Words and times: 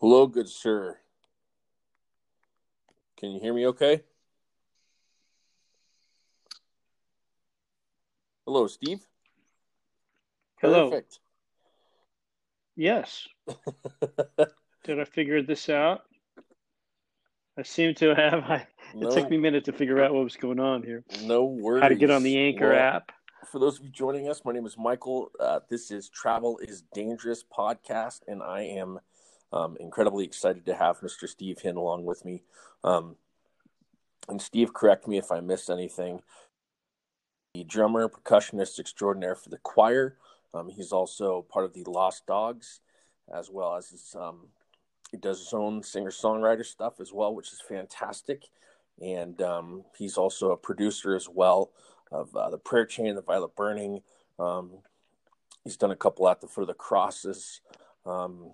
Hello, 0.00 0.26
good 0.26 0.48
sir. 0.48 0.96
Can 3.18 3.32
you 3.32 3.40
hear 3.40 3.52
me 3.52 3.66
okay? 3.66 4.02
Hello, 8.46 8.66
Steve. 8.66 9.00
Hello. 10.62 10.88
Perfect. 10.88 11.18
Yes. 12.76 13.28
Did 14.84 15.00
I 15.00 15.04
figure 15.04 15.42
this 15.42 15.68
out? 15.68 16.04
I 17.58 17.62
seem 17.62 17.94
to 17.96 18.14
have. 18.14 18.44
I, 18.44 18.66
no, 18.94 19.08
it 19.08 19.12
took 19.12 19.28
me 19.28 19.36
a 19.36 19.40
minute 19.40 19.66
to 19.66 19.72
figure 19.72 20.02
out 20.02 20.14
what 20.14 20.24
was 20.24 20.36
going 20.36 20.60
on 20.60 20.82
here. 20.82 21.04
no 21.24 21.44
worries. 21.44 21.82
How 21.82 21.88
to 21.88 21.94
get 21.94 22.10
on 22.10 22.22
the 22.22 22.38
Anchor 22.38 22.70
Well, 22.70 22.78
app. 22.78 23.12
For 23.52 23.58
those 23.58 23.78
of 23.78 23.84
you 23.84 23.90
joining 23.90 24.30
us, 24.30 24.46
my 24.46 24.52
name 24.52 24.64
is 24.64 24.78
Michael. 24.78 25.30
Uh, 25.38 25.60
this 25.68 25.90
is 25.90 26.08
Travel 26.08 26.58
is 26.62 26.84
Dangerous 26.94 27.44
podcast, 27.44 28.20
and 28.26 28.42
I 28.42 28.62
am 28.62 28.98
um, 29.52 29.76
incredibly 29.80 30.24
excited 30.24 30.64
to 30.66 30.74
have 30.74 31.00
Mr. 31.00 31.28
Steve 31.28 31.58
Hindalong 31.60 32.04
with 32.04 32.24
me. 32.24 32.42
Um, 32.84 33.16
and 34.28 34.40
Steve, 34.40 34.72
correct 34.72 35.08
me 35.08 35.18
if 35.18 35.32
I 35.32 35.40
missed 35.40 35.70
anything. 35.70 36.22
The 37.54 37.64
drummer, 37.64 38.08
percussionist 38.08 38.78
extraordinaire 38.78 39.34
for 39.34 39.48
the 39.48 39.58
choir. 39.58 40.16
Um, 40.54 40.68
he's 40.68 40.92
also 40.92 41.42
part 41.42 41.64
of 41.64 41.74
the 41.74 41.84
Lost 41.84 42.26
Dogs, 42.26 42.80
as 43.32 43.50
well 43.50 43.76
as 43.76 43.90
his, 43.90 44.14
um, 44.18 44.48
he 45.10 45.16
does 45.16 45.38
his 45.38 45.52
own 45.52 45.82
singer 45.82 46.10
songwriter 46.10 46.64
stuff 46.64 47.00
as 47.00 47.12
well, 47.12 47.34
which 47.34 47.52
is 47.52 47.60
fantastic. 47.60 48.48
And 49.00 49.40
um, 49.42 49.84
he's 49.96 50.16
also 50.16 50.50
a 50.52 50.56
producer 50.56 51.16
as 51.16 51.28
well 51.28 51.70
of 52.12 52.34
uh, 52.36 52.50
the 52.50 52.58
Prayer 52.58 52.84
Chain, 52.84 53.14
the 53.14 53.22
Violet 53.22 53.56
Burning. 53.56 54.02
Um, 54.38 54.70
he's 55.64 55.76
done 55.76 55.90
a 55.90 55.96
couple 55.96 56.28
at 56.28 56.40
the 56.40 56.46
Foot 56.46 56.62
of 56.62 56.68
the 56.68 56.74
Crosses, 56.74 57.60
um, 58.06 58.52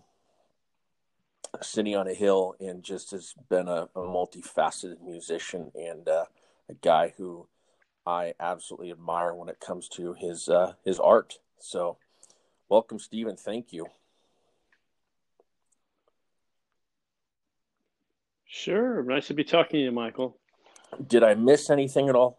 City 1.62 1.95
on 1.95 2.09
a 2.09 2.15
Hill, 2.15 2.54
and 2.60 2.82
just 2.82 3.10
has 3.10 3.35
been 3.49 3.68
a, 3.68 3.88
a 3.95 4.01
multifaceted 4.01 5.01
musician 5.02 5.71
and 5.74 6.09
uh, 6.09 6.24
a 6.68 6.74
guy 6.74 7.12
who 7.16 7.49
I 8.07 8.35
absolutely 8.38 8.90
admire 8.90 9.35
when 9.35 9.49
it 9.49 9.60
comes 9.60 9.88
to 9.90 10.15
his 10.15 10.49
uh, 10.49 10.74
his 10.84 11.01
art. 11.01 11.38
So, 11.59 11.99
welcome, 12.68 12.99
Stephen. 12.99 13.37
Thank 13.37 13.73
you. 13.73 13.87
Sure. 18.46 19.02
Nice 19.02 19.27
to 19.27 19.34
be 19.34 19.45
talking 19.45 19.79
to 19.80 19.84
you, 19.84 19.93
Michael. 19.93 20.38
Did 21.04 21.23
I 21.23 21.34
miss 21.34 21.68
anything 21.68 22.09
at 22.09 22.15
all? 22.15 22.38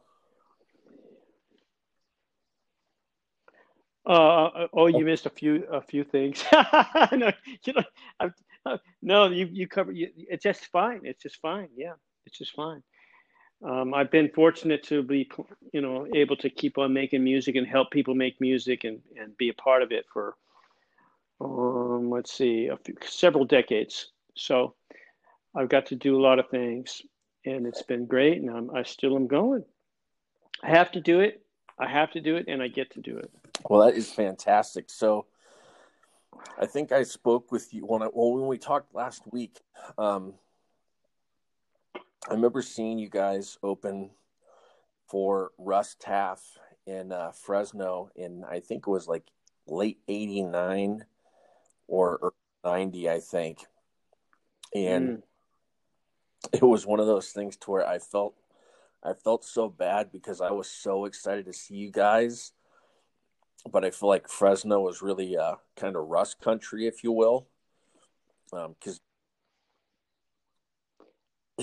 Uh, 4.06 4.68
oh, 4.72 4.88
you 4.88 5.04
missed 5.04 5.26
a 5.26 5.30
few 5.30 5.66
a 5.70 5.82
few 5.82 6.06
things. 6.06 6.42
no, 7.12 7.30
you 7.66 7.74
know, 7.74 7.84
I, 8.22 8.26
I, 8.26 8.30
no, 9.02 9.28
you 9.28 9.48
you 9.52 9.68
cover. 9.68 9.92
You, 9.92 10.10
it's 10.16 10.44
just 10.44 10.66
fine. 10.68 11.02
It's 11.04 11.22
just 11.22 11.42
fine. 11.42 11.70
Yeah, 11.76 11.94
it's 12.26 12.38
just 12.38 12.54
fine. 12.54 12.84
Um, 13.64 13.94
I've 13.94 14.12
been 14.12 14.30
fortunate 14.30 14.84
to 14.84 15.02
be, 15.02 15.30
you 15.74 15.82
know, 15.82 16.08
able 16.14 16.36
to 16.38 16.50
keep 16.50 16.78
on 16.78 16.94
making 16.94 17.24
music 17.24 17.56
and 17.56 17.66
help 17.66 17.90
people 17.90 18.14
make 18.14 18.40
music 18.40 18.84
and, 18.84 19.02
and 19.20 19.36
be 19.38 19.50
a 19.50 19.54
part 19.54 19.82
of 19.82 19.92
it 19.92 20.06
for, 20.14 20.36
um, 21.42 22.12
let's 22.12 22.32
see, 22.32 22.70
few, 22.86 22.96
several 23.04 23.46
decades. 23.46 24.12
So 24.36 24.76
I've 25.56 25.70
got 25.70 25.88
to 25.88 25.96
do 25.96 26.16
a 26.16 26.22
lot 26.22 26.38
of 26.38 26.50
things, 26.50 27.02
and 27.46 27.66
it's 27.66 27.82
been 27.82 28.06
great, 28.06 28.40
and 28.40 28.50
I'm, 28.50 28.70
I 28.76 28.84
still 28.84 29.16
am 29.16 29.26
going. 29.26 29.66
I 30.62 30.70
have 30.70 30.92
to 30.92 31.02
do 31.02 31.20
it. 31.20 31.42
I 31.80 31.88
have 31.88 32.12
to 32.12 32.22
do 32.22 32.36
it, 32.36 32.46
and 32.48 32.62
I 32.62 32.68
get 32.68 32.92
to 32.92 33.02
do 33.02 33.18
it. 33.18 33.32
Well, 33.68 33.86
that 33.86 33.96
is 33.96 34.12
fantastic. 34.12 34.90
So, 34.90 35.26
I 36.60 36.66
think 36.66 36.92
I 36.92 37.04
spoke 37.04 37.52
with 37.52 37.74
you 37.74 37.86
when 37.86 38.02
I, 38.02 38.10
well 38.14 38.34
when 38.34 38.48
we 38.48 38.58
talked 38.58 38.94
last 38.94 39.24
week. 39.32 39.60
Um, 39.98 40.34
I 42.30 42.34
remember 42.34 42.62
seeing 42.62 43.00
you 43.00 43.10
guys 43.10 43.58
open 43.64 44.10
for 45.08 45.52
Russ 45.58 45.96
Taff 46.00 46.42
in 46.86 47.12
uh, 47.12 47.32
Fresno 47.32 48.10
in 48.16 48.44
I 48.44 48.60
think 48.60 48.88
it 48.88 48.90
was 48.90 49.08
like 49.08 49.24
late 49.68 50.00
'89 50.08 51.06
or 51.88 52.34
'90, 52.64 53.10
I 53.10 53.20
think, 53.20 53.60
and 54.76 55.10
Mm. 55.10 55.24
it 56.54 56.64
was 56.64 56.86
one 56.86 57.00
of 57.00 57.08
those 57.08 57.32
things 57.32 57.56
to 57.58 57.72
where 57.72 57.88
I 57.88 58.00
felt 58.00 58.36
I 59.04 59.14
felt 59.14 59.46
so 59.46 59.70
bad 59.70 60.12
because 60.12 60.42
I 60.42 60.52
was 60.52 60.70
so 60.70 61.06
excited 61.06 61.46
to 61.46 61.54
see 61.54 61.76
you 61.76 61.92
guys, 61.92 62.52
but 63.72 63.84
I 63.84 63.92
feel 63.92 64.10
like 64.10 64.30
Fresno 64.30 64.80
was 64.80 65.02
really 65.02 65.38
uh, 65.38 65.56
kind 65.76 65.96
of 65.96 66.08
rust 66.08 66.40
country, 66.42 66.88
if 66.88 67.04
you 67.04 67.12
will, 67.12 67.48
because 68.52 69.00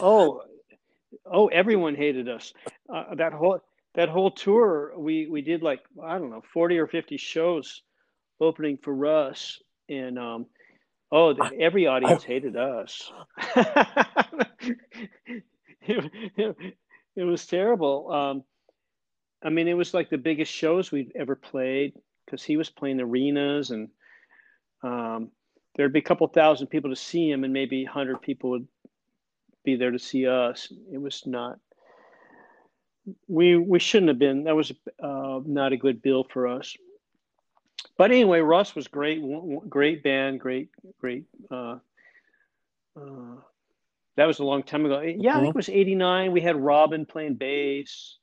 Oh, 0.00 0.42
oh, 1.30 1.46
everyone 1.48 1.94
hated 1.94 2.28
us. 2.28 2.52
Uh, 2.92 3.14
that 3.16 3.32
whole 3.32 3.60
that 3.94 4.08
whole 4.08 4.30
tour, 4.30 4.92
we 4.96 5.28
we 5.28 5.42
did 5.42 5.62
like 5.62 5.80
I 6.02 6.18
don't 6.18 6.30
know, 6.30 6.42
forty 6.52 6.78
or 6.78 6.86
fifty 6.86 7.16
shows 7.16 7.82
opening 8.40 8.78
for 8.82 8.94
Russ, 8.94 9.60
and 9.88 10.18
um, 10.18 10.46
oh, 11.12 11.34
the, 11.34 11.50
every 11.60 11.86
audience 11.86 12.24
hated 12.24 12.56
us. 12.56 13.12
it, 13.56 14.78
it, 16.36 16.56
it 17.16 17.24
was 17.24 17.46
terrible. 17.46 18.10
Um, 18.10 18.44
I 19.44 19.50
mean, 19.50 19.68
it 19.68 19.74
was 19.74 19.92
like 19.92 20.08
the 20.08 20.18
biggest 20.18 20.50
shows 20.50 20.90
we've 20.90 21.12
ever 21.14 21.36
played 21.36 21.92
because 22.24 22.42
he 22.42 22.56
was 22.56 22.70
playing 22.70 23.00
arenas, 23.00 23.70
and 23.70 23.90
um, 24.82 25.30
there'd 25.76 25.92
be 25.92 25.98
a 25.98 26.02
couple 26.02 26.26
thousand 26.28 26.68
people 26.68 26.90
to 26.90 26.96
see 26.96 27.30
him, 27.30 27.44
and 27.44 27.52
maybe 27.52 27.84
a 27.84 27.90
hundred 27.90 28.22
people 28.22 28.50
would 28.50 28.66
be 29.64 29.76
there 29.76 29.90
to 29.90 29.98
see 29.98 30.26
us. 30.26 30.72
It 30.90 30.98
was 30.98 31.26
not. 31.26 31.58
We 33.28 33.56
we 33.56 33.78
shouldn't 33.78 34.08
have 34.08 34.18
been. 34.18 34.44
That 34.44 34.56
was 34.56 34.72
uh, 35.02 35.40
not 35.44 35.72
a 35.72 35.76
good 35.76 36.00
bill 36.00 36.24
for 36.24 36.46
us. 36.46 36.74
But 37.98 38.10
anyway, 38.10 38.40
Russ 38.40 38.74
was 38.74 38.88
great. 38.88 39.22
Great 39.68 40.02
band. 40.02 40.40
Great 40.40 40.70
great. 41.00 41.24
Uh, 41.50 41.78
uh, 42.96 43.36
that 44.16 44.26
was 44.26 44.38
a 44.38 44.44
long 44.44 44.62
time 44.62 44.86
ago. 44.86 45.00
Yeah, 45.00 45.36
I 45.36 45.40
think 45.40 45.50
it 45.50 45.56
was 45.56 45.68
'89. 45.68 46.32
We 46.32 46.40
had 46.40 46.56
Robin 46.56 47.04
playing 47.04 47.34
bass. 47.34 48.16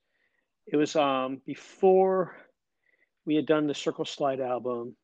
It 0.68 0.78
was 0.78 0.96
um, 0.96 1.42
before 1.46 2.36
we 3.26 3.36
had 3.36 3.46
done 3.46 3.68
the 3.68 3.74
Circle 3.74 4.06
Slide 4.06 4.40
album. 4.40 4.96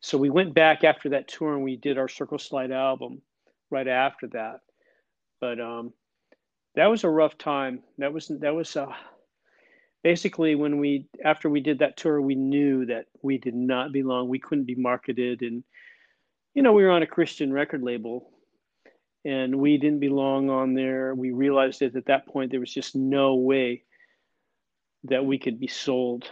So 0.00 0.18
we 0.18 0.30
went 0.30 0.54
back 0.54 0.84
after 0.84 1.08
that 1.10 1.28
tour 1.28 1.54
and 1.54 1.64
we 1.64 1.76
did 1.76 1.98
our 1.98 2.08
Circle 2.08 2.38
Slide 2.38 2.70
album 2.70 3.22
right 3.70 3.88
after 3.88 4.28
that 4.28 4.60
but 5.40 5.60
um, 5.60 5.92
that 6.74 6.86
was 6.86 7.04
a 7.04 7.10
rough 7.10 7.36
time. 7.38 7.80
That 7.98 8.12
was 8.12 8.28
that 8.40 8.54
was 8.54 8.76
uh, 8.76 8.92
basically 10.02 10.54
when 10.54 10.78
we 10.78 11.06
after 11.24 11.48
we 11.48 11.60
did 11.60 11.78
that 11.80 11.96
tour, 11.96 12.20
we 12.20 12.34
knew 12.34 12.86
that 12.86 13.06
we 13.22 13.38
did 13.38 13.54
not 13.54 13.92
belong. 13.92 14.28
We 14.28 14.38
couldn't 14.38 14.64
be 14.64 14.74
marketed, 14.74 15.42
and 15.42 15.62
you 16.54 16.62
know 16.62 16.72
we 16.72 16.84
were 16.84 16.90
on 16.90 17.02
a 17.02 17.06
Christian 17.06 17.52
record 17.52 17.82
label, 17.82 18.30
and 19.24 19.56
we 19.56 19.78
didn't 19.78 20.00
belong 20.00 20.50
on 20.50 20.74
there. 20.74 21.14
We 21.14 21.32
realized 21.32 21.80
that 21.80 21.96
at 21.96 22.06
that 22.06 22.26
point 22.26 22.50
there 22.50 22.60
was 22.60 22.72
just 22.72 22.96
no 22.96 23.34
way 23.36 23.82
that 25.08 25.24
we 25.24 25.38
could 25.38 25.58
be 25.60 25.68
sold, 25.68 26.24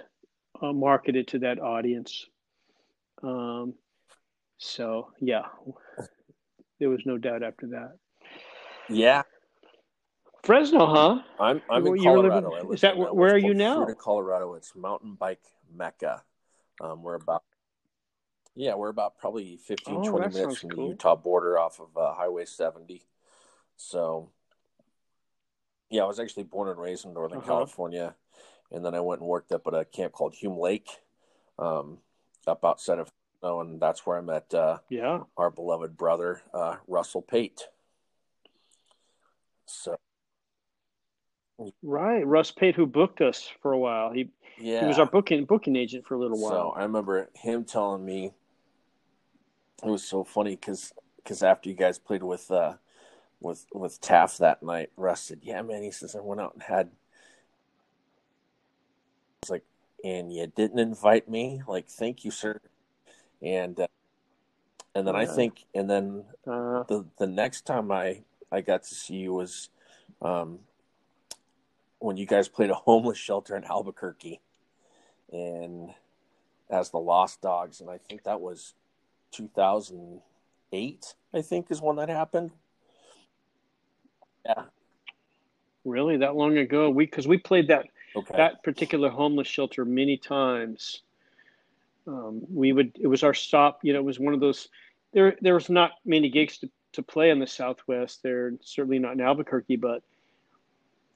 uh, 0.60 0.72
marketed 0.72 1.28
to 1.28 1.38
that 1.40 1.58
audience. 1.60 2.26
Um, 3.22 3.74
so 4.58 5.08
yeah, 5.20 5.42
there 6.80 6.88
was 6.90 7.02
no 7.06 7.18
doubt 7.18 7.42
after 7.42 7.66
that. 7.68 7.96
yeah, 8.88 9.22
Fresno, 10.42 10.86
huh? 10.86 11.22
I'm 11.40 11.62
I'm 11.70 11.86
in 11.86 11.96
You're 11.96 12.16
Colorado. 12.16 12.50
living- 12.50 12.72
is 12.74 12.80
that 12.82 12.96
in, 12.96 13.02
uh, 13.02 13.12
where 13.14 13.34
are 13.34 13.38
you 13.38 13.54
now? 13.54 13.84
Fruita, 13.84 13.96
Colorado. 13.96 14.54
It's 14.54 14.74
mountain 14.76 15.14
bike 15.14 15.42
mecca. 15.74 16.22
Um, 16.80 17.02
we're 17.02 17.14
about 17.14 17.42
yeah, 18.56 18.74
we're 18.74 18.88
about 18.88 19.18
probably 19.18 19.56
15, 19.56 19.96
Oh, 19.96 20.10
20 20.10 20.28
minutes 20.32 20.60
from 20.60 20.70
the. 20.70 20.82
Utah 20.82 21.16
border 21.16 21.58
off 21.58 21.80
of 21.80 21.96
uh, 21.96 22.14
Highway 22.14 22.44
70. 22.44 23.02
So 23.76 24.30
yeah, 25.90 26.02
I 26.02 26.06
was 26.06 26.20
actually 26.20 26.44
born 26.44 26.68
and 26.68 26.78
raised 26.78 27.04
in 27.04 27.14
Northern 27.14 27.38
Uh-huh. 27.38 27.48
California, 27.48 28.14
and 28.74 28.84
then 28.84 28.94
I 28.94 29.00
went 29.00 29.20
and 29.20 29.28
worked 29.28 29.52
up 29.52 29.66
at 29.66 29.74
a 29.74 29.84
camp 29.84 30.12
called 30.12 30.34
Hume 30.34 30.58
Lake, 30.58 30.88
um, 31.58 31.98
up 32.46 32.64
outside 32.64 32.98
of 32.98 33.08
Fresno, 33.40 33.60
and 33.60 33.80
that's 33.80 34.04
where 34.04 34.18
I 34.18 34.20
met 34.20 34.52
uh, 34.52 34.78
Yeah. 34.90 35.20
our 35.36 35.50
beloved 35.50 35.96
brother 35.96 36.42
uh, 36.52 36.76
Russell 36.88 37.22
Pate. 37.22 37.68
So 39.66 39.96
Right. 41.82 42.26
Russ 42.26 42.50
Pate, 42.50 42.74
who 42.74 42.84
booked 42.84 43.20
us 43.20 43.48
for 43.62 43.72
a 43.72 43.78
while. 43.78 44.12
He 44.12 44.30
yeah, 44.58 44.80
he 44.80 44.86
was 44.86 44.98
our 44.98 45.06
booking 45.06 45.44
booking 45.44 45.76
agent 45.76 46.04
for 46.04 46.14
a 46.14 46.18
little 46.18 46.38
while. 46.38 46.72
So. 46.72 46.80
I 46.80 46.82
remember 46.82 47.30
him 47.34 47.64
telling 47.64 48.04
me 48.04 48.32
it 49.84 49.88
was 49.88 50.02
so 50.02 50.24
funny 50.24 50.56
because 50.56 50.92
because 51.16 51.44
after 51.44 51.68
you 51.68 51.76
guys 51.76 51.98
played 51.98 52.24
with 52.24 52.50
uh, 52.50 52.74
with 53.40 53.66
with 53.72 54.00
Taff 54.00 54.36
that 54.38 54.64
night, 54.64 54.90
Russ 54.96 55.22
said, 55.22 55.40
"Yeah, 55.42 55.62
man," 55.62 55.84
he 55.84 55.92
says, 55.92 56.16
"I 56.16 56.20
went 56.20 56.40
out 56.40 56.54
and 56.54 56.62
had." 56.64 56.90
I 59.44 59.46
was 59.46 59.50
like, 59.50 59.64
"And 60.02 60.32
you 60.32 60.46
didn't 60.46 60.78
invite 60.78 61.28
me?" 61.28 61.62
Like, 61.66 61.88
thank 61.88 62.24
you, 62.24 62.30
sir. 62.30 62.60
And 63.42 63.78
uh, 63.78 63.86
and 64.94 65.06
then 65.06 65.16
I 65.16 65.26
think, 65.26 65.64
and 65.74 65.90
then 65.90 66.24
Uh, 66.46 66.82
the 66.84 67.04
the 67.18 67.26
next 67.26 67.62
time 67.66 67.90
I 67.90 68.22
I 68.52 68.60
got 68.60 68.82
to 68.84 68.94
see 68.94 69.16
you 69.16 69.34
was 69.34 69.70
um, 70.22 70.60
when 71.98 72.16
you 72.16 72.26
guys 72.26 72.48
played 72.48 72.70
a 72.70 72.74
homeless 72.74 73.18
shelter 73.18 73.56
in 73.56 73.64
Albuquerque, 73.64 74.40
and 75.32 75.94
as 76.70 76.90
the 76.90 76.98
Lost 76.98 77.40
Dogs, 77.42 77.80
and 77.80 77.90
I 77.90 77.98
think 77.98 78.24
that 78.24 78.40
was 78.40 78.74
2008. 79.32 81.14
I 81.32 81.42
think 81.42 81.70
is 81.70 81.82
when 81.82 81.96
that 81.96 82.08
happened. 82.08 82.52
Yeah. 84.46 84.64
really, 85.84 86.18
that 86.18 86.36
long 86.36 86.56
ago? 86.58 86.90
We 86.90 87.06
because 87.06 87.26
we 87.26 87.38
played 87.38 87.68
that 87.68 87.86
Okay. 88.16 88.36
that 88.36 88.62
particular 88.62 89.08
homeless 89.08 89.48
shelter 89.48 89.84
many 89.84 90.16
times. 90.16 91.02
Um, 92.06 92.42
we 92.52 92.72
would 92.72 92.96
it 93.00 93.06
was 93.06 93.22
our 93.22 93.34
stop. 93.34 93.80
You 93.82 93.92
know, 93.92 93.98
it 94.00 94.04
was 94.04 94.20
one 94.20 94.34
of 94.34 94.40
those. 94.40 94.68
There 95.12 95.36
there 95.40 95.54
was 95.54 95.70
not 95.70 95.92
many 96.04 96.28
gigs 96.28 96.58
to, 96.58 96.70
to 96.92 97.02
play 97.02 97.30
in 97.30 97.38
the 97.38 97.46
Southwest. 97.46 98.22
There 98.22 98.52
certainly 98.60 98.98
not 98.98 99.14
in 99.14 99.20
Albuquerque, 99.20 99.76
but 99.76 100.02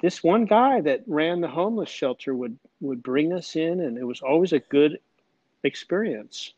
this 0.00 0.22
one 0.22 0.44
guy 0.44 0.80
that 0.80 1.02
ran 1.06 1.40
the 1.40 1.48
homeless 1.48 1.90
shelter 1.90 2.34
would 2.34 2.58
would 2.80 3.02
bring 3.02 3.32
us 3.32 3.56
in, 3.56 3.80
and 3.80 3.98
it 3.98 4.04
was 4.04 4.20
always 4.20 4.52
a 4.52 4.60
good 4.60 4.98
experience. 5.64 6.54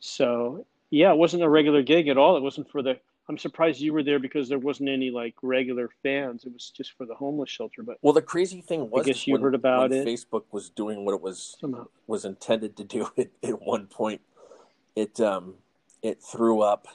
So 0.00 0.66
yeah, 0.90 1.12
it 1.12 1.18
wasn't 1.18 1.42
a 1.42 1.48
regular 1.48 1.82
gig 1.82 2.08
at 2.08 2.18
all. 2.18 2.36
It 2.36 2.42
wasn't 2.42 2.70
for 2.70 2.82
the. 2.82 2.98
I'm 3.28 3.38
surprised 3.38 3.80
you 3.80 3.92
were 3.92 4.02
there 4.02 4.18
because 4.18 4.48
there 4.48 4.58
wasn't 4.58 4.88
any 4.88 5.10
like 5.10 5.34
regular 5.42 5.90
fans. 6.02 6.44
It 6.44 6.52
was 6.52 6.70
just 6.70 6.92
for 6.92 7.04
the 7.04 7.14
homeless 7.14 7.50
shelter. 7.50 7.82
But 7.82 7.98
well, 8.00 8.14
the 8.14 8.22
crazy 8.22 8.62
thing 8.62 8.88
was, 8.90 9.02
I 9.02 9.10
guess 9.10 9.26
you 9.26 9.34
when, 9.34 9.42
heard 9.42 9.54
about 9.54 9.92
it. 9.92 10.06
Facebook 10.06 10.44
was 10.50 10.70
doing 10.70 11.04
what 11.04 11.14
it 11.14 11.20
was 11.20 11.56
somehow, 11.60 11.88
was 12.06 12.24
intended 12.24 12.76
to 12.78 12.84
do 12.84 13.10
it 13.16 13.32
at 13.42 13.60
one 13.60 13.86
point 13.86 14.22
it 14.98 15.20
um 15.20 15.54
it 16.02 16.20
threw 16.20 16.60
up 16.60 16.88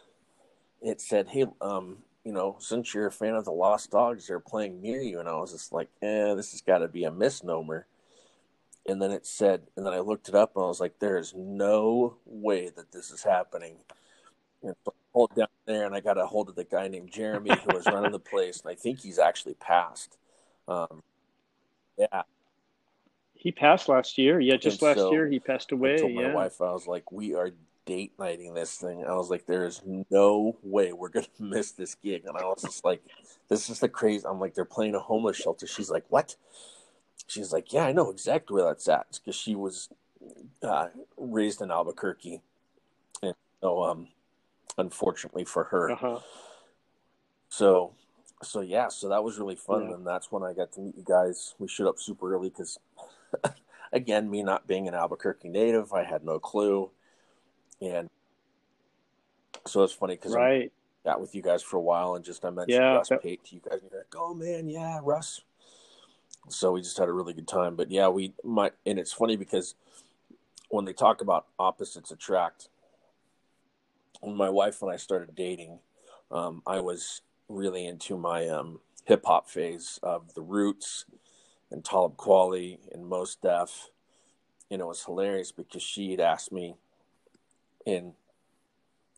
it 0.82 1.00
said 1.00 1.30
hey 1.30 1.46
um 1.62 1.98
you 2.26 2.34
know 2.34 2.58
since 2.60 2.94
you're 2.94 3.08
a 3.08 3.12
fan 3.12 3.34
of 3.34 3.46
the 3.46 3.52
lost 3.52 3.92
dogs 3.92 4.28
they're 4.28 4.42
playing 4.42 4.82
near 4.82 5.02
you 5.02 5.22
and 5.22 5.30
i 5.30 5.34
was 5.34 5.54
just 5.54 5.72
like 5.72 5.88
eh 6.02 6.34
this 6.34 6.52
has 6.52 6.60
got 6.60 6.80
to 6.80 6.88
be 6.90 7.06
a 7.06 7.12
misnomer 7.12 7.88
and 8.86 9.02
then 9.02 9.10
it 9.10 9.26
said 9.26 9.62
and 9.78 9.86
then 9.86 9.94
i 9.94 10.00
looked 10.00 10.28
it 10.28 10.36
up 10.36 10.52
and 10.56 10.66
i 10.66 10.68
was 10.68 10.82
like 10.82 11.00
there 11.00 11.18
is 11.18 11.34
no 11.34 12.18
way 12.26 12.70
that 12.70 12.92
this 12.92 13.10
is 13.10 13.24
happening 13.24 13.78
and 14.62 14.76
pulled 15.14 15.34
down 15.36 15.48
there 15.66 15.86
and 15.86 15.96
i 15.96 16.00
got 16.00 16.18
a 16.18 16.26
hold 16.26 16.50
of 16.50 16.56
the 16.56 16.64
guy 16.64 16.88
named 16.88 17.12
jeremy 17.12 17.52
who 17.64 17.72
was 17.72 17.88
running 17.88 18.12
the 18.12 18.20
place 18.20 18.62
and 18.62 18.72
i 18.72 18.76
think 18.76 19.00
he's 19.00 19.20
actually 19.20 19.54
passed 19.56 20.18
um 20.68 21.02
yeah 21.98 22.24
he 23.44 23.52
passed 23.52 23.90
last 23.90 24.18
year. 24.18 24.40
Yeah, 24.40 24.56
just 24.56 24.82
And 24.82 24.88
last 24.90 24.98
so 25.00 25.12
year 25.12 25.28
he 25.28 25.38
passed 25.38 25.72
I 25.72 25.76
away. 25.76 25.98
told 26.00 26.14
my 26.14 26.22
Yeah. 26.22 26.34
wife, 26.34 26.62
I 26.62 26.72
was 26.72 26.88
like, 26.88 27.12
we 27.12 27.36
are 27.36 27.52
date 27.86 28.14
nighting 28.18 28.54
this 28.54 28.78
thing. 28.78 29.04
I 29.04 29.16
was 29.16 29.30
like, 29.30 29.46
there 29.46 29.66
is 29.66 29.82
no 30.10 30.56
way 30.64 30.94
we're 30.94 31.10
gonna 31.10 31.28
miss 31.40 31.72
this 31.72 31.94
gig. 31.96 32.24
And 32.26 32.38
I 32.38 32.46
was 32.46 32.62
just 32.62 32.86
like, 32.86 33.04
this 33.50 33.70
is 33.70 33.82
the 33.82 33.90
crazy. 33.90 34.26
I'm 34.26 34.40
like, 34.40 34.54
they're 34.54 34.64
playing 34.64 34.96
a 34.96 35.00
homeless 35.00 35.36
shelter. 35.36 35.68
She's 35.68 35.90
like, 35.90 36.06
what? 36.08 36.38
She's 37.28 37.52
like, 37.52 37.74
yeah, 37.74 37.84
I 37.86 37.92
know 37.92 38.10
exactly 38.12 38.56
where 38.56 38.64
that's 38.66 38.88
at 38.88 39.20
because 39.20 39.36
she 39.36 39.56
was 39.56 39.90
uh, 40.62 40.88
raised 41.18 41.62
in 41.62 41.70
Albuquerque, 41.70 42.42
and 43.22 43.36
so 43.62 43.84
um, 43.84 44.08
unfortunately 44.78 45.46
for 45.46 45.66
her, 45.66 45.92
Uh-huh. 45.92 46.20
so 47.50 47.94
so 48.42 48.60
yeah, 48.60 48.90
so 48.90 49.08
that 49.10 49.24
was 49.24 49.40
really 49.40 49.56
fun, 49.56 49.84
Yeah. 49.88 49.96
and 49.96 50.06
that's 50.06 50.30
when 50.32 50.44
I 50.44 50.54
got 50.54 50.72
to 50.74 50.82
meet 50.82 50.98
you 50.98 51.04
guys. 51.04 51.56
We 51.60 51.68
showed 51.70 51.88
up 51.88 51.98
super 52.00 52.34
early 52.34 52.50
because, 52.50 52.78
again, 53.94 54.30
me 54.30 54.44
not 54.44 54.68
being 54.68 54.88
an 54.90 54.94
Albuquerque 54.94 55.48
native, 55.48 55.94
I 55.94 56.04
had 56.04 56.26
no 56.26 56.40
clue, 56.40 56.92
and 57.82 58.10
so 59.66 59.84
it's 59.84 59.94
funny 59.94 60.16
because 60.16 60.36
I 60.36 60.40
Right. 60.40 60.74
got 61.06 61.22
with 61.22 61.34
you 61.36 61.42
guys 61.42 61.64
for 61.64 61.78
a 61.78 61.82
while, 61.82 62.16
and 62.16 62.26
just 62.26 62.44
I 62.44 62.50
mentioned 62.50 62.80
Yeah, 62.84 62.96
Russ 62.96 63.10
that- 63.10 63.22
Pate 63.22 63.44
to 63.46 63.56
you 63.56 63.62
guys, 63.62 63.80
and 63.82 63.90
you're 63.92 64.02
like, 64.02 64.16
"Oh 64.16 64.34
man, 64.34 64.68
yeah, 64.68 65.00
Russ." 65.02 65.42
So 66.50 66.74
we 66.74 66.82
just 66.82 66.98
had 66.98 67.08
a 67.08 67.14
really 67.14 67.34
good 67.34 67.48
time, 67.48 67.78
but 67.78 67.90
yeah, 67.90 68.10
we 68.10 68.34
might, 68.44 68.74
and 68.86 69.00
it's 69.00 69.14
funny 69.14 69.38
because 69.38 69.76
when 70.70 70.84
they 70.84 70.92
talk 70.92 71.22
about 71.22 71.48
opposites 71.58 72.12
attract, 72.12 72.68
when 74.24 74.38
my 74.38 74.50
wife 74.50 74.82
and 74.82 74.90
I 74.90 74.96
started 74.96 75.36
dating, 75.36 75.80
um, 76.32 76.64
I 76.66 76.80
was 76.80 77.22
really 77.50 77.86
into 77.86 78.18
my 78.18 78.48
um, 78.48 78.80
hip 79.04 79.24
hop 79.26 79.50
phase 79.50 80.00
of 80.02 80.34
the 80.34 80.42
Roots 80.42 81.06
and 81.70 81.84
Talib 81.84 82.16
Kweli 82.16 82.80
and 82.94 83.06
Mos 83.06 83.36
Def, 83.36 83.90
and 84.72 84.80
it 84.82 84.86
was 84.86 85.04
hilarious 85.04 85.52
because 85.52 85.84
she 85.84 86.12
had 86.12 86.22
asked 86.22 86.52
me 86.52 86.76
in 87.86 88.14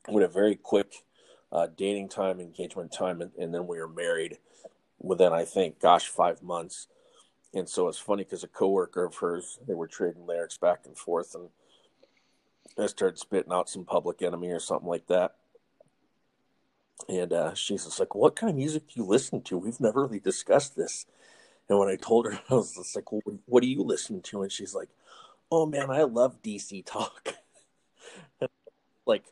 with 0.08 0.24
a 0.24 0.28
very 0.28 0.56
quick 0.56 1.04
uh, 1.52 1.68
dating 1.78 2.10
time, 2.10 2.40
engagement 2.40 2.92
time, 2.92 3.22
and, 3.22 3.32
and 3.38 3.54
then 3.54 3.68
we 3.68 3.78
were 3.78 3.88
married 3.88 4.40
within 5.00 5.34
I 5.34 5.46
think, 5.46 5.80
gosh, 5.80 6.08
five 6.08 6.42
months. 6.42 6.88
And 7.54 7.70
so 7.70 7.88
it's 7.88 8.00
funny 8.00 8.24
because 8.24 8.44
a 8.44 8.48
coworker 8.48 9.06
of 9.06 9.16
hers, 9.16 9.60
they 9.68 9.76
were 9.76 9.88
trading 9.88 10.26
lyrics 10.26 10.58
back 10.58 10.82
and 10.86 10.98
forth, 10.98 11.36
and 11.36 11.50
I 12.78 12.88
started 12.88 13.20
spitting 13.20 13.54
out 13.54 13.70
some 13.70 13.86
Public 13.86 14.22
Enemy 14.22 14.50
or 14.50 14.60
something 14.60 14.90
like 14.90 15.08
that. 15.08 15.36
And 17.10 17.34
uh, 17.34 17.54
she's 17.54 17.86
just 17.86 18.00
like, 18.00 18.16
"What 18.16 18.36
kind 18.36 18.50
of 18.50 18.56
music 18.56 18.88
do 18.88 19.00
you 19.02 19.06
listen 19.06 19.42
to? 19.44 19.58
We've 19.58 19.80
never 19.80 20.04
really 20.04 20.20
discussed 20.20 20.76
this." 20.76 21.06
And 21.70 21.80
when 21.80 21.90
I 21.90 21.96
told 21.98 22.26
her, 22.28 22.40
I 22.50 22.56
was 22.56 22.76
just 22.76 22.96
like, 22.96 23.12
well, 23.12 23.22
"What 23.46 23.64
do 23.64 23.70
you 23.70 23.84
listen 23.84 24.22
to?" 24.24 24.44
And 24.44 24.52
she's 24.52 24.76
like, 24.76 24.90
"Oh 25.52 25.66
man, 25.66 25.92
I 25.92 26.04
love 26.04 26.42
DC 26.44 26.84
Talk." 26.84 27.36
like, 29.06 29.26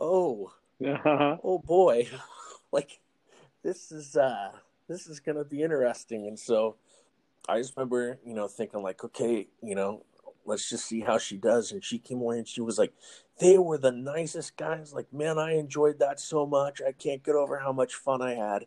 oh, 0.00 0.52
Uh-huh. 0.84 1.36
oh 1.44 1.58
boy, 1.58 2.08
like 2.72 3.00
this 3.62 3.92
is 3.92 4.16
uh 4.16 4.52
this 4.88 5.06
is 5.06 5.20
gonna 5.20 5.44
be 5.44 5.62
interesting. 5.62 6.26
And 6.26 6.38
so 6.38 6.76
I 7.48 7.58
just 7.58 7.76
remember, 7.76 8.18
you 8.26 8.34
know, 8.34 8.48
thinking 8.48 8.82
like, 8.82 9.04
okay, 9.04 9.48
you 9.62 9.74
know, 9.74 10.04
let's 10.44 10.68
just 10.68 10.86
see 10.86 11.00
how 11.00 11.18
she 11.18 11.36
does. 11.36 11.72
And 11.72 11.84
she 11.84 11.98
came 11.98 12.20
away 12.20 12.38
and 12.38 12.48
she 12.48 12.60
was 12.60 12.78
like, 12.78 12.92
they 13.38 13.58
were 13.58 13.78
the 13.78 13.92
nicest 13.92 14.56
guys. 14.56 14.92
Like, 14.92 15.12
man, 15.12 15.38
I 15.38 15.56
enjoyed 15.56 15.98
that 15.98 16.20
so 16.20 16.46
much. 16.46 16.80
I 16.80 16.92
can't 16.92 17.22
get 17.22 17.34
over 17.34 17.58
how 17.58 17.72
much 17.72 17.94
fun 17.94 18.22
I 18.22 18.34
had. 18.34 18.66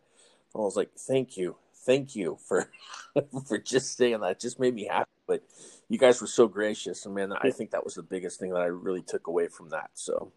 I 0.56 0.60
was 0.60 0.76
like, 0.78 0.92
thank 0.98 1.36
you, 1.38 1.58
thank 1.86 2.16
you 2.16 2.38
for 2.48 2.70
for 3.48 3.58
just 3.58 3.98
saying 3.98 4.22
that. 4.22 4.32
It 4.32 4.40
just 4.40 4.60
made 4.60 4.74
me 4.74 4.86
happy. 4.86 5.10
But 5.28 5.44
you 5.90 5.98
guys 5.98 6.22
were 6.22 6.28
so 6.28 6.48
gracious, 6.48 7.06
and 7.06 7.16
man, 7.16 7.34
I 7.34 7.50
think 7.52 7.72
that 7.72 7.84
was 7.84 7.96
the 7.96 8.04
biggest 8.04 8.40
thing 8.40 8.52
that 8.52 8.62
I 8.62 8.68
really 8.68 9.02
took 9.02 9.28
away 9.28 9.48
from 9.48 9.70
that. 9.70 9.90
So. 9.94 10.32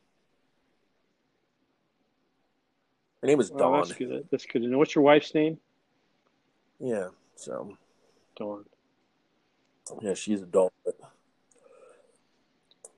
Her 3.20 3.26
name 3.26 3.40
is 3.40 3.50
Well, 3.50 3.58
Dawn. 3.70 3.80
that's 3.80 3.98
good. 3.98 4.28
That's 4.30 4.46
good 4.46 4.62
know. 4.62 4.78
What's 4.78 4.94
your 4.94 5.02
wife's 5.02 5.34
name? 5.34 5.58
Yeah, 6.78 7.08
so 7.34 7.76
Dawn. 8.36 8.64
yeah, 10.00 10.14
she's 10.14 10.42
a 10.42 10.46
doll. 10.46 10.72
But 10.84 10.94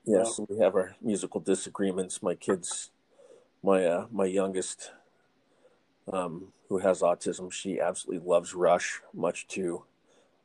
yeah, 0.05 0.23
Wow. 0.23 0.45
we 0.49 0.57
have 0.59 0.75
our 0.75 0.95
musical 1.01 1.39
disagreements. 1.39 2.21
My 2.23 2.35
kids, 2.35 2.91
my 3.63 3.85
uh, 3.85 4.07
my 4.11 4.25
youngest, 4.25 4.91
um, 6.11 6.53
who 6.69 6.79
has 6.79 7.01
autism, 7.01 7.51
she 7.51 7.79
absolutely 7.79 8.27
loves 8.27 8.53
Rush, 8.53 9.01
much 9.13 9.47
to 9.49 9.83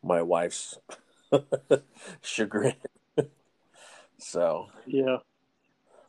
my 0.03 0.23
wife's 0.23 0.79
chagrin. 2.23 2.75
so, 4.19 4.69
Yeah. 4.87 5.19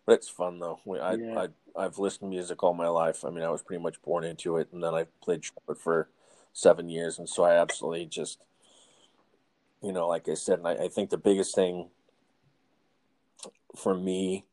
but 0.05 0.13
it's 0.13 0.29
fun 0.29 0.59
though. 0.59 0.79
We, 0.85 0.99
I, 0.99 1.13
Yeah. 1.15 1.39
I 1.41 1.47
I've 1.75 1.99
listened 1.99 2.21
to 2.31 2.35
music 2.35 2.63
all 2.63 2.73
my 2.73 2.87
life. 2.87 3.23
I 3.23 3.29
mean, 3.29 3.43
I 3.43 3.49
was 3.49 3.61
pretty 3.61 3.81
much 3.83 4.01
born 4.01 4.23
into 4.23 4.57
it, 4.57 4.69
and 4.73 4.83
then 4.83 4.93
I 4.95 5.05
played 5.21 5.43
trumpet 5.43 5.77
for 5.81 6.09
seven 6.53 6.89
years, 6.89 7.19
and 7.19 7.29
so 7.29 7.43
I 7.43 7.55
absolutely 7.59 8.05
just, 8.07 8.43
you 9.81 9.91
know, 9.93 10.07
like 10.07 10.27
I 10.27 10.33
said, 10.33 10.59
and 10.59 10.67
I, 10.67 10.85
I 10.85 10.87
think 10.87 11.09
the 11.11 11.17
biggest 11.17 11.53
thing 11.55 11.89
for 13.75 13.95
me 13.95 14.45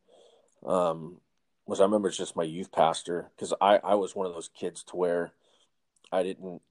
um, 0.66 1.20
was 1.66 1.80
I 1.80 1.84
remember 1.84 2.08
it's 2.08 2.16
just 2.16 2.36
my 2.36 2.42
youth 2.44 2.72
pastor 2.72 3.30
because 3.34 3.52
I 3.60 3.78
I 3.78 3.94
was 3.94 4.14
one 4.14 4.26
of 4.26 4.34
those 4.34 4.48
kids 4.48 4.82
to 4.84 4.96
where 4.96 5.32
I 6.12 6.22
didn't 6.22 6.62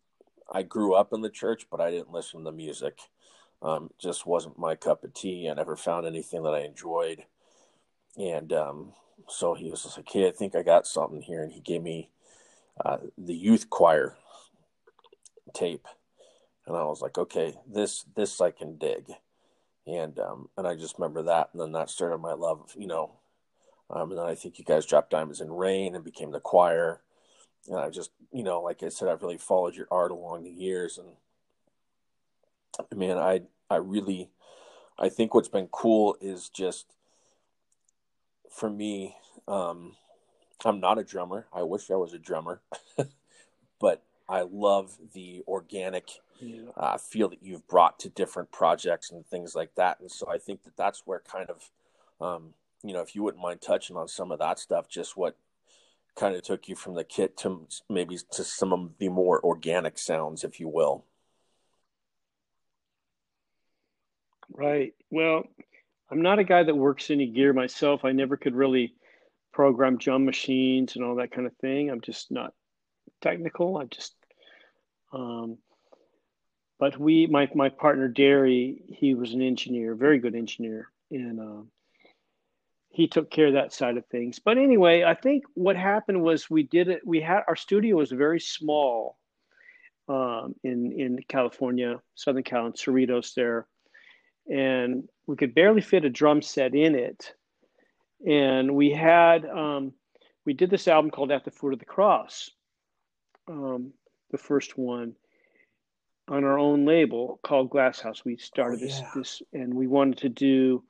I 0.51 0.63
grew 0.63 0.93
up 0.93 1.13
in 1.13 1.21
the 1.21 1.29
church, 1.29 1.67
but 1.69 1.81
I 1.81 1.89
didn't 1.89 2.11
listen 2.11 2.43
to 2.43 2.51
music. 2.51 2.99
Um, 3.61 3.89
just 3.97 4.25
wasn't 4.25 4.59
my 4.59 4.75
cup 4.75 5.03
of 5.03 5.13
tea. 5.13 5.49
I 5.49 5.53
never 5.53 5.75
found 5.75 6.05
anything 6.05 6.43
that 6.43 6.53
I 6.53 6.59
enjoyed, 6.59 7.23
and 8.17 8.51
um, 8.51 8.93
so 9.29 9.53
he 9.53 9.69
was 9.71 9.83
just 9.83 9.97
like, 9.97 10.09
"Hey, 10.09 10.27
I 10.27 10.31
think 10.31 10.55
I 10.55 10.63
got 10.63 10.85
something 10.85 11.21
here," 11.21 11.43
and 11.43 11.51
he 11.51 11.61
gave 11.61 11.81
me 11.81 12.09
uh, 12.83 12.97
the 13.17 13.35
youth 13.35 13.69
choir 13.69 14.17
tape, 15.53 15.87
and 16.67 16.75
I 16.75 16.83
was 16.83 17.01
like, 17.01 17.17
"Okay, 17.17 17.55
this 17.65 18.03
this 18.15 18.41
I 18.41 18.51
can 18.51 18.77
dig," 18.77 19.13
and 19.85 20.17
um, 20.19 20.49
and 20.57 20.67
I 20.67 20.75
just 20.75 20.97
remember 20.97 21.23
that, 21.23 21.49
and 21.51 21.61
then 21.61 21.71
that 21.73 21.89
started 21.89 22.17
my 22.19 22.33
love, 22.33 22.73
you 22.77 22.87
know, 22.87 23.11
um, 23.89 24.11
and 24.11 24.19
then 24.19 24.25
I 24.25 24.35
think 24.35 24.57
you 24.57 24.65
guys 24.65 24.85
dropped 24.85 25.11
Diamonds 25.11 25.41
and 25.41 25.57
Rain 25.57 25.95
and 25.95 26.03
became 26.03 26.31
the 26.31 26.39
choir, 26.39 27.01
and 27.67 27.77
I 27.77 27.89
just, 27.89 28.11
you 28.31 28.43
know, 28.43 28.61
like 28.61 28.83
I 28.83 28.89
said, 28.89 29.07
I've 29.07 29.21
really 29.21 29.37
followed 29.37 29.75
your 29.75 29.87
art 29.91 30.11
along 30.11 30.43
the 30.43 30.51
years, 30.51 30.97
and 30.97 31.09
man, 32.97 33.17
I 33.17 33.41
I 33.69 33.77
really, 33.77 34.29
I 34.97 35.09
think 35.09 35.33
what's 35.33 35.47
been 35.47 35.67
cool 35.67 36.17
is 36.21 36.49
just 36.49 36.93
for 38.49 38.69
me, 38.69 39.15
um, 39.47 39.95
I'm 40.63 40.79
not 40.79 40.99
a 40.99 41.03
drummer. 41.03 41.47
I 41.51 41.63
wish 41.63 41.89
I 41.89 41.95
was 41.95 42.13
a 42.13 42.19
drummer, 42.19 42.61
but 43.79 44.03
I 44.33 44.41
love 44.51 44.97
the 45.13 45.43
organic 45.47 46.09
yeah. 46.39 46.63
uh, 46.75 46.97
feel 46.97 47.29
that 47.29 47.43
you've 47.43 47.67
brought 47.67 47.99
to 47.99 48.09
different 48.09 48.51
projects 48.51 49.11
and 49.11 49.23
things 49.23 49.53
like 49.53 49.75
that. 49.75 49.99
And 49.99 50.09
so 50.09 50.27
I 50.27 50.39
think 50.39 50.63
that 50.63 50.75
that's 50.75 51.03
where 51.05 51.19
kind 51.19 51.51
of, 51.51 51.69
um, 52.19 52.55
you 52.83 52.93
know, 52.93 53.01
if 53.01 53.13
you 53.13 53.21
wouldn't 53.21 53.43
mind 53.43 53.61
touching 53.61 53.95
on 53.95 54.07
some 54.07 54.31
of 54.31 54.39
that 54.39 54.57
stuff, 54.57 54.89
just 54.89 55.15
what 55.15 55.37
kind 56.15 56.35
of 56.35 56.41
took 56.41 56.67
you 56.67 56.75
from 56.75 56.95
the 56.95 57.03
kit 57.03 57.37
to 57.37 57.67
maybe 57.87 58.17
to 58.31 58.43
some 58.43 58.73
of 58.73 58.97
the 58.97 59.09
more 59.09 59.39
organic 59.45 59.99
sounds, 59.99 60.43
if 60.43 60.59
you 60.59 60.67
will. 60.67 61.05
Right. 64.49 64.95
Well, 65.11 65.43
I'm 66.09 66.23
not 66.23 66.39
a 66.39 66.43
guy 66.43 66.63
that 66.63 66.75
works 66.75 67.11
any 67.11 67.27
gear 67.27 67.53
myself. 67.53 68.03
I 68.03 68.13
never 68.13 68.35
could 68.35 68.55
really 68.55 68.95
program 69.51 69.97
drum 69.97 70.25
machines 70.25 70.95
and 70.95 71.05
all 71.05 71.17
that 71.17 71.31
kind 71.31 71.45
of 71.45 71.55
thing. 71.57 71.91
I'm 71.91 72.01
just 72.01 72.31
not 72.31 72.55
technical. 73.21 73.77
I 73.77 73.85
just, 73.85 74.15
um, 75.13 75.57
but 76.79 76.97
we, 76.97 77.27
my 77.27 77.47
my 77.55 77.69
partner 77.69 78.09
Derri, 78.09 78.81
he 78.89 79.13
was 79.13 79.33
an 79.33 79.41
engineer, 79.41 79.95
very 79.95 80.19
good 80.19 80.35
engineer, 80.35 80.89
and 81.11 81.39
uh, 81.39 81.63
he 82.89 83.07
took 83.07 83.31
care 83.31 83.47
of 83.47 83.53
that 83.53 83.73
side 83.73 83.97
of 83.97 84.05
things. 84.07 84.39
But 84.39 84.57
anyway, 84.57 85.03
I 85.03 85.13
think 85.13 85.43
what 85.53 85.75
happened 85.75 86.21
was 86.21 86.49
we 86.49 86.63
did 86.63 86.89
it. 86.89 87.05
We 87.05 87.21
had 87.21 87.43
our 87.47 87.55
studio 87.55 87.97
was 87.97 88.11
very 88.11 88.39
small 88.39 89.17
um, 90.09 90.55
in 90.63 90.91
in 90.91 91.19
California, 91.27 92.01
Southern 92.15 92.43
Cal, 92.43 92.65
and 92.65 92.75
Cerritos 92.75 93.33
there, 93.33 93.67
and 94.51 95.07
we 95.27 95.35
could 95.35 95.55
barely 95.55 95.81
fit 95.81 96.05
a 96.05 96.09
drum 96.09 96.41
set 96.41 96.75
in 96.75 96.95
it. 96.95 97.33
And 98.27 98.75
we 98.75 98.91
had 98.91 99.45
um, 99.45 99.93
we 100.45 100.53
did 100.53 100.69
this 100.69 100.87
album 100.87 101.11
called 101.11 101.31
At 101.31 101.45
the 101.45 101.51
Foot 101.51 101.73
of 101.73 101.79
the 101.79 101.85
Cross, 101.85 102.49
um, 103.47 103.93
the 104.33 104.37
first 104.37 104.77
one 104.77 105.15
on 106.27 106.43
our 106.43 106.59
own 106.59 106.85
label 106.85 107.39
called 107.43 107.69
Glass 107.69 108.01
House. 108.01 108.25
We 108.25 108.35
started 108.35 108.79
oh, 108.81 108.85
yeah. 108.85 108.87
this 108.87 109.01
this, 109.15 109.41
and 109.53 109.73
we 109.73 109.87
wanted 109.87 110.17
to 110.17 110.29
do. 110.29 110.83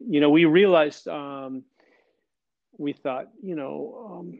You 0.00 0.20
know, 0.20 0.28
we 0.30 0.44
realized 0.44 1.08
um, 1.08 1.62
we 2.76 2.92
thought, 2.92 3.28
you 3.42 3.54
know, 3.54 4.10
um, 4.10 4.38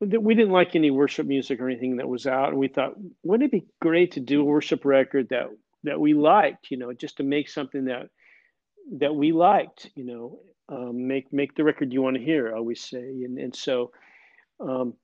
we 0.00 0.34
didn't 0.34 0.52
like 0.52 0.74
any 0.74 0.90
worship 0.90 1.26
music 1.26 1.60
or 1.60 1.68
anything 1.68 1.96
that 1.96 2.08
was 2.08 2.26
out, 2.26 2.48
and 2.50 2.58
we 2.58 2.68
thought, 2.68 2.94
wouldn't 3.22 3.52
it 3.52 3.60
be 3.60 3.66
great 3.80 4.12
to 4.12 4.20
do 4.20 4.40
a 4.40 4.44
worship 4.44 4.84
record 4.84 5.28
that 5.30 5.46
that 5.84 6.00
we 6.00 6.14
liked, 6.14 6.70
you 6.70 6.76
know, 6.76 6.92
just 6.92 7.18
to 7.18 7.22
make 7.22 7.48
something 7.48 7.84
that 7.86 8.08
that 8.98 9.14
we 9.14 9.32
liked, 9.32 9.90
you 9.94 10.04
know, 10.04 10.38
um, 10.68 11.06
make 11.06 11.32
make 11.32 11.54
the 11.54 11.64
record 11.64 11.92
you 11.92 12.02
want 12.02 12.16
to 12.16 12.22
hear. 12.22 12.48
I 12.48 12.58
always 12.58 12.82
say, 12.82 12.98
and 12.98 13.38
and 13.38 13.54
so, 13.54 13.92
um, 14.58 14.94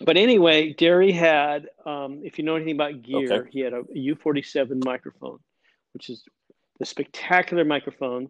but 0.00 0.16
anyway, 0.16 0.72
Derri 0.74 1.12
had, 1.12 1.68
um, 1.84 2.20
if 2.22 2.38
you 2.38 2.44
know 2.44 2.56
anything 2.56 2.74
about 2.74 3.02
gear, 3.02 3.32
okay. 3.32 3.50
he 3.50 3.60
had 3.60 3.72
a 3.72 3.82
U 3.92 4.14
forty 4.14 4.42
seven 4.42 4.80
microphone, 4.84 5.38
which 5.92 6.10
is 6.10 6.24
a 6.80 6.84
spectacular 6.84 7.64
microphone, 7.64 8.28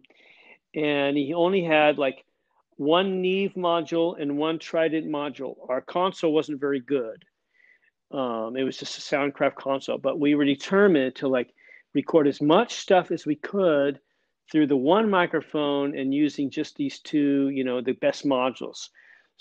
and 0.75 1.17
he 1.17 1.33
only 1.33 1.63
had 1.63 1.97
like 1.97 2.25
one 2.77 3.21
Neve 3.21 3.53
module 3.55 4.19
and 4.19 4.37
one 4.37 4.59
Trident 4.59 5.07
module. 5.07 5.55
Our 5.69 5.81
console 5.81 6.33
wasn't 6.33 6.59
very 6.59 6.79
good. 6.79 7.23
Um, 8.11 8.57
it 8.57 8.63
was 8.63 8.77
just 8.77 8.97
a 8.97 9.15
Soundcraft 9.15 9.55
console, 9.55 9.97
but 9.97 10.19
we 10.19 10.35
were 10.35 10.45
determined 10.45 11.15
to 11.17 11.27
like 11.27 11.53
record 11.93 12.27
as 12.27 12.41
much 12.41 12.73
stuff 12.73 13.11
as 13.11 13.25
we 13.25 13.35
could 13.35 13.99
through 14.51 14.67
the 14.67 14.75
one 14.75 15.09
microphone 15.09 15.97
and 15.97 16.13
using 16.13 16.49
just 16.49 16.75
these 16.75 16.99
two, 16.99 17.49
you 17.49 17.63
know, 17.63 17.79
the 17.81 17.93
best 17.93 18.25
modules. 18.25 18.89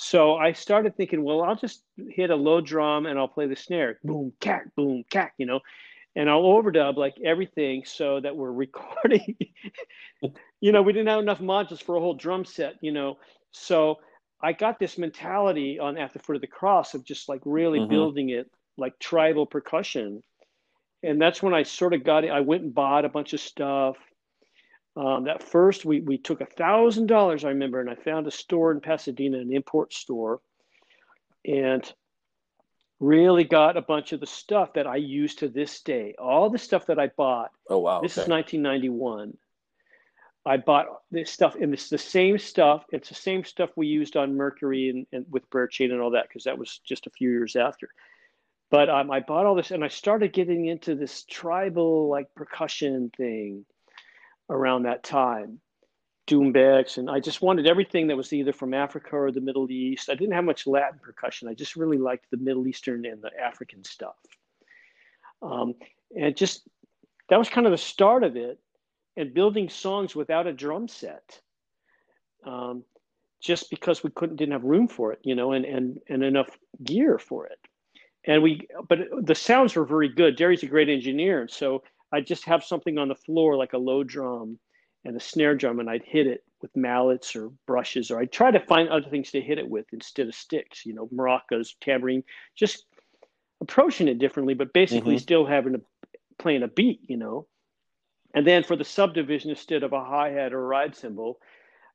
So 0.03 0.37
I 0.37 0.53
started 0.53 0.97
thinking, 0.97 1.23
well, 1.23 1.43
I'll 1.43 1.57
just 1.57 1.83
hit 2.09 2.31
a 2.31 2.35
low 2.35 2.63
drum 2.63 3.05
and 3.05 3.19
I'll 3.19 3.29
play 3.29 3.47
the 3.47 3.55
snare, 3.55 3.99
boom, 4.03 4.33
cack, 4.41 4.75
boom, 4.75 5.05
cack, 5.11 5.35
you 5.37 5.45
know, 5.45 5.61
and 6.17 6.31
I'll 6.31 6.43
overdub 6.43 6.97
like 6.97 7.17
everything 7.23 7.83
so 7.85 8.19
that 8.19 8.35
we're 8.35 8.51
recording. 8.65 9.37
you 10.61 10.73
know, 10.73 10.81
we 10.81 10.95
didn't 10.95 11.09
have 11.09 11.21
enough 11.21 11.41
modules 11.41 11.83
for 11.83 11.97
a 11.97 12.01
whole 12.01 12.15
drum 12.15 12.47
set, 12.47 12.77
you 12.81 12.93
know. 12.93 13.19
So 13.53 13.99
I 14.43 14.55
got 14.55 14.79
this 14.79 14.97
mentality 14.97 15.79
on 15.79 15.99
At 15.99 16.15
the 16.15 16.19
Foot 16.19 16.37
of 16.37 16.41
the 16.41 16.47
Cross 16.47 16.95
of 16.95 17.05
just 17.05 17.29
like 17.29 17.43
really 17.45 17.81
mm-hmm. 17.81 17.91
building 17.91 18.31
it 18.31 18.51
like 18.79 18.99
tribal 18.99 19.45
percussion 19.45 20.23
and 21.03 21.21
that's 21.21 21.43
when 21.43 21.55
I 21.55 21.63
sort 21.63 21.95
of 21.95 22.05
got 22.05 22.25
it. 22.25 22.31
I 22.31 22.41
went 22.41 22.63
and 22.63 22.75
bought 22.75 23.05
a 23.05 23.09
bunch 23.09 23.33
of 23.33 23.41
stuff. 23.41 23.97
Um, 25.01 25.25
that 25.25 25.43
first, 25.43 25.87
we 25.87 26.01
we 26.01 26.19
took 26.19 26.43
a 26.43 26.47
thousand 26.47 27.07
dollars, 27.07 27.47
I 27.47 27.49
remember, 27.49 27.81
and 27.81 27.89
I 27.89 27.95
found 27.95 28.27
a 28.27 28.31
store 28.31 28.71
in 28.71 28.83
Pasadena, 28.83 29.39
an 29.39 29.51
import 29.51 29.95
store, 29.95 30.43
and 31.47 31.91
really 32.99 33.45
got 33.45 33.79
a 33.79 33.83
bunch 33.83 34.13
of 34.13 34.21
the 34.21 34.27
stuff 34.27 34.75
that 34.75 34.87
I 34.87 34.97
use 34.97 35.37
to 35.37 35.49
this 35.49 35.81
day. 35.81 36.17
All 36.19 36.51
the 36.51 36.59
stuff 36.59 36.85
that 36.87 36.99
I 36.99 37.07
bought. 37.17 37.51
Oh 37.71 37.79
wow! 37.79 38.03
This 38.03 38.19
okay. 38.19 38.25
is 38.25 38.29
1991. 38.29 39.39
I 40.45 40.59
bought 40.59 40.87
this 41.11 41.31
stuff, 41.31 41.55
and 41.55 41.73
it's 41.73 41.89
the 41.89 41.97
same 41.97 42.39
stuff. 42.39 42.85
It's 42.93 43.09
the 43.09 43.15
same 43.15 43.43
stuff 43.45 43.71
we 43.77 43.87
used 43.87 44.19
on 44.19 44.37
Mercury 44.37 44.91
and, 44.91 45.07
and 45.13 45.25
with 45.31 45.49
Prayer 45.49 45.67
Chain 45.67 45.93
and 45.93 46.03
all 46.03 46.11
that, 46.11 46.29
because 46.29 46.45
that 46.45 46.59
was 46.59 46.79
just 46.85 47.07
a 47.07 47.11
few 47.11 47.31
years 47.31 47.57
after. 47.57 47.89
But 48.71 48.91
um, 48.91 49.11
I 49.11 49.21
bought 49.21 49.47
all 49.47 49.55
this 49.55 49.71
and 49.71 49.83
I 49.83 49.89
started 49.89 50.33
getting 50.33 50.67
into 50.67 50.95
this 50.95 51.25
tribal 51.25 52.09
like 52.09 52.35
percussion 52.35 53.11
thing 53.17 53.65
around 54.51 54.83
that 54.83 55.03
time, 55.03 55.61
doumbeks, 56.27 56.99
and 56.99 57.09
I 57.09 57.21
just 57.21 57.41
wanted 57.41 57.67
everything 57.67 58.09
that 58.09 58.17
was 58.17 58.33
either 58.33 58.53
from 58.53 58.75
Africa 58.75 59.17
or 59.17 59.33
the 59.33 59.41
Middle 59.41 59.71
East. 59.71 60.11
I 60.11 60.15
didn't 60.15 60.35
have 60.35 60.45
much 60.45 60.67
Latin 60.67 60.99
percussion. 61.03 61.49
I 61.49 61.55
just 61.55 61.77
really 61.77 61.99
liked 61.99 62.27
the 62.31 62.37
Middle 62.37 62.67
Eastern 62.67 63.07
and 63.07 63.23
the 63.23 63.31
African 63.41 63.85
stuff. 63.85 64.17
Um, 65.43 65.75
and 66.17 66.37
just 66.37 66.69
that 67.29 67.39
was 67.39 67.49
kind 67.49 67.67
of 67.67 67.71
the 67.71 67.79
start 67.79 68.25
of 68.25 68.37
it, 68.37 68.59
and 69.17 69.33
building 69.33 69.69
songs 69.69 70.15
without 70.15 70.47
a 70.47 70.53
drum 70.53 70.89
set. 70.89 71.41
Um, 72.45 72.85
just 73.41 73.71
because 73.71 74.03
we 74.03 74.11
couldn't 74.11 74.37
didn't 74.37 74.53
have 74.53 74.65
room 74.65 74.87
for 74.87 75.13
it, 75.13 75.21
you 75.23 75.35
know, 75.35 75.53
and 75.53 75.65
and 75.65 75.99
and 76.09 76.23
enough 76.23 76.59
gear 76.85 77.19
for 77.19 77.47
it 77.47 77.59
and 78.25 78.43
we 78.43 78.69
but 78.89 78.99
the 79.23 79.35
sounds 79.35 79.75
were 79.75 79.85
very 79.85 80.09
good 80.09 80.37
Derri's 80.37 80.63
a 80.63 80.67
great 80.67 80.89
engineer 80.89 81.49
so 81.49 81.83
i'd 82.13 82.27
just 82.27 82.45
have 82.45 82.65
something 82.65 82.99
on 82.99 83.09
the 83.09 83.15
floor 83.15 83.57
like 83.57 83.73
a 83.73 83.79
low 83.79 84.03
drum 84.03 84.59
and 85.05 85.17
a 85.17 85.21
snare 85.21 85.55
drum 85.55 85.81
and 85.81 85.89
i'd 85.91 86.05
hit 86.05 86.27
it 86.27 86.45
with 86.63 86.75
mallets 86.77 87.35
or 87.35 87.51
brushes 87.67 88.11
or 88.11 88.21
i'd 88.21 88.33
try 88.33 88.51
to 88.51 88.61
find 88.61 88.89
other 88.89 89.09
things 89.09 89.31
to 89.31 89.41
hit 89.41 89.59
it 89.59 89.69
with 89.69 89.87
instead 89.93 90.29
of 90.29 90.35
sticks 90.35 90.85
you 90.85 90.95
know 90.95 91.09
maracas 91.09 91.75
tambourine 91.81 92.23
just 92.55 92.85
approaching 93.61 94.09
it 94.09 94.19
differently 94.19 94.55
but 94.55 94.73
basically 94.73 95.15
mm-hmm. 95.15 95.23
still 95.23 95.47
having 95.47 95.73
to 95.73 95.81
playing 96.39 96.63
a 96.63 96.69
beat 96.69 97.01
you 97.09 97.17
know 97.17 97.47
and 98.35 98.47
then 98.47 98.63
for 98.63 98.77
the 98.77 98.85
subdivision 98.85 99.51
instead 99.51 99.83
of 99.83 99.93
a 99.93 100.05
hi-hat 100.05 100.53
or 100.53 100.61
a 100.61 100.67
ride 100.67 100.95
cymbal 100.95 101.39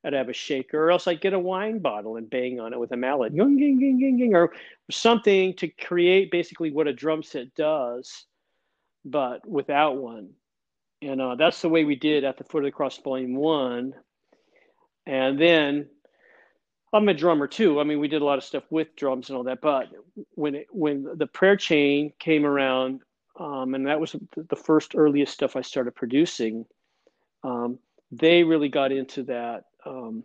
I'd 0.06 0.14
have 0.14 0.30
a 0.30 0.34
shaker, 0.34 0.86
or 0.86 0.92
else 0.92 1.08
I'd 1.08 1.22
get 1.22 1.34
a 1.34 1.40
wine 1.40 1.80
bottle 1.80 2.18
and 2.18 2.30
bang 2.30 2.60
on 2.60 2.74
it 2.74 2.80
with 2.80 2.92
a 2.92 2.98
mallet, 2.98 3.36
ging, 3.36 3.58
ging, 3.58 3.80
ging, 3.80 4.18
ging, 4.18 4.36
or 4.36 4.52
something 4.92 5.56
to 5.56 5.68
create 5.68 6.30
basically 6.30 6.70
what 6.70 6.88
a 6.88 6.94
drum 6.94 7.24
set 7.24 7.54
does, 7.56 8.26
but 9.06 9.48
without 9.48 9.98
one. 9.98 10.32
And 11.02 11.22
uh, 11.22 11.36
that's 11.36 11.62
the 11.62 11.70
way 11.70 11.84
we 11.86 11.96
did 11.96 12.24
at 12.24 12.38
the 12.38 12.44
foot 12.44 12.60
of 12.60 12.66
the 12.66 12.72
cross 12.72 12.98
volume 12.98 13.36
one. 13.36 13.94
And 15.06 15.40
then 15.40 15.88
I'm 16.92 17.08
a 17.10 17.14
drummer 17.14 17.48
too. 17.48 17.80
I 17.80 17.84
mean, 17.84 18.00
we 18.00 18.08
did 18.08 18.22
a 18.22 18.26
lot 18.26 18.40
of 18.40 18.44
stuff 18.44 18.64
with 18.72 18.96
drums 18.96 19.30
and 19.30 19.38
all 19.38 19.44
that. 19.44 19.62
But 19.62 19.90
when 20.32 20.56
it, 20.56 20.68
when 20.72 21.08
the 21.16 21.28
prayer 21.28 21.56
chain 21.56 22.12
came 22.20 22.46
around, 22.46 23.02
um, 23.40 23.76
and 23.76 23.86
that 23.88 24.00
was 24.00 24.16
the 24.36 24.56
first 24.56 24.96
earliest 24.96 25.34
stuff 25.34 25.56
I 25.56 25.62
started 25.62 25.94
producing, 25.94 26.66
um, 27.44 27.78
they 28.12 28.44
really 28.44 28.70
got 28.70 28.92
into 28.92 29.24
that 29.24 29.66
um, 29.86 30.24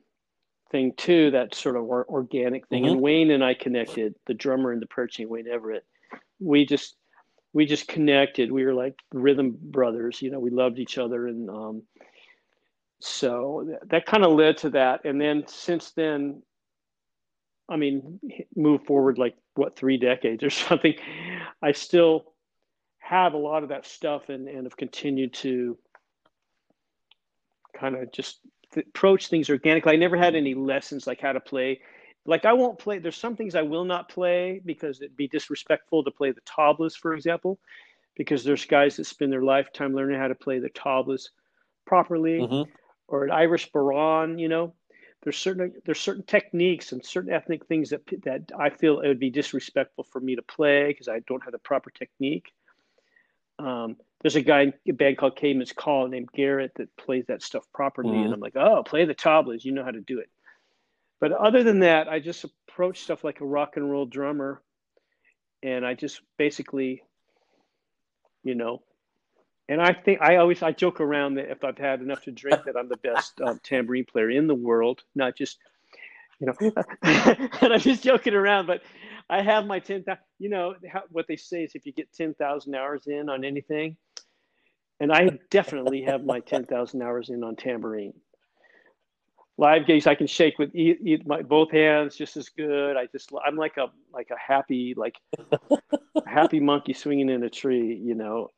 thing 0.71 0.95
too, 0.97 1.33
that 1.33 1.55
sort 1.55 1.77
of 1.77 1.83
organic 1.83 2.69
thing. 2.69 2.85
Mm-hmm. 2.85 2.93
And 2.93 3.01
Wayne 3.03 3.31
and 3.33 3.45
I 3.45 3.55
connected, 3.55 4.15
the 4.27 4.35
drummer 4.35 4.73
and 4.73 4.81
the 4.81 4.87
prayer 4.87 5.09
chain, 5.09 5.29
Wayne 5.29 5.49
Everett. 5.49 5.85
We 6.39 6.65
just 6.65 6.97
we 7.53 7.67
just 7.67 7.89
connected. 7.89 8.53
We 8.53 8.65
were 8.65 8.75
like 8.75 8.95
rhythm 9.13 9.57
brothers, 9.61 10.23
you 10.23 10.31
know. 10.31 10.39
We 10.39 10.51
loved 10.51 10.79
each 10.79 10.99
other, 10.99 11.27
and 11.27 11.51
um, 11.51 11.83
so 13.01 13.67
that, 13.69 13.89
that 13.89 14.07
kind 14.07 14.25
of 14.25 14.33
led 14.33 14.59
to 14.59 14.71
that. 14.71 15.05
And 15.05 15.21
then 15.21 15.45
since 15.47 15.91
then, 15.93 16.43
I 17.69 17.77
mean, 17.77 18.21
move 18.55 18.85
forward 18.85 19.19
like 19.19 19.37
what 19.55 19.77
three 19.77 19.97
decades 19.97 20.43
or 20.43 20.51
something. 20.51 20.95
I 21.63 21.73
still 21.73 22.33
have 22.99 23.35
a 23.35 23.39
lot 23.39 23.63
of 23.63 23.71
that 23.71 23.87
stuff, 23.87 24.29
and 24.29 24.49
and 24.49 24.65
have 24.65 24.77
continued 24.77 25.35
to 25.35 25.77
kind 27.75 27.97
of 27.97 28.13
just 28.13 28.41
approach 28.77 29.29
things 29.29 29.51
organically. 29.51 29.93
I 29.93 29.97
never 29.97 30.17
had 30.17 30.37
any 30.37 30.55
lessons 30.55 31.07
like 31.07 31.21
how 31.21 31.33
to 31.33 31.41
play. 31.41 31.81
Like 32.27 32.45
I 32.45 32.53
won't 32.53 32.79
play. 32.79 32.99
There's 32.99 33.17
some 33.17 33.37
things 33.37 33.55
I 33.55 33.63
will 33.63 33.85
not 33.85 34.09
play 34.09 34.61
because 34.65 35.01
it'd 35.01 35.17
be 35.17 35.29
disrespectful 35.29 36.05
to 36.05 36.11
play 36.11 36.33
the 36.33 36.43
tablas, 36.43 36.97
for 36.97 37.15
example, 37.15 37.59
because 38.15 38.45
there's 38.45 38.65
guys 38.67 38.97
that 38.97 39.07
spend 39.07 39.33
their 39.33 39.43
lifetime 39.43 39.95
learning 39.95 40.19
how 40.21 40.29
to 40.29 40.35
play 40.35 40.59
the 40.59 40.71
tablas 40.71 41.31
properly, 41.87 42.41
mm-hmm. 42.41 42.71
or 43.09 43.25
an 43.25 43.31
Irish 43.31 43.71
bodhrán. 43.73 44.39
you 44.39 44.49
know. 44.49 44.75
there's 45.23 45.39
certain 45.39 45.73
there's 45.85 46.01
certain 46.01 46.23
techniques 46.25 46.93
and 46.93 47.05
certain 47.05 47.33
ethnic 47.33 47.67
things 47.67 47.91
that 47.91 48.03
that 48.23 48.43
I 48.57 48.71
feel 48.71 49.01
it 49.01 49.09
would 49.09 49.19
be 49.19 49.31
disrespectful 49.31 50.05
for 50.05 50.21
me 50.21 50.37
to 50.37 50.43
play 50.43 50.89
because 50.89 51.09
I 51.09 51.21
don't 51.21 51.43
have 51.43 51.53
the 51.53 51.59
proper 51.59 51.91
technique. 51.91 52.53
Um, 53.59 53.97
there's 54.23 54.37
a 54.37 54.43
guy 54.43 54.63
in 54.63 54.75
a 54.89 54.93
band 54.93 55.19
called 55.19 55.37
Caedmon's 55.37 55.73
Call 55.73 56.09
named 56.09 56.29
Garrett 56.35 56.73
that 56.77 56.95
plays 56.97 57.27
that 57.27 57.43
stuff 57.43 57.65
properly, 57.73 58.11
mm-hmm. 58.11 58.25
and 58.25 58.35
I'm 58.35 58.41
like, 58.41 58.57
oh, 58.57 58.83
play 58.83 59.05
the 59.07 59.15
tablas, 59.15 59.65
you 59.65 59.73
know 59.73 59.85
how 59.85 59.91
to 59.91 60.01
do 60.01 60.19
it. 60.19 60.31
But 61.21 61.33
other 61.33 61.63
than 61.63 61.81
that, 61.81 62.09
I 62.09 62.19
just 62.19 62.45
approach 62.45 63.01
stuff 63.01 63.23
like 63.23 63.41
a 63.41 63.45
rock 63.45 63.77
and 63.77 63.91
roll 63.91 64.07
drummer, 64.07 64.63
and 65.63 65.87
I 65.87 65.95
just 65.95 66.23
basically, 66.39 67.03
you 68.43 68.55
know, 68.55 68.83
and 69.69 69.81
I 69.81 69.93
think 69.93 70.21
I 70.23 70.37
always 70.37 70.63
I 70.63 70.73
joke 70.73 71.01
around 71.01 71.35
that 71.35 71.51
if 71.51 71.63
I've 71.63 71.79
had 71.79 72.01
enough 72.01 72.23
to 72.25 72.33
drink, 72.33 72.65
that 72.65 72.77
I'm 72.77 72.89
the 72.89 72.97
best 72.97 73.41
um, 73.41 73.61
tambourine 73.63 74.07
player 74.07 74.31
in 74.31 74.49
the 74.49 74.55
world, 74.55 75.03
not 75.15 75.37
just, 75.37 75.59
you 76.41 76.49
know, 76.49 76.73
and 77.03 77.73
I'm 77.73 77.79
just 77.81 78.03
joking 78.03 78.35
around. 78.35 78.67
But 78.67 78.83
I 79.29 79.43
have 79.43 79.67
my 79.67 79.79
ten 79.79 80.03
thousand. 80.03 80.25
You 80.39 80.49
know 80.49 80.75
how, 80.91 81.03
what 81.11 81.27
they 81.29 81.37
say 81.37 81.65
is 81.65 81.75
if 81.75 81.85
you 81.87 81.93
get 81.93 82.13
ten 82.13 82.35
thousand 82.35 82.75
hours 82.75 83.07
in 83.07 83.29
on 83.29 83.45
anything, 83.45 83.97
and 84.99 85.13
I 85.13 85.39
definitely 85.51 86.03
have 86.03 86.25
my 86.25 86.41
ten 86.41 86.65
thousand 86.65 87.03
hours 87.03 87.29
in 87.29 87.45
on 87.45 87.57
tambourine. 87.57 88.15
Live 89.61 89.87
gigs, 89.87 90.07
I 90.07 90.15
can 90.15 90.27
shake 90.27 90.59
with 90.59 90.75
e- 90.75 90.97
e- 91.05 91.23
my 91.27 91.43
both 91.43 91.71
hands 91.71 92.17
just 92.17 92.37
as 92.37 92.49
good. 92.49 92.97
I 92.97 93.07
just 93.07 93.31
I'm 93.47 93.57
like 93.57 93.77
a 93.77 93.89
like 94.13 94.31
a 94.31 94.39
happy 94.39 94.95
like 94.97 95.17
happy 96.27 96.61
monkey 96.61 96.95
swinging 96.95 97.29
in 97.29 97.43
a 97.45 97.51
tree, 97.51 97.95
you 98.03 98.15
know 98.15 98.49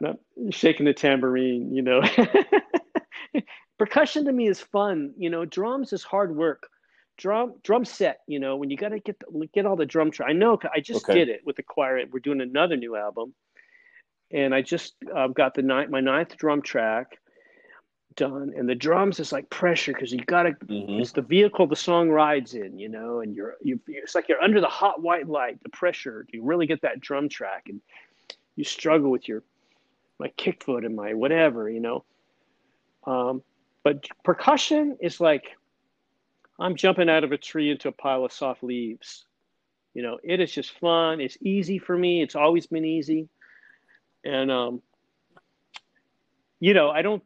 no, 0.00 0.18
shaking 0.50 0.86
the 0.86 0.92
tambourine, 0.92 1.74
you 1.74 1.82
know. 1.82 2.02
Percussion 3.78 4.24
to 4.24 4.32
me 4.32 4.48
is 4.48 4.60
fun. 4.60 5.12
You 5.16 5.30
know, 5.30 5.44
drums 5.44 5.92
is 5.92 6.02
hard 6.02 6.34
work. 6.34 6.68
Drum 7.16 7.54
drum 7.62 7.84
set, 7.84 8.20
you 8.26 8.40
know, 8.40 8.56
when 8.56 8.70
you 8.70 8.76
got 8.76 8.88
to 8.88 8.98
get 8.98 9.20
the, 9.20 9.48
get 9.54 9.66
all 9.66 9.76
the 9.76 9.86
drum 9.86 10.10
track. 10.10 10.28
I 10.28 10.32
know 10.32 10.58
I 10.74 10.80
just 10.80 11.04
okay. 11.04 11.14
did 11.14 11.28
it 11.28 11.42
with 11.44 11.54
the 11.56 11.62
choir. 11.62 12.00
We're 12.10 12.18
doing 12.18 12.40
another 12.40 12.76
new 12.76 12.96
album, 12.96 13.34
and 14.32 14.52
I 14.52 14.62
just 14.62 14.94
uh, 15.14 15.28
got 15.28 15.54
the 15.54 15.62
ninth, 15.62 15.90
my 15.90 16.00
ninth 16.00 16.36
drum 16.36 16.60
track 16.60 17.18
done, 18.16 18.52
and 18.56 18.68
the 18.68 18.74
drums 18.74 19.20
is 19.20 19.32
like 19.32 19.48
pressure 19.50 19.92
because 19.92 20.12
you 20.12 20.24
got 20.24 20.44
to. 20.44 20.52
Mm-hmm. 20.52 21.00
It's 21.00 21.12
the 21.12 21.22
vehicle 21.22 21.66
the 21.66 21.76
song 21.76 22.10
rides 22.10 22.54
in, 22.54 22.78
you 22.78 22.88
know, 22.88 23.20
and 23.20 23.34
you're 23.34 23.56
you. 23.62 23.80
It's 23.86 24.14
like 24.14 24.28
you're 24.28 24.42
under 24.42 24.60
the 24.60 24.68
hot 24.68 25.02
white 25.02 25.28
light, 25.28 25.62
the 25.62 25.68
pressure. 25.70 26.26
You 26.30 26.42
really 26.42 26.66
get 26.66 26.82
that 26.82 27.00
drum 27.00 27.28
track, 27.28 27.64
and 27.68 27.80
you 28.56 28.64
struggle 28.64 29.10
with 29.10 29.28
your 29.28 29.42
my 30.18 30.28
kick 30.36 30.64
foot 30.64 30.84
and 30.84 30.94
my 30.94 31.14
whatever, 31.14 31.68
you 31.68 31.80
know. 31.80 32.04
Um, 33.06 33.42
but 33.82 34.06
percussion 34.24 34.96
is 35.00 35.20
like 35.20 35.56
I'm 36.58 36.76
jumping 36.76 37.08
out 37.08 37.24
of 37.24 37.32
a 37.32 37.38
tree 37.38 37.70
into 37.70 37.88
a 37.88 37.92
pile 37.92 38.24
of 38.24 38.32
soft 38.32 38.62
leaves. 38.62 39.24
You 39.92 40.02
know, 40.02 40.18
it 40.22 40.40
is 40.40 40.52
just 40.52 40.78
fun. 40.78 41.20
It's 41.20 41.38
easy 41.40 41.78
for 41.78 41.96
me. 41.96 42.22
It's 42.22 42.34
always 42.34 42.66
been 42.66 42.84
easy. 42.84 43.28
And, 44.24 44.50
um, 44.50 44.82
you 46.60 46.74
know, 46.74 46.90
I 46.90 47.02
don't, 47.02 47.22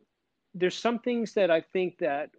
there's 0.58 0.76
some 0.76 0.98
things 0.98 1.34
that 1.34 1.50
I 1.50 1.60
think 1.60 1.98
that, 1.98 2.30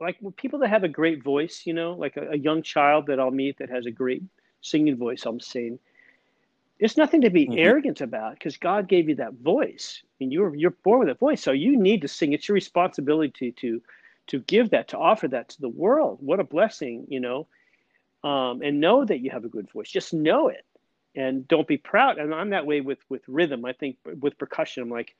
like 0.00 0.16
people 0.36 0.58
that 0.60 0.68
have 0.68 0.84
a 0.84 0.88
great 0.88 1.22
voice, 1.22 1.62
you 1.64 1.74
know, 1.74 1.92
like 1.92 2.16
a, 2.16 2.30
a 2.30 2.36
young 2.36 2.62
child 2.62 3.06
that 3.06 3.20
I'll 3.20 3.30
meet 3.30 3.58
that 3.58 3.70
has 3.70 3.86
a 3.86 3.90
great 3.90 4.22
singing 4.60 4.96
voice, 4.96 5.24
I'm 5.26 5.40
saying, 5.40 5.78
it's 6.78 6.96
nothing 6.96 7.20
to 7.20 7.30
be 7.30 7.46
mm-hmm. 7.46 7.58
arrogant 7.58 8.00
about 8.00 8.34
because 8.34 8.56
God 8.56 8.88
gave 8.88 9.08
you 9.08 9.14
that 9.16 9.34
voice, 9.34 10.02
and 10.20 10.32
you're 10.32 10.54
you're 10.56 10.72
born 10.72 11.00
with 11.00 11.08
a 11.10 11.14
voice, 11.14 11.40
so 11.40 11.52
you 11.52 11.76
need 11.76 12.02
to 12.02 12.08
sing. 12.08 12.32
It's 12.32 12.48
your 12.48 12.54
responsibility 12.54 13.52
to 13.52 13.80
to 14.28 14.40
give 14.40 14.70
that, 14.70 14.88
to 14.88 14.98
offer 14.98 15.28
that 15.28 15.50
to 15.50 15.60
the 15.60 15.68
world. 15.68 16.18
What 16.20 16.40
a 16.40 16.44
blessing, 16.44 17.06
you 17.08 17.20
know, 17.20 17.46
um, 18.24 18.62
and 18.62 18.80
know 18.80 19.04
that 19.04 19.20
you 19.20 19.30
have 19.30 19.44
a 19.44 19.48
good 19.48 19.70
voice. 19.70 19.90
Just 19.90 20.12
know 20.12 20.48
it, 20.48 20.64
and 21.14 21.46
don't 21.46 21.68
be 21.68 21.76
proud. 21.76 22.18
And 22.18 22.34
I'm 22.34 22.50
that 22.50 22.66
way 22.66 22.80
with 22.80 22.98
with 23.08 23.22
rhythm. 23.28 23.64
I 23.64 23.74
think 23.74 23.98
with 24.20 24.36
percussion, 24.36 24.82
I'm 24.82 24.90
like, 24.90 25.14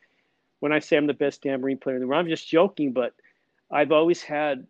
when 0.62 0.70
I 0.70 0.78
say 0.78 0.96
I'm 0.96 1.08
the 1.08 1.12
best 1.12 1.42
damn 1.42 1.54
tambourine 1.54 1.78
player 1.78 1.96
in 1.96 2.02
the 2.02 2.06
world, 2.06 2.20
I'm 2.20 2.30
just 2.30 2.46
joking, 2.46 2.92
but 2.92 3.14
I've 3.68 3.90
always 3.90 4.22
had 4.22 4.64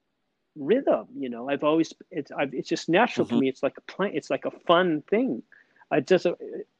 rhythm. 0.56 1.06
You 1.14 1.28
know, 1.28 1.50
I've 1.50 1.64
always 1.64 1.92
it's 2.10 2.32
I've, 2.32 2.54
it's 2.54 2.70
just 2.70 2.88
natural 2.88 3.26
mm-hmm. 3.26 3.36
to 3.36 3.40
me. 3.40 3.48
It's 3.50 3.62
like 3.62 3.76
a 3.76 3.82
plant. 3.82 4.14
It's 4.14 4.30
like 4.30 4.46
a 4.46 4.50
fun 4.66 5.02
thing. 5.10 5.42
I 5.90 6.00
just 6.00 6.26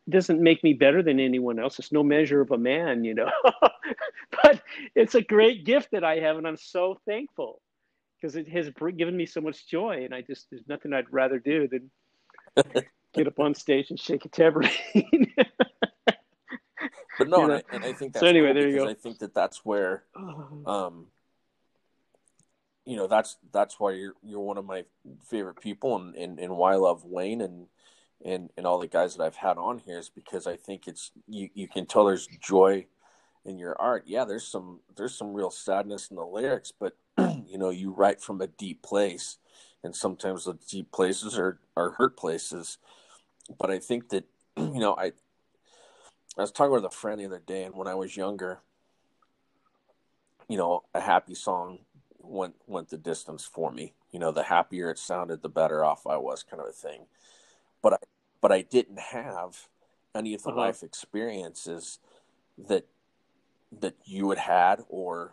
doesn't 0.08 0.40
make 0.40 0.64
me 0.64 0.72
better 0.72 1.02
than 1.02 1.20
anyone 1.20 1.58
else. 1.58 1.78
It's 1.78 1.92
no 1.92 2.02
measure 2.02 2.40
of 2.40 2.52
a 2.52 2.56
man, 2.56 3.04
you 3.04 3.12
know. 3.12 3.30
but 4.42 4.62
it's 4.94 5.14
a 5.14 5.20
great 5.20 5.66
gift 5.66 5.90
that 5.92 6.04
I 6.04 6.20
have, 6.20 6.38
and 6.38 6.48
I'm 6.48 6.56
so 6.56 6.98
thankful 7.04 7.60
because 8.18 8.34
it 8.34 8.48
has 8.48 8.70
given 8.96 9.14
me 9.14 9.26
so 9.26 9.42
much 9.42 9.66
joy. 9.66 10.06
And 10.06 10.14
I 10.14 10.22
just 10.22 10.48
there's 10.48 10.66
nothing 10.68 10.94
I'd 10.94 11.12
rather 11.12 11.38
do 11.38 11.68
than 11.68 11.90
get 13.12 13.26
up 13.26 13.38
on 13.38 13.54
stage 13.54 13.90
and 13.90 14.00
shake 14.00 14.24
a 14.24 14.30
tambourine. 14.30 14.70
but 17.24 17.36
no, 17.36 17.44
and, 17.50 17.52
I, 17.52 17.62
and, 17.72 17.84
I, 17.84 17.92
think 17.92 18.12
that's 18.12 18.20
so. 18.20 18.26
Anyway, 18.26 18.48
cool 18.48 18.54
there 18.54 18.68
you 18.68 18.76
go. 18.78 18.88
I 18.88 18.94
think 18.94 19.18
that 19.18 19.34
that's 19.34 19.64
where, 19.64 20.04
um, 20.66 21.06
you 22.84 22.96
know, 22.96 23.06
that's 23.06 23.36
that's 23.52 23.78
why 23.78 23.92
you're 23.92 24.14
you're 24.22 24.40
one 24.40 24.58
of 24.58 24.64
my 24.64 24.84
favorite 25.28 25.60
people, 25.60 25.96
and 25.96 26.14
and, 26.14 26.38
and 26.38 26.56
why 26.56 26.72
I 26.72 26.76
love 26.76 27.04
Wayne 27.04 27.40
and 27.40 27.66
and 28.24 28.50
and 28.56 28.66
all 28.66 28.78
the 28.78 28.88
guys 28.88 29.16
that 29.16 29.22
I've 29.22 29.36
had 29.36 29.58
on 29.58 29.78
here 29.78 29.98
is 29.98 30.08
because 30.08 30.46
I 30.46 30.56
think 30.56 30.86
it's 30.86 31.12
you 31.28 31.48
you 31.54 31.68
can 31.68 31.86
tell 31.86 32.04
there's 32.04 32.26
joy 32.26 32.86
in 33.44 33.58
your 33.58 33.80
art. 33.80 34.04
Yeah, 34.06 34.24
there's 34.24 34.46
some 34.46 34.80
there's 34.96 35.14
some 35.14 35.34
real 35.34 35.50
sadness 35.50 36.08
in 36.10 36.16
the 36.16 36.24
lyrics, 36.24 36.72
but 36.78 36.96
you 37.18 37.58
know 37.58 37.70
you 37.70 37.92
write 37.92 38.20
from 38.20 38.40
a 38.40 38.46
deep 38.46 38.82
place, 38.82 39.38
and 39.82 39.94
sometimes 39.94 40.44
the 40.44 40.58
deep 40.68 40.92
places 40.92 41.38
are 41.38 41.58
are 41.76 41.90
hurt 41.90 42.16
places. 42.16 42.78
But 43.58 43.70
I 43.70 43.78
think 43.78 44.10
that 44.10 44.24
you 44.56 44.80
know 44.80 44.94
I 44.96 45.12
I 46.36 46.40
was 46.40 46.50
talking 46.50 46.72
with 46.72 46.84
a 46.84 46.90
friend 46.90 47.20
the 47.20 47.26
other 47.26 47.42
day, 47.44 47.64
and 47.64 47.74
when 47.74 47.88
I 47.88 47.94
was 47.94 48.16
younger, 48.16 48.60
you 50.48 50.56
know, 50.56 50.84
a 50.94 51.00
happy 51.00 51.34
song 51.34 51.80
went 52.18 52.54
went 52.66 52.88
the 52.88 52.98
distance 52.98 53.44
for 53.44 53.70
me. 53.70 53.94
You 54.12 54.18
know, 54.18 54.32
the 54.32 54.44
happier 54.44 54.90
it 54.90 54.98
sounded, 54.98 55.42
the 55.42 55.48
better 55.48 55.84
off 55.84 56.06
I 56.06 56.16
was, 56.16 56.42
kind 56.42 56.60
of 56.60 56.68
a 56.68 56.72
thing. 56.72 57.06
But 57.82 57.94
I 57.94 57.98
but 58.40 58.52
I 58.52 58.62
didn't 58.62 58.98
have 58.98 59.68
any 60.14 60.34
of 60.34 60.42
the 60.42 60.50
uh-huh. 60.50 60.60
life 60.60 60.82
experiences 60.82 61.98
that 62.58 62.86
that 63.80 63.96
you 64.04 64.30
had 64.30 64.38
had 64.38 64.84
or 64.88 65.32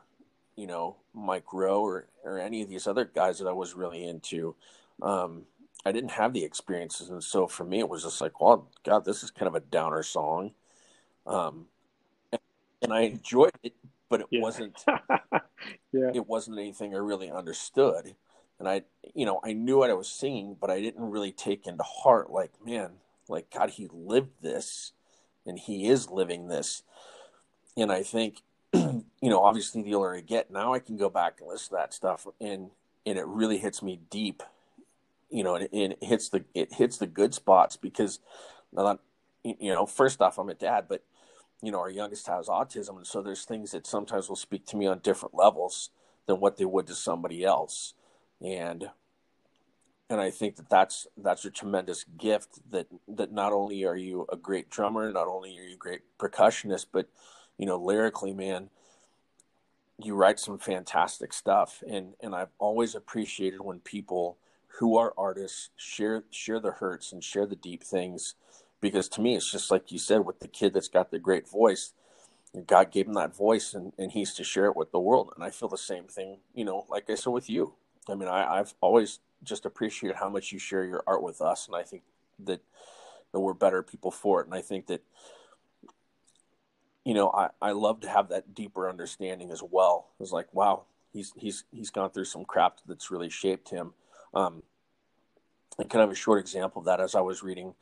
you 0.55 0.67
know 0.67 0.97
Mike 1.13 1.53
Roe 1.53 1.81
or 1.81 2.07
or 2.23 2.39
any 2.39 2.61
of 2.61 2.69
these 2.69 2.87
other 2.87 3.05
guys 3.05 3.39
that 3.39 3.47
I 3.47 3.53
was 3.53 3.73
really 3.73 4.05
into. 4.05 4.55
Um, 5.01 5.43
I 5.85 5.93
didn't 5.93 6.11
have 6.11 6.33
the 6.33 6.43
experiences, 6.43 7.09
and 7.09 7.23
so 7.23 7.47
for 7.47 7.63
me, 7.63 7.79
it 7.79 7.87
was 7.87 8.03
just 8.03 8.19
like, 8.19 8.41
well, 8.41 8.67
God, 8.83 9.05
this 9.05 9.23
is 9.23 9.31
kind 9.31 9.47
of 9.47 9.55
a 9.55 9.61
downer 9.61 10.03
song, 10.03 10.51
um, 11.25 11.65
and, 12.31 12.41
and 12.81 12.93
I 12.93 13.01
enjoyed 13.01 13.51
it, 13.63 13.73
but 14.09 14.21
it 14.21 14.27
yeah. 14.31 14.41
wasn't. 14.41 14.83
yeah. 15.91 16.11
It 16.13 16.27
wasn't 16.27 16.59
anything 16.59 16.93
I 16.93 16.99
really 16.99 17.31
understood 17.31 18.15
and 18.59 18.67
I, 18.67 18.83
you 19.15 19.25
know, 19.25 19.39
I 19.43 19.53
knew 19.53 19.77
what 19.77 19.89
I 19.89 19.93
was 19.93 20.09
singing, 20.09 20.55
but 20.59 20.69
I 20.69 20.81
didn't 20.81 21.09
really 21.09 21.31
take 21.31 21.65
into 21.65 21.83
heart, 21.83 22.29
like, 22.29 22.51
man, 22.63 22.91
like 23.29 23.49
God, 23.51 23.71
he 23.71 23.87
lived 23.91 24.41
this, 24.41 24.91
and 25.45 25.57
he 25.57 25.87
is 25.87 26.09
living 26.09 26.49
this, 26.49 26.83
and 27.77 27.91
I 27.91 28.03
think, 28.03 28.41
you 28.73 29.03
know, 29.21 29.41
obviously 29.41 29.81
the 29.81 29.95
older 29.95 30.13
I 30.13 30.19
get, 30.19 30.51
now 30.51 30.73
I 30.73 30.79
can 30.79 30.97
go 30.97 31.09
back 31.09 31.37
and 31.39 31.49
listen 31.49 31.69
to 31.69 31.75
that 31.75 31.93
stuff, 31.93 32.27
and 32.41 32.71
and 33.05 33.17
it 33.17 33.25
really 33.25 33.57
hits 33.57 33.81
me 33.81 33.99
deep, 34.09 34.43
you 35.29 35.43
know, 35.43 35.55
and, 35.55 35.69
and 35.71 35.93
it 35.93 36.03
hits 36.03 36.29
the 36.29 36.43
it 36.53 36.73
hits 36.73 36.97
the 36.97 37.07
good 37.07 37.33
spots 37.33 37.77
because, 37.77 38.19
not, 38.73 38.99
you 39.43 39.73
know, 39.73 39.85
first 39.85 40.21
off, 40.21 40.37
I'm 40.37 40.49
a 40.49 40.53
dad, 40.53 40.85
but 40.89 41.01
you 41.61 41.71
know, 41.71 41.79
our 41.79 41.89
youngest 41.89 42.27
has 42.27 42.47
autism, 42.47 42.97
and 42.97 43.07
so 43.07 43.21
there's 43.21 43.43
things 43.43 43.71
that 43.71 43.85
sometimes 43.85 44.29
will 44.29 44.35
speak 44.35 44.65
to 44.67 44.77
me 44.77 44.87
on 44.87 44.99
different 44.99 45.35
levels 45.35 45.89
than 46.25 46.39
what 46.39 46.57
they 46.57 46.65
would 46.65 46.87
to 46.87 46.95
somebody 46.95 47.43
else. 47.43 47.93
And 48.41 48.89
and 50.09 50.19
I 50.19 50.31
think 50.31 50.55
that 50.55 50.69
that's 50.69 51.07
that's 51.17 51.45
a 51.45 51.51
tremendous 51.51 52.03
gift 52.17 52.59
that 52.71 52.87
that 53.07 53.31
not 53.31 53.53
only 53.53 53.85
are 53.85 53.95
you 53.95 54.25
a 54.31 54.37
great 54.37 54.69
drummer, 54.69 55.11
not 55.11 55.27
only 55.27 55.57
are 55.59 55.63
you 55.63 55.75
a 55.75 55.77
great 55.77 56.01
percussionist, 56.17 56.87
but 56.91 57.07
you 57.57 57.65
know 57.65 57.77
lyrically, 57.77 58.33
man, 58.33 58.69
you 59.99 60.15
write 60.15 60.39
some 60.39 60.57
fantastic 60.57 61.33
stuff, 61.33 61.83
and 61.87 62.13
and 62.21 62.33
I've 62.33 62.53
always 62.57 62.95
appreciated 62.95 63.61
when 63.61 63.79
people 63.79 64.37
who 64.79 64.97
are 64.97 65.13
artists 65.17 65.69
share 65.75 66.23
share 66.31 66.59
the 66.59 66.71
hurts 66.71 67.11
and 67.11 67.23
share 67.23 67.45
the 67.45 67.55
deep 67.55 67.83
things, 67.83 68.35
because 68.81 69.09
to 69.09 69.21
me 69.21 69.35
it's 69.35 69.51
just 69.51 69.71
like 69.71 69.91
you 69.91 69.99
said 69.99 70.25
with 70.25 70.39
the 70.39 70.47
kid 70.47 70.73
that's 70.73 70.87
got 70.87 71.11
the 71.11 71.19
great 71.19 71.47
voice. 71.47 71.93
God 72.65 72.91
gave 72.91 73.05
him 73.05 73.13
that 73.13 73.35
voice, 73.35 73.75
and, 73.75 73.93
and 73.99 74.11
he's 74.11 74.33
to 74.33 74.43
share 74.43 74.65
it 74.65 74.75
with 74.75 74.91
the 74.91 74.99
world. 74.99 75.31
And 75.35 75.43
I 75.43 75.51
feel 75.51 75.69
the 75.69 75.77
same 75.77 76.05
thing, 76.05 76.37
you 76.55 76.65
know, 76.65 76.85
like 76.89 77.07
I 77.07 77.13
said 77.13 77.29
with 77.31 77.47
you 77.47 77.73
I 78.09 78.15
mean, 78.15 78.27
I, 78.29 78.59
I've 78.59 78.73
always 78.81 79.19
just 79.43 79.65
appreciated 79.65 80.17
how 80.17 80.29
much 80.29 80.51
you 80.51 80.59
share 80.59 80.83
your 80.83 81.03
art 81.07 81.23
with 81.23 81.41
us, 81.41 81.67
and 81.67 81.75
I 81.75 81.83
think 81.83 82.03
that 82.45 82.61
that 83.31 83.39
we're 83.39 83.53
better 83.53 83.83
people 83.83 84.11
for 84.11 84.41
it. 84.41 84.47
And 84.47 84.55
I 84.55 84.61
think 84.61 84.87
that 84.87 85.01
you 87.05 87.13
know, 87.13 87.29
I, 87.31 87.49
I 87.61 87.71
love 87.71 88.01
to 88.01 88.09
have 88.09 88.29
that 88.29 88.53
deeper 88.53 88.89
understanding 88.89 89.51
as 89.51 89.63
well. 89.63 90.09
It's 90.19 90.31
like, 90.31 90.53
wow, 90.53 90.83
he's 91.13 91.33
he's 91.37 91.63
he's 91.71 91.89
gone 91.89 92.09
through 92.11 92.25
some 92.25 92.45
crap 92.45 92.79
that's 92.85 93.11
really 93.11 93.29
shaped 93.29 93.69
him. 93.69 93.93
Um, 94.33 94.63
and 95.79 95.89
kind 95.89 96.03
of 96.03 96.11
a 96.11 96.15
short 96.15 96.39
example 96.39 96.81
of 96.81 96.85
that, 96.85 96.99
as 96.99 97.15
I 97.15 97.21
was 97.21 97.41
reading, 97.41 97.73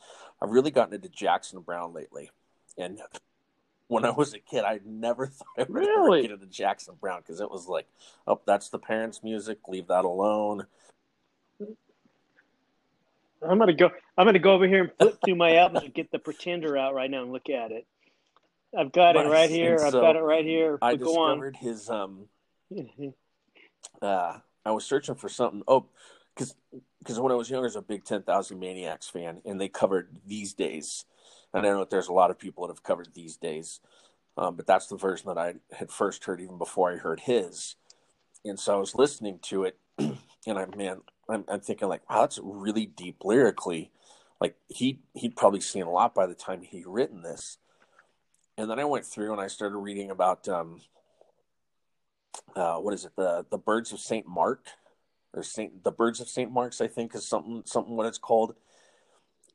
I've 0.42 0.52
really 0.52 0.72
gotten 0.72 0.94
into 0.94 1.10
Jackson 1.10 1.60
Browne 1.62 1.94
lately, 1.94 2.30
and 2.78 3.02
when 3.88 4.06
I 4.06 4.12
was 4.12 4.34
a 4.34 4.40
kid, 4.40 4.64
I 4.64 4.80
never 4.86 5.28
thought 5.28 5.48
I 5.58 5.62
would 5.64 5.70
really? 5.70 6.20
ever 6.20 6.28
get 6.28 6.32
into 6.32 6.46
Jackson 6.46 6.96
Browne 7.00 7.22
because 7.22 7.42
it 7.42 7.50
was 7.50 7.68
like, 7.68 7.88
oh, 8.28 8.40
that's 8.46 8.70
the 8.70 8.80
parents' 8.80 9.24
music. 9.24 9.60
Leave 9.68 9.88
that 9.88 10.06
alone. 10.06 10.66
I'm 13.42 13.60
gonna 13.60 13.74
go. 13.74 13.92
I'm 14.18 14.26
gonna 14.26 14.40
go 14.40 14.54
over 14.54 14.68
here 14.68 14.82
and 14.82 14.92
flip 14.98 15.20
through 15.24 15.36
my 15.36 15.58
albums 15.58 15.86
and 15.86 15.94
get 15.94 16.12
the 16.12 16.18
Pretender 16.20 16.76
out 16.76 16.96
right 16.96 17.10
now 17.10 17.22
and 17.22 17.32
look 17.32 17.50
at 17.50 17.72
it. 17.72 17.86
I've 18.78 18.92
got 18.92 19.16
it 19.16 19.28
right 19.28 19.50
here. 19.50 19.80
I've 19.84 19.94
got 19.94 20.16
it 20.16 20.22
right 20.22 20.44
here. 20.44 20.78
I 20.82 20.96
discovered 20.96 21.56
on. 21.56 21.62
his 21.62 21.90
um. 21.90 22.26
uh, 24.02 24.40
I 24.66 24.72
was 24.72 24.86
searching 24.86 25.16
for 25.16 25.30
something. 25.30 25.62
Oh, 25.68 25.86
because 26.36 26.56
because 27.08 27.22
when 27.22 27.32
I 27.32 27.36
was 27.36 27.50
younger, 27.50 27.68
I 27.68 27.70
was 27.70 27.78
a 27.78 27.82
big 27.82 28.04
Ten 28.04 28.22
Thousand 28.22 28.60
Maniacs 28.60 29.08
fan, 29.08 29.42
and 29.46 29.62
they 29.62 29.70
covered 29.70 30.10
these 30.26 30.54
days. 30.54 31.06
And 31.54 31.66
I 31.66 31.70
know 31.70 31.80
that 31.80 31.90
there's 31.90 32.10
a 32.10 32.14
lot 32.14 32.32
of 32.32 32.38
people 32.38 32.68
that 32.68 32.74
have 32.74 32.84
covered 32.84 33.14
these 33.14 33.38
days, 33.38 33.80
um, 34.38 34.58
but 34.58 34.68
that's 34.68 34.88
the 34.88 34.98
version 34.98 35.28
that 35.28 35.38
I 35.38 35.54
had 35.72 35.90
first 35.90 36.26
heard 36.26 36.42
even 36.42 36.58
before 36.58 36.92
I 36.92 36.98
heard 36.98 37.22
his. 37.22 37.78
And 38.44 38.60
so 38.60 38.76
I 38.76 38.80
was 38.80 38.94
listening 38.94 39.40
to 39.44 39.64
it, 39.64 39.78
and 39.98 40.18
I 40.48 40.66
man, 40.76 41.00
I'm, 41.30 41.46
I'm 41.48 41.62
thinking 41.62 41.88
like, 41.88 42.08
wow, 42.10 42.22
that's 42.22 42.42
really 42.44 42.86
deep 42.86 43.24
lyrically. 43.24 43.90
Like 44.42 44.58
he 44.68 45.00
he'd 45.14 45.38
probably 45.38 45.62
seen 45.62 45.84
a 45.84 45.90
lot 45.90 46.14
by 46.14 46.26
the 46.26 46.36
time 46.36 46.62
he 46.62 46.84
written 46.86 47.22
this. 47.22 47.58
And 48.58 48.70
then 48.70 48.80
I 48.80 48.86
went 48.86 49.06
through 49.06 49.32
and 49.32 49.40
I 49.40 49.48
started 49.48 49.78
reading 49.78 50.12
about 50.12 50.50
um, 50.50 50.82
uh, 52.54 52.76
what 52.80 52.94
is 52.94 53.06
it 53.06 53.14
the 53.16 53.46
the 53.50 53.58
birds 53.58 53.94
of 53.94 54.02
Saint 54.02 54.28
Mark 54.28 54.66
or 55.34 55.44
Saint 55.44 55.84
the 55.84 55.92
birds 55.92 56.20
of 56.20 56.30
Saint 56.30 56.52
Mark's 56.52 56.82
I 56.82 56.88
think 56.88 57.16
is 57.16 57.28
something 57.28 57.64
something 57.66 57.96
what 57.96 58.08
it's 58.08 58.18
called. 58.18 58.56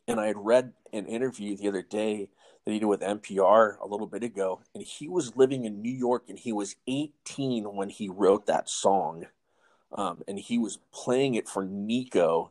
And 0.09 0.19
I 0.19 0.27
had 0.27 0.37
read 0.39 0.73
an 0.93 1.07
interview 1.07 1.57
the 1.57 1.69
other 1.69 1.83
day 1.83 2.29
that 2.65 2.73
he 2.73 2.79
did 2.79 2.87
with 2.87 3.01
NPR 3.01 3.79
a 3.81 3.87
little 3.87 4.07
bit 4.07 4.25
ago, 4.25 4.61
and 4.75 4.83
he 4.83 5.09
was 5.09 5.37
living 5.37 5.65
in 5.65 5.81
New 5.81 5.93
York 5.93 6.25
and 6.29 6.39
he 6.39 6.53
was 6.53 6.77
18 6.87 7.65
when 7.75 7.89
he 7.89 8.09
wrote 8.09 8.47
that 8.47 8.69
song 8.69 9.27
um, 9.95 10.23
and 10.27 10.39
he 10.39 10.59
was 10.59 10.79
playing 10.93 11.35
it 11.35 11.49
for 11.49 11.65
Nico. 11.65 12.51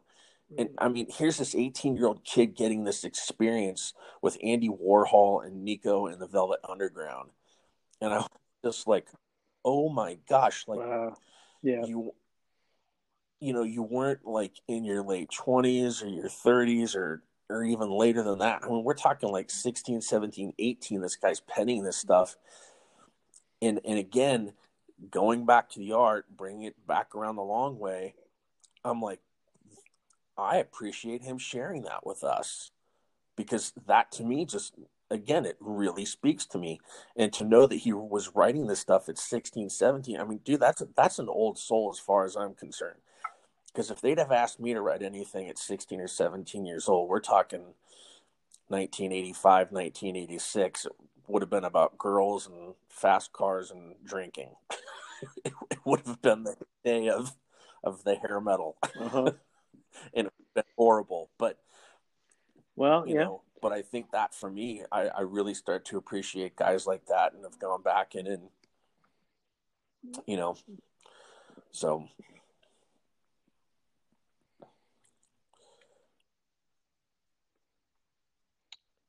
And 0.58 0.70
I 0.78 0.90
mean, 0.90 1.08
here's 1.10 1.38
this 1.38 1.56
18 1.56 1.96
year 1.96 2.08
old 2.08 2.24
kid 2.24 2.56
getting 2.56 2.84
this 2.84 3.04
experience 3.04 3.94
with 4.22 4.38
Andy 4.44 4.70
Warhol 4.70 5.46
and 5.46 5.64
Nico 5.64 6.08
and 6.08 6.22
the 6.22 6.28
Velvet 6.28 6.60
Underground, 6.68 7.30
and 8.02 8.14
I 8.14 8.18
was 8.18 8.28
just 8.64 8.88
like, 8.88 9.08
oh 9.64 9.90
my 9.90 10.18
gosh, 10.28 10.66
like, 10.68 10.80
wow. 10.80 11.16
yeah, 11.64 11.86
you, 11.86 12.14
you 13.42 13.54
know, 13.54 13.64
you 13.64 13.82
weren't 13.82 14.26
like 14.26 14.54
in 14.68 14.86
your 14.86 15.04
late 15.04 15.30
20s 15.32 16.04
or 16.04 16.08
your 16.08 16.30
30s 16.30 16.96
or 16.96 17.24
or 17.50 17.66
even 17.66 17.90
later 17.90 18.24
than 18.24 18.40
that. 18.40 18.62
I 18.64 18.70
mean, 18.70 18.86
we're 18.86 18.94
talking 18.94 19.30
like 19.30 19.50
16, 19.50 20.00
17, 20.00 20.54
18. 20.58 21.02
This 21.02 21.18
guy's 21.18 21.42
penning 21.42 21.84
this 21.84 21.98
stuff, 21.98 22.38
and 23.62 23.82
and 23.84 24.00
again, 24.00 24.54
going 25.10 25.46
back 25.46 25.70
to 25.72 25.80
the 25.80 25.92
art, 25.94 26.26
bringing 26.36 26.64
it 26.64 26.88
back 26.88 27.16
around 27.16 27.36
the 27.36 27.42
long 27.42 27.80
way, 27.80 28.14
I'm 28.86 29.02
like, 29.02 29.20
I 30.38 30.58
appreciate 30.58 31.24
him 31.24 31.38
sharing 31.38 31.82
that 31.84 32.06
with 32.06 32.24
us 32.24 32.72
because 33.36 33.74
that 33.88 34.12
to 34.14 34.24
me 34.24 34.46
just 34.46 34.76
again 35.10 35.46
it 35.46 35.58
really 35.60 36.06
speaks 36.06 36.46
to 36.46 36.58
me 36.58 36.80
and 37.16 37.34
to 37.34 37.44
know 37.44 37.66
that 37.66 37.78
he 37.78 37.92
was 37.92 38.32
writing 38.36 38.68
this 38.68 38.80
stuff 38.80 39.10
at 39.10 39.18
16 39.18 39.70
17 39.70 40.20
i 40.20 40.24
mean 40.24 40.40
dude 40.44 40.60
that's 40.60 40.84
that's 40.96 41.20
an 41.20 41.30
old 41.30 41.58
soul 41.58 41.90
as 41.92 42.00
far 42.00 42.26
as 42.26 42.36
i'm 42.36 42.54
concerned 42.54 43.00
because 43.74 43.92
if 43.92 44.02
they'd 44.02 44.18
have 44.18 44.32
asked 44.32 44.60
me 44.60 44.74
to 44.74 44.82
write 44.82 45.02
anything 45.02 45.48
at 45.50 45.58
16 45.58 46.00
or 46.00 46.08
17 46.08 46.66
years 46.66 46.88
old 46.88 47.10
we're 47.10 47.20
talking 47.20 47.74
1985 48.68 49.72
1986 49.72 50.86
it 50.86 50.92
would 51.28 51.42
have 51.42 51.50
been 51.50 51.64
about 51.64 51.98
girls 51.98 52.48
and 52.48 52.74
fast 52.90 53.32
cars 53.34 53.72
and 53.72 53.96
drinking 54.04 54.50
it, 55.46 55.54
would 55.86 56.02
have 56.06 56.22
been 56.22 56.44
the 56.44 56.56
day 56.84 57.10
of 57.10 57.32
of 57.84 58.04
the 58.04 58.16
hair 58.16 58.40
metal, 58.40 58.78
uh-huh. 59.00 59.32
and 60.14 60.28
it 60.28 60.34
been 60.54 60.64
horrible. 60.78 61.30
But 61.38 61.58
well, 62.76 63.08
you 63.08 63.16
yeah. 63.16 63.24
know, 63.24 63.42
but 63.62 63.72
I 63.72 63.82
think 63.82 64.12
that 64.12 64.36
for 64.36 64.50
me, 64.50 64.84
I, 64.92 65.08
I 65.08 65.22
really 65.22 65.54
start 65.54 65.86
to 65.86 65.98
appreciate 65.98 66.56
guys 66.56 66.86
like 66.86 67.06
that, 67.08 67.34
and 67.34 67.44
have 67.44 67.60
gone 67.60 67.82
back 67.82 68.16
in 68.16 68.28
and 68.28 68.50
you 70.26 70.38
know, 70.38 70.56
so 71.72 72.08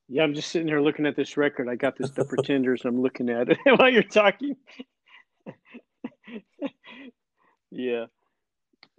Yeah, 0.09 0.23
I'm 0.23 0.33
just 0.33 0.51
sitting 0.51 0.67
here 0.67 0.81
looking 0.81 1.05
at 1.05 1.15
this 1.15 1.37
record. 1.37 1.69
I 1.69 1.75
got 1.75 1.97
this 1.97 2.09
The 2.15 2.25
Pretenders. 2.25 2.83
I'm 2.85 3.01
looking 3.01 3.29
at 3.29 3.49
it 3.49 3.57
while 3.77 3.89
you're 3.89 4.03
talking. 4.03 4.55
yeah. 7.71 8.05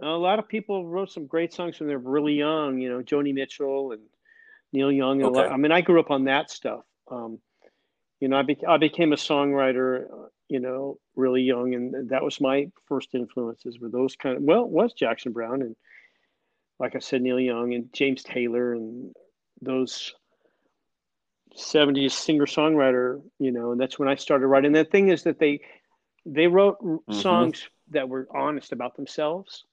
A 0.02 0.06
lot 0.06 0.38
of 0.38 0.48
people 0.48 0.86
wrote 0.86 1.10
some 1.10 1.26
great 1.26 1.52
songs 1.52 1.78
when 1.78 1.88
they're 1.88 1.98
really 1.98 2.34
young, 2.34 2.78
you 2.78 2.88
know, 2.88 3.00
Joni 3.00 3.32
Mitchell 3.32 3.92
and 3.92 4.02
Neil 4.72 4.90
Young. 4.90 5.22
And 5.22 5.36
okay. 5.36 5.48
I 5.48 5.56
mean, 5.56 5.72
I 5.72 5.80
grew 5.80 6.00
up 6.00 6.10
on 6.10 6.24
that 6.24 6.50
stuff. 6.50 6.84
Um, 7.10 7.38
you 8.20 8.28
know, 8.28 8.36
I, 8.36 8.42
be- 8.42 8.66
I 8.66 8.76
became 8.76 9.12
a 9.12 9.16
songwriter, 9.16 10.06
uh, 10.10 10.28
you 10.48 10.58
know, 10.58 10.98
really 11.14 11.42
young. 11.42 11.74
And 11.74 12.08
that 12.08 12.22
was 12.22 12.40
my 12.40 12.70
first 12.86 13.14
influences 13.14 13.78
were 13.78 13.88
those 13.88 14.16
kind 14.16 14.36
of, 14.36 14.42
well, 14.42 14.68
was 14.68 14.92
Jackson 14.92 15.32
Browne 15.32 15.62
And 15.62 15.76
like 16.78 16.96
I 16.96 16.98
said, 16.98 17.22
Neil 17.22 17.38
Young 17.38 17.74
and 17.74 17.92
James 17.92 18.22
Taylor 18.24 18.74
and 18.74 19.14
those 19.62 20.12
70s 21.56 22.12
singer 22.12 22.46
songwriter, 22.46 23.22
you 23.38 23.52
know, 23.52 23.72
and 23.72 23.80
that's 23.80 23.98
when 23.98 24.08
I 24.08 24.16
started 24.16 24.46
writing. 24.46 24.72
The 24.72 24.84
thing 24.84 25.08
is 25.08 25.24
that 25.24 25.38
they, 25.38 25.60
they 26.26 26.46
wrote 26.46 26.80
mm-hmm. 26.80 27.12
songs 27.12 27.68
that 27.90 28.08
were 28.08 28.28
honest 28.34 28.72
about 28.72 28.96
themselves. 28.96 29.64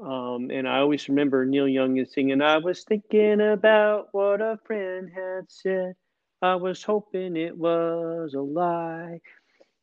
Um, 0.00 0.50
and 0.52 0.68
I 0.68 0.78
always 0.78 1.08
remember 1.08 1.44
Neil 1.44 1.66
Young 1.68 1.96
is 1.96 2.12
singing, 2.12 2.40
I 2.40 2.58
was 2.58 2.84
thinking 2.84 3.40
about 3.40 4.08
what 4.12 4.40
a 4.40 4.58
friend 4.64 5.10
had 5.12 5.46
said. 5.48 5.94
I 6.40 6.54
was 6.54 6.84
hoping 6.84 7.36
it 7.36 7.56
was 7.56 8.34
a 8.34 8.40
lie. 8.40 9.20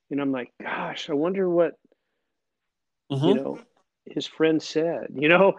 And 0.09 0.21
I'm 0.21 0.31
like, 0.31 0.53
gosh, 0.61 1.09
I 1.09 1.13
wonder 1.13 1.49
what, 1.49 1.73
mm-hmm. 3.11 3.25
you 3.25 3.33
know, 3.33 3.59
his 4.05 4.25
friend 4.25 4.61
said, 4.61 5.07
you 5.15 5.27
know, 5.27 5.53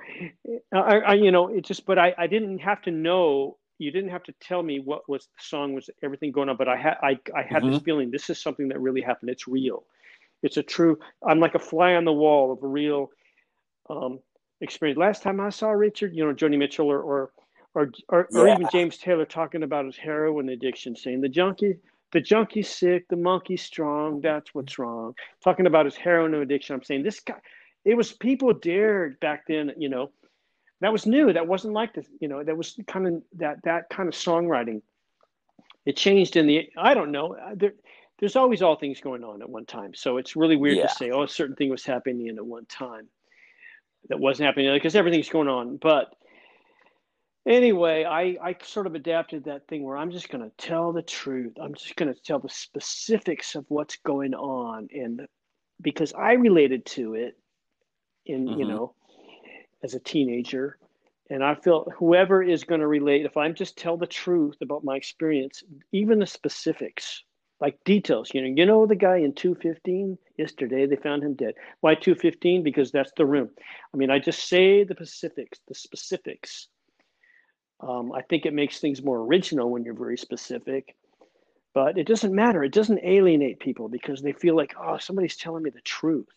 I, 0.72 0.98
I, 0.98 1.14
you 1.14 1.32
know, 1.32 1.48
it 1.48 1.64
just, 1.64 1.84
but 1.84 1.98
I, 1.98 2.14
I 2.16 2.26
didn't 2.26 2.58
have 2.58 2.82
to 2.82 2.90
know 2.90 3.58
you 3.78 3.90
didn't 3.90 4.10
have 4.10 4.22
to 4.24 4.32
tell 4.40 4.62
me 4.62 4.80
what 4.80 5.08
was 5.08 5.24
the 5.24 5.42
song 5.42 5.74
was 5.74 5.90
everything 6.02 6.32
going 6.32 6.48
on 6.48 6.56
but 6.56 6.68
i 6.68 6.76
had 6.76 6.96
i, 7.02 7.18
I 7.34 7.42
had 7.42 7.62
mm-hmm. 7.62 7.72
this 7.72 7.82
feeling 7.82 8.10
this 8.10 8.30
is 8.30 8.40
something 8.40 8.68
that 8.68 8.80
really 8.80 9.00
happened 9.00 9.30
it's 9.30 9.48
real 9.48 9.84
it's 10.42 10.56
a 10.56 10.62
true 10.62 10.98
i'm 11.26 11.40
like 11.40 11.54
a 11.54 11.60
fly 11.60 11.94
on 11.94 12.04
the 12.04 12.12
wall 12.12 12.52
of 12.52 12.62
a 12.62 12.66
real 12.66 13.10
um, 13.88 14.20
experience 14.60 14.98
last 14.98 15.22
time 15.22 15.40
i 15.40 15.50
saw 15.50 15.70
richard 15.70 16.14
you 16.14 16.24
know 16.24 16.34
joni 16.34 16.58
mitchell 16.58 16.90
or 16.90 17.00
or 17.00 17.30
or, 17.74 17.90
or, 18.08 18.28
yeah. 18.30 18.40
or 18.40 18.48
even 18.48 18.68
james 18.72 18.96
taylor 18.96 19.26
talking 19.26 19.62
about 19.62 19.84
his 19.84 19.96
heroin 19.96 20.48
addiction 20.48 20.96
saying 20.96 21.20
the 21.20 21.28
junkie 21.28 21.76
the 22.12 22.20
junkie's 22.20 22.68
sick 22.68 23.06
the 23.08 23.16
monkey's 23.16 23.62
strong 23.62 24.20
that's 24.20 24.54
what's 24.54 24.78
wrong 24.78 25.14
talking 25.42 25.66
about 25.66 25.84
his 25.84 25.96
heroin 25.96 26.34
addiction 26.34 26.74
i'm 26.74 26.82
saying 26.82 27.02
this 27.02 27.20
guy 27.20 27.34
it 27.84 27.96
was 27.96 28.12
people 28.12 28.52
dared 28.52 29.20
back 29.20 29.46
then 29.46 29.72
you 29.76 29.88
know 29.88 30.10
that 30.80 30.92
was 30.92 31.06
new. 31.06 31.32
That 31.32 31.46
wasn't 31.46 31.74
like 31.74 31.94
this, 31.94 32.06
you 32.20 32.28
know, 32.28 32.42
that 32.42 32.56
was 32.56 32.78
kind 32.86 33.06
of 33.06 33.22
that 33.36 33.62
that 33.64 33.88
kind 33.90 34.08
of 34.08 34.14
songwriting. 34.14 34.82
It 35.84 35.96
changed 35.96 36.36
in 36.36 36.46
the 36.46 36.68
I 36.76 36.94
don't 36.94 37.12
know. 37.12 37.34
Uh, 37.34 37.54
there, 37.54 37.74
there's 38.18 38.36
always 38.36 38.62
all 38.62 38.76
things 38.76 39.00
going 39.00 39.24
on 39.24 39.42
at 39.42 39.48
one 39.48 39.66
time. 39.66 39.94
So 39.94 40.16
it's 40.16 40.36
really 40.36 40.56
weird 40.56 40.78
yeah. 40.78 40.86
to 40.86 40.94
say, 40.94 41.10
oh, 41.10 41.22
a 41.22 41.28
certain 41.28 41.54
thing 41.54 41.70
was 41.70 41.84
happening 41.84 42.28
at 42.28 42.44
one 42.44 42.66
time 42.66 43.08
that 44.08 44.18
wasn't 44.18 44.46
happening 44.46 44.72
because 44.72 44.96
everything's 44.96 45.28
going 45.28 45.48
on. 45.48 45.76
But 45.76 46.14
anyway, 47.46 48.04
I, 48.04 48.36
I 48.42 48.56
sort 48.62 48.86
of 48.86 48.94
adapted 48.94 49.44
that 49.44 49.68
thing 49.68 49.84
where 49.84 49.96
I'm 49.96 50.10
just 50.10 50.28
going 50.30 50.44
to 50.44 50.56
tell 50.56 50.92
the 50.92 51.02
truth. 51.02 51.52
I'm 51.62 51.74
just 51.74 51.96
going 51.96 52.12
to 52.12 52.20
tell 52.20 52.38
the 52.38 52.48
specifics 52.48 53.54
of 53.54 53.64
what's 53.68 53.96
going 53.96 54.34
on. 54.34 54.88
And 54.92 55.26
because 55.80 56.12
I 56.14 56.32
related 56.32 56.86
to 56.86 57.14
it 57.14 57.38
in, 58.24 58.46
mm-hmm. 58.46 58.60
you 58.60 58.66
know, 58.66 58.94
as 59.82 59.94
a 59.94 60.00
teenager. 60.00 60.78
And 61.28 61.42
I 61.42 61.54
feel 61.54 61.90
whoever 61.96 62.42
is 62.42 62.64
going 62.64 62.80
to 62.80 62.86
relate, 62.86 63.26
if 63.26 63.36
I'm 63.36 63.54
just 63.54 63.76
tell 63.76 63.96
the 63.96 64.06
truth 64.06 64.56
about 64.62 64.84
my 64.84 64.96
experience, 64.96 65.62
even 65.92 66.20
the 66.20 66.26
specifics, 66.26 67.24
like 67.60 67.82
details, 67.84 68.30
you 68.32 68.42
know, 68.42 68.48
you 68.48 68.66
know 68.66 68.86
the 68.86 68.94
guy 68.94 69.16
in 69.16 69.32
215 69.32 70.18
yesterday, 70.36 70.86
they 70.86 70.96
found 70.96 71.24
him 71.24 71.34
dead. 71.34 71.54
Why 71.80 71.94
215? 71.94 72.62
Because 72.62 72.92
that's 72.92 73.12
the 73.16 73.26
room. 73.26 73.50
I 73.92 73.96
mean, 73.96 74.10
I 74.10 74.18
just 74.18 74.48
say 74.48 74.84
the 74.84 74.94
specifics, 74.94 75.58
the 75.66 75.74
specifics. 75.74 76.68
Um, 77.80 78.12
I 78.12 78.22
think 78.22 78.46
it 78.46 78.54
makes 78.54 78.78
things 78.78 79.02
more 79.02 79.20
original 79.20 79.70
when 79.70 79.84
you're 79.84 79.94
very 79.94 80.16
specific, 80.16 80.96
but 81.74 81.98
it 81.98 82.06
doesn't 82.06 82.34
matter. 82.34 82.62
It 82.64 82.72
doesn't 82.72 83.04
alienate 83.04 83.58
people 83.58 83.88
because 83.88 84.22
they 84.22 84.32
feel 84.32 84.56
like, 84.56 84.74
oh, 84.80 84.98
somebody's 84.98 85.36
telling 85.36 85.62
me 85.62 85.70
the 85.70 85.80
truth. 85.82 86.28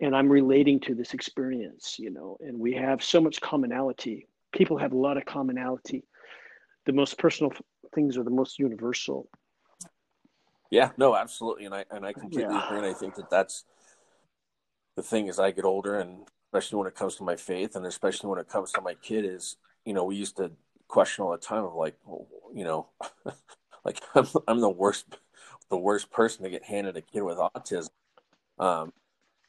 And 0.00 0.14
I'm 0.14 0.28
relating 0.28 0.80
to 0.80 0.94
this 0.94 1.14
experience, 1.14 1.98
you 1.98 2.10
know, 2.10 2.36
and 2.40 2.58
we 2.58 2.74
have 2.74 3.02
so 3.02 3.20
much 3.20 3.40
commonality. 3.40 4.28
People 4.52 4.78
have 4.78 4.92
a 4.92 4.96
lot 4.98 5.16
of 5.16 5.24
commonality. 5.24 6.04
The 6.86 6.92
most 6.92 7.18
personal 7.18 7.52
things 7.94 8.16
are 8.16 8.24
the 8.24 8.30
most 8.30 8.58
universal. 8.58 9.28
Yeah, 10.70 10.90
no, 10.98 11.16
absolutely, 11.16 11.64
and 11.64 11.74
I 11.74 11.84
and 11.90 12.04
I 12.04 12.12
completely 12.12 12.54
Yeah. 12.54 12.62
agree. 12.64 12.78
And 12.78 12.86
I 12.86 12.94
think 12.94 13.14
that 13.14 13.30
that's 13.30 13.64
the 14.96 15.02
thing 15.02 15.28
as 15.28 15.38
I 15.38 15.50
get 15.50 15.64
older, 15.64 15.98
and 15.98 16.28
especially 16.52 16.78
when 16.78 16.88
it 16.88 16.94
comes 16.94 17.16
to 17.16 17.22
my 17.24 17.36
faith, 17.36 17.74
and 17.76 17.86
especially 17.86 18.28
when 18.28 18.38
it 18.38 18.48
comes 18.48 18.72
to 18.72 18.80
my 18.80 18.94
kid, 18.94 19.24
is 19.24 19.56
you 19.84 19.94
know 19.94 20.04
we 20.04 20.16
used 20.16 20.36
to 20.36 20.52
question 20.88 21.24
all 21.24 21.30
the 21.32 21.38
time 21.38 21.64
of 21.64 21.74
like, 21.74 21.96
well, 22.04 22.26
you 22.54 22.64
know, 22.64 22.88
like 23.84 24.02
I'm 24.14 24.26
I'm 24.46 24.60
the 24.60 24.68
worst 24.68 25.06
the 25.70 25.78
worst 25.78 26.10
person 26.10 26.44
to 26.44 26.50
get 26.50 26.64
handed 26.64 26.96
a 26.96 27.02
kid 27.02 27.22
with 27.22 27.38
autism, 27.38 27.88
um, 28.58 28.92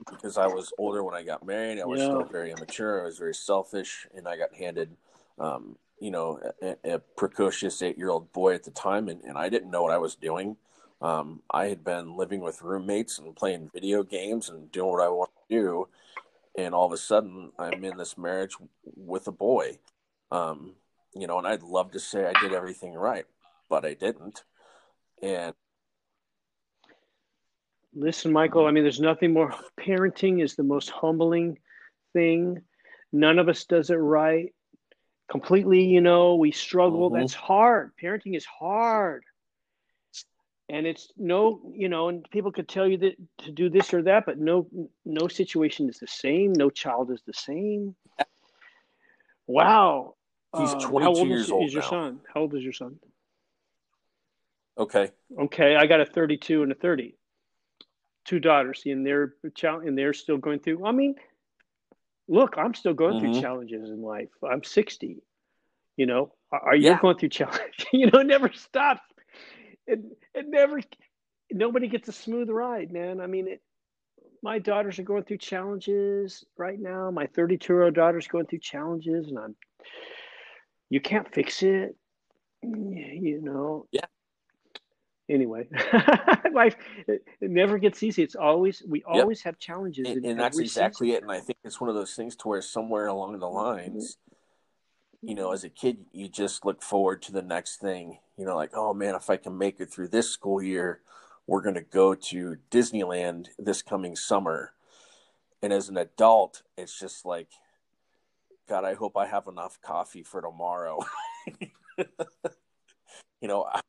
because 0.08 0.38
I 0.38 0.48
was 0.48 0.72
older 0.78 1.04
when 1.04 1.16
I 1.16 1.24
got 1.24 1.46
married. 1.46 1.80
I 1.80 1.86
was 1.86 2.00
Yeah. 2.00 2.08
still 2.08 2.26
very 2.26 2.52
immature. 2.52 3.02
I 3.02 3.06
was 3.06 3.18
very 3.18 3.34
selfish, 3.34 4.08
and 4.16 4.28
I 4.28 4.38
got 4.38 4.54
handed, 4.54 4.96
um, 5.38 5.78
you 6.00 6.12
know, 6.12 6.40
a, 6.62 6.96
a 6.96 7.00
precocious 7.00 7.82
eight 7.82 7.98
year 7.98 8.10
old 8.10 8.32
boy 8.32 8.54
at 8.54 8.64
the 8.64 8.72
time, 8.72 9.10
and, 9.10 9.22
and 9.24 9.38
I 9.38 9.50
didn't 9.50 9.72
know 9.72 9.84
what 9.84 9.92
I 9.94 9.98
was 9.98 10.16
doing. 10.16 10.58
Um, 11.02 11.42
I 11.50 11.68
had 11.68 11.84
been 11.84 12.18
living 12.18 12.42
with 12.42 12.62
roommates 12.62 13.20
and 13.20 13.36
playing 13.36 13.70
video 13.74 14.04
games 14.04 14.50
and 14.50 14.72
doing 14.72 14.92
what 14.92 15.04
I 15.04 15.10
want 15.10 15.32
to 15.50 15.56
do, 15.56 15.88
and 16.58 16.74
all 16.74 16.86
of 16.86 16.92
a 16.92 16.98
sudden 16.98 17.52
I'm 17.58 17.84
in 17.84 17.98
this 17.98 18.18
marriage 18.18 18.56
with 18.84 19.28
a 19.28 19.32
boy. 19.32 19.80
Um, 20.32 20.76
you 21.16 21.26
know, 21.26 21.38
and 21.38 21.48
I'd 21.48 21.64
love 21.64 21.92
to 21.92 22.00
say 22.00 22.26
I 22.26 22.40
did 22.42 22.54
everything 22.54 22.94
right, 22.94 23.26
but 23.70 23.86
I 23.86 23.94
didn't. 23.94 24.44
And 25.22 25.54
Listen, 27.96 28.32
Michael, 28.32 28.66
I 28.68 28.72
mean, 28.72 28.84
there's 28.84 29.00
nothing 29.00 29.34
more. 29.34 29.54
Parenting 29.80 30.42
is 30.44 30.56
the 30.56 30.64
most 30.64 30.90
humbling 30.90 31.58
thing. 32.14 32.62
None 33.12 33.40
of 33.40 33.50
us 33.50 33.66
does 33.66 33.90
it 33.90 33.96
right. 33.96 34.54
Completely, 35.30 35.84
you 35.84 36.02
know, 36.02 36.36
we 36.36 36.52
struggle. 36.52 37.10
Mhm. 37.10 37.20
That's 37.20 37.34
hard. 37.34 37.92
Parenting 38.02 38.36
is 38.36 38.46
hard. 38.46 39.24
And 40.70 40.86
it's 40.86 41.12
no, 41.18 41.62
you 41.74 41.90
know, 41.90 42.10
and 42.10 42.30
people 42.30 42.52
could 42.52 42.68
tell 42.70 42.88
you 42.88 42.98
that 43.00 43.16
to 43.40 43.52
do 43.52 43.70
this 43.70 43.92
or 43.92 44.04
that, 44.04 44.28
but 44.28 44.38
no, 44.38 44.68
no 45.04 45.28
situation 45.28 45.90
is 45.90 45.98
the 45.98 46.06
same. 46.06 46.54
No 46.54 46.70
child 46.70 47.10
is 47.10 47.24
the 47.26 47.34
same. 47.34 47.96
Wow. 49.48 50.16
He's 50.56 50.74
Um, 50.74 50.80
22 50.80 51.04
how 51.04 51.10
old 51.20 51.28
years 51.28 51.46
is, 51.46 51.52
old 51.52 51.66
is 51.68 51.74
your 51.74 51.82
now. 51.82 51.90
son? 51.90 52.22
How 52.32 52.42
old 52.42 52.54
is 52.56 52.64
your 52.64 52.74
son? 52.74 53.00
okay, 54.78 55.12
Okay, 55.38 55.76
I 55.76 55.86
got 55.88 56.02
a 56.02 56.06
32 56.06 56.64
and 56.64 56.72
a 56.72 56.76
30. 56.76 57.16
Two 58.26 58.40
daughters, 58.40 58.84
and 58.86 59.06
they're 59.06 59.34
and 59.64 59.98
they're 59.98 60.14
still 60.14 60.38
going 60.38 60.60
through. 60.60 60.86
I 60.86 60.92
mean, 60.92 61.16
look, 62.28 62.56
I'm 62.58 62.74
still 62.74 62.94
going 62.94 63.16
Mhm. 63.16 63.20
through 63.20 63.30
challenges 63.32 63.90
in 63.90 64.02
life. 64.02 64.30
I'm 64.50 64.64
60. 64.64 65.22
You 65.98 66.06
know, 66.08 66.34
are 66.52 66.60
are 66.70 66.76
you 66.76 66.84
Yeah. 66.84 66.98
going 66.98 67.18
through 67.18 67.30
challenges? 67.30 67.86
you 67.94 68.10
know, 68.12 68.20
it 68.20 68.28
never 68.28 68.52
stops. 68.54 69.02
It 69.88 70.00
it 70.34 70.46
never. 70.48 70.80
Nobody 71.52 71.88
gets 71.88 72.08
a 72.08 72.14
smooth 72.14 72.50
ride, 72.50 72.92
man. 72.92 73.20
I 73.22 73.28
mean, 73.28 73.48
it, 73.48 73.62
my 74.42 74.60
daughters 74.60 75.00
are 75.00 75.04
going 75.04 75.24
through 75.24 75.38
challenges 75.40 76.46
right 76.58 76.80
now. 76.80 77.12
My 77.12 77.28
32 77.28 77.74
year 77.74 77.84
old 77.84 77.96
daughter's 77.96 78.28
going 78.28 78.46
through 78.48 78.60
challenges, 78.60 79.28
and 79.30 79.38
I'm. 79.40 79.56
You 80.90 81.00
can't 81.02 81.32
fix 81.34 81.64
it. 81.64 81.96
You 82.62 83.42
know, 83.42 83.88
Yeah. 83.92 84.06
Anyway 85.30 85.68
life 86.54 86.76
it, 87.08 87.24
it 87.42 87.50
never 87.52 87.78
gets 87.78 88.02
easy 88.04 88.24
it's 88.24 88.36
always 88.36 88.84
we 88.88 89.04
always 89.04 89.42
have 89.42 89.58
challenges 89.60 90.08
and, 90.08 90.26
and 90.26 90.40
that's 90.40 90.60
exactly 90.60 91.08
season. 91.08 91.18
it. 91.18 91.24
And 91.24 91.32
I 91.32 91.40
think 91.40 91.58
it's 91.64 91.80
one 91.80 91.90
of 91.90 91.96
those 91.96 92.16
things 92.16 92.36
to 92.38 92.48
where 92.48 92.62
somewhere 92.62 93.08
along 93.08 93.40
the 93.40 93.46
mm-hmm. 93.46 93.56
lines, 93.56 94.18
you 95.22 95.36
know, 95.36 95.52
as 95.52 95.64
a 95.64 95.70
kid, 95.70 96.06
you 96.12 96.28
just 96.28 96.66
look 96.66 96.82
forward 96.82 97.22
to 97.24 97.32
the 97.32 97.42
next 97.42 97.78
thing. 97.78 98.20
You 98.38 98.46
know, 98.46 98.56
like, 98.56 98.72
oh 98.74 98.94
man, 98.94 99.16
if 99.16 99.30
I 99.30 99.38
can 99.38 99.58
make 99.58 99.80
it 99.80 99.92
through 99.92 100.10
this 100.10 100.30
school 100.30 100.62
year, 100.62 101.02
we're 101.48 101.62
going 101.62 101.76
to 101.76 101.82
go 101.82 102.16
to 102.16 102.58
Disneyland 102.72 103.48
this 103.58 103.82
coming 103.82 104.16
summer. 104.16 104.74
And 105.62 105.74
as 105.74 105.90
an 105.90 105.98
adult, 105.98 106.62
it's 106.78 106.98
just 106.98 107.26
like, 107.26 107.50
God, 108.70 108.86
I 108.86 108.94
hope 108.94 109.18
I 109.18 109.28
have 109.28 109.48
enough 109.48 109.80
coffee 109.82 110.24
for 110.24 110.42
tomorrow. 110.42 111.00
you 113.42 113.48
know, 113.48 113.66
I, 113.66 113.82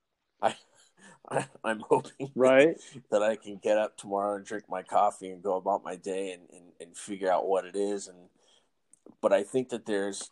I, 1.31 1.47
I'm 1.65 1.81
hoping 1.81 2.31
right 2.35 2.77
that 3.11 3.23
I 3.23 3.37
can 3.37 3.57
get 3.57 3.79
up 3.79 3.97
tomorrow 3.97 4.37
and 4.37 4.45
drink 4.45 4.65
my 4.69 4.83
coffee 4.83 5.31
and 5.31 5.43
go 5.43 5.57
about 5.57 5.85
my 5.85 5.97
day 5.97 6.33
and, 6.33 6.43
and, 6.51 6.73
and 6.81 6.97
figure 6.97 7.31
out 7.31 7.49
what 7.49 7.65
it 7.65 7.77
is. 7.77 8.09
And 8.09 8.29
but 9.21 9.33
I 9.33 9.43
think 9.43 9.69
that 9.71 9.87
there's, 9.87 10.31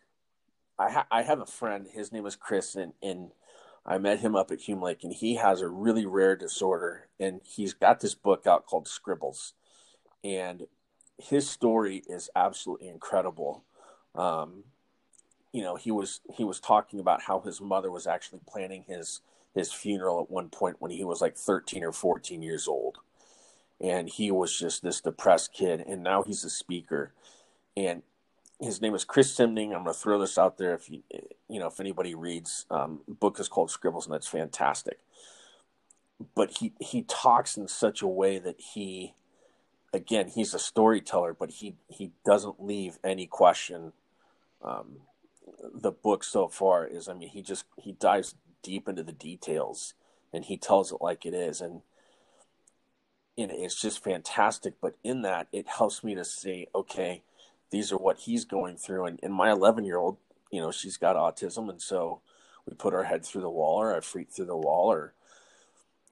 I 0.78 0.90
ha- 0.90 1.06
I 1.10 1.22
have 1.22 1.40
a 1.40 1.46
friend. 1.46 1.86
His 1.92 2.12
name 2.12 2.26
is 2.26 2.36
Chris, 2.36 2.74
and 2.74 2.92
and 3.02 3.30
I 3.84 3.98
met 3.98 4.20
him 4.20 4.36
up 4.36 4.50
at 4.50 4.60
Hume 4.60 4.82
Lake, 4.82 5.02
and 5.02 5.12
he 5.12 5.36
has 5.36 5.60
a 5.60 5.68
really 5.68 6.06
rare 6.06 6.36
disorder, 6.36 7.08
and 7.18 7.40
he's 7.44 7.74
got 7.74 8.00
this 8.00 8.14
book 8.14 8.46
out 8.46 8.66
called 8.66 8.86
Scribbles, 8.86 9.54
and 10.22 10.66
his 11.18 11.48
story 11.48 12.02
is 12.08 12.30
absolutely 12.36 12.88
incredible. 12.88 13.64
Um, 14.14 14.64
you 15.52 15.62
know, 15.62 15.76
he 15.76 15.90
was 15.90 16.20
he 16.32 16.44
was 16.44 16.60
talking 16.60 17.00
about 17.00 17.22
how 17.22 17.40
his 17.40 17.60
mother 17.60 17.90
was 17.90 18.06
actually 18.06 18.40
planning 18.46 18.84
his 18.86 19.20
his 19.54 19.72
funeral 19.72 20.20
at 20.20 20.30
one 20.30 20.48
point 20.48 20.76
when 20.78 20.90
he 20.90 21.04
was 21.04 21.20
like 21.20 21.36
13 21.36 21.84
or 21.84 21.92
14 21.92 22.42
years 22.42 22.68
old. 22.68 22.98
And 23.80 24.08
he 24.08 24.30
was 24.30 24.58
just 24.58 24.82
this 24.82 25.00
depressed 25.00 25.52
kid 25.52 25.84
and 25.86 26.02
now 26.02 26.22
he's 26.22 26.44
a 26.44 26.50
speaker. 26.50 27.12
And 27.76 28.02
his 28.60 28.80
name 28.80 28.94
is 28.94 29.04
chris 29.04 29.36
simning. 29.36 29.74
I'm 29.74 29.84
going 29.84 29.94
to 29.94 30.00
throw 30.00 30.18
this 30.18 30.36
out 30.36 30.58
there 30.58 30.74
if 30.74 30.90
you 30.90 31.02
you 31.48 31.60
know 31.60 31.68
if 31.68 31.78
anybody 31.78 32.14
reads 32.14 32.66
um, 32.70 33.00
book 33.06 33.38
is 33.38 33.48
called 33.48 33.70
scribbles 33.70 34.06
and 34.06 34.14
it's 34.14 34.26
fantastic. 34.26 34.98
But 36.34 36.58
he 36.58 36.72
he 36.80 37.02
talks 37.02 37.56
in 37.56 37.68
such 37.68 38.02
a 38.02 38.08
way 38.08 38.38
that 38.38 38.60
he 38.60 39.14
again 39.92 40.28
he's 40.28 40.54
a 40.54 40.58
storyteller 40.58 41.34
but 41.34 41.50
he 41.50 41.76
he 41.88 42.10
doesn't 42.24 42.62
leave 42.62 42.98
any 43.04 43.26
question. 43.26 43.92
Um, 44.62 44.98
the 45.72 45.92
book 45.92 46.24
so 46.24 46.48
far 46.48 46.86
is 46.86 47.08
i 47.08 47.14
mean 47.14 47.28
he 47.28 47.42
just 47.42 47.64
he 47.76 47.92
dives 47.92 48.34
deep 48.62 48.88
into 48.88 49.02
the 49.02 49.12
details 49.12 49.94
and 50.32 50.44
he 50.44 50.56
tells 50.56 50.92
it 50.92 50.98
like 51.00 51.24
it 51.24 51.34
is. 51.34 51.60
And 51.60 51.82
it's 53.36 53.80
just 53.80 54.02
fantastic. 54.02 54.74
But 54.80 54.96
in 55.04 55.22
that 55.22 55.48
it 55.52 55.68
helps 55.68 56.02
me 56.02 56.14
to 56.14 56.24
say 56.24 56.66
okay 56.74 57.22
these 57.70 57.92
are 57.92 57.98
what 57.98 58.20
he's 58.20 58.44
going 58.44 58.76
through. 58.76 59.04
And, 59.04 59.20
and 59.22 59.32
my 59.32 59.50
11 59.50 59.84
year 59.84 59.98
old 59.98 60.18
you 60.50 60.60
know 60.60 60.70
she's 60.70 60.96
got 60.96 61.16
autism. 61.16 61.68
And 61.68 61.80
so 61.80 62.20
we 62.66 62.74
put 62.74 62.94
our 62.94 63.04
head 63.04 63.24
through 63.24 63.42
the 63.42 63.50
wall 63.50 63.80
or 63.80 63.96
i 63.96 64.00
freak 64.00 64.30
through 64.30 64.46
the 64.46 64.56
wall 64.56 64.92
or 64.92 65.14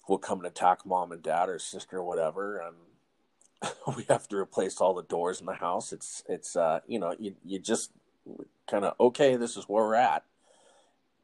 we'll 0.08 0.18
come 0.18 0.38
and 0.38 0.46
attack 0.46 0.86
mom 0.86 1.12
and 1.12 1.22
dad 1.22 1.48
or 1.48 1.58
sister 1.58 1.98
or 1.98 2.04
whatever. 2.04 2.58
And 2.58 3.72
we 3.96 4.04
have 4.08 4.28
to 4.28 4.36
replace 4.36 4.80
all 4.80 4.94
the 4.94 5.02
doors 5.02 5.40
in 5.40 5.46
the 5.46 5.54
house. 5.54 5.92
It's 5.92 6.22
it's 6.28 6.56
uh 6.56 6.80
you 6.86 6.98
know 6.98 7.14
you, 7.18 7.34
you 7.44 7.58
just 7.58 7.90
kind 8.68 8.84
of 8.84 8.94
okay 8.98 9.36
this 9.36 9.56
is 9.56 9.64
where 9.64 9.84
we're 9.84 9.94
at. 9.94 10.24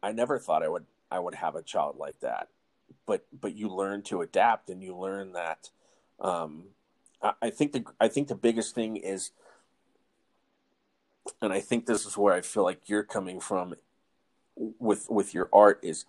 I 0.03 0.11
never 0.11 0.39
thought 0.39 0.65
i 0.65 0.69
would 0.69 0.87
i 1.13 1.19
would 1.19 1.35
have 1.35 1.55
a 1.55 1.63
child 1.63 1.97
like 1.99 2.19
that. 2.21 2.49
But 3.07 3.27
but 3.39 3.55
you 3.55 3.69
learn 3.69 4.03
to 4.05 4.23
adapt 4.23 4.71
and 4.71 4.83
you 4.83 4.97
learn 4.97 5.33
that 5.33 5.71
um 6.21 6.65
I, 7.23 7.33
I 7.43 7.51
think 7.51 7.73
the 7.73 7.85
i 8.01 8.09
think 8.09 8.29
the 8.29 8.35
biggest 8.35 8.75
thing 8.75 8.97
is 8.97 9.31
and 11.41 11.53
i 11.53 11.61
think 11.61 11.87
this 11.87 12.07
is 12.07 12.17
where 12.17 12.35
i 12.35 12.41
feel 12.41 12.65
like 12.65 12.89
you're 12.89 13.05
coming 13.05 13.41
from 13.41 13.75
with 14.57 15.09
with 15.11 15.35
your 15.35 15.49
art 15.53 15.81
is 15.83 16.05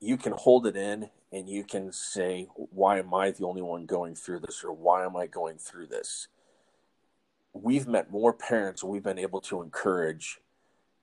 you 0.00 0.16
can 0.16 0.32
hold 0.32 0.66
it 0.66 0.76
in 0.76 1.10
and 1.32 1.48
you 1.48 1.62
can 1.64 1.92
say 1.92 2.48
why 2.54 2.98
am 2.98 3.12
i 3.14 3.30
the 3.30 3.46
only 3.46 3.62
one 3.62 3.86
going 3.86 4.14
through 4.14 4.40
this 4.40 4.64
or 4.64 4.72
why 4.72 5.04
am 5.04 5.16
i 5.16 5.26
going 5.26 5.58
through 5.58 5.86
this? 5.86 6.28
We've 7.52 7.88
met 7.88 8.10
more 8.10 8.32
parents 8.32 8.84
we've 8.84 9.02
been 9.02 9.18
able 9.18 9.40
to 9.42 9.60
encourage 9.60 10.40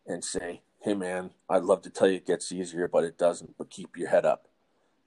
and 0.06 0.24
say 0.24 0.62
hey 0.88 0.94
man 0.94 1.32
i'd 1.50 1.64
love 1.64 1.82
to 1.82 1.90
tell 1.90 2.08
you 2.08 2.16
it 2.16 2.26
gets 2.26 2.50
easier 2.50 2.88
but 2.88 3.04
it 3.04 3.18
doesn't. 3.18 3.58
But 3.58 3.70
keep 3.70 3.98
your 3.98 4.08
head 4.08 4.26
up 4.26 4.48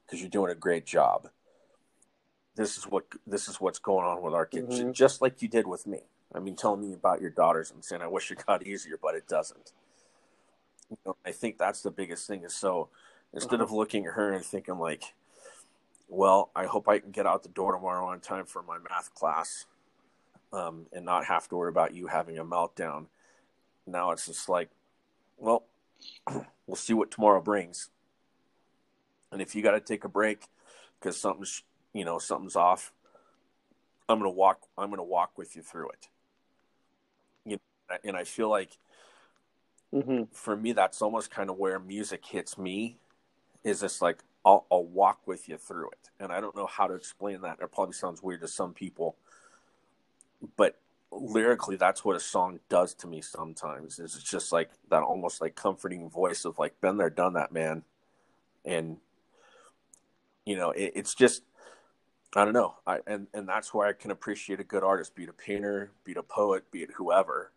because 0.04 0.20
you're 0.20 0.28
doing 0.28 0.52
a 0.52 0.54
great 0.54 0.84
job. 0.84 1.30
This 2.54 2.76
is 2.76 2.84
what 2.84 3.06
this 3.26 3.48
is 3.48 3.62
what's 3.62 3.78
going 3.78 4.04
on 4.06 4.20
with 4.20 4.34
our 4.34 4.44
kids 4.44 4.80
Mhm. 4.80 4.92
just 4.92 5.22
like 5.22 5.40
you 5.40 5.48
did 5.48 5.66
with 5.66 5.86
me. 5.86 6.02
I 6.34 6.38
mean 6.38 6.54
telling 6.54 6.82
me 6.82 6.92
about 6.92 7.22
your 7.22 7.30
daughters. 7.30 7.70
And 7.70 7.82
saying 7.82 8.02
i 8.02 8.06
wish 8.06 8.30
it 8.30 8.44
got 8.46 8.66
easier 8.66 8.98
but 9.00 9.14
it 9.14 9.26
doesn't. 9.26 9.72
You 10.90 10.98
know, 11.06 11.16
i 11.24 11.32
think 11.32 11.56
that's 11.56 11.80
the 11.80 11.90
biggest 11.90 12.26
thing 12.26 12.44
is 12.44 12.54
so 12.54 12.90
instead 13.32 13.62
of 13.62 13.72
looking 13.72 14.04
at 14.04 14.12
her 14.12 14.32
and 14.34 14.44
thinking 14.44 14.78
like 14.78 15.14
well 16.08 16.50
i 16.54 16.66
hope 16.66 16.88
i 16.88 16.98
can 16.98 17.10
get 17.10 17.24
out 17.26 17.42
the 17.42 17.48
door 17.48 17.72
tomorrow 17.72 18.04
on 18.08 18.20
time 18.20 18.44
for 18.44 18.62
my 18.62 18.76
math 18.76 19.14
class 19.14 19.64
um, 20.52 20.88
and 20.92 21.06
not 21.06 21.24
have 21.24 21.48
to 21.48 21.56
worry 21.56 21.70
about 21.70 21.94
you 21.94 22.08
having 22.08 22.36
a 22.36 22.44
meltdown. 22.44 23.06
Now 23.86 24.10
it's 24.10 24.26
just 24.26 24.46
like 24.46 24.68
well 25.38 25.64
we'll 26.66 26.76
see 26.76 26.94
what 26.94 27.10
tomorrow 27.10 27.40
brings 27.40 27.90
and 29.32 29.40
if 29.42 29.54
you 29.54 29.62
got 29.62 29.72
to 29.72 29.80
take 29.80 30.04
a 30.04 30.08
break 30.08 30.44
because 30.98 31.16
something's 31.16 31.62
you 31.92 32.04
know 32.04 32.18
something's 32.18 32.56
off 32.56 32.92
I'm 34.10 34.18
gonna 34.18 34.30
walk. 34.30 34.62
I'm 34.76 34.90
gonna 34.90 35.04
walk 35.04 35.38
with 35.38 35.54
you 35.54 35.62
through 35.62 35.90
it. 35.90 36.08
You 37.44 37.58
know, 37.88 37.96
and 38.04 38.16
I 38.16 38.24
feel 38.24 38.50
like 38.50 38.78
hmm 39.92 40.24
for 40.32 40.56
me, 40.56 40.72
that's 40.72 41.02
almost 41.02 41.30
kind 41.30 41.50
of 41.50 41.56
where 41.56 41.78
music 41.78 42.24
hits 42.26 42.58
me. 42.58 42.98
Is 43.64 43.80
this 43.80 44.02
like 44.02 44.20
I'll, 44.44 44.66
I'll 44.72 44.84
walk 44.84 45.26
with 45.26 45.48
you 45.48 45.58
through 45.58 45.90
it, 45.90 46.10
and 46.18 46.32
I 46.32 46.40
don't 46.40 46.56
know 46.56 46.66
how 46.66 46.86
to 46.88 46.94
explain 46.94 47.42
that. 47.42 47.58
It 47.60 47.72
probably 47.72 47.94
sounds 47.94 48.22
weird 48.22 48.40
to 48.40 48.48
some 48.48 48.74
people, 48.74 49.16
but 50.56 50.78
lyrically, 51.12 51.76
that's 51.76 52.04
what 52.04 52.16
a 52.16 52.20
song 52.20 52.60
does 52.68 52.94
to 52.94 53.06
me. 53.06 53.20
Sometimes 53.20 53.98
is 53.98 54.16
it's 54.16 54.24
just 54.24 54.52
like 54.52 54.70
that 54.90 55.02
almost 55.02 55.40
like 55.40 55.54
comforting 55.54 56.08
voice 56.08 56.44
of 56.44 56.58
like 56.58 56.80
been 56.80 56.96
there, 56.96 57.10
done 57.10 57.34
that, 57.34 57.52
man, 57.52 57.82
and 58.64 58.98
you 60.44 60.56
know 60.56 60.70
it, 60.70 60.92
it's 60.94 61.14
just 61.14 61.42
I 62.34 62.44
don't 62.44 62.54
know. 62.54 62.76
I 62.86 63.00
and 63.06 63.26
and 63.34 63.48
that's 63.48 63.74
where 63.74 63.86
I 63.86 63.92
can 63.92 64.10
appreciate 64.10 64.60
a 64.60 64.64
good 64.64 64.84
artist, 64.84 65.14
be 65.14 65.24
it 65.24 65.28
a 65.28 65.32
painter, 65.32 65.90
be 66.04 66.12
it 66.12 66.18
a 66.18 66.22
poet, 66.22 66.70
be 66.70 66.82
it 66.82 66.90
whoever. 66.96 67.52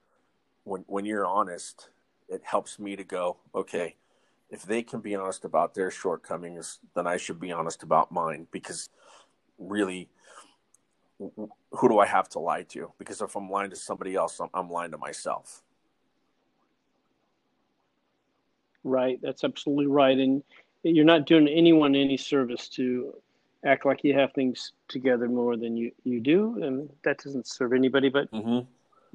When 0.63 0.83
when 0.87 1.05
you're 1.05 1.25
honest, 1.25 1.89
it 2.27 2.41
helps 2.43 2.79
me 2.79 2.95
to 2.95 3.03
go, 3.03 3.37
okay, 3.53 3.95
if 4.49 4.63
they 4.63 4.81
can 4.83 4.99
be 4.99 5.15
honest 5.15 5.45
about 5.45 5.73
their 5.73 5.91
shortcomings, 5.91 6.79
then 6.95 7.07
I 7.07 7.17
should 7.17 7.39
be 7.39 7.51
honest 7.51 7.83
about 7.83 8.11
mine 8.11 8.47
because 8.51 8.89
really 9.59 10.09
who 11.19 11.89
do 11.89 11.99
I 11.99 12.05
have 12.05 12.29
to 12.29 12.39
lie 12.39 12.63
to? 12.63 12.91
Because 12.97 13.21
if 13.21 13.35
I'm 13.35 13.49
lying 13.49 13.69
to 13.69 13.75
somebody 13.75 14.15
else, 14.15 14.39
I'm, 14.39 14.49
I'm 14.53 14.69
lying 14.69 14.91
to 14.91 14.97
myself. 14.97 15.61
Right. 18.83 19.19
That's 19.21 19.43
absolutely 19.43 19.87
right. 19.87 20.17
And 20.17 20.43
you're 20.83 21.05
not 21.05 21.25
doing 21.25 21.47
anyone 21.47 21.95
any 21.95 22.17
service 22.17 22.67
to 22.69 23.13
act 23.65 23.85
like 23.85 24.03
you 24.03 24.13
have 24.13 24.33
things 24.33 24.73
together 24.89 25.29
more 25.29 25.55
than 25.55 25.77
you, 25.77 25.91
you 26.03 26.19
do. 26.19 26.61
And 26.61 26.89
that 27.03 27.23
doesn't 27.23 27.47
serve 27.47 27.73
anybody, 27.73 28.09
but 28.09 28.29
Mm-hmm. 28.31 28.59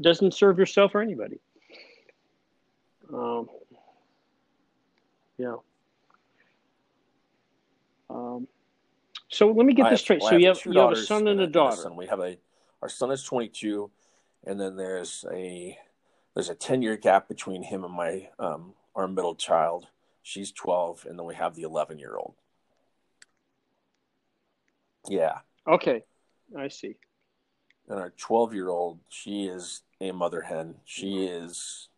doesn't 0.01 0.33
serve 0.33 0.59
yourself 0.59 0.95
or 0.95 1.03
anybody. 1.03 1.39
Um, 3.13 3.49
yeah. 5.37 5.57
Um, 8.11 8.49
so 9.29 9.49
let 9.51 9.67
me 9.67 9.75
get 9.75 9.87
I 9.87 9.91
this 9.91 10.01
have, 10.01 10.05
straight. 10.05 10.21
well, 10.21 10.31
so 10.31 10.37
you 10.37 10.49
have 10.49 10.65
you 10.65 10.79
have 10.81 10.93
a 10.93 10.97
son 10.97 11.29
and 11.29 11.41
a 11.41 11.45
and 11.45 11.53
daughter. 11.53 11.77
son. 11.77 11.97
We 11.97 12.07
have 12.07 12.21
a 12.21 12.37
our 12.83 12.89
son 12.89 13.11
is 13.11 13.23
22, 13.25 13.91
and 14.47 14.61
then 14.61 14.77
there's 14.77 15.25
a 15.33 15.77
there's 16.35 16.49
a 16.49 16.55
10 16.55 16.83
year 16.83 16.97
gap 16.97 17.29
between 17.29 17.63
him 17.63 17.85
and 17.85 17.93
my 17.93 18.29
um, 18.39 18.75
our 18.95 19.09
middle 19.09 19.35
child. 19.35 19.87
She's 20.23 20.53
12, 20.53 21.07
and 21.09 21.19
then 21.19 21.27
we 21.27 21.35
have 21.35 21.55
the 21.55 21.63
11 21.63 21.99
year 21.99 22.17
old. 22.17 22.35
Yeah, 25.09 25.39
Okay, 25.67 26.03
I 26.57 26.69
see. 26.69 26.97
and 27.89 27.99
our 27.99 28.11
12 28.17 28.53
year 28.55 28.69
old, 28.69 29.01
she 29.09 29.47
is 29.47 29.83
a 30.01 30.13
mother 30.13 30.43
hen. 30.43 30.75
She 30.85 31.25
is 31.25 31.89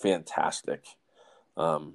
fantastic. 0.00 0.84
Um, 1.56 1.94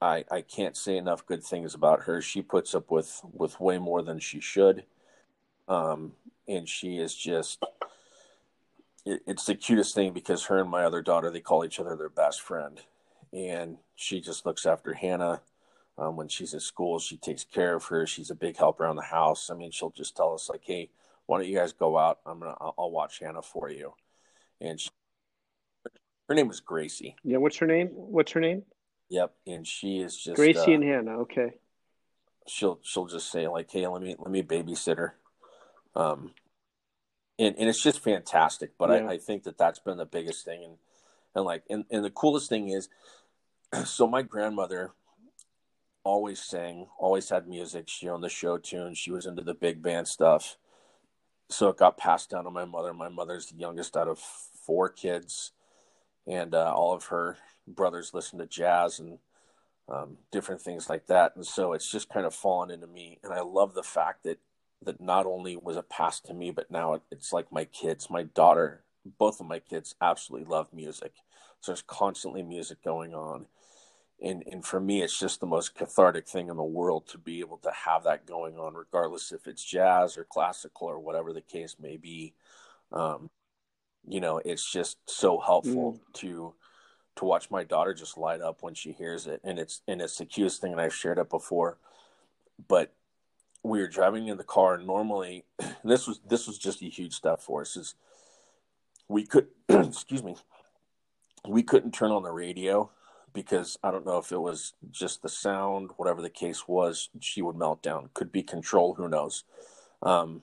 I 0.00 0.24
I 0.30 0.42
can't 0.42 0.76
say 0.76 0.96
enough 0.96 1.26
good 1.26 1.42
things 1.42 1.74
about 1.74 2.02
her. 2.02 2.20
She 2.20 2.42
puts 2.42 2.74
up 2.74 2.90
with 2.90 3.20
with 3.32 3.60
way 3.60 3.78
more 3.78 4.02
than 4.02 4.18
she 4.18 4.40
should. 4.40 4.84
Um, 5.66 6.12
and 6.46 6.68
she 6.68 6.98
is 6.98 7.14
just 7.14 7.62
it, 9.04 9.22
it's 9.26 9.44
the 9.44 9.54
cutest 9.54 9.94
thing 9.94 10.12
because 10.12 10.46
her 10.46 10.60
and 10.60 10.70
my 10.70 10.84
other 10.84 11.02
daughter 11.02 11.30
they 11.30 11.40
call 11.40 11.64
each 11.64 11.80
other 11.80 11.96
their 11.96 12.08
best 12.08 12.40
friend, 12.40 12.80
and 13.32 13.78
she 13.96 14.20
just 14.20 14.46
looks 14.46 14.66
after 14.66 14.94
Hannah. 14.94 15.42
Um, 15.98 16.16
when 16.16 16.28
she's 16.28 16.54
at 16.54 16.62
school, 16.62 17.00
she 17.00 17.16
takes 17.16 17.42
care 17.42 17.74
of 17.74 17.86
her. 17.86 18.06
She's 18.06 18.30
a 18.30 18.34
big 18.36 18.56
help 18.56 18.78
around 18.78 18.96
the 18.96 19.02
house. 19.02 19.50
I 19.50 19.54
mean, 19.54 19.72
she'll 19.72 19.90
just 19.90 20.16
tell 20.16 20.32
us 20.32 20.48
like, 20.48 20.62
"Hey, 20.64 20.90
why 21.26 21.38
don't 21.38 21.48
you 21.48 21.56
guys 21.56 21.72
go 21.72 21.98
out? 21.98 22.20
I'm 22.24 22.38
gonna 22.38 22.56
I'll, 22.60 22.74
I'll 22.78 22.90
watch 22.90 23.18
Hannah 23.18 23.42
for 23.42 23.68
you." 23.68 23.94
And 24.60 24.80
she, 24.80 24.90
her 26.28 26.34
name 26.34 26.50
is 26.50 26.60
Gracie. 26.60 27.16
Yeah, 27.24 27.38
what's 27.38 27.56
her 27.56 27.66
name? 27.66 27.88
What's 27.88 28.32
her 28.32 28.40
name? 28.40 28.62
Yep, 29.10 29.34
and 29.46 29.66
she 29.66 29.98
is 30.00 30.16
just 30.16 30.36
Gracie 30.36 30.58
uh, 30.58 30.74
and 30.74 30.84
Hannah. 30.84 31.18
Okay. 31.20 31.54
she'll 32.46 32.78
she'll 32.82 33.06
just 33.06 33.30
say 33.30 33.48
like, 33.48 33.70
"Hey, 33.70 33.86
let 33.86 34.02
me 34.02 34.14
let 34.18 34.30
me 34.30 34.42
babysit 34.42 34.98
her," 34.98 35.16
um, 35.94 36.32
and 37.38 37.54
and 37.58 37.68
it's 37.68 37.82
just 37.82 38.00
fantastic. 38.00 38.72
But 38.78 38.90
Yeah. 38.90 39.08
I, 39.08 39.12
I 39.12 39.18
think 39.18 39.44
that 39.44 39.58
that's 39.58 39.78
been 39.78 39.96
the 39.98 40.04
biggest 40.04 40.44
thing, 40.44 40.64
and 40.64 40.78
and 41.34 41.44
like 41.44 41.62
and 41.70 41.84
and 41.90 42.04
the 42.04 42.10
coolest 42.10 42.48
thing 42.48 42.68
is, 42.68 42.88
so 43.84 44.06
my 44.06 44.22
grandmother 44.22 44.92
always 46.04 46.42
sang, 46.42 46.86
always 46.98 47.28
had 47.28 47.48
music. 47.48 47.88
She 47.88 48.08
owned 48.08 48.24
the 48.24 48.28
show 48.28 48.58
tune. 48.58 48.94
She 48.94 49.10
was 49.10 49.26
into 49.26 49.42
the 49.42 49.54
big 49.54 49.82
band 49.82 50.08
stuff. 50.08 50.56
So 51.50 51.68
it 51.68 51.78
got 51.78 51.96
passed 51.96 52.30
down 52.30 52.44
to 52.44 52.50
my 52.50 52.64
mother. 52.66 52.92
My 52.92 53.08
mother's 53.08 53.46
the 53.46 53.56
youngest 53.56 53.96
out 53.96 54.08
of 54.08 54.18
four 54.18 54.88
kids, 54.88 55.52
and 56.26 56.54
uh, 56.54 56.72
all 56.74 56.94
of 56.94 57.06
her 57.06 57.38
brothers 57.74 58.14
listen 58.14 58.38
to 58.38 58.46
jazz 58.46 58.98
and 58.98 59.18
um, 59.88 60.18
different 60.30 60.60
things 60.60 60.88
like 60.88 61.06
that. 61.06 61.34
And 61.36 61.46
so 61.46 61.72
it's 61.72 61.90
just 61.90 62.08
kind 62.08 62.26
of 62.26 62.34
fallen 62.34 62.70
into 62.70 62.86
me. 62.86 63.18
And 63.22 63.32
I 63.32 63.40
love 63.40 63.74
the 63.74 63.82
fact 63.82 64.24
that 64.24 64.38
that 64.82 65.00
not 65.00 65.26
only 65.26 65.56
was 65.56 65.76
it 65.76 65.88
passed 65.88 66.26
to 66.26 66.34
me, 66.34 66.50
but 66.50 66.70
now 66.70 66.94
it, 66.94 67.02
it's 67.10 67.32
like 67.32 67.50
my 67.50 67.64
kids, 67.64 68.10
my 68.10 68.22
daughter, 68.22 68.84
both 69.18 69.40
of 69.40 69.46
my 69.46 69.58
kids 69.58 69.94
absolutely 70.00 70.48
love 70.48 70.68
music. 70.72 71.14
So 71.60 71.72
there's 71.72 71.82
constantly 71.82 72.42
music 72.42 72.82
going 72.84 73.14
on. 73.14 73.46
And, 74.22 74.42
and 74.50 74.64
for 74.64 74.80
me, 74.80 75.02
it's 75.02 75.18
just 75.18 75.40
the 75.40 75.46
most 75.46 75.74
cathartic 75.74 76.28
thing 76.28 76.48
in 76.48 76.56
the 76.56 76.64
world 76.64 77.06
to 77.08 77.18
be 77.18 77.40
able 77.40 77.58
to 77.58 77.70
have 77.70 78.04
that 78.04 78.26
going 78.26 78.56
on, 78.56 78.74
regardless 78.74 79.32
if 79.32 79.46
it's 79.46 79.64
jazz 79.64 80.16
or 80.16 80.24
classical 80.24 80.88
or 80.88 80.98
whatever 80.98 81.32
the 81.32 81.40
case 81.40 81.76
may 81.80 81.96
be. 81.96 82.34
Um, 82.92 83.30
you 84.06 84.20
know, 84.20 84.40
it's 84.44 84.68
just 84.70 84.96
so 85.06 85.38
helpful 85.38 86.00
to 86.14 86.54
to 87.18 87.24
watch 87.24 87.50
my 87.50 87.64
daughter 87.64 87.92
just 87.92 88.16
light 88.16 88.40
up 88.40 88.62
when 88.62 88.74
she 88.74 88.92
hears 88.92 89.26
it 89.26 89.40
and 89.42 89.58
it's 89.58 89.82
and 89.88 90.00
it's 90.00 90.18
the 90.18 90.24
cutest 90.24 90.60
thing 90.60 90.72
and 90.72 90.80
i've 90.80 90.94
shared 90.94 91.18
it 91.18 91.28
before. 91.28 91.78
But 92.66 92.92
we 93.62 93.80
were 93.80 93.88
driving 93.88 94.28
in 94.28 94.36
the 94.36 94.44
car 94.44 94.74
and 94.74 94.86
normally 94.86 95.44
this 95.84 96.06
was 96.06 96.20
this 96.28 96.46
was 96.46 96.58
just 96.58 96.82
a 96.82 96.86
huge 96.86 97.14
step 97.14 97.40
for 97.40 97.62
us 97.62 97.76
is 97.76 97.94
we 99.08 99.26
could 99.26 99.48
excuse 99.68 100.22
me 100.22 100.36
we 101.46 101.62
couldn't 101.62 101.92
turn 101.92 102.10
on 102.10 102.22
the 102.22 102.30
radio 102.30 102.90
because 103.32 103.78
i 103.82 103.90
don't 103.90 104.06
know 104.06 104.18
if 104.18 104.30
it 104.30 104.40
was 104.40 104.74
just 104.90 105.22
the 105.22 105.28
sound 105.28 105.90
whatever 105.96 106.22
the 106.22 106.30
case 106.30 106.68
was 106.68 107.10
she 107.20 107.42
would 107.42 107.56
melt 107.56 107.82
down. 107.82 108.10
Could 108.14 108.30
be 108.30 108.42
control 108.42 108.94
who 108.94 109.08
knows? 109.08 109.44
Um, 110.02 110.42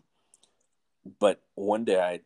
but 1.19 1.41
one 1.55 1.85
day 1.85 1.99
i 2.01 2.19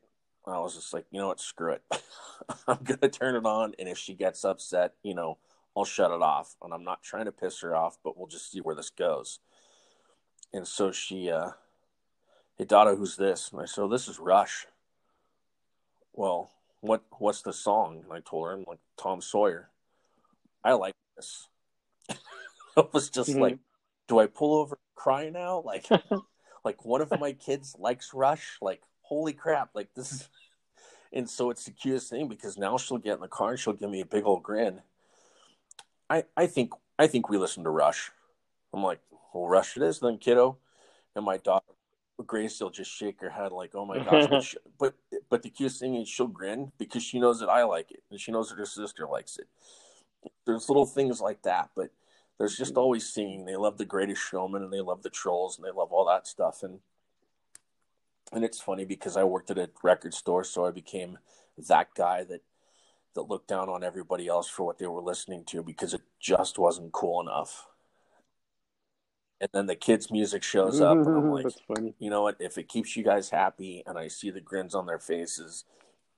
I 0.45 0.59
was 0.59 0.75
just 0.75 0.93
like, 0.93 1.05
you 1.11 1.19
know 1.19 1.27
what, 1.27 1.39
screw 1.39 1.73
it. 1.73 1.83
I'm 2.67 2.83
gonna 2.83 3.09
turn 3.09 3.35
it 3.35 3.45
on, 3.45 3.73
and 3.77 3.87
if 3.87 3.97
she 3.97 4.13
gets 4.13 4.43
upset, 4.43 4.93
you 5.03 5.13
know, 5.13 5.37
I'll 5.75 5.85
shut 5.85 6.11
it 6.11 6.21
off. 6.21 6.55
And 6.63 6.73
I'm 6.73 6.83
not 6.83 7.03
trying 7.03 7.25
to 7.25 7.31
piss 7.31 7.61
her 7.61 7.75
off, 7.75 7.97
but 8.03 8.17
we'll 8.17 8.27
just 8.27 8.51
see 8.51 8.59
where 8.59 8.75
this 8.75 8.89
goes. 8.89 9.39
And 10.53 10.67
so 10.67 10.91
she, 10.91 11.29
uh, 11.29 11.51
hey 12.57 12.65
Dada, 12.65 12.95
who's 12.95 13.15
this? 13.15 13.51
And 13.51 13.61
I 13.61 13.65
said, 13.65 13.83
oh, 13.83 13.87
this 13.87 14.07
is 14.07 14.19
Rush. 14.19 14.65
Well, 16.13 16.51
what 16.81 17.03
what's 17.19 17.41
the 17.41 17.53
song? 17.53 18.01
And 18.03 18.13
I 18.13 18.19
told 18.21 18.47
her, 18.47 18.53
I'm 18.53 18.65
like 18.67 18.79
Tom 18.97 19.21
Sawyer. 19.21 19.69
I 20.63 20.73
like 20.73 20.95
this. 21.15 21.47
I 22.77 22.83
was 22.91 23.09
just 23.09 23.29
Mhm. 23.29 23.41
like, 23.41 23.57
do 24.07 24.19
I 24.19 24.27
pull 24.27 24.55
over 24.55 24.75
and 24.75 24.95
cry 24.95 25.29
now? 25.29 25.61
Like, 25.61 25.85
like 26.63 26.83
one 26.83 27.01
of 27.01 27.11
my 27.19 27.33
kids 27.33 27.75
likes 27.77 28.13
Rush. 28.13 28.57
Like, 28.61 28.81
holy 29.09 29.33
crap! 29.33 29.71
Like 29.73 29.93
this 29.95 30.11
is, 30.11 30.29
and 31.13 31.29
so 31.29 31.49
it's 31.49 31.65
the 31.65 31.71
cutest 31.71 32.09
thing 32.09 32.27
because 32.27 32.57
now 32.57 32.77
she'll 32.77 32.97
get 32.97 33.15
in 33.15 33.21
the 33.21 33.27
car 33.27 33.51
and 33.51 33.59
she'll 33.59 33.73
give 33.73 33.89
me 33.89 34.01
a 34.01 34.05
big 34.05 34.25
old 34.25 34.43
grin. 34.43 34.81
I 36.09 36.25
I 36.37 36.47
think 36.47 36.71
I 36.97 37.07
think 37.07 37.29
we 37.29 37.37
listen 37.37 37.63
to 37.63 37.69
Rush. 37.69 38.11
I'm 38.73 38.83
like, 38.83 38.99
well, 39.33 39.47
Rush 39.47 39.77
it 39.77 39.83
is 39.83 39.99
then, 39.99 40.17
kiddo. 40.17 40.57
And 41.15 41.25
my 41.25 41.37
daughter 41.37 41.65
Grace 42.25 42.59
will 42.59 42.69
just 42.69 42.91
shake 42.91 43.21
her 43.21 43.29
head 43.29 43.51
like, 43.51 43.71
oh 43.75 43.85
my 43.85 43.99
gosh. 43.99 44.27
But 44.29 44.43
she, 44.43 44.57
but, 44.77 44.95
but 45.29 45.41
the 45.41 45.49
cutest 45.49 45.79
thing 45.79 45.95
is 45.95 46.07
she'll 46.07 46.27
grin 46.27 46.71
because 46.77 47.03
she 47.03 47.19
knows 47.19 47.39
that 47.39 47.49
I 47.49 47.63
like 47.63 47.91
it 47.91 48.03
and 48.11 48.19
she 48.19 48.31
knows 48.31 48.49
that 48.49 48.57
her 48.57 48.65
sister 48.65 49.07
likes 49.07 49.37
it. 49.37 49.47
There's 50.45 50.69
little 50.69 50.85
things 50.85 51.21
like 51.21 51.43
that, 51.43 51.69
but 51.75 51.91
there's 52.37 52.57
just 52.57 52.73
mm. 52.73 52.77
always 52.77 53.11
singing. 53.11 53.45
They 53.45 53.55
love 53.55 53.77
the 53.77 53.85
Greatest 53.85 54.21
Showman 54.21 54.63
and 54.63 54.73
they 54.73 54.81
love 54.81 55.03
the 55.03 55.09
Trolls 55.09 55.57
and 55.57 55.65
they 55.65 55.71
love 55.71 55.91
all 55.91 56.05
that 56.05 56.27
stuff. 56.27 56.61
And 56.63 56.79
and 58.31 58.43
it's 58.43 58.59
funny 58.59 58.85
because 58.85 59.17
I 59.17 59.23
worked 59.23 59.51
at 59.51 59.57
a 59.57 59.69
record 59.83 60.13
store, 60.13 60.43
so 60.43 60.65
I 60.65 60.71
became 60.71 61.17
that 61.57 61.93
guy 61.95 62.23
that 62.25 62.41
that 63.15 63.23
looked 63.23 63.47
down 63.47 63.69
on 63.69 63.83
everybody 63.83 64.27
else 64.27 64.47
for 64.47 64.63
what 64.63 64.77
they 64.77 64.85
were 64.85 65.01
listening 65.01 65.43
to 65.43 65.63
because 65.63 65.93
it 65.93 66.01
just 66.19 66.59
wasn't 66.59 66.91
cool 66.91 67.19
enough. 67.19 67.67
And 69.41 69.49
then 69.53 69.65
the 69.65 69.75
kids' 69.75 70.11
music 70.11 70.43
shows 70.43 70.81
up, 70.81 70.97
and 70.97 71.07
I'm 71.07 71.31
like, 71.31 71.45
you 71.97 72.09
know 72.09 72.21
what? 72.23 72.35
If 72.39 72.57
it 72.57 72.67
keeps 72.67 72.95
you 72.95 73.03
guys 73.03 73.29
happy, 73.29 73.83
and 73.85 73.97
I 73.97 74.09
see 74.09 74.29
the 74.29 74.41
grins 74.41 74.75
on 74.75 74.85
their 74.85 74.99
faces, 74.99 75.65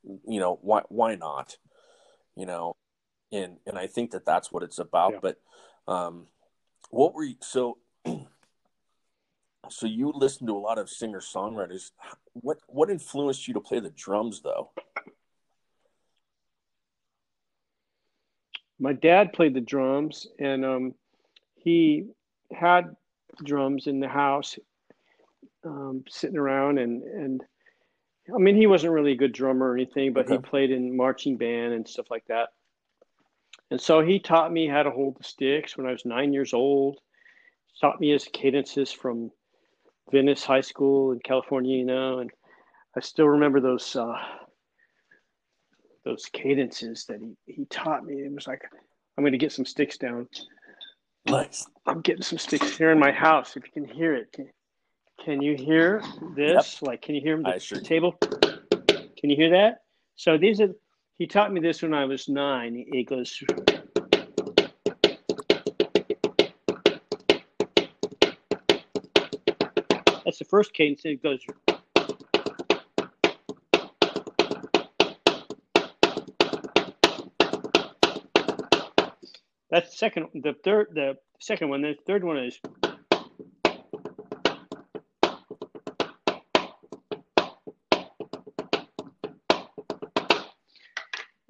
you 0.03 0.39
know 0.39 0.59
why? 0.62 0.82
Why 0.89 1.16
not? 1.16 1.57
You 2.36 2.45
know, 2.45 2.76
and 3.32 3.57
and 3.68 3.78
I 3.78 3.88
think 3.88 4.12
that 4.12 4.26
that's 4.26 4.51
what 4.51 4.64
it's 4.64 4.80
about. 4.80 5.14
Yeah. 5.14 5.20
But 5.22 5.41
um, 5.88 6.28
what 6.89 7.14
were 7.14 7.24
you? 7.24 7.36
So 7.41 7.78
So 9.70 9.86
you 9.86 10.12
listen 10.14 10.47
to 10.47 10.53
a 10.53 10.59
lot 10.59 10.78
of 10.78 10.89
singer 10.89 11.20
songwriters. 11.20 11.91
What 12.34 12.57
what 12.68 12.89
influenced 12.89 13.47
you 13.47 13.53
to 13.53 13.62
play 13.62 13.80
the 13.80 13.91
drums 13.91 14.41
though? 14.41 14.72
My 18.80 18.93
dad 18.93 19.34
played 19.34 19.53
the 19.53 19.62
drums, 19.62 20.26
and 20.39 20.66
um, 20.66 20.95
he 21.55 22.07
had 22.51 22.95
drums 23.43 23.86
in 23.86 23.99
the 23.99 24.07
house, 24.07 24.57
um, 25.64 26.03
sitting 26.09 26.38
around, 26.38 26.80
and 26.80 27.03
and 27.03 27.43
I 28.34 28.39
mean 28.39 28.55
he 28.55 28.66
wasn't 28.66 28.93
really 28.93 29.12
a 29.12 29.18
good 29.18 29.34
drummer 29.34 29.70
or 29.70 29.76
anything, 29.76 30.14
but 30.14 30.26
okay. 30.26 30.36
he 30.36 30.41
played 30.41 30.72
in 30.72 30.97
marching 30.97 31.38
band 31.38 31.74
and 31.74 31.88
stuff 31.88 32.09
like 32.09 32.26
that. 32.28 32.49
And 33.70 33.80
so 33.80 34.01
he 34.01 34.20
taught 34.20 34.51
me 34.51 34.68
how 34.68 34.84
to 34.84 34.91
hold 34.91 35.18
the 35.18 35.24
sticks 35.24 35.78
when 35.78 35.88
I 35.88 35.91
was 35.91 36.03
nine 36.03 36.34
years 36.34 36.53
old. 36.53 36.99
Taught 37.80 38.01
me 38.01 38.09
his 38.09 38.28
cadences 38.34 38.91
from 38.91 39.32
Venice 40.12 40.43
High 40.43 40.62
School 40.62 41.12
in 41.12 41.20
California, 41.20 41.78
you 41.78 41.86
know, 41.86 42.20
and 42.20 42.30
I 42.95 42.99
still 42.99 43.28
remember 43.28 43.59
those 43.59 43.95
uh, 43.95 44.16
those 46.03 46.26
cadences 46.34 47.05
that 47.05 47.20
he, 47.20 47.36
he 47.45 47.66
taught 47.66 48.03
me. 48.03 48.16
It 48.16 48.34
was 48.34 48.47
like, 48.47 48.62
I'm 49.18 49.24
going 49.24 49.32
to 49.34 49.38
get 49.38 49.51
some 49.51 49.66
sticks 49.66 49.97
down. 49.97 50.28
Nice. 51.28 51.68
I'm 51.86 52.01
getting 52.01 52.24
some 52.24 52.39
sticks 52.39 52.76
here 52.78 52.91
in 52.91 52.99
my 52.99 53.12
house. 53.12 53.55
If 53.55 53.64
you 53.66 53.72
can 53.72 53.86
hear 53.86 54.16
it, 54.16 54.32
can, 54.34 54.49
can 55.24 55.41
you 55.41 55.55
hear 55.55 56.01
this? 56.36 56.80
Yep. 56.82 56.88
Like, 56.88 57.01
can 57.01 57.16
you 57.16 57.22
hear 57.22 57.41
the 57.41 57.59
sure 57.59 57.80
table? 57.80 58.14
Can 58.14 59.30
you 59.30 59.36
hear 59.36 59.51
that? 59.51 59.84
So 60.16 60.38
these 60.38 60.59
are. 60.59 60.70
He 61.18 61.28
taught 61.28 61.53
me 61.53 61.62
this 61.62 61.84
when 61.84 61.93
I 61.93 62.05
was 62.05 62.28
nine. 62.28 62.86
He 62.91 63.03
goes. 63.03 63.43
The 70.41 70.45
first 70.45 70.73
cadence. 70.73 71.01
It 71.05 71.21
goes. 71.21 71.39
That's 79.69 79.91
the 79.91 79.95
second. 79.95 80.27
The 80.33 80.55
third. 80.63 80.87
The 80.95 81.17
second 81.39 81.69
one. 81.69 81.83
The 81.83 81.95
third 82.07 82.23
one 82.23 82.37
is. 82.37 82.59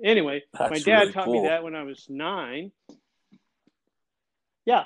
Anyway, 0.04 0.42
That's 0.58 0.72
my 0.72 0.80
dad 0.80 1.00
really 1.00 1.14
taught 1.14 1.26
cool. 1.26 1.44
me 1.44 1.48
that 1.48 1.64
when 1.64 1.76
I 1.76 1.84
was 1.84 2.08
nine. 2.10 2.72
Yeah, 4.66 4.84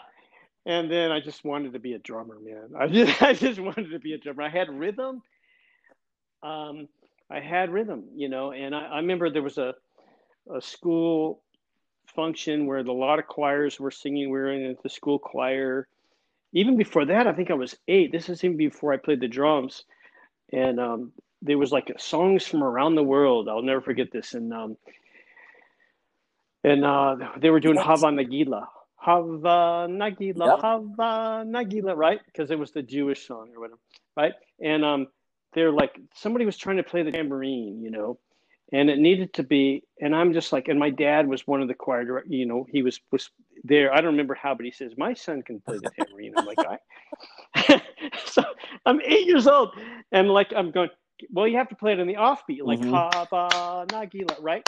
and 0.65 0.89
then 0.91 1.11
I 1.11 1.19
just 1.19 1.43
wanted 1.43 1.73
to 1.73 1.79
be 1.79 1.93
a 1.93 1.99
drummer, 1.99 2.37
man. 2.39 2.71
I 2.79 2.87
just, 2.87 3.21
I 3.21 3.33
just 3.33 3.59
wanted 3.59 3.91
to 3.91 3.99
be 3.99 4.13
a 4.13 4.17
drummer. 4.17 4.43
I 4.43 4.49
had 4.49 4.69
rhythm. 4.69 5.21
Um, 6.43 6.87
I 7.29 7.39
had 7.39 7.71
rhythm, 7.71 8.05
you 8.15 8.29
know, 8.29 8.51
and 8.51 8.75
I, 8.75 8.85
I 8.85 8.97
remember 8.97 9.29
there 9.29 9.41
was 9.43 9.57
a, 9.57 9.73
a 10.55 10.61
school 10.61 11.41
function 12.15 12.65
where 12.65 12.79
a 12.79 12.91
lot 12.91 13.19
of 13.19 13.27
choirs 13.27 13.79
were 13.79 13.91
singing. 13.91 14.29
We 14.29 14.37
were 14.37 14.51
in 14.51 14.77
the 14.83 14.89
school 14.89 15.19
choir. 15.19 15.87
Even 16.53 16.77
before 16.77 17.05
that, 17.05 17.27
I 17.27 17.33
think 17.33 17.51
I 17.51 17.55
was 17.55 17.75
eight. 17.87 18.11
This 18.11 18.29
is 18.29 18.43
even 18.43 18.57
before 18.57 18.93
I 18.93 18.97
played 18.97 19.19
the 19.19 19.27
drums. 19.27 19.83
And 20.53 20.79
um, 20.79 21.11
there 21.41 21.57
was 21.57 21.71
like 21.71 21.91
songs 21.97 22.45
from 22.45 22.63
around 22.63 22.95
the 22.95 23.03
world. 23.03 23.49
I'll 23.49 23.61
never 23.61 23.81
forget 23.81 24.11
this. 24.11 24.33
And 24.33 24.53
um, 24.53 24.77
and 26.63 26.85
uh, 26.85 27.15
they 27.37 27.49
were 27.49 27.59
doing 27.59 27.77
Hava 27.77 28.07
Nagila. 28.07 28.67
Hava 29.05 29.87
Nagila, 29.87 30.47
yep. 30.47 30.61
Hava 30.61 31.45
Nagila, 31.45 31.95
right? 31.95 32.19
Because 32.25 32.49
it 32.49 32.57
was 32.57 32.71
the 32.71 32.81
Jewish 32.81 33.27
song 33.27 33.51
or 33.55 33.59
whatever, 33.61 33.79
right? 34.17 34.33
And 34.59 34.83
um, 34.83 35.07
they're 35.53 35.71
like, 35.71 35.99
somebody 36.15 36.43
was 36.43 36.57
trying 36.57 36.77
to 36.77 36.83
play 36.83 37.03
the 37.03 37.11
tambourine, 37.11 37.83
you 37.83 37.91
know, 37.91 38.17
and 38.73 38.89
it 38.89 38.97
needed 38.97 39.31
to 39.35 39.43
be, 39.43 39.83
and 40.01 40.15
I'm 40.15 40.33
just 40.33 40.51
like, 40.51 40.69
and 40.69 40.79
my 40.79 40.89
dad 40.89 41.27
was 41.27 41.45
one 41.45 41.61
of 41.61 41.67
the 41.67 41.75
choir 41.75 42.03
directors, 42.03 42.33
you 42.33 42.47
know, 42.47 42.65
he 42.67 42.81
was, 42.81 42.99
was 43.11 43.29
there. 43.63 43.93
I 43.93 43.97
don't 43.97 44.13
remember 44.13 44.33
how, 44.33 44.55
but 44.55 44.65
he 44.65 44.71
says, 44.71 44.93
my 44.97 45.13
son 45.13 45.43
can 45.43 45.59
play 45.59 45.77
the 45.77 45.91
tambourine. 45.91 46.33
I'm 46.35 46.47
like, 46.47 46.57
I, 47.53 47.81
so 48.25 48.43
I'm 48.87 49.01
eight 49.01 49.27
years 49.27 49.45
old 49.45 49.69
and 50.11 50.31
like, 50.31 50.51
I'm 50.55 50.71
going, 50.71 50.89
well, 51.29 51.47
you 51.47 51.57
have 51.57 51.69
to 51.69 51.75
play 51.75 51.93
it 51.93 51.99
in 51.99 52.07
the 52.07 52.15
offbeat, 52.15 52.63
like 52.63 52.79
mm-hmm. 52.79 52.89
Hava 52.89 53.85
Nagila, 53.89 54.37
right? 54.41 54.67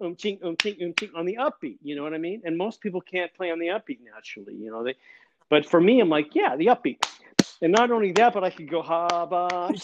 Um 0.00 0.16
ching 0.16 0.38
um 0.42 0.56
ching 0.60 0.76
um 0.82 0.94
ching 0.98 1.10
on 1.14 1.26
the 1.26 1.36
upbeat. 1.36 1.78
You 1.82 1.96
know 1.96 2.02
what 2.02 2.14
I 2.14 2.18
mean? 2.18 2.42
And 2.44 2.56
most 2.56 2.80
people 2.80 3.00
can't 3.00 3.32
play 3.34 3.50
on 3.50 3.58
the 3.58 3.68
upbeat 3.68 3.98
naturally. 4.04 4.54
You 4.54 4.70
know 4.70 4.84
they, 4.84 4.94
but 5.48 5.66
for 5.66 5.80
me, 5.80 6.00
I'm 6.00 6.08
like, 6.08 6.34
yeah, 6.34 6.56
the 6.56 6.66
upbeat. 6.66 7.04
And 7.62 7.72
not 7.72 7.90
only 7.90 8.12
that, 8.12 8.32
but 8.32 8.42
I 8.42 8.50
could 8.50 8.70
go 8.70 8.82
haba, 8.82 9.76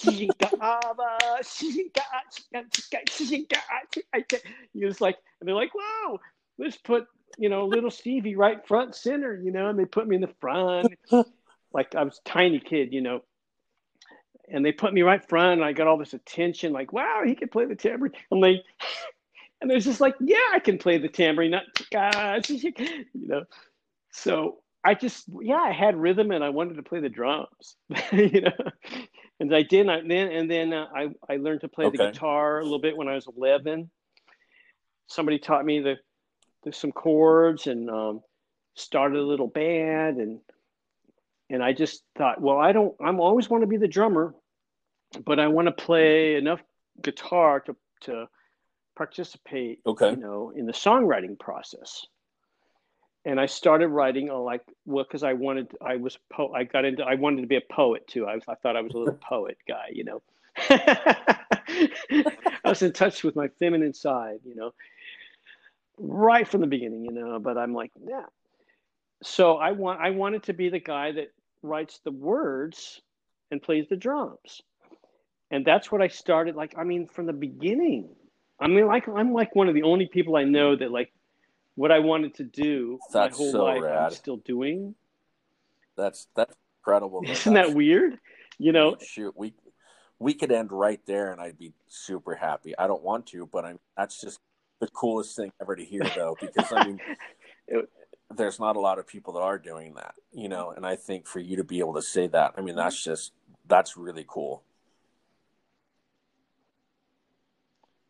you 4.72 4.88
just 4.88 5.00
like, 5.00 5.18
and 5.40 5.48
they're 5.48 5.54
like, 5.54 5.74
wow, 5.74 6.18
let's 6.58 6.76
put, 6.76 7.06
you 7.36 7.50
know, 7.50 7.66
little 7.66 7.90
Stevie 7.90 8.34
right 8.34 8.66
front 8.66 8.94
center, 8.94 9.34
you 9.36 9.50
know, 9.50 9.68
and 9.68 9.78
they 9.78 9.84
put 9.84 10.06
me 10.08 10.16
in 10.16 10.22
the 10.22 10.32
front, 10.40 10.94
like 11.72 11.94
I 11.94 12.02
was 12.02 12.20
tiny 12.24 12.60
kid, 12.60 12.94
you 12.94 13.02
know, 13.02 13.22
and 14.48 14.64
they 14.64 14.72
put 14.72 14.94
me 14.94 15.02
right 15.02 15.26
front, 15.28 15.60
and 15.60 15.64
I 15.64 15.72
got 15.72 15.86
all 15.86 15.98
this 15.98 16.14
attention, 16.14 16.72
like, 16.72 16.92
wow, 16.92 17.22
he 17.26 17.34
could 17.34 17.50
play 17.50 17.66
the 17.66 17.74
tambourine. 17.74 18.12
I'm 18.32 18.40
like, 18.40 18.64
and 19.60 19.70
it's 19.70 19.84
just 19.84 20.00
like, 20.00 20.14
yeah, 20.20 20.36
I 20.52 20.58
can 20.58 20.78
play 20.78 20.98
the 20.98 21.08
tambourine, 21.08 21.52
not 21.52 21.64
you 22.52 22.72
know. 23.14 23.44
So 24.12 24.58
I 24.84 24.94
just, 24.94 25.24
yeah, 25.40 25.56
I 25.56 25.72
had 25.72 25.96
rhythm, 25.96 26.30
and 26.30 26.44
I 26.44 26.50
wanted 26.50 26.74
to 26.74 26.82
play 26.82 27.00
the 27.00 27.08
drums, 27.08 27.76
you 28.12 28.42
know. 28.42 28.70
And 29.40 29.54
I 29.54 29.62
did, 29.62 29.88
and 29.88 30.10
then 30.10 30.32
and 30.32 30.50
then 30.50 30.72
uh, 30.72 30.86
I 30.94 31.08
I 31.28 31.36
learned 31.36 31.62
to 31.62 31.68
play 31.68 31.86
okay. 31.86 31.96
the 31.96 32.10
guitar 32.10 32.60
a 32.60 32.62
little 32.62 32.78
bit 32.78 32.96
when 32.96 33.08
I 33.08 33.14
was 33.14 33.26
11. 33.36 33.90
Somebody 35.08 35.38
taught 35.38 35.64
me 35.64 35.80
the, 35.80 35.96
the 36.64 36.72
some 36.72 36.92
chords 36.92 37.66
and 37.66 37.90
um, 37.90 38.20
started 38.74 39.18
a 39.18 39.22
little 39.22 39.46
band, 39.46 40.18
and 40.18 40.40
and 41.50 41.62
I 41.62 41.72
just 41.72 42.02
thought, 42.16 42.40
well, 42.40 42.58
I 42.58 42.72
don't, 42.72 42.94
I'm 43.00 43.20
always 43.20 43.48
want 43.48 43.62
to 43.62 43.68
be 43.68 43.76
the 43.76 43.86
drummer, 43.86 44.34
but 45.24 45.38
I 45.38 45.46
want 45.48 45.66
to 45.66 45.72
play 45.72 46.36
enough 46.36 46.60
guitar 47.02 47.60
to 47.60 47.76
to 48.02 48.28
participate, 48.96 49.80
okay. 49.86 50.10
you 50.10 50.16
know, 50.16 50.52
in 50.56 50.66
the 50.66 50.72
songwriting 50.72 51.38
process. 51.38 52.06
And 53.24 53.40
I 53.40 53.46
started 53.46 53.88
writing 53.88 54.30
uh, 54.30 54.38
like 54.38 54.62
well 54.84 55.04
because 55.04 55.22
I 55.22 55.32
wanted 55.32 55.72
I 55.84 55.96
was 55.96 56.18
po- 56.32 56.52
I 56.52 56.64
got 56.64 56.84
into 56.84 57.02
I 57.04 57.16
wanted 57.16 57.42
to 57.42 57.46
be 57.46 57.56
a 57.56 57.62
poet 57.72 58.06
too. 58.06 58.26
I, 58.26 58.38
I 58.48 58.54
thought 58.54 58.76
I 58.76 58.80
was 58.80 58.94
a 58.94 58.98
little 58.98 59.14
poet 59.28 59.58
guy, 59.68 59.90
you 59.92 60.04
know. 60.04 60.22
I 60.70 61.38
was 62.64 62.82
in 62.82 62.92
touch 62.92 63.22
with 63.24 63.36
my 63.36 63.48
feminine 63.58 63.92
side, 63.92 64.38
you 64.44 64.54
know, 64.54 64.72
right 65.98 66.46
from 66.46 66.60
the 66.60 66.66
beginning, 66.66 67.04
you 67.04 67.12
know. 67.12 67.38
But 67.40 67.58
I'm 67.58 67.74
like, 67.74 67.90
yeah. 68.06 68.26
So 69.22 69.56
I 69.56 69.72
want 69.72 70.00
I 70.00 70.10
wanted 70.10 70.44
to 70.44 70.52
be 70.52 70.68
the 70.68 70.78
guy 70.78 71.12
that 71.12 71.32
writes 71.62 72.00
the 72.04 72.12
words 72.12 73.00
and 73.50 73.60
plays 73.60 73.88
the 73.88 73.96
drums, 73.96 74.62
and 75.50 75.64
that's 75.64 75.90
what 75.90 76.00
I 76.00 76.08
started. 76.08 76.54
Like 76.54 76.74
I 76.78 76.84
mean, 76.84 77.08
from 77.08 77.26
the 77.26 77.32
beginning, 77.32 78.08
I 78.58 78.68
mean, 78.68 78.86
like 78.86 79.08
I'm 79.08 79.32
like 79.32 79.54
one 79.54 79.68
of 79.68 79.74
the 79.74 79.82
only 79.82 80.06
people 80.06 80.36
I 80.36 80.44
know 80.44 80.76
that 80.76 80.90
like 80.90 81.12
what 81.74 81.92
I 81.92 81.98
wanted 81.98 82.34
to 82.36 82.44
do 82.44 82.98
that's 83.12 83.32
my 83.32 83.36
whole 83.36 83.52
so 83.52 83.64
life 83.64 83.82
rad. 83.82 83.98
I'm 84.04 84.10
still 84.10 84.38
doing. 84.38 84.94
That's 85.96 86.28
that's 86.34 86.54
incredible. 86.80 87.22
Isn't 87.26 87.54
that 87.54 87.74
weird? 87.74 88.18
You 88.58 88.72
know, 88.72 88.96
shoot, 89.00 89.34
we 89.36 89.52
we 90.18 90.34
could 90.34 90.50
end 90.50 90.72
right 90.72 91.00
there, 91.06 91.32
and 91.32 91.40
I'd 91.40 91.58
be 91.58 91.72
super 91.88 92.34
happy. 92.34 92.76
I 92.78 92.86
don't 92.86 93.02
want 93.02 93.26
to, 93.28 93.46
but 93.46 93.64
I'm. 93.64 93.78
That's 93.96 94.20
just 94.20 94.40
the 94.80 94.88
coolest 94.88 95.36
thing 95.36 95.52
ever 95.60 95.76
to 95.76 95.84
hear, 95.84 96.02
though, 96.14 96.36
because 96.40 96.72
I 96.72 96.86
mean, 96.86 97.00
it, 97.68 97.88
there's 98.34 98.58
not 98.58 98.76
a 98.76 98.80
lot 98.80 98.98
of 98.98 99.06
people 99.06 99.34
that 99.34 99.40
are 99.40 99.58
doing 99.58 99.94
that, 99.94 100.14
you 100.32 100.48
know. 100.48 100.72
And 100.74 100.86
I 100.86 100.96
think 100.96 101.26
for 101.26 101.40
you 101.40 101.56
to 101.56 101.64
be 101.64 101.80
able 101.80 101.94
to 101.94 102.02
say 102.02 102.26
that, 102.28 102.54
I 102.56 102.60
mean, 102.62 102.76
that's 102.76 103.02
just 103.02 103.32
that's 103.68 103.96
really 103.96 104.24
cool. 104.26 104.62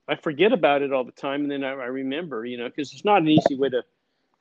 I 0.09 0.15
forget 0.15 0.53
about 0.53 0.83
it 0.83 0.93
all 0.93 1.05
the 1.05 1.13
time, 1.13 1.43
and 1.43 1.51
then 1.51 1.65
I, 1.65 1.71
I 1.71 1.87
remember, 1.87 2.45
you 2.45 2.59
know, 2.59 2.69
because 2.69 2.93
it's 2.93 3.05
not 3.05 3.23
an 3.23 3.29
easy 3.29 3.57
way 3.57 3.71
to 3.71 3.83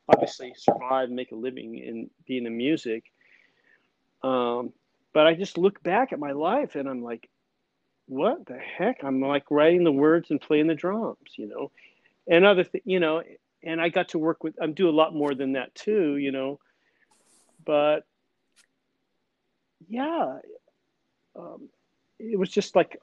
obviously 0.07 0.53
survive 0.55 1.07
and 1.07 1.15
make 1.15 1.31
a 1.31 1.35
living 1.35 1.77
in 1.77 2.09
being 2.27 2.45
in 2.45 2.55
music. 2.55 3.05
Um, 4.23 4.73
but 5.13 5.27
I 5.27 5.33
just 5.33 5.57
look 5.57 5.81
back 5.81 6.13
at 6.13 6.19
my 6.19 6.31
life 6.31 6.75
and 6.75 6.87
I'm 6.87 7.03
like, 7.03 7.29
what 8.07 8.45
the 8.45 8.57
heck? 8.57 9.03
I'm 9.03 9.21
like 9.21 9.49
writing 9.49 9.83
the 9.83 9.91
words 9.91 10.29
and 10.29 10.39
playing 10.39 10.67
the 10.67 10.75
drums, 10.75 11.17
you 11.37 11.47
know, 11.47 11.71
and 12.27 12.45
other, 12.45 12.63
th- 12.63 12.83
you 12.85 12.99
know, 12.99 13.23
and 13.63 13.81
I 13.81 13.89
got 13.89 14.09
to 14.09 14.19
work 14.19 14.43
with, 14.43 14.55
I'm 14.61 14.73
do 14.73 14.89
a 14.89 14.91
lot 14.91 15.15
more 15.15 15.33
than 15.33 15.53
that 15.53 15.73
too, 15.73 16.17
you 16.17 16.31
know, 16.31 16.59
but 17.65 18.01
yeah, 19.87 20.37
um, 21.35 21.69
it 22.19 22.37
was 22.37 22.49
just 22.49 22.75
like, 22.75 22.99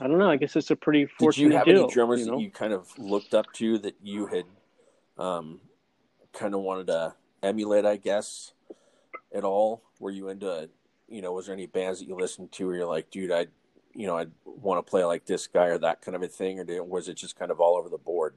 I 0.00 0.06
don't 0.06 0.18
know. 0.18 0.30
I 0.30 0.36
guess 0.36 0.56
it's 0.56 0.70
a 0.70 0.76
pretty 0.76 1.06
fortunate 1.06 1.44
Did 1.44 1.52
you 1.52 1.56
have 1.58 1.66
deal, 1.66 1.84
any 1.84 1.92
drummers 1.92 2.20
you 2.20 2.26
know? 2.26 2.36
that 2.36 2.42
you 2.42 2.50
kind 2.50 2.72
of 2.72 2.88
looked 2.98 3.34
up 3.34 3.52
to 3.54 3.78
that 3.78 3.96
you 4.02 4.26
had 4.26 4.44
um, 5.18 5.60
kind 6.32 6.54
of 6.54 6.60
wanted 6.60 6.86
to 6.86 7.14
emulate? 7.42 7.84
I 7.84 7.96
guess. 7.96 8.52
at 9.34 9.44
all? 9.44 9.82
Were 9.98 10.10
you 10.10 10.28
into, 10.28 10.68
you 11.08 11.22
know, 11.22 11.32
was 11.32 11.46
there 11.46 11.54
any 11.54 11.66
bands 11.66 12.00
that 12.00 12.08
you 12.08 12.16
listened 12.16 12.52
to 12.52 12.66
where 12.66 12.76
you're 12.76 12.86
like, 12.86 13.10
dude, 13.10 13.30
I, 13.30 13.46
you 13.94 14.06
know, 14.06 14.16
I 14.16 14.26
want 14.44 14.84
to 14.84 14.88
play 14.88 15.04
like 15.04 15.26
this 15.26 15.46
guy 15.46 15.66
or 15.66 15.78
that 15.78 16.00
kind 16.00 16.14
of 16.14 16.22
a 16.22 16.28
thing, 16.28 16.58
or 16.58 16.64
did, 16.64 16.80
was 16.80 17.08
it 17.08 17.14
just 17.14 17.38
kind 17.38 17.50
of 17.50 17.60
all 17.60 17.76
over 17.76 17.88
the 17.88 17.98
board? 17.98 18.34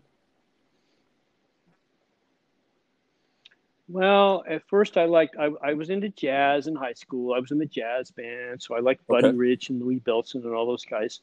Well, 3.88 4.44
at 4.50 4.64
first 4.68 4.98
I 4.98 5.06
liked 5.06 5.36
I, 5.38 5.50
I 5.62 5.74
was 5.74 5.90
into 5.90 6.10
jazz 6.10 6.68
in 6.68 6.76
high 6.76 6.94
school. 6.94 7.34
I 7.34 7.40
was 7.40 7.52
in 7.52 7.60
the 7.60 7.66
jazz 7.66 8.12
band, 8.12 8.62
so 8.62 8.76
I 8.76 8.80
liked 8.80 9.06
Buddy 9.08 9.28
okay. 9.28 9.38
Rich 9.38 9.70
and 9.70 9.82
Louie 9.82 10.00
Bellson 10.00 10.44
and 10.46 10.54
all 10.54 10.66
those 10.66 10.86
guys. 10.86 11.20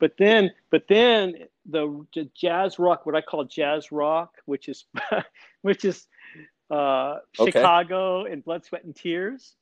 But 0.00 0.12
then, 0.18 0.50
but 0.70 0.84
then 0.88 1.34
the, 1.66 2.04
the 2.14 2.28
jazz 2.34 2.78
rock, 2.78 3.06
what 3.06 3.14
I 3.14 3.20
call 3.20 3.44
jazz 3.44 3.92
rock, 3.92 4.34
which 4.44 4.68
is 4.68 4.84
which 5.62 5.84
is 5.84 6.06
uh, 6.70 7.18
okay. 7.38 7.50
Chicago 7.52 8.24
and 8.24 8.44
Blood, 8.44 8.64
Sweat, 8.64 8.84
and 8.84 8.94
Tears. 8.94 9.54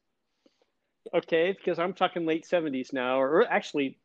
Okay, 1.14 1.52
because 1.52 1.78
I'm 1.78 1.92
talking 1.92 2.24
late 2.24 2.46
'70s 2.50 2.92
now, 2.92 3.20
or 3.20 3.44
actually 3.44 3.98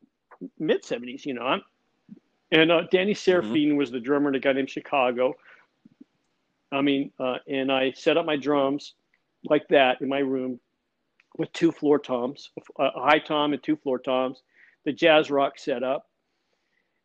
mid 0.59 0.83
'70s. 0.83 1.25
You 1.25 1.35
know, 1.35 1.43
I'm, 1.43 1.61
and 2.51 2.71
uh, 2.71 2.81
Danny. 2.91 3.13
Seraphine 3.13 3.69
mm-hmm. 3.69 3.77
was 3.77 3.91
the 3.91 3.99
drummer 3.99 4.29
in 4.29 4.35
a 4.35 4.39
guy 4.39 4.53
named 4.53 4.69
Chicago. 4.69 5.35
I 6.71 6.81
mean, 6.81 7.11
uh, 7.19 7.37
and 7.47 7.71
I 7.71 7.91
set 7.91 8.17
up 8.17 8.25
my 8.25 8.35
drums 8.35 8.93
like 9.45 9.67
that 9.69 10.01
in 10.01 10.09
my 10.09 10.19
room 10.19 10.59
with 11.37 11.51
two 11.53 11.71
floor 11.71 11.99
toms, 11.99 12.49
a 12.79 12.89
high 12.99 13.19
tom 13.19 13.53
and 13.53 13.63
two 13.63 13.75
floor 13.77 13.99
toms, 13.99 14.41
the 14.85 14.91
jazz 14.91 15.29
rock 15.29 15.59
setup, 15.59 16.07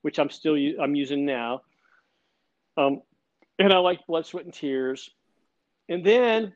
which 0.02 0.18
I'm 0.18 0.30
still 0.30 0.56
I'm 0.80 0.94
using 0.94 1.24
now. 1.24 1.62
Um, 2.76 3.02
and 3.58 3.72
I 3.72 3.78
like 3.78 4.06
Blood, 4.06 4.26
Sweat, 4.26 4.44
and 4.44 4.54
Tears. 4.54 5.10
And 5.88 6.04
then 6.04 6.54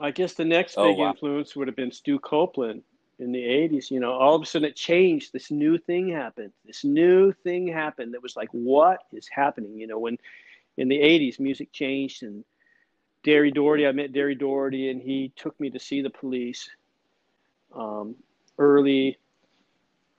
I 0.00 0.10
guess 0.10 0.34
the 0.34 0.44
next 0.44 0.76
oh, 0.76 0.90
big 0.90 0.98
wow. 0.98 1.10
influence 1.10 1.56
would 1.56 1.68
have 1.68 1.76
been 1.76 1.92
Stu 1.92 2.18
Copeland 2.18 2.82
in 3.18 3.32
the 3.32 3.42
80s. 3.42 3.90
You 3.90 4.00
know, 4.00 4.12
all 4.12 4.34
of 4.34 4.42
a 4.42 4.46
sudden 4.46 4.68
it 4.68 4.76
changed. 4.76 5.32
This 5.32 5.50
new 5.50 5.78
thing 5.78 6.08
happened. 6.08 6.52
This 6.64 6.84
new 6.84 7.32
thing 7.32 7.66
happened 7.66 8.14
that 8.14 8.22
was 8.22 8.36
like, 8.36 8.48
what 8.52 9.00
is 9.12 9.28
happening? 9.28 9.78
You 9.78 9.86
know, 9.86 9.98
when 9.98 10.18
in 10.76 10.88
the 10.88 10.98
80s 10.98 11.40
music 11.40 11.72
changed 11.72 12.22
and 12.22 12.44
Derri 13.24 13.52
Daugherty, 13.52 13.86
I 13.86 13.92
met 13.92 14.12
Derri 14.12 14.38
Daugherty 14.38 14.90
and 14.90 15.02
he 15.02 15.32
took 15.36 15.58
me 15.58 15.70
to 15.70 15.78
see 15.78 16.02
the 16.02 16.10
police 16.10 16.70
um, 17.74 18.14
early 18.58 19.18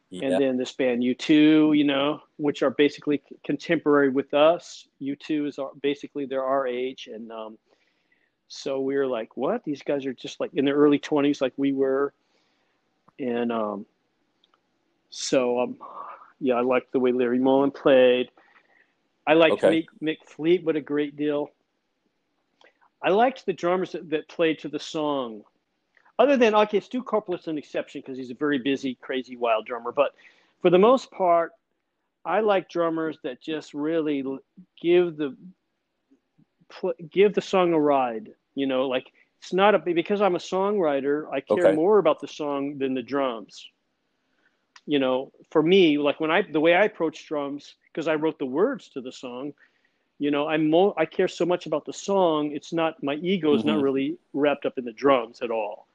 yeah. 0.10 0.28
and 0.30 0.41
then 0.41 0.57
this 0.57 0.72
band 0.72 1.03
U2, 1.03 1.78
you 1.78 1.84
know, 1.84 2.22
which 2.38 2.64
are 2.64 2.72
basically 2.72 3.22
contemporary 3.43 4.10
with 4.10 4.34
us. 4.34 4.88
U2 5.01 5.47
is 5.47 5.60
our, 5.60 5.72
basically 5.82 6.26
they're 6.26 6.43
our 6.43 6.66
age, 6.68 7.07
and 7.12 7.32
um, 7.32 7.57
so 8.47 8.82
we 8.82 8.95
were 8.95 9.07
like, 9.07 9.38
"What? 9.38 9.64
These 9.64 9.84
guys 9.84 10.05
are 10.05 10.14
just 10.14 10.39
like 10.39 10.51
in 10.53 10.66
their 10.66 10.76
early 10.76 10.99
20s, 10.99 11.41
like 11.41 11.53
we 11.57 11.74
were." 11.74 12.14
And 13.20 13.51
um, 13.51 13.86
so, 15.10 15.60
um, 15.60 15.78
yeah, 16.39 16.55
I 16.55 16.62
liked 16.62 16.91
the 16.91 16.99
way 16.99 17.12
Larry 17.12 17.39
Mullen 17.39 17.72
played. 17.72 18.32
I 19.28 19.34
liked 19.34 19.64
okay. 19.64 19.88
Mick, 20.01 20.18
Mick 20.18 20.18
Fleetwood 20.26 20.76
a 20.76 20.82
great 20.82 21.16
deal. 21.16 21.51
I 23.01 23.10
liked 23.10 23.45
the 23.45 23.53
drummers 23.53 23.91
that, 23.91 24.10
that 24.10 24.28
played 24.28 24.60
to 24.60 24.70
the 24.70 24.80
song 24.80 25.43
other 26.20 26.36
than 26.36 26.53
okay, 26.53 26.82
Stu 26.82 27.01
Copeland's 27.01 27.47
an 27.47 27.57
exception 27.57 28.01
because 28.01 28.17
he's 28.17 28.30
a 28.30 28.36
very 28.36 28.59
busy, 28.59 28.95
crazy, 28.95 29.38
wild 29.38 29.65
drummer. 29.65 29.93
But 29.93 30.13
for 30.61 30.70
the 30.70 30.78
most 30.78 31.09
part, 31.11 31.53
I 32.26 32.41
like 32.41 32.70
drummers 32.70 33.17
that 33.24 33.41
just 33.41 33.74
really 33.74 34.24
give 34.80 35.15
the 35.17 35.36
give 37.09 37.34
the 37.34 37.41
song 37.41 37.74
a 37.74 37.80
ride. 37.80 38.30
You 38.53 38.67
know, 38.67 38.88
like 38.88 39.11
it's 39.41 39.53
not 39.53 39.74
a 39.74 39.80
because 39.80 40.22
I'm 40.22 40.36
a 40.36 40.39
songwriter. 40.39 41.32
I 41.32 41.39
care 41.39 41.67
okay. 41.67 41.76
more 41.76 41.99
about 41.99 42.20
the 42.20 42.28
song 42.28 42.78
than 42.78 42.93
the 42.93 43.01
drums. 43.01 43.65
You 44.86 44.99
know, 44.99 45.32
for 45.51 45.63
me, 45.63 45.97
like 45.97 46.20
when 46.20 46.32
I 46.32 46.41
the 46.41 46.59
way 46.59 46.76
I 46.76 46.84
approach 46.84 47.28
drums 47.28 47.76
because 47.93 48.09
I 48.09 48.15
wrote 48.15 48.38
the 48.39 48.45
words 48.45 48.89
to 48.89 49.01
the 49.01 49.11
song. 49.11 49.53
You 50.22 50.32
know, 50.32 50.49
I'm 50.49 50.70
mo- 50.70 50.93
I 50.97 51.05
care 51.05 51.30
so 51.30 51.45
much 51.45 51.65
about 51.65 51.86
the 51.86 51.93
song. 51.93 52.51
It's 52.51 52.74
not 52.74 53.01
my 53.01 53.15
ego 53.15 53.53
is 53.53 53.61
mm-hmm. 53.61 53.70
not 53.70 53.82
really 53.82 54.17
wrapped 54.34 54.65
up 54.65 54.78
in 54.78 54.84
the 54.84 54.91
drums 54.91 55.41
at 55.41 55.49
all. 55.49 55.88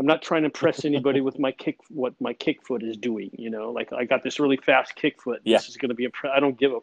I'm 0.00 0.06
not 0.06 0.22
trying 0.22 0.42
to 0.42 0.46
impress 0.46 0.84
anybody 0.86 1.20
with 1.20 1.38
my 1.38 1.52
kick, 1.52 1.78
what 1.90 2.14
my 2.20 2.32
kick 2.32 2.66
foot 2.66 2.82
is 2.82 2.96
doing. 2.96 3.30
You 3.38 3.50
know, 3.50 3.70
like 3.70 3.92
I 3.92 4.04
got 4.04 4.24
this 4.24 4.40
really 4.40 4.56
fast 4.56 4.96
kick 4.96 5.22
foot. 5.22 5.42
Yeah. 5.44 5.58
This 5.58 5.68
is 5.68 5.76
going 5.76 5.90
to 5.90 5.94
be 5.94 6.06
a. 6.06 6.10
I 6.34 6.40
don't 6.40 6.58
give 6.58 6.72
a. 6.72 6.78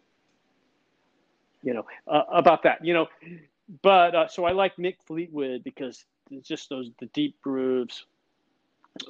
You 1.63 1.73
know 1.73 1.85
uh, 2.07 2.23
about 2.31 2.63
that. 2.63 2.85
You 2.85 2.93
know, 2.93 3.07
but 3.81 4.15
uh, 4.15 4.27
so 4.27 4.45
I 4.45 4.51
like 4.51 4.77
Mick 4.77 4.97
Fleetwood 5.05 5.63
because 5.63 6.05
it's 6.29 6.47
just 6.47 6.69
those 6.69 6.91
the 6.99 7.07
deep 7.07 7.41
grooves. 7.41 8.05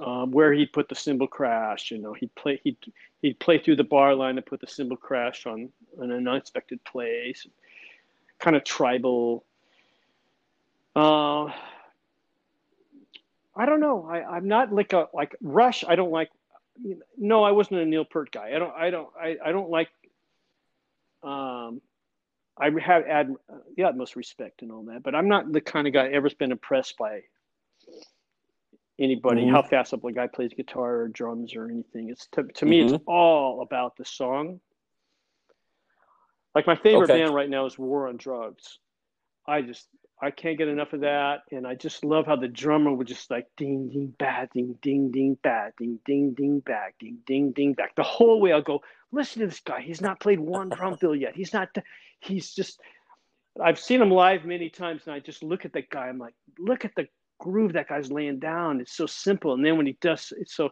Um, 0.06 0.32
where 0.32 0.52
he'd 0.52 0.74
put 0.74 0.90
the 0.90 0.96
cymbal 0.96 1.28
crash, 1.28 1.92
you 1.92 1.98
know, 1.98 2.12
he'd 2.12 2.34
play 2.36 2.60
he'd 2.64 2.76
he'd 3.22 3.40
play 3.40 3.58
through 3.58 3.78
the 3.78 3.86
bar 3.86 4.16
line 4.16 4.36
and 4.38 4.46
put 4.46 4.60
the 4.60 4.68
cymbal 4.68 4.98
crash 4.98 5.46
on, 5.46 5.70
on 6.02 6.12
an 6.12 6.28
unexpected 6.28 6.84
place, 6.84 7.48
kind 8.38 8.58
of 8.58 8.66
tribal. 8.66 9.46
Uh, 10.94 11.54
I 13.58 13.66
don't 13.66 13.80
know. 13.80 14.08
I, 14.10 14.24
I'm 14.24 14.48
not 14.48 14.72
like 14.72 14.94
a 14.94 15.08
like 15.14 15.36
Rush. 15.42 15.84
I 15.88 15.96
don't 15.96 16.12
like. 16.12 16.30
No, 17.18 17.44
I 17.44 17.52
wasn't 17.52 17.80
a 17.82 17.86
Neil 17.86 18.06
Peart 18.06 18.32
guy. 18.32 18.52
I 18.56 18.60
don't. 18.60 18.74
I 18.76 18.90
don't. 18.92 19.10
I, 19.20 19.38
I 19.44 19.52
don't 19.52 19.70
like. 19.70 19.90
Um, 21.24 21.82
I 22.60 22.70
have 22.80 23.06
had 23.06 23.34
the 23.76 23.84
utmost 23.84 24.16
respect 24.16 24.62
and 24.62 24.72
all 24.72 24.84
that, 24.84 25.04
but 25.04 25.16
I'm 25.16 25.28
not 25.28 25.52
the 25.52 25.62
kind 25.62 25.88
of 25.88 25.94
guy 25.94 26.08
ever's 26.08 26.36
been 26.36 26.52
impressed 26.52 26.98
by 26.98 27.22
anybody 29.00 29.42
mm-hmm. 29.42 29.52
how 29.52 29.62
fast 29.62 29.94
up 29.94 30.04
a 30.04 30.12
guy 30.12 30.28
plays 30.28 30.54
guitar 30.56 31.02
or 31.02 31.08
drums 31.08 31.56
or 31.56 31.70
anything. 31.70 32.10
It's 32.10 32.28
to 32.34 32.44
to 32.44 32.66
me, 32.66 32.84
mm-hmm. 32.84 32.96
it's 32.96 33.04
all 33.08 33.62
about 33.62 33.98
the 33.98 34.06
song. 34.06 34.60
Like 36.56 36.68
my 36.68 36.76
favorite 36.76 37.10
okay. 37.10 37.22
band 37.22 37.34
right 37.34 37.50
now 37.50 37.66
is 37.66 37.78
War 37.78 38.08
on 38.08 38.18
Drugs. 38.18 38.80
I 39.48 39.62
just 39.62 39.88
I 40.20 40.32
can't 40.32 40.58
get 40.58 40.68
enough 40.68 40.94
of 40.94 41.02
that. 41.02 41.42
And 41.52 41.68
I 41.68 41.76
just 41.76 42.04
love 42.04 42.26
how 42.26 42.36
the 42.36 42.48
drummer 42.48 42.92
would 42.92 43.08
just 43.08 43.30
like 43.30 43.48
ding, 43.56 43.90
ding, 43.90 44.14
bat, 44.18 44.50
ding, 44.54 44.78
ding, 44.82 45.12
ding, 45.12 45.38
bat, 45.44 45.74
ding, 45.78 46.00
ding, 46.06 46.34
ding, 46.34 46.60
back, 46.60 46.96
ding, 47.00 47.20
ding, 47.26 47.52
ding, 47.52 47.74
back. 47.74 47.96
The 47.96 48.04
whole 48.04 48.42
way 48.42 48.52
I'll 48.52 48.62
go, 48.62 48.82
listen 49.12 49.42
to 49.42 49.48
this 49.48 49.60
guy. 49.60 49.82
He's 49.82 50.02
not 50.02 50.20
played 50.20 50.40
one 50.40 50.70
drum 50.70 50.98
fill 50.98 51.16
yet. 51.16 51.36
He's 51.36 51.54
not, 51.54 51.70
he's 52.20 52.54
just, 52.54 52.80
I've 53.62 53.80
seen 53.80 54.02
him 54.02 54.10
live 54.12 54.44
many 54.46 54.70
times 54.70 55.04
and 55.06 55.14
I 55.14 55.20
just 55.20 55.44
look 55.44 55.66
at 55.66 55.74
that 55.74 55.90
guy. 55.90 56.08
I'm 56.08 56.18
like, 56.18 56.34
look 56.58 56.84
at 56.84 56.96
the 56.96 57.08
groove 57.40 57.74
that 57.74 57.88
guy's 57.88 58.12
laying 58.12 58.40
down. 58.40 58.82
It's 58.82 58.98
so 58.98 59.06
simple. 59.06 59.54
And 59.54 59.64
then 59.64 59.78
when 59.78 59.86
he 59.86 59.98
does, 60.02 60.34
it's 60.36 60.56
so, 60.56 60.70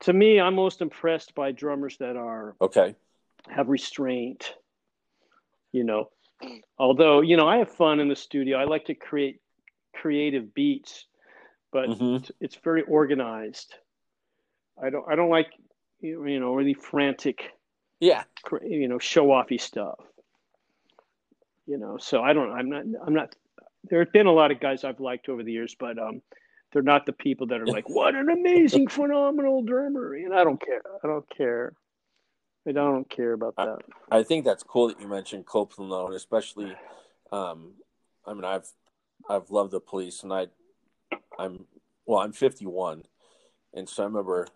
to 0.00 0.12
me, 0.12 0.40
I'm 0.40 0.54
most 0.54 0.82
impressed 0.82 1.34
by 1.34 1.52
drummers 1.52 1.96
that 1.98 2.16
are, 2.16 2.54
okay, 2.60 2.94
have 3.48 3.68
restraint, 3.68 4.54
you 5.72 5.84
know, 5.84 6.10
Although, 6.78 7.20
you 7.20 7.36
know, 7.36 7.48
I 7.48 7.58
have 7.58 7.70
fun 7.70 8.00
in 8.00 8.08
the 8.08 8.16
studio. 8.16 8.58
I 8.58 8.64
like 8.64 8.86
to 8.86 8.94
create 8.94 9.40
creative 9.94 10.54
beats, 10.54 11.06
but 11.72 11.88
mm-hmm. 11.88 12.24
it's 12.40 12.56
very 12.56 12.82
organized. 12.82 13.74
I 14.82 14.90
don't 14.90 15.04
I 15.08 15.14
don't 15.14 15.30
like 15.30 15.52
you 16.04 16.40
know 16.40 16.54
really 16.54 16.74
frantic 16.74 17.52
yeah 18.00 18.24
you 18.62 18.88
know 18.88 18.98
show 18.98 19.26
offy 19.28 19.60
stuff 19.60 19.98
you 21.66 21.78
know 21.78 21.96
so 21.96 22.22
i 22.22 22.32
don't 22.32 22.50
i'm 22.52 22.68
not 22.68 22.84
i'm 23.06 23.14
not 23.14 23.34
there 23.84 24.00
have 24.00 24.12
been 24.12 24.26
a 24.26 24.32
lot 24.32 24.50
of 24.50 24.60
guys 24.60 24.84
i've 24.84 25.00
liked 25.00 25.28
over 25.28 25.42
the 25.42 25.52
years 25.52 25.74
but 25.78 25.98
um 25.98 26.20
they're 26.72 26.82
not 26.82 27.06
the 27.06 27.12
people 27.12 27.46
that 27.46 27.60
are 27.60 27.66
like 27.66 27.88
what 27.88 28.14
an 28.14 28.28
amazing 28.28 28.86
phenomenal 28.88 29.62
drummer 29.62 30.14
and 30.14 30.34
i 30.34 30.44
don't 30.44 30.60
care 30.60 30.82
i 31.02 31.06
don't 31.06 31.28
care 31.30 31.72
I 32.66 32.72
don't 32.72 33.08
care 33.08 33.32
about 33.32 33.56
that. 33.56 33.78
I, 34.10 34.18
I 34.18 34.22
think 34.22 34.44
that's 34.44 34.62
cool 34.62 34.88
that 34.88 35.00
you 35.00 35.08
mentioned 35.08 35.46
Copeland, 35.46 35.92
though, 35.92 36.06
and 36.06 36.14
especially, 36.14 36.74
um, 37.30 37.74
I 38.26 38.32
mean, 38.32 38.44
I've 38.44 38.66
I've 39.28 39.50
loved 39.50 39.72
the 39.72 39.80
police, 39.80 40.22
and 40.22 40.32
I, 40.32 40.46
I'm 41.38 41.66
well, 42.06 42.20
I'm 42.20 42.32
51, 42.32 43.04
and 43.74 43.88
so 43.88 44.02
I 44.02 44.06
remember. 44.06 44.46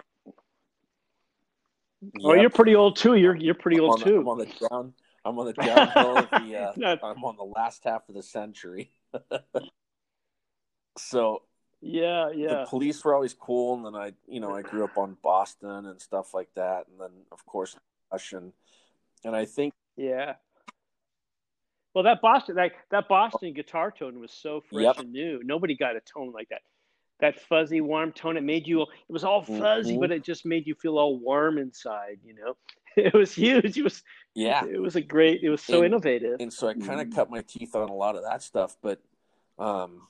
Oh, 2.22 2.32
yep, 2.32 2.42
you're 2.42 2.50
pretty 2.50 2.76
old 2.76 2.96
too. 2.96 3.16
You're 3.16 3.36
you're 3.36 3.54
pretty 3.54 3.80
old 3.80 4.02
too. 4.02 4.12
The, 4.12 4.18
I'm 4.20 4.28
on 4.28 4.38
the 4.38 4.68
down. 4.70 4.94
I'm 5.24 5.38
on 5.38 5.46
the 5.46 5.52
downhill 5.52 6.18
of 6.18 6.30
the. 6.30 6.56
Uh, 6.56 6.96
I'm 7.02 7.24
on 7.24 7.36
the 7.36 7.44
last 7.44 7.84
half 7.84 8.08
of 8.08 8.14
the 8.14 8.22
century. 8.22 8.90
so 10.98 11.42
yeah, 11.80 12.30
yeah. 12.30 12.60
The 12.60 12.66
police 12.68 13.04
were 13.04 13.14
always 13.14 13.34
cool, 13.34 13.74
and 13.76 13.84
then 13.84 13.94
I, 14.00 14.12
you 14.26 14.40
know, 14.40 14.54
I 14.54 14.62
grew 14.62 14.84
up 14.84 14.96
on 14.96 15.16
Boston 15.22 15.86
and 15.86 16.00
stuff 16.00 16.34
like 16.34 16.48
that, 16.54 16.86
and 16.88 17.00
then 17.00 17.10
of 17.32 17.44
course 17.44 17.76
Russian, 18.12 18.52
and 19.24 19.34
I 19.34 19.44
think 19.44 19.74
yeah. 19.96 20.34
Well, 21.94 22.04
that 22.04 22.20
Boston 22.20 22.56
that 22.56 22.72
that 22.90 23.08
Boston 23.08 23.52
guitar 23.52 23.90
tone 23.90 24.20
was 24.20 24.32
so 24.32 24.62
fresh 24.70 24.84
yep. 24.84 24.98
and 24.98 25.12
new. 25.12 25.40
Nobody 25.44 25.76
got 25.76 25.96
a 25.96 26.00
tone 26.00 26.32
like 26.32 26.48
that. 26.50 26.62
That 27.20 27.40
fuzzy, 27.40 27.80
warm 27.80 28.12
tone. 28.12 28.36
It 28.36 28.44
made 28.44 28.66
you. 28.66 28.82
It 28.82 28.88
was 29.08 29.24
all 29.24 29.42
fuzzy, 29.42 29.92
mm-hmm. 29.92 30.00
but 30.00 30.12
it 30.12 30.22
just 30.22 30.46
made 30.46 30.66
you 30.66 30.74
feel 30.74 30.98
all 30.98 31.18
warm 31.18 31.58
inside. 31.58 32.18
You 32.24 32.34
know, 32.34 32.56
it 32.96 33.14
was 33.14 33.34
huge. 33.34 33.76
It 33.76 33.82
was 33.82 34.02
yeah. 34.34 34.64
It 34.64 34.80
was 34.80 34.94
a 34.94 35.00
great. 35.00 35.42
It 35.42 35.50
was 35.50 35.62
so 35.62 35.78
and, 35.78 35.86
innovative. 35.86 36.36
And 36.40 36.52
so 36.52 36.68
I 36.68 36.74
kind 36.74 37.00
of 37.00 37.08
mm-hmm. 37.08 37.14
cut 37.16 37.30
my 37.30 37.42
teeth 37.42 37.74
on 37.74 37.88
a 37.88 37.94
lot 37.94 38.14
of 38.14 38.22
that 38.22 38.42
stuff, 38.42 38.76
but 38.80 39.00
um, 39.58 40.02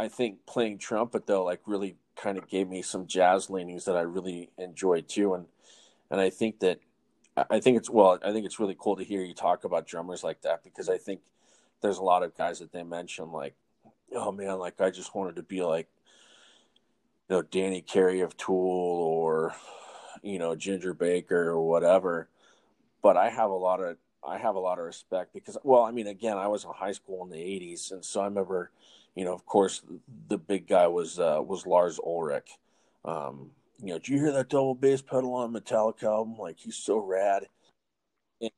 I 0.00 0.08
think 0.08 0.44
playing 0.46 0.78
trumpet 0.78 1.26
though, 1.26 1.44
like 1.44 1.60
really 1.66 1.96
kind 2.16 2.36
of 2.36 2.48
gave 2.48 2.68
me 2.68 2.82
some 2.82 3.06
jazz 3.06 3.48
leanings 3.48 3.84
that 3.84 3.96
I 3.96 4.00
really 4.00 4.50
enjoyed 4.58 5.08
too, 5.08 5.34
and 5.34 5.46
and 6.10 6.20
I 6.20 6.30
think 6.30 6.60
that 6.60 6.80
I 7.36 7.60
think 7.60 7.78
it's 7.78 7.88
well, 7.88 8.18
I 8.22 8.32
think 8.32 8.44
it's 8.44 8.60
really 8.60 8.76
cool 8.78 8.96
to 8.96 9.04
hear 9.04 9.22
you 9.22 9.34
talk 9.34 9.64
about 9.64 9.86
drummers 9.86 10.22
like 10.22 10.42
that 10.42 10.62
because 10.62 10.88
I 10.88 10.98
think 10.98 11.20
there's 11.80 11.98
a 11.98 12.02
lot 12.02 12.22
of 12.22 12.36
guys 12.36 12.58
that 12.58 12.72
they 12.72 12.82
mention 12.82 13.32
like, 13.32 13.54
oh 14.14 14.32
man, 14.32 14.58
like 14.58 14.80
I 14.80 14.90
just 14.90 15.14
wanted 15.14 15.36
to 15.36 15.42
be 15.42 15.62
like, 15.62 15.88
you 17.28 17.36
know, 17.36 17.42
Danny 17.42 17.80
Carey 17.80 18.20
of 18.20 18.36
Tool 18.36 18.54
or 18.54 19.54
you 20.22 20.38
know 20.38 20.54
Ginger 20.54 20.92
Baker 20.92 21.48
or 21.48 21.66
whatever. 21.66 22.28
But 23.02 23.16
I 23.16 23.30
have 23.30 23.50
a 23.50 23.54
lot 23.54 23.80
of 23.82 23.96
I 24.22 24.38
have 24.38 24.54
a 24.54 24.60
lot 24.60 24.78
of 24.78 24.84
respect 24.84 25.32
because 25.32 25.56
well, 25.64 25.82
I 25.82 25.90
mean, 25.90 26.06
again, 26.06 26.36
I 26.36 26.48
was 26.48 26.64
in 26.64 26.70
high 26.70 26.92
school 26.92 27.24
in 27.24 27.30
the 27.30 27.36
'80s, 27.36 27.92
and 27.92 28.04
so 28.04 28.20
I 28.20 28.24
remember, 28.24 28.70
you 29.14 29.24
know, 29.24 29.32
of 29.32 29.46
course, 29.46 29.82
the 30.28 30.38
big 30.38 30.68
guy 30.68 30.86
was 30.86 31.18
uh, 31.18 31.40
was 31.42 31.66
Lars 31.66 31.98
Ulrich. 31.98 32.50
Um, 33.04 33.50
you 33.82 33.88
know, 33.88 33.98
did 33.98 34.08
you 34.08 34.18
hear 34.18 34.32
that 34.32 34.48
double 34.48 34.76
bass 34.76 35.02
pedal 35.02 35.34
on 35.34 35.52
Metallica 35.52 36.04
album? 36.04 36.36
Like 36.38 36.58
he's 36.58 36.76
so 36.76 36.98
rad. 36.98 37.46
And, 38.40 38.50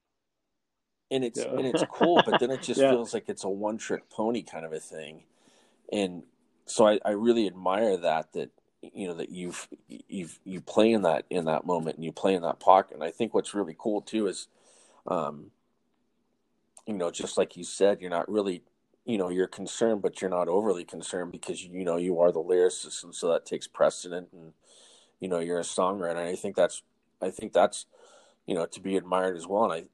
and 1.10 1.24
it's 1.24 1.38
yeah. 1.38 1.50
and 1.50 1.66
it's 1.66 1.82
cool, 1.90 2.22
but 2.26 2.38
then 2.40 2.50
it 2.50 2.62
just 2.62 2.80
yeah. 2.80 2.90
feels 2.90 3.14
like 3.14 3.28
it's 3.28 3.44
a 3.44 3.48
one 3.48 3.78
trick 3.78 4.10
pony 4.10 4.42
kind 4.42 4.66
of 4.66 4.72
a 4.72 4.80
thing. 4.80 5.24
And 5.90 6.24
so 6.66 6.86
I, 6.86 7.00
I 7.04 7.10
really 7.10 7.46
admire 7.46 7.96
that 7.96 8.34
that 8.34 8.50
you 8.82 9.08
know 9.08 9.14
that 9.14 9.30
you've 9.30 9.66
you've 9.88 10.38
you 10.44 10.60
play 10.60 10.92
in 10.92 11.02
that 11.02 11.24
in 11.30 11.46
that 11.46 11.64
moment 11.64 11.96
and 11.96 12.04
you 12.04 12.12
play 12.12 12.34
in 12.34 12.42
that 12.42 12.60
pocket. 12.60 12.94
And 12.94 13.04
I 13.04 13.10
think 13.10 13.32
what's 13.32 13.54
really 13.54 13.74
cool 13.78 14.02
too 14.02 14.26
is 14.26 14.48
um 15.06 15.50
you 16.86 16.92
know, 16.92 17.10
just 17.10 17.38
like 17.38 17.56
you 17.56 17.64
said, 17.64 18.02
you're 18.02 18.10
not 18.10 18.30
really 18.30 18.62
you 19.06 19.18
know 19.18 19.28
you're 19.28 19.46
concerned 19.46 20.00
but 20.02 20.20
you're 20.20 20.30
not 20.30 20.48
overly 20.48 20.84
concerned 20.84 21.30
because 21.30 21.62
you 21.62 21.84
know 21.84 21.96
you 21.96 22.18
are 22.20 22.32
the 22.32 22.42
lyricist 22.42 23.04
and 23.04 23.14
so 23.14 23.30
that 23.30 23.44
takes 23.44 23.66
precedent 23.66 24.28
and 24.32 24.54
you 25.24 25.30
know 25.30 25.38
you're 25.38 25.58
a 25.58 25.62
songwriter 25.62 26.10
and 26.10 26.18
i 26.18 26.36
think 26.36 26.54
that's 26.54 26.82
i 27.22 27.30
think 27.30 27.54
that's 27.54 27.86
you 28.44 28.54
know 28.54 28.66
to 28.66 28.78
be 28.78 28.94
admired 28.94 29.38
as 29.38 29.46
well 29.46 29.64
and 29.64 29.72
i 29.72 29.84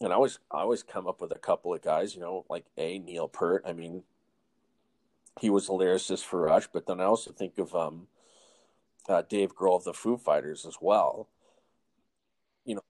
and 0.00 0.12
i 0.12 0.16
always 0.16 0.40
i 0.50 0.58
always 0.58 0.82
come 0.82 1.06
up 1.06 1.20
with 1.20 1.30
a 1.30 1.38
couple 1.38 1.72
of 1.72 1.80
guys 1.80 2.16
you 2.16 2.20
know 2.20 2.44
like 2.50 2.64
a 2.76 2.98
neil 2.98 3.28
peart 3.28 3.62
i 3.64 3.72
mean 3.72 4.02
he 5.40 5.48
was 5.48 5.68
a 5.68 5.70
lyricist 5.70 6.24
for 6.24 6.40
rush 6.40 6.66
but 6.72 6.86
then 6.86 7.00
i 7.00 7.04
also 7.04 7.30
think 7.30 7.58
of 7.58 7.72
um 7.76 8.08
uh, 9.08 9.22
dave 9.28 9.54
grohl 9.54 9.76
of 9.76 9.84
the 9.84 9.92
foo 9.92 10.16
fighters 10.16 10.66
as 10.66 10.76
well. 10.80 11.28
You 12.64 12.74
know 12.76 12.82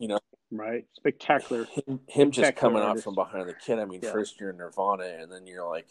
you 0.00 0.08
know. 0.08 0.18
Right. 0.50 0.86
Spectacular 0.94 1.64
him, 1.64 2.00
him 2.08 2.30
just 2.32 2.56
coming 2.56 2.82
out 2.82 3.00
from 3.00 3.14
behind 3.14 3.48
the 3.48 3.54
kid 3.54 3.78
i 3.78 3.84
mean 3.84 4.00
yeah. 4.02 4.12
first 4.12 4.38
you're 4.38 4.52
nirvana 4.52 5.04
and 5.04 5.30
then 5.30 5.46
you're 5.46 5.66
like 5.66 5.86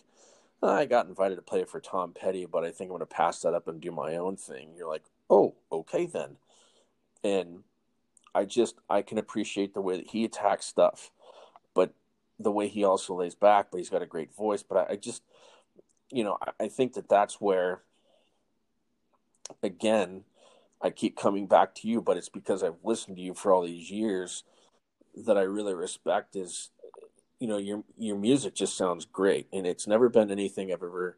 I 0.63 0.85
got 0.85 1.07
invited 1.07 1.35
to 1.35 1.41
play 1.41 1.63
for 1.63 1.79
Tom 1.79 2.13
Petty, 2.13 2.45
but 2.45 2.63
I 2.63 2.71
think 2.71 2.89
I'm 2.89 2.97
going 2.97 2.99
to 2.99 3.05
pass 3.05 3.41
that 3.41 3.53
up 3.53 3.67
and 3.67 3.81
do 3.81 3.91
my 3.91 4.15
own 4.15 4.37
thing. 4.37 4.69
You're 4.77 4.87
like, 4.87 5.05
oh, 5.29 5.55
okay 5.71 6.05
then. 6.05 6.37
And 7.23 7.63
I 8.35 8.45
just, 8.45 8.75
I 8.89 9.01
can 9.01 9.17
appreciate 9.17 9.73
the 9.73 9.81
way 9.81 9.97
that 9.97 10.07
he 10.07 10.23
attacks 10.23 10.65
stuff, 10.65 11.11
but 11.73 11.93
the 12.39 12.51
way 12.51 12.67
he 12.67 12.83
also 12.83 13.15
lays 13.15 13.35
back, 13.35 13.67
but 13.71 13.79
he's 13.79 13.89
got 13.89 14.03
a 14.03 14.07
great 14.07 14.35
voice. 14.35 14.63
But 14.63 14.89
I, 14.89 14.93
I 14.93 14.95
just, 14.97 15.23
you 16.11 16.23
know, 16.23 16.37
I, 16.41 16.65
I 16.65 16.67
think 16.67 16.93
that 16.93 17.09
that's 17.09 17.41
where, 17.41 17.81
again, 19.63 20.23
I 20.81 20.91
keep 20.91 21.17
coming 21.17 21.47
back 21.47 21.75
to 21.75 21.87
you, 21.87 22.01
but 22.01 22.17
it's 22.17 22.29
because 22.29 22.63
I've 22.63 22.83
listened 22.83 23.17
to 23.17 23.23
you 23.23 23.33
for 23.33 23.51
all 23.51 23.63
these 23.63 23.91
years 23.91 24.43
that 25.25 25.37
I 25.37 25.41
really 25.41 25.73
respect 25.73 26.35
is 26.35 26.69
you 27.41 27.47
know 27.47 27.57
your 27.57 27.83
your 27.97 28.17
music 28.17 28.53
just 28.53 28.77
sounds 28.77 29.05
great. 29.05 29.47
And 29.51 29.65
it's 29.65 29.87
never 29.87 30.07
been 30.09 30.31
anything 30.31 30.71
i've 30.71 30.83
ever 30.83 31.17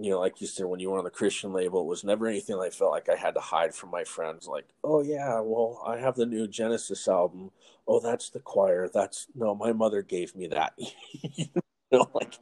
you 0.00 0.10
know 0.10 0.20
like 0.20 0.40
you 0.40 0.46
said 0.46 0.66
when 0.66 0.80
you 0.80 0.90
were 0.90 0.98
on 0.98 1.04
the 1.04 1.10
christian 1.10 1.52
label 1.52 1.80
it 1.80 1.86
was 1.86 2.04
never 2.04 2.28
anything 2.28 2.56
i 2.60 2.70
felt 2.70 2.92
like 2.92 3.08
i 3.08 3.16
had 3.16 3.34
to 3.34 3.40
hide 3.40 3.74
from 3.74 3.90
my 3.90 4.04
friends. 4.04 4.46
Like 4.46 4.68
oh 4.82 5.02
yeah 5.02 5.40
well 5.40 5.82
i 5.86 5.98
have 5.98 6.16
the 6.16 6.26
new 6.26 6.48
genesis 6.48 7.06
album. 7.06 7.50
Oh 7.86 8.00
that's 8.00 8.30
the 8.30 8.40
choir. 8.40 8.88
That's 8.92 9.26
no 9.34 9.54
my 9.54 9.72
mother 9.72 10.02
gave 10.02 10.34
me 10.34 10.48
that. 10.48 10.72
You 11.90 11.98
know 11.98 12.10
like 12.14 12.34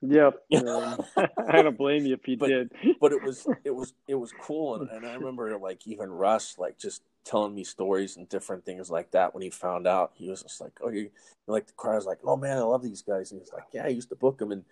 Yep. 0.00 0.44
Um, 0.66 1.04
I 1.48 1.62
don't 1.62 1.76
blame 1.76 2.06
you 2.06 2.14
if 2.14 2.26
you 2.28 2.36
but, 2.36 2.48
did. 2.48 2.72
but 3.00 3.12
it 3.12 3.22
was 3.22 3.46
it 3.64 3.74
was 3.74 3.92
it 4.06 4.14
was 4.14 4.32
cool. 4.40 4.76
And, 4.76 4.88
and 4.90 5.06
I 5.06 5.14
remember 5.14 5.56
like 5.58 5.86
even 5.86 6.10
Russ 6.10 6.56
like 6.58 6.78
just 6.78 7.02
telling 7.28 7.54
me 7.54 7.62
stories 7.62 8.16
and 8.16 8.26
different 8.28 8.64
things 8.64 8.90
like 8.90 9.10
that 9.10 9.34
when 9.34 9.42
he 9.42 9.50
found 9.50 9.86
out. 9.86 10.12
He 10.14 10.30
was 10.30 10.42
just 10.42 10.60
like, 10.60 10.72
Oh 10.82 10.88
you 10.88 11.10
like 11.46 11.66
the 11.66 11.74
crowd 11.74 11.96
was 11.96 12.06
like, 12.06 12.20
Oh 12.24 12.36
man, 12.36 12.56
I 12.56 12.62
love 12.62 12.82
these 12.82 13.02
guys 13.02 13.30
and 13.30 13.40
he's 13.40 13.52
like, 13.52 13.64
Yeah, 13.72 13.84
I 13.84 13.88
used 13.88 14.08
to 14.08 14.16
book 14.16 14.38
them 14.38 14.50
and 14.50 14.64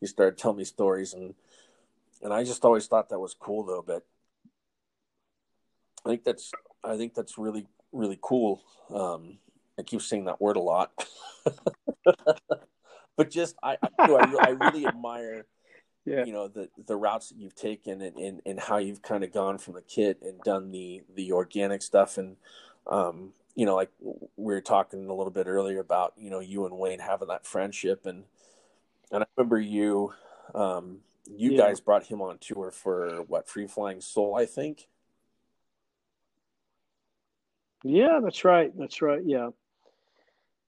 he 0.00 0.06
started 0.06 0.38
telling 0.38 0.58
me 0.58 0.64
stories 0.64 1.12
and 1.12 1.34
and 2.22 2.32
I 2.32 2.44
just 2.44 2.64
always 2.64 2.86
thought 2.86 3.08
that 3.08 3.18
was 3.18 3.34
cool 3.34 3.64
though, 3.64 3.84
but 3.84 4.06
I 6.06 6.10
think 6.10 6.24
that's 6.24 6.52
I 6.84 6.96
think 6.96 7.14
that's 7.14 7.36
really, 7.36 7.66
really 7.92 8.18
cool. 8.22 8.62
Um 8.90 9.38
I 9.76 9.82
keep 9.82 10.00
saying 10.00 10.26
that 10.26 10.40
word 10.40 10.56
a 10.56 10.60
lot. 10.60 10.92
but 13.16 13.28
just 13.28 13.56
I 13.60 13.76
I, 13.82 13.88
I, 14.06 14.36
I 14.40 14.48
really 14.50 14.86
admire 14.86 15.46
yeah. 16.04 16.24
you 16.24 16.32
know 16.32 16.48
the 16.48 16.68
the 16.86 16.96
routes 16.96 17.28
that 17.28 17.38
you've 17.38 17.54
taken 17.54 18.00
and, 18.02 18.16
and, 18.16 18.42
and 18.44 18.60
how 18.60 18.76
you've 18.76 19.02
kind 19.02 19.24
of 19.24 19.32
gone 19.32 19.58
from 19.58 19.74
the 19.74 19.82
kit 19.82 20.18
and 20.22 20.40
done 20.40 20.70
the 20.70 21.02
the 21.14 21.32
organic 21.32 21.82
stuff 21.82 22.18
and 22.18 22.36
um 22.86 23.32
you 23.54 23.64
know 23.64 23.74
like 23.74 23.90
we 24.00 24.54
were 24.54 24.60
talking 24.60 25.08
a 25.08 25.14
little 25.14 25.30
bit 25.30 25.46
earlier 25.46 25.80
about 25.80 26.12
you 26.16 26.30
know 26.30 26.40
you 26.40 26.66
and 26.66 26.78
Wayne 26.78 27.00
having 27.00 27.28
that 27.28 27.46
friendship 27.46 28.06
and 28.06 28.24
and 29.10 29.22
I 29.22 29.26
remember 29.36 29.60
you 29.60 30.12
um 30.54 30.98
you 31.26 31.52
yeah. 31.52 31.58
guys 31.58 31.80
brought 31.80 32.04
him 32.04 32.20
on 32.20 32.38
tour 32.38 32.70
for 32.70 33.22
what 33.28 33.48
free 33.48 33.66
flying 33.66 34.00
soul 34.00 34.36
I 34.36 34.46
think 34.46 34.88
yeah 37.82 38.20
that's 38.22 38.44
right 38.44 38.76
that's 38.76 39.00
right 39.00 39.22
yeah 39.24 39.50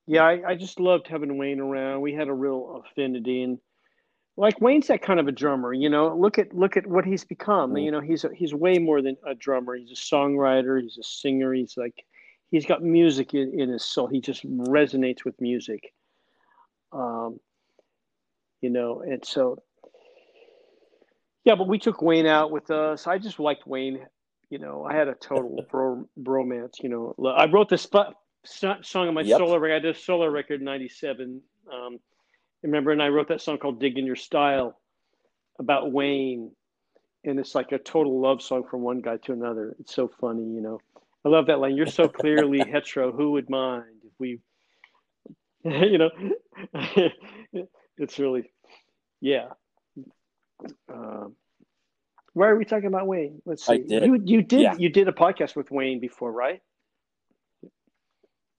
yeah, 0.06 0.22
I, 0.22 0.50
I 0.50 0.54
just 0.54 0.78
loved 0.78 1.08
having 1.08 1.36
Wayne 1.36 1.58
around. 1.60 2.00
We 2.00 2.14
had 2.14 2.28
a 2.28 2.32
real 2.32 2.84
affinity, 2.86 3.42
and 3.42 3.58
like 4.36 4.60
Wayne's 4.60 4.86
that 4.88 5.02
kind 5.02 5.18
of 5.18 5.28
a 5.28 5.32
drummer. 5.32 5.72
You 5.72 5.88
know, 5.88 6.14
look 6.16 6.38
at 6.38 6.54
look 6.54 6.76
at 6.76 6.86
what 6.86 7.04
he's 7.04 7.24
become. 7.24 7.72
Mm. 7.72 7.84
You 7.84 7.90
know, 7.90 8.00
he's 8.00 8.24
a, 8.24 8.30
he's 8.34 8.54
way 8.54 8.78
more 8.78 9.02
than 9.02 9.16
a 9.26 9.34
drummer. 9.34 9.76
He's 9.76 9.90
a 9.90 9.94
songwriter. 9.94 10.80
He's 10.80 10.98
a 10.98 11.02
singer. 11.02 11.52
He's 11.52 11.76
like 11.76 12.04
he's 12.50 12.66
got 12.66 12.82
music 12.82 13.34
in, 13.34 13.58
in 13.58 13.70
his 13.70 13.84
soul. 13.84 14.06
He 14.06 14.20
just 14.20 14.46
resonates 14.46 15.24
with 15.24 15.40
music. 15.40 15.92
Um, 16.92 17.40
you 18.60 18.70
know, 18.70 19.02
and 19.02 19.24
so 19.24 19.62
yeah, 21.44 21.54
but 21.54 21.68
we 21.68 21.78
took 21.78 22.02
Wayne 22.02 22.26
out 22.26 22.50
with 22.50 22.70
us. 22.70 23.06
I 23.06 23.18
just 23.18 23.38
liked 23.38 23.66
Wayne. 23.66 24.00
You 24.50 24.58
know, 24.58 24.84
I 24.84 24.94
had 24.94 25.08
a 25.08 25.14
total 25.14 25.64
bro- 25.70 26.08
bromance. 26.20 26.82
You 26.82 26.88
know, 26.88 27.14
I 27.26 27.46
wrote 27.46 27.68
this 27.68 27.88
song 28.44 29.08
on 29.08 29.14
my 29.14 29.22
yep. 29.22 29.38
solo 29.38 29.56
record. 29.56 29.76
I 29.76 29.78
did 29.78 29.96
a 29.96 29.98
solo 29.98 30.26
record 30.26 30.60
in 30.60 30.64
'97. 30.64 31.40
Um, 31.72 31.98
remember, 32.66 32.92
and 32.92 33.02
I 33.02 33.08
wrote 33.08 33.28
that 33.28 33.40
song 33.40 33.58
called 33.58 33.80
"Dig 33.80 33.98
in 33.98 34.06
Your 34.06 34.16
Style" 34.16 34.78
about 35.58 35.92
Wayne, 35.92 36.50
and 37.24 37.38
it's 37.38 37.54
like 37.54 37.72
a 37.72 37.78
total 37.78 38.20
love 38.20 38.42
song 38.42 38.64
from 38.70 38.82
one 38.82 39.00
guy 39.00 39.16
to 39.18 39.32
another. 39.32 39.74
It's 39.80 39.94
so 39.94 40.08
funny, 40.20 40.44
you 40.44 40.60
know. 40.60 40.80
I 41.24 41.28
love 41.28 41.46
that 41.46 41.58
line. 41.58 41.76
You're 41.76 41.86
so 41.86 42.08
clearly 42.08 42.58
hetero. 42.72 43.12
Who 43.12 43.32
would 43.32 43.50
mind 43.50 43.96
if 44.04 44.12
we, 44.18 44.38
you 45.64 45.98
know, 45.98 46.10
it's 47.98 48.18
really, 48.18 48.50
yeah. 49.20 49.48
Um, 50.92 51.34
why 52.32 52.48
are 52.48 52.56
we 52.56 52.64
talking 52.64 52.86
about 52.86 53.06
Wayne? 53.06 53.40
Let's 53.44 53.66
see. 53.66 53.84
You 53.88 54.20
you 54.24 54.42
did 54.42 54.60
yeah. 54.60 54.74
you 54.78 54.88
did 54.88 55.08
a 55.08 55.12
podcast 55.12 55.56
with 55.56 55.70
Wayne 55.70 56.00
before, 56.00 56.30
right? 56.30 56.60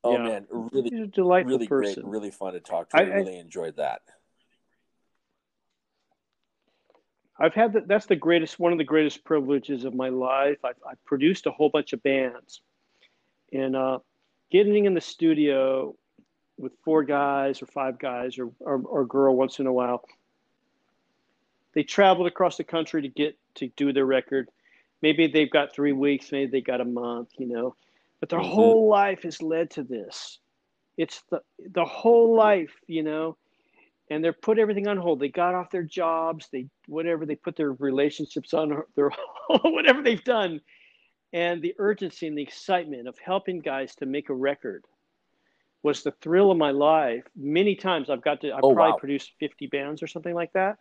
Oh 0.08 0.14
yeah. 0.14 0.24
man, 0.24 0.48
really, 0.50 0.90
He's 0.90 1.02
a 1.02 1.08
delightful 1.08 1.52
really 1.54 1.68
person. 1.68 2.04
great, 2.04 2.12
really 2.12 2.32
fun 2.32 2.54
to 2.54 2.62
talk 2.62 2.90
to. 2.90 2.98
I, 2.98 3.02
I 3.02 3.04
really 3.16 3.38
enjoyed 3.38 3.76
that. 3.76 4.02
I've 7.40 7.54
had 7.54 7.74
that. 7.74 7.88
That's 7.88 8.06
the 8.06 8.16
greatest, 8.16 8.58
one 8.58 8.72
of 8.72 8.78
the 8.78 8.84
greatest 8.84 9.24
privileges 9.24 9.84
of 9.84 9.94
my 9.94 10.10
life. 10.10 10.58
I've, 10.64 10.78
I've 10.90 11.04
produced 11.06 11.46
a 11.46 11.52
whole 11.52 11.70
bunch 11.70 11.94
of 11.94 12.02
bands, 12.02 12.62
and 13.52 13.76
uh, 13.76 14.00
getting 14.50 14.86
in 14.86 14.94
the 14.94 15.02
studio 15.02 15.94
with 16.58 16.72
four 16.84 17.04
guys 17.04 17.62
or 17.62 17.66
five 17.68 18.00
guys 18.00 18.40
or, 18.40 18.52
or 18.60 18.82
or 18.86 19.06
girl 19.06 19.36
once 19.36 19.60
in 19.60 19.68
a 19.68 19.74
while. 19.74 20.04
They 21.74 21.84
traveled 21.84 22.28
across 22.28 22.58
the 22.58 22.64
country 22.64 23.04
to 23.04 23.10
get 23.10 23.38
to 23.56 23.68
do 23.76 23.94
their 23.94 24.06
record. 24.06 24.50
Maybe 25.02 25.28
they've 25.28 25.52
got 25.52 25.74
three 25.74 25.92
weeks. 25.92 26.32
Maybe 26.32 26.50
they 26.50 26.62
got 26.62 26.82
a 26.82 26.86
month. 26.86 27.30
You 27.38 27.48
know, 27.48 27.76
but 28.20 28.30
their 28.30 28.40
mm-hmm. 28.40 28.50
whole 28.50 28.90
life 28.90 29.24
has 29.24 29.42
led 29.42 29.70
to 29.72 29.84
this. 29.84 30.40
It's 30.98 31.24
the 31.30 31.42
the 31.74 31.86
whole 31.86 32.36
life, 32.36 32.74
you 32.88 33.04
know, 33.04 33.38
and 34.10 34.24
they're 34.24 34.34
put 34.34 34.60
everything 34.60 34.88
on 34.88 34.98
hold. 34.98 35.20
They 35.20 35.30
got 35.30 35.56
off 35.56 35.70
their 35.70 35.84
jobs, 35.84 36.48
they 36.52 36.68
whatever 36.88 37.26
they 37.26 37.36
put 37.36 37.56
their 37.56 37.74
relationships 37.74 38.54
on 38.54 38.82
their 38.96 39.12
whatever 39.64 40.02
they've 40.02 40.24
done, 40.24 40.62
and 41.34 41.62
the 41.62 41.76
urgency 41.78 42.28
and 42.28 42.38
the 42.38 42.42
excitement 42.42 43.08
of 43.08 43.18
helping 43.20 43.60
guys 43.60 43.96
to 43.96 44.06
make 44.06 44.30
a 44.30 44.34
record 44.34 44.86
was 45.84 46.04
the 46.04 46.12
thrill 46.22 46.52
of 46.52 46.58
my 46.58 46.72
life. 46.72 47.24
Many 47.36 47.76
times 47.76 48.10
I've 48.10 48.22
got 48.22 48.42
to, 48.42 48.52
I've 48.52 48.60
Oh, 48.64 48.74
probably 48.74 48.92
wow. 48.92 48.98
produced 48.98 49.32
50 49.40 49.68
bands 49.68 50.02
or 50.02 50.08
something 50.08 50.34
like 50.34 50.52
that 50.54 50.78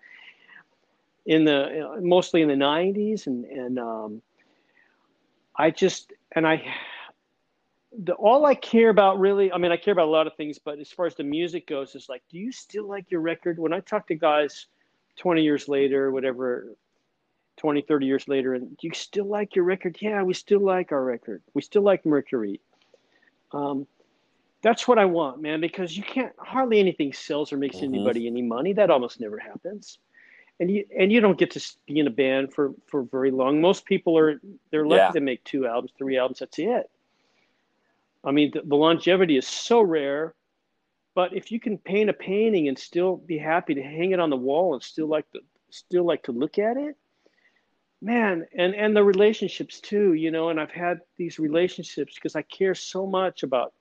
in 1.27 1.45
the, 1.45 1.99
mostly 2.01 2.43
in 2.43 2.49
the 2.49 2.55
90s. 2.55 3.27
And, 3.27 3.45
and, 3.45 3.79
um, 3.79 4.23
I 5.55 5.71
just, 5.71 6.13
and 6.33 6.47
I, 6.47 6.63
the, 7.99 8.15
all 8.15 8.45
I 8.47 8.55
care 8.55 8.91
about 8.91 9.19
really, 9.19 9.51
I 9.53 9.59
mean, 9.59 9.73
I 9.73 9.77
care 9.77 9.93
about 9.93 10.09
a 10.09 10.11
lot 10.11 10.27
of 10.27 10.35
things, 10.37 10.59
but 10.59 10.79
as 10.79 10.91
far 10.91 11.07
as 11.07 11.15
the 11.15 11.25
music 11.25 11.67
goes, 11.67 11.95
is 11.95 12.09
like, 12.09 12.23
do 12.31 12.39
you 12.39 12.53
still 12.53 12.87
like 12.87 13.11
your 13.11 13.21
record? 13.21 13.59
When 13.59 13.73
I 13.73 13.81
talk 13.81 14.09
to 14.09 14.15
guys 14.15 14.67
20 15.17 15.43
years 15.43 15.69
later, 15.69 16.11
whatever, 16.11 16.69
20, 17.57 17.83
30 17.83 18.07
years 18.07 18.29
later, 18.29 18.55
and 18.55 18.77
do 18.77 18.87
you 18.87 18.93
still 18.95 19.25
like 19.25 19.57
your 19.57 19.65
record? 19.65 19.97
Yeah, 20.01 20.23
we 20.23 20.35
still 20.35 20.61
like 20.61 20.93
our 20.93 21.03
record. 21.03 21.43
We 21.55 21.63
still 21.63 21.83
like 21.83 22.05
Mercury. 22.05 22.61
Um, 23.53 23.87
that's 24.63 24.87
what 24.89 24.99
I 24.99 25.05
want, 25.05 25.41
man, 25.41 25.61
because 25.61 25.97
you 25.97 26.03
can't 26.03 26.33
hardly 26.39 26.81
anything 26.81 27.13
sells 27.13 27.53
or 27.53 27.57
makes 27.57 27.77
Mhm. 27.77 27.85
anybody 27.85 28.27
any 28.27 28.43
money. 28.43 28.73
That 28.73 28.91
almost 28.91 29.21
never 29.21 29.39
happens. 29.39 29.99
And 30.59 30.71
you 30.71 30.85
and 30.99 31.13
you 31.13 31.21
don't 31.21 31.39
get 31.39 31.51
to 31.53 31.73
be 31.87 31.99
in 31.99 32.07
a 32.07 32.11
band 32.11 32.53
for 32.53 32.75
for 32.87 33.03
very 33.03 33.31
long. 33.31 33.61
Most 33.61 33.85
people 33.85 34.19
are 34.19 34.41
they're 34.71 34.87
lucky 34.87 35.01
Yeah. 35.01 35.11
to 35.13 35.21
make 35.21 35.45
two 35.45 35.67
albums, 35.67 35.93
three 35.97 36.17
albums. 36.17 36.41
That's 36.41 36.59
it. 36.59 36.91
I 38.27 38.33
mean, 38.33 38.51
the, 38.53 38.63
the 38.63 38.75
longevity 38.75 39.39
is 39.39 39.47
so 39.47 39.81
rare. 39.81 40.35
But 41.15 41.33
if 41.33 41.51
you 41.51 41.59
can 41.59 41.79
paint 41.79 42.11
a 42.11 42.13
painting 42.13 42.69
and 42.69 42.79
still 42.79 43.17
be 43.17 43.39
happy 43.39 43.75
to 43.75 43.83
hang 43.83 44.11
it 44.11 44.21
on 44.21 44.29
the 44.29 44.37
wall 44.37 44.75
and 44.75 44.83
still 44.83 45.07
like 45.07 45.31
to 45.33 45.41
still 45.71 46.05
like 46.05 46.25
to 46.25 46.33
look 46.33 46.59
at 46.59 46.77
it, 46.77 46.97
man, 48.03 48.47
and 48.55 48.75
and 48.75 48.95
the 48.95 49.03
relationships 49.03 49.81
too, 49.81 50.13
you 50.13 50.31
know. 50.31 50.51
And 50.51 50.61
I've 50.61 50.71
had 50.71 51.01
these 51.17 51.39
relationships 51.39 52.17
because 52.17 52.37
I 52.37 52.43
care 52.43 52.75
so 52.75 53.07
much 53.07 53.45
about, 53.45 53.73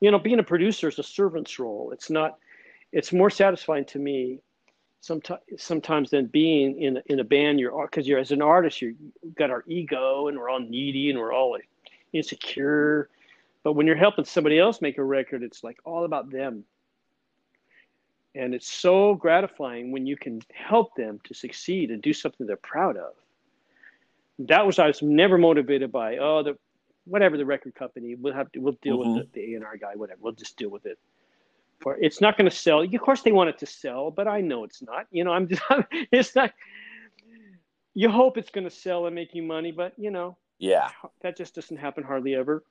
you 0.00 0.10
know, 0.10 0.18
being 0.18 0.40
a 0.40 0.42
producer 0.42 0.88
is 0.88 0.98
a 0.98 1.04
servant's 1.04 1.60
role. 1.60 1.92
It's 1.92 2.10
not. 2.10 2.38
It's 2.90 3.12
more 3.12 3.30
satisfying 3.30 3.84
to 3.86 4.00
me 4.00 4.40
sometimes 5.00 5.40
sometimes 5.58 6.10
than 6.10 6.26
being 6.26 6.82
in 6.82 7.00
in 7.06 7.20
a 7.20 7.24
band 7.24 7.58
you're 7.60 7.86
because 7.86 8.06
you're 8.06 8.18
as 8.18 8.32
an 8.32 8.42
artist 8.42 8.82
you 8.82 8.94
have 9.22 9.34
got 9.34 9.50
our 9.50 9.64
ego 9.66 10.28
and 10.28 10.36
we're 10.36 10.50
all 10.50 10.60
needy 10.60 11.08
and 11.08 11.18
we're 11.18 11.32
all 11.32 11.52
like, 11.52 11.69
insecure 12.12 13.08
but 13.62 13.74
when 13.74 13.86
you're 13.86 13.96
helping 13.96 14.24
somebody 14.24 14.58
else 14.58 14.80
make 14.80 14.98
a 14.98 15.04
record 15.04 15.42
it's 15.42 15.62
like 15.62 15.78
all 15.84 16.04
about 16.04 16.30
them 16.30 16.64
and 18.34 18.54
it's 18.54 18.70
so 18.70 19.14
gratifying 19.14 19.90
when 19.92 20.06
you 20.06 20.16
can 20.16 20.40
help 20.54 20.94
them 20.94 21.20
to 21.24 21.34
succeed 21.34 21.90
and 21.90 22.02
do 22.02 22.12
something 22.12 22.46
they're 22.46 22.56
proud 22.56 22.96
of 22.96 23.12
that 24.38 24.64
was 24.66 24.78
i 24.78 24.86
was 24.86 25.02
never 25.02 25.38
motivated 25.38 25.90
by 25.92 26.16
oh 26.18 26.42
the 26.42 26.56
whatever 27.04 27.36
the 27.36 27.44
record 27.44 27.74
company 27.74 28.14
we'll 28.14 28.32
have 28.34 28.50
to 28.52 28.60
we'll 28.60 28.78
deal 28.82 28.98
Mhm. 28.98 29.16
with 29.16 29.32
the, 29.32 29.40
the 29.46 29.54
a&r 29.56 29.76
guy 29.76 29.92
whatever 29.96 30.18
we'll 30.22 30.32
just 30.32 30.56
deal 30.56 30.70
with 30.70 30.86
it 30.86 30.98
for 31.80 31.96
it's 31.98 32.20
not 32.20 32.36
going 32.36 32.48
to 32.48 32.54
sell. 32.54 32.82
Of 32.82 33.00
course, 33.00 33.22
they 33.22 33.32
want 33.32 33.48
it 33.48 33.56
to 33.60 33.66
sell, 33.66 34.10
but 34.10 34.28
I 34.28 34.42
know 34.42 34.64
it's 34.64 34.82
not. 34.82 35.06
You 35.10 35.24
know, 35.24 35.32
I'm 35.32 35.48
just 35.48 35.62
it's 36.12 36.36
not. 36.36 36.52
You 37.94 38.10
hope 38.10 38.36
it's 38.36 38.50
going 38.50 38.64
to 38.64 38.70
sell 38.70 39.06
and 39.06 39.14
make 39.14 39.34
you 39.34 39.42
money, 39.42 39.72
but 39.72 39.94
you 39.96 40.10
know 40.10 40.36
Yeah. 40.60 40.90
that 41.22 41.36
just 41.36 41.54
doesn't 41.54 41.78
happen 41.78 42.04
hardly 42.04 42.34
ever. 42.34 42.62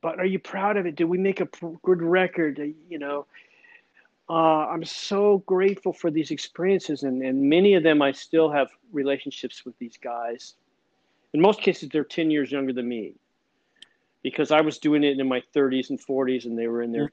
But 0.00 0.18
are 0.18 0.24
you 0.24 0.38
proud 0.38 0.76
of 0.76 0.86
it? 0.86 0.96
Did 0.96 1.04
we 1.04 1.18
make 1.18 1.40
a 1.40 1.48
good 1.82 2.02
record? 2.02 2.58
Uh, 2.58 2.64
You 2.88 2.98
know, 2.98 3.26
uh, 4.28 4.66
I'm 4.68 4.84
so 4.84 5.38
grateful 5.46 5.92
for 5.92 6.10
these 6.10 6.30
experiences, 6.30 7.02
and, 7.02 7.22
and 7.22 7.42
many 7.42 7.74
of 7.74 7.82
them 7.82 8.00
I 8.00 8.12
still 8.12 8.50
have 8.50 8.68
relationships 8.92 9.64
with 9.64 9.78
these 9.78 9.98
guys. 9.98 10.54
In 11.34 11.40
most 11.40 11.60
cases, 11.60 11.90
they're 11.90 12.04
10 12.04 12.30
years 12.30 12.50
younger 12.50 12.72
than 12.72 12.88
me 12.88 13.14
because 14.22 14.50
I 14.50 14.62
was 14.62 14.78
doing 14.78 15.04
it 15.04 15.20
in 15.20 15.28
my 15.28 15.42
30s 15.54 15.90
and 15.90 16.00
40s, 16.00 16.46
and 16.46 16.58
they 16.58 16.68
were 16.68 16.82
in 16.82 16.92
their 16.92 17.12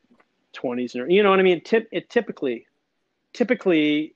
20s. 0.54 0.96
And 0.96 1.12
you 1.12 1.22
know 1.22 1.32
what 1.32 1.39
I 1.39 1.43
mean? 1.43 1.62
Tip, 1.62 1.89
it 1.91 2.10
typically, 2.10 2.66
typically, 3.34 4.16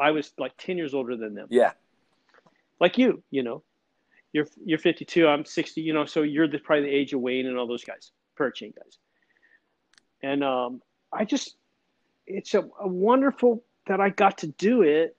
I 0.00 0.12
was 0.12 0.32
like 0.38 0.56
10 0.56 0.78
years 0.78 0.94
older 0.94 1.16
than 1.16 1.34
them 1.34 1.48
Yeah. 1.50 1.72
like 2.80 2.96
you, 2.96 3.22
you 3.30 3.42
know, 3.42 3.62
you're 4.36 4.46
you're 4.62 4.78
52, 4.78 5.26
I'm 5.26 5.46
60, 5.46 5.80
you 5.80 5.94
know, 5.94 6.04
so 6.04 6.20
you're 6.22 6.46
the, 6.46 6.58
probably 6.58 6.84
the 6.84 6.94
age 6.94 7.14
of 7.14 7.20
Wayne 7.20 7.46
and 7.46 7.56
all 7.56 7.66
those 7.66 7.84
guys, 7.84 8.12
Prayer 8.34 8.50
Chain 8.50 8.74
guys. 8.76 8.98
And 10.22 10.44
um, 10.44 10.82
I 11.10 11.24
just, 11.24 11.56
it's 12.26 12.52
a, 12.52 12.60
a 12.78 12.86
wonderful 12.86 13.64
that 13.86 13.98
I 13.98 14.10
got 14.10 14.38
to 14.38 14.48
do 14.48 14.82
it. 14.82 15.16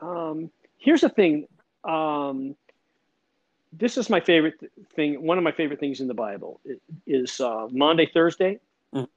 Um, 0.00 0.50
here's 0.76 1.00
the 1.00 1.08
thing. 1.08 1.48
Um, 1.82 2.56
this 3.72 3.96
is 3.96 4.10
my 4.10 4.20
favorite 4.20 4.60
th- 4.60 4.72
thing. 4.94 5.22
One 5.22 5.38
of 5.38 5.44
my 5.44 5.52
favorite 5.52 5.80
things 5.80 6.00
in 6.00 6.08
the 6.08 6.14
Bible 6.14 6.60
is 7.06 7.40
uh, 7.40 7.68
Maundy 7.70 8.10
Thursday. 8.12 8.58
Mhm. 8.94 9.08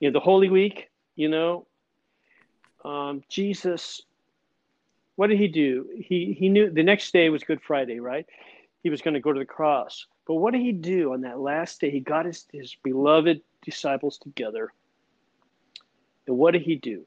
You 0.00 0.10
know, 0.10 0.12
the 0.12 0.24
Holy 0.24 0.50
Week. 0.50 0.90
You 1.16 1.28
know, 1.28 1.66
um, 2.84 3.22
Jesus 3.28 4.02
what 5.16 5.28
did 5.28 5.38
he 5.38 5.48
do? 5.48 5.88
He 5.96 6.32
he 6.38 6.48
knew 6.48 6.70
the 6.70 6.82
next 6.82 7.12
day 7.12 7.28
was 7.28 7.42
Good 7.44 7.60
Friday, 7.62 8.00
right? 8.00 8.26
He 8.82 8.90
was 8.90 9.02
going 9.02 9.14
to 9.14 9.20
go 9.20 9.32
to 9.32 9.38
the 9.38 9.44
cross. 9.44 10.06
But 10.26 10.36
what 10.36 10.52
did 10.52 10.62
he 10.62 10.72
do 10.72 11.12
on 11.12 11.22
that 11.22 11.38
last 11.40 11.80
day? 11.80 11.90
He 11.90 12.00
got 12.00 12.24
his, 12.24 12.46
his 12.52 12.74
beloved 12.82 13.42
disciples 13.62 14.16
together. 14.18 14.72
And 16.26 16.38
what 16.38 16.52
did 16.52 16.62
he 16.62 16.76
do? 16.76 17.04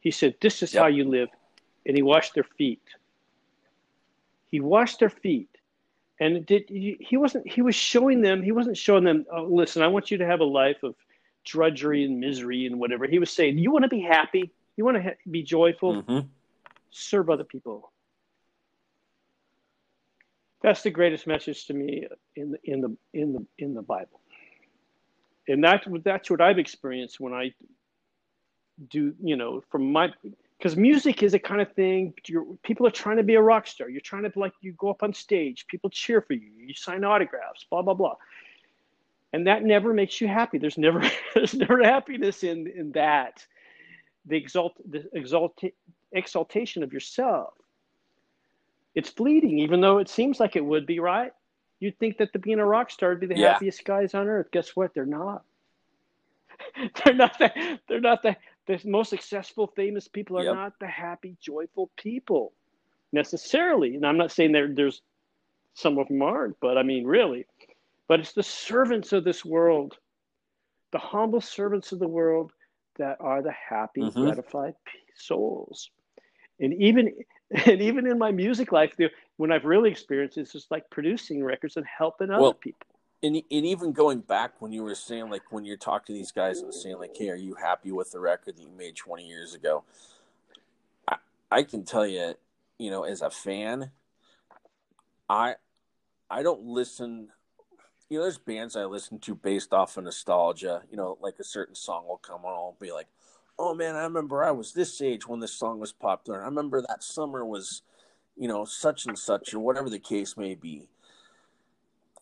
He 0.00 0.10
said, 0.10 0.34
This 0.40 0.62
is 0.62 0.72
Yep. 0.72 0.80
how 0.80 0.86
you 0.88 1.04
live. 1.04 1.28
And 1.86 1.96
he 1.96 2.02
washed 2.02 2.34
their 2.34 2.44
feet. 2.44 2.82
He 4.50 4.60
washed 4.60 5.00
their 5.00 5.10
feet. 5.10 5.48
And 6.20 6.46
did 6.46 6.68
he 6.70 7.16
wasn't 7.16 7.46
he 7.48 7.60
was 7.60 7.74
showing 7.74 8.20
them, 8.22 8.42
he 8.42 8.52
wasn't 8.52 8.76
showing 8.78 9.04
them, 9.04 9.26
oh, 9.32 9.42
listen, 9.44 9.82
I 9.82 9.88
want 9.88 10.10
you 10.10 10.18
to 10.18 10.26
have 10.26 10.40
a 10.40 10.44
life 10.44 10.82
of 10.82 10.94
drudgery 11.44 12.04
and 12.04 12.20
misery 12.20 12.66
and 12.66 12.78
whatever. 12.78 13.06
He 13.06 13.18
was 13.18 13.30
saying, 13.30 13.58
You 13.58 13.70
want 13.72 13.82
to 13.82 13.88
be 13.88 14.00
happy? 14.00 14.50
You 14.76 14.84
want 14.84 14.96
to 14.96 15.02
ha- 15.02 15.16
be 15.30 15.42
joyful? 15.42 16.02
hmm 16.02 16.20
serve 16.94 17.28
other 17.28 17.44
people. 17.44 17.92
That's 20.62 20.82
the 20.82 20.90
greatest 20.90 21.26
message 21.26 21.66
to 21.66 21.74
me 21.74 22.06
in 22.36 22.52
the 22.52 22.58
in 22.64 22.80
the 22.80 22.96
in 23.12 23.32
the 23.34 23.46
in 23.58 23.74
the 23.74 23.82
Bible, 23.82 24.20
and 25.46 25.62
that's 25.62 25.86
that's 26.02 26.30
what 26.30 26.40
I've 26.40 26.58
experienced 26.58 27.20
when 27.20 27.34
I 27.34 27.52
do. 28.88 29.14
You 29.22 29.36
know, 29.36 29.62
from 29.70 29.92
my 29.92 30.10
because 30.56 30.76
music 30.76 31.22
is 31.22 31.34
a 31.34 31.38
kind 31.38 31.60
of 31.60 31.70
thing. 31.74 32.14
People 32.62 32.86
are 32.86 32.90
trying 32.90 33.18
to 33.18 33.22
be 33.22 33.34
a 33.34 33.42
rock 33.42 33.66
star. 33.66 33.90
You're 33.90 34.00
trying 34.00 34.22
to 34.22 34.32
like 34.36 34.54
you 34.62 34.72
go 34.72 34.88
up 34.88 35.02
on 35.02 35.12
stage, 35.12 35.66
people 35.66 35.90
cheer 35.90 36.22
for 36.22 36.32
you, 36.32 36.50
you 36.56 36.72
sign 36.72 37.04
autographs, 37.04 37.66
blah 37.68 37.82
blah 37.82 37.92
blah, 37.92 38.14
and 39.34 39.46
that 39.46 39.64
never 39.64 39.92
makes 39.92 40.18
you 40.20 40.28
happy. 40.28 40.56
There's 40.56 40.78
never 40.78 41.02
there's 41.34 41.52
never 41.52 41.82
happiness 41.82 42.42
in 42.42 42.68
in 42.68 42.92
that. 42.92 43.44
The 44.24 44.36
exalt 44.38 44.76
the 44.90 45.04
exalt 45.12 45.60
exaltation 46.14 46.82
of 46.82 46.92
yourself. 46.92 47.54
It's 48.94 49.10
fleeting, 49.10 49.58
even 49.58 49.80
though 49.80 49.98
it 49.98 50.08
seems 50.08 50.38
like 50.40 50.56
it 50.56 50.64
would 50.64 50.86
be, 50.86 51.00
right? 51.00 51.32
You'd 51.80 51.98
think 51.98 52.18
that 52.18 52.32
the, 52.32 52.38
being 52.38 52.60
a 52.60 52.66
rock 52.66 52.90
star 52.90 53.10
would 53.10 53.20
be 53.20 53.26
the 53.26 53.36
Yeah. 53.36 53.52
happiest 53.52 53.84
guys 53.84 54.14
on 54.14 54.28
earth. 54.28 54.50
Guess 54.52 54.76
what? 54.76 54.94
They're 54.94 55.04
not. 55.04 55.44
they're 57.04 57.14
not 57.14 57.38
the, 57.38 57.78
they're 57.88 58.00
not 58.00 58.22
the, 58.22 58.36
the 58.66 58.80
most 58.84 59.10
successful, 59.10 59.66
famous 59.66 60.08
people 60.08 60.38
are 60.38 60.44
Yep. 60.44 60.54
not 60.54 60.78
the 60.78 60.86
happy, 60.86 61.36
joyful 61.40 61.90
people 61.96 62.52
necessarily. 63.12 63.96
And 63.96 64.06
I'm 64.06 64.16
not 64.16 64.30
saying 64.32 64.52
there, 64.52 64.68
there's 64.72 65.02
some 65.74 65.98
of 65.98 66.08
them 66.08 66.22
aren't, 66.22 66.58
but 66.60 66.78
I 66.78 66.82
mean, 66.82 67.04
really. 67.06 67.46
But 68.06 68.20
it's 68.20 68.32
the 68.32 68.42
servants 68.42 69.12
of 69.12 69.24
this 69.24 69.44
world, 69.44 69.98
the 70.92 70.98
humble 70.98 71.40
servants 71.40 71.90
of 71.92 71.98
the 71.98 72.08
world 72.08 72.52
that 72.96 73.16
are 73.20 73.42
the 73.42 73.52
happy, 73.52 74.02
Mhm. 74.02 74.12
gratified 74.12 74.74
souls. 75.16 75.90
And 76.60 76.72
even 76.74 77.12
and 77.66 77.80
even 77.80 78.06
in 78.06 78.18
my 78.18 78.30
music 78.30 78.72
life, 78.72 78.94
the, 78.96 79.10
when 79.36 79.52
I've 79.52 79.64
really 79.64 79.90
experienced 79.90 80.38
it, 80.38 80.42
it's 80.42 80.52
just 80.52 80.70
like 80.70 80.88
producing 80.90 81.42
records 81.42 81.76
and 81.76 81.86
helping 81.86 82.30
other 82.30 82.42
Well, 82.42 82.54
people. 82.54 82.86
And, 83.22 83.36
and 83.36 83.44
even 83.50 83.92
going 83.92 84.20
back 84.20 84.60
when 84.60 84.70
you 84.70 84.82
were 84.82 84.94
saying 84.94 85.30
like 85.30 85.50
when 85.50 85.64
you're 85.64 85.78
talking 85.78 86.14
to 86.14 86.18
these 86.18 86.30
guys 86.30 86.60
and 86.60 86.74
saying 86.74 86.98
like 86.98 87.16
hey 87.16 87.30
are 87.30 87.36
you 87.36 87.54
happy 87.54 87.90
with 87.90 88.12
the 88.12 88.20
record 88.20 88.56
that 88.56 88.62
you 88.62 88.68
made 88.76 88.96
20 88.96 89.26
years 89.26 89.54
ago 89.54 89.82
I, 91.08 91.16
I 91.50 91.62
can 91.62 91.84
tell 91.84 92.06
you 92.06 92.34
you 92.76 92.90
know 92.90 93.04
as 93.04 93.22
a 93.22 93.30
fan 93.30 93.92
I 95.26 95.54
I 96.28 96.42
don't 96.42 96.66
listen 96.66 97.28
you 98.10 98.18
know 98.18 98.24
there's 98.24 98.36
bands 98.36 98.76
I 98.76 98.84
listen 98.84 99.18
to 99.20 99.34
based 99.34 99.72
off 99.72 99.96
of 99.96 100.04
nostalgia 100.04 100.82
you 100.90 100.98
know 100.98 101.16
like 101.22 101.36
a 101.40 101.44
certain 101.44 101.74
song 101.74 102.06
will 102.06 102.18
come 102.18 102.44
on 102.44 102.52
I'll 102.52 102.76
be 102.78 102.92
like 102.92 103.06
oh 103.58 103.74
man 103.74 103.96
I 103.96 104.02
remember 104.04 104.44
I 104.44 104.50
was 104.52 104.72
this 104.72 105.00
age 105.02 105.26
when 105.28 105.40
this 105.40 105.52
song 105.52 105.78
was 105.80 105.92
popular. 105.92 106.42
I 106.42 106.46
remember 106.46 106.82
that 106.82 107.02
summer 107.02 107.44
was 107.44 107.82
you 108.36 108.48
know 108.48 108.64
such 108.64 109.06
and 109.06 109.18
such 109.18 109.54
or 109.54 109.60
whatever 109.60 109.90
the 109.90 109.98
case 109.98 110.36
may 110.36 110.54
be. 110.54 110.88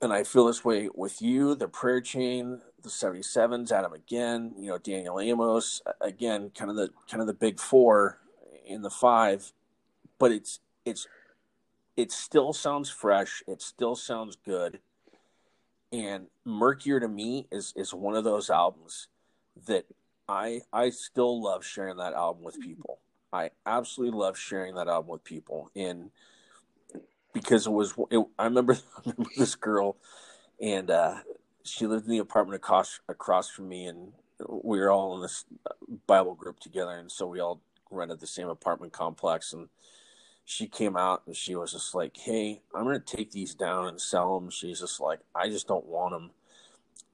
And 0.01 0.13
I 0.13 0.25
feel 0.25 0.47
this 0.47 0.65
way 0.65 0.89
with 0.95 1.23
you, 1.23 1.55
the 1.55 1.69
prayer 1.69 2.01
chain, 2.01 2.61
the 2.83 2.89
77s, 2.89 3.71
Adam 3.71 3.93
again, 3.93 4.53
you 4.59 4.67
know, 4.67 4.79
Daniel 4.79 5.21
Amos, 5.21 5.81
again, 6.01 6.51
kind 6.57 6.71
of 6.71 6.77
the 6.77 6.91
kind 7.09 7.21
of 7.21 7.29
the 7.29 7.35
big 7.35 7.61
four 7.61 8.19
in 8.67 8.83
the 8.83 8.91
five, 8.91 9.53
but 10.19 10.33
it's 10.33 10.61
it's 10.85 11.07
it 11.97 12.11
still 12.13 12.53
sounds 12.53 12.91
fresh, 12.91 13.43
it 13.47 13.63
still 13.63 13.95
sounds 13.95 14.37
good. 14.45 14.81
and 15.93 16.27
Mercury 16.45 17.01
to 17.01 17.09
me 17.09 17.47
is 17.53 17.73
is 17.77 17.95
one 17.95 18.17
of 18.17 18.25
those 18.25 18.51
albums 18.51 19.09
that 19.67 19.87
I 20.29 20.61
I 20.73 20.91
still 20.91 21.43
love 21.43 21.65
sharing 21.65 21.97
that 21.99 22.15
album 22.15 22.45
with 22.45 22.61
people. 22.61 23.01
I 23.33 23.51
absolutely 23.67 24.19
love 24.19 24.39
sharing 24.39 24.75
that 24.75 24.89
album 24.89 25.11
with 25.11 25.25
people, 25.25 25.71
and 25.75 26.11
because 27.33 27.67
it 27.67 27.73
was, 27.73 27.95
it, 28.11 28.25
I 28.39 28.45
remember 28.45 28.75
I 28.99 29.01
remember 29.11 29.31
this 29.37 29.55
girl, 29.55 29.97
and 30.61 30.91
uh, 30.91 31.17
she 31.65 31.87
lived 31.87 32.05
in 32.07 32.13
the 32.13 32.19
apartment 32.19 32.57
across 32.57 33.01
across 33.09 33.51
from 33.51 33.69
me, 33.69 33.87
and 33.87 34.13
we 34.49 34.79
were 34.79 34.91
all 34.91 35.17
in 35.17 35.23
this 35.23 35.45
Bible 36.07 36.35
group 36.35 36.61
together, 36.61 36.93
and 36.93 37.11
so 37.11 37.27
we 37.27 37.41
all 37.41 37.61
rented 37.91 38.21
the 38.21 38.27
same 38.27 38.49
apartment 38.49 38.93
complex, 38.93 39.53
and 39.53 39.69
she 40.45 40.67
came 40.67 40.97
out 40.97 41.23
and 41.27 41.37
she 41.37 41.55
was 41.55 41.73
just 41.73 41.95
like, 41.95 42.17
"Hey, 42.17 42.63
I'm 42.75 42.85
gonna 42.85 43.01
take 43.01 43.31
these 43.31 43.55
down 43.55 43.89
and 43.89 44.01
sell 44.01 44.39
them." 44.39 44.51
She's 44.51 44.81
just 44.81 45.01
like, 45.01 45.21
"I 45.35 45.49
just 45.49 45.69
don't 45.69 45.87
want 45.87 46.13
them." 46.13 46.31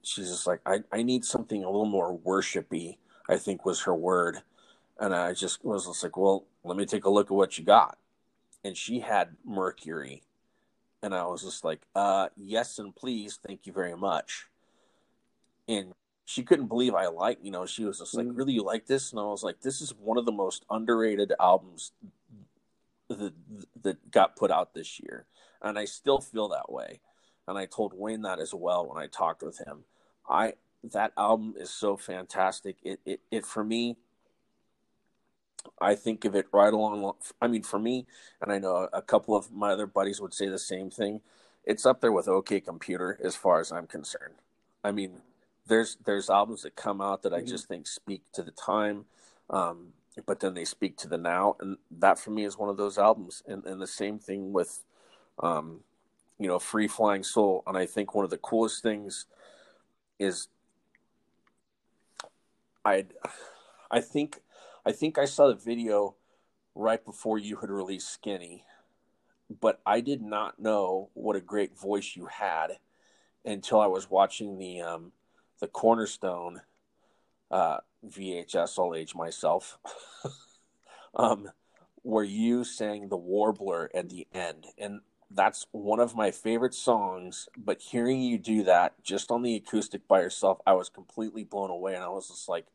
She's 0.01 0.29
just 0.29 0.47
like, 0.47 0.61
"I 0.65 0.83
I 0.91 1.03
need 1.03 1.25
something 1.25 1.63
a 1.63 1.69
little 1.69 1.85
more 1.85 2.17
worshipy." 2.17 2.97
I 3.27 3.37
think 3.37 3.65
was 3.65 3.81
her 3.81 3.95
word, 3.95 4.41
and 4.99 5.13
I 5.13 5.33
just 5.33 5.63
was 5.63 5.85
just 5.85 6.03
like, 6.03 6.17
"Well, 6.17 6.45
let 6.63 6.77
me 6.77 6.85
take 6.85 7.05
a 7.05 7.09
look 7.09 7.27
at 7.27 7.35
what 7.35 7.57
you 7.57 7.65
got." 7.65 7.97
And 8.63 8.75
she 8.75 8.99
had 8.99 9.35
Mercury, 9.45 10.23
and 11.01 11.13
I 11.13 11.25
was 11.25 11.43
just 11.43 11.63
like, 11.63 11.81
"Uh, 11.95 12.29
yes, 12.35 12.79
and 12.79 12.95
please, 12.95 13.39
thank 13.45 13.65
you 13.65 13.73
very 13.73 13.95
much." 13.95 14.47
And 15.67 15.93
she 16.25 16.43
couldn't 16.43 16.67
believe 16.67 16.93
I 16.93 17.07
like, 17.07 17.39
you 17.41 17.51
know, 17.51 17.65
she 17.65 17.85
was 17.85 17.99
just 17.99 18.13
like, 18.13 18.27
mm. 18.27 18.37
"Really, 18.37 18.53
you 18.53 18.63
like 18.63 18.87
this?" 18.87 19.11
And 19.11 19.19
I 19.19 19.23
was 19.23 19.43
like, 19.43 19.61
"This 19.61 19.81
is 19.81 19.93
one 19.95 20.17
of 20.17 20.25
the 20.25 20.31
most 20.31 20.65
underrated 20.69 21.33
albums 21.39 21.91
that 23.09 23.33
that 23.81 24.11
got 24.11 24.35
put 24.35 24.51
out 24.51 24.73
this 24.73 24.99
year, 24.99 25.25
and 25.61 25.77
I 25.77 25.85
still 25.85 26.19
feel 26.19 26.47
that 26.49 26.71
way. 26.71 27.01
And 27.49 27.57
I 27.57 27.65
told 27.65 27.93
Wayne 27.93 28.21
that 28.21 28.39
as 28.39 28.53
well 28.53 28.87
when 28.87 29.01
I 29.01 29.07
talked 29.07 29.41
with 29.41 29.57
him. 29.65 29.83
I 30.29 30.53
that 30.83 31.11
album 31.17 31.55
is 31.57 31.69
so 31.69 31.97
fantastic. 31.97 32.77
It 32.83 32.99
it, 33.05 33.21
it 33.31 33.45
for 33.45 33.63
me. 33.63 33.97
I 35.81 35.95
think 35.95 36.23
of 36.23 36.35
it 36.35 36.47
right 36.53 36.71
along. 36.71 37.13
I 37.41 37.47
mean, 37.47 37.63
for 37.63 37.79
me, 37.79 38.05
and 38.41 38.51
I 38.51 38.59
know 38.59 38.87
a 38.93 39.01
couple 39.01 39.35
of 39.35 39.51
my 39.51 39.71
other 39.71 39.87
buddies 39.87 40.21
would 40.21 40.33
say 40.33 40.47
the 40.47 40.59
same 40.59 40.89
thing. 40.89 41.21
It's 41.65 41.85
up 41.85 41.99
there 41.99 42.13
with 42.13 42.27
OK 42.27 42.61
Computer 42.61 43.19
as 43.21 43.35
far 43.35 43.59
as 43.59 43.71
I'm 43.71 43.87
concerned. 43.87 44.35
I 44.83 44.91
mean, 44.91 45.21
there's 45.67 45.97
there's 46.05 46.29
albums 46.29 46.61
that 46.63 46.75
come 46.75 47.01
out 47.01 47.23
that 47.23 47.33
I 47.33 47.39
mm-hmm. 47.39 47.47
just 47.47 47.67
think 47.67 47.87
speak 47.87 48.23
to 48.33 48.43
the 48.43 48.51
time. 48.51 49.05
Um, 49.49 49.93
but 50.25 50.39
then 50.39 50.53
they 50.53 50.65
speak 50.65 50.97
to 50.97 51.07
the 51.07 51.17
now, 51.17 51.55
and 51.59 51.77
that 51.91 52.19
for 52.19 52.31
me 52.31 52.45
is 52.45 52.57
one 52.57 52.69
of 52.69 52.77
those 52.77 52.97
albums. 52.97 53.43
And, 53.47 53.65
and 53.65 53.81
the 53.81 53.87
same 53.87 54.19
thing 54.19 54.53
with, 54.53 54.83
um, 55.39 55.81
you 56.39 56.47
know, 56.47 56.59
Free 56.59 56.87
Flying 56.87 57.23
Soul. 57.23 57.63
And 57.67 57.77
I 57.77 57.85
think 57.85 58.15
one 58.15 58.23
of 58.23 58.31
the 58.31 58.37
coolest 58.37 58.81
things 58.81 59.25
is, 60.17 60.47
I, 62.85 63.05
I 63.91 64.01
think, 64.01 64.39
I 64.85 64.91
think 64.91 65.17
I 65.17 65.25
saw 65.25 65.47
the 65.47 65.55
video 65.55 66.15
right 66.75 67.03
before 67.03 67.37
you 67.37 67.57
had 67.57 67.69
released 67.69 68.09
Skinny, 68.09 68.63
but 69.61 69.81
I 69.85 69.99
did 69.99 70.21
not 70.21 70.59
know 70.59 71.09
what 71.13 71.35
a 71.35 71.41
great 71.41 71.77
voice 71.77 72.15
you 72.15 72.27
had 72.27 72.77
until 73.45 73.81
I 73.81 73.87
was 73.87 74.09
watching 74.09 74.57
the 74.57 74.81
um, 74.81 75.11
the 75.59 75.67
Cornerstone 75.67 76.61
uh, 77.51 77.77
VHS, 78.07 78.79
I'll 78.79 78.95
age 78.95 79.15
myself, 79.15 79.77
um, 81.15 81.49
where 82.01 82.23
you 82.23 82.63
sang 82.63 83.09
the 83.09 83.17
Warbler 83.17 83.89
at 83.93 84.09
the 84.09 84.27
end. 84.33 84.67
And 84.77 85.01
that's 85.31 85.67
one 85.71 85.99
of 85.99 86.15
my 86.15 86.31
favorite 86.31 86.73
songs. 86.73 87.47
But 87.57 87.81
hearing 87.81 88.21
you 88.21 88.37
do 88.37 88.63
that 88.63 89.01
just 89.03 89.31
on 89.31 89.43
the 89.43 89.55
acoustic 89.55 90.07
by 90.07 90.21
yourself, 90.21 90.59
I 90.65 90.73
was 90.73 90.89
completely 90.89 91.43
blown 91.43 91.69
away. 91.69 91.95
And 91.95 92.03
I 92.03 92.09
was 92.09 92.29
just 92.29 92.49
like, 92.49 92.65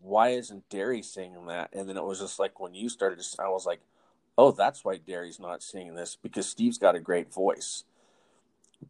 why 0.00 0.30
isn't 0.30 0.68
Derri 0.70 1.04
singing 1.04 1.46
that? 1.46 1.70
And 1.72 1.88
then 1.88 1.96
it 1.96 2.04
was 2.04 2.20
just 2.20 2.38
like 2.38 2.58
when 2.58 2.74
you 2.74 2.88
started, 2.88 3.16
to, 3.16 3.22
sing, 3.24 3.44
I 3.44 3.48
was 3.48 3.66
like, 3.66 3.80
oh, 4.38 4.50
that's 4.50 4.84
why 4.84 4.96
Derri's 4.96 5.38
not 5.38 5.62
singing 5.62 5.94
this 5.94 6.16
because 6.20 6.48
Steve's 6.48 6.78
got 6.78 6.94
a 6.94 7.00
great 7.00 7.32
voice. 7.32 7.84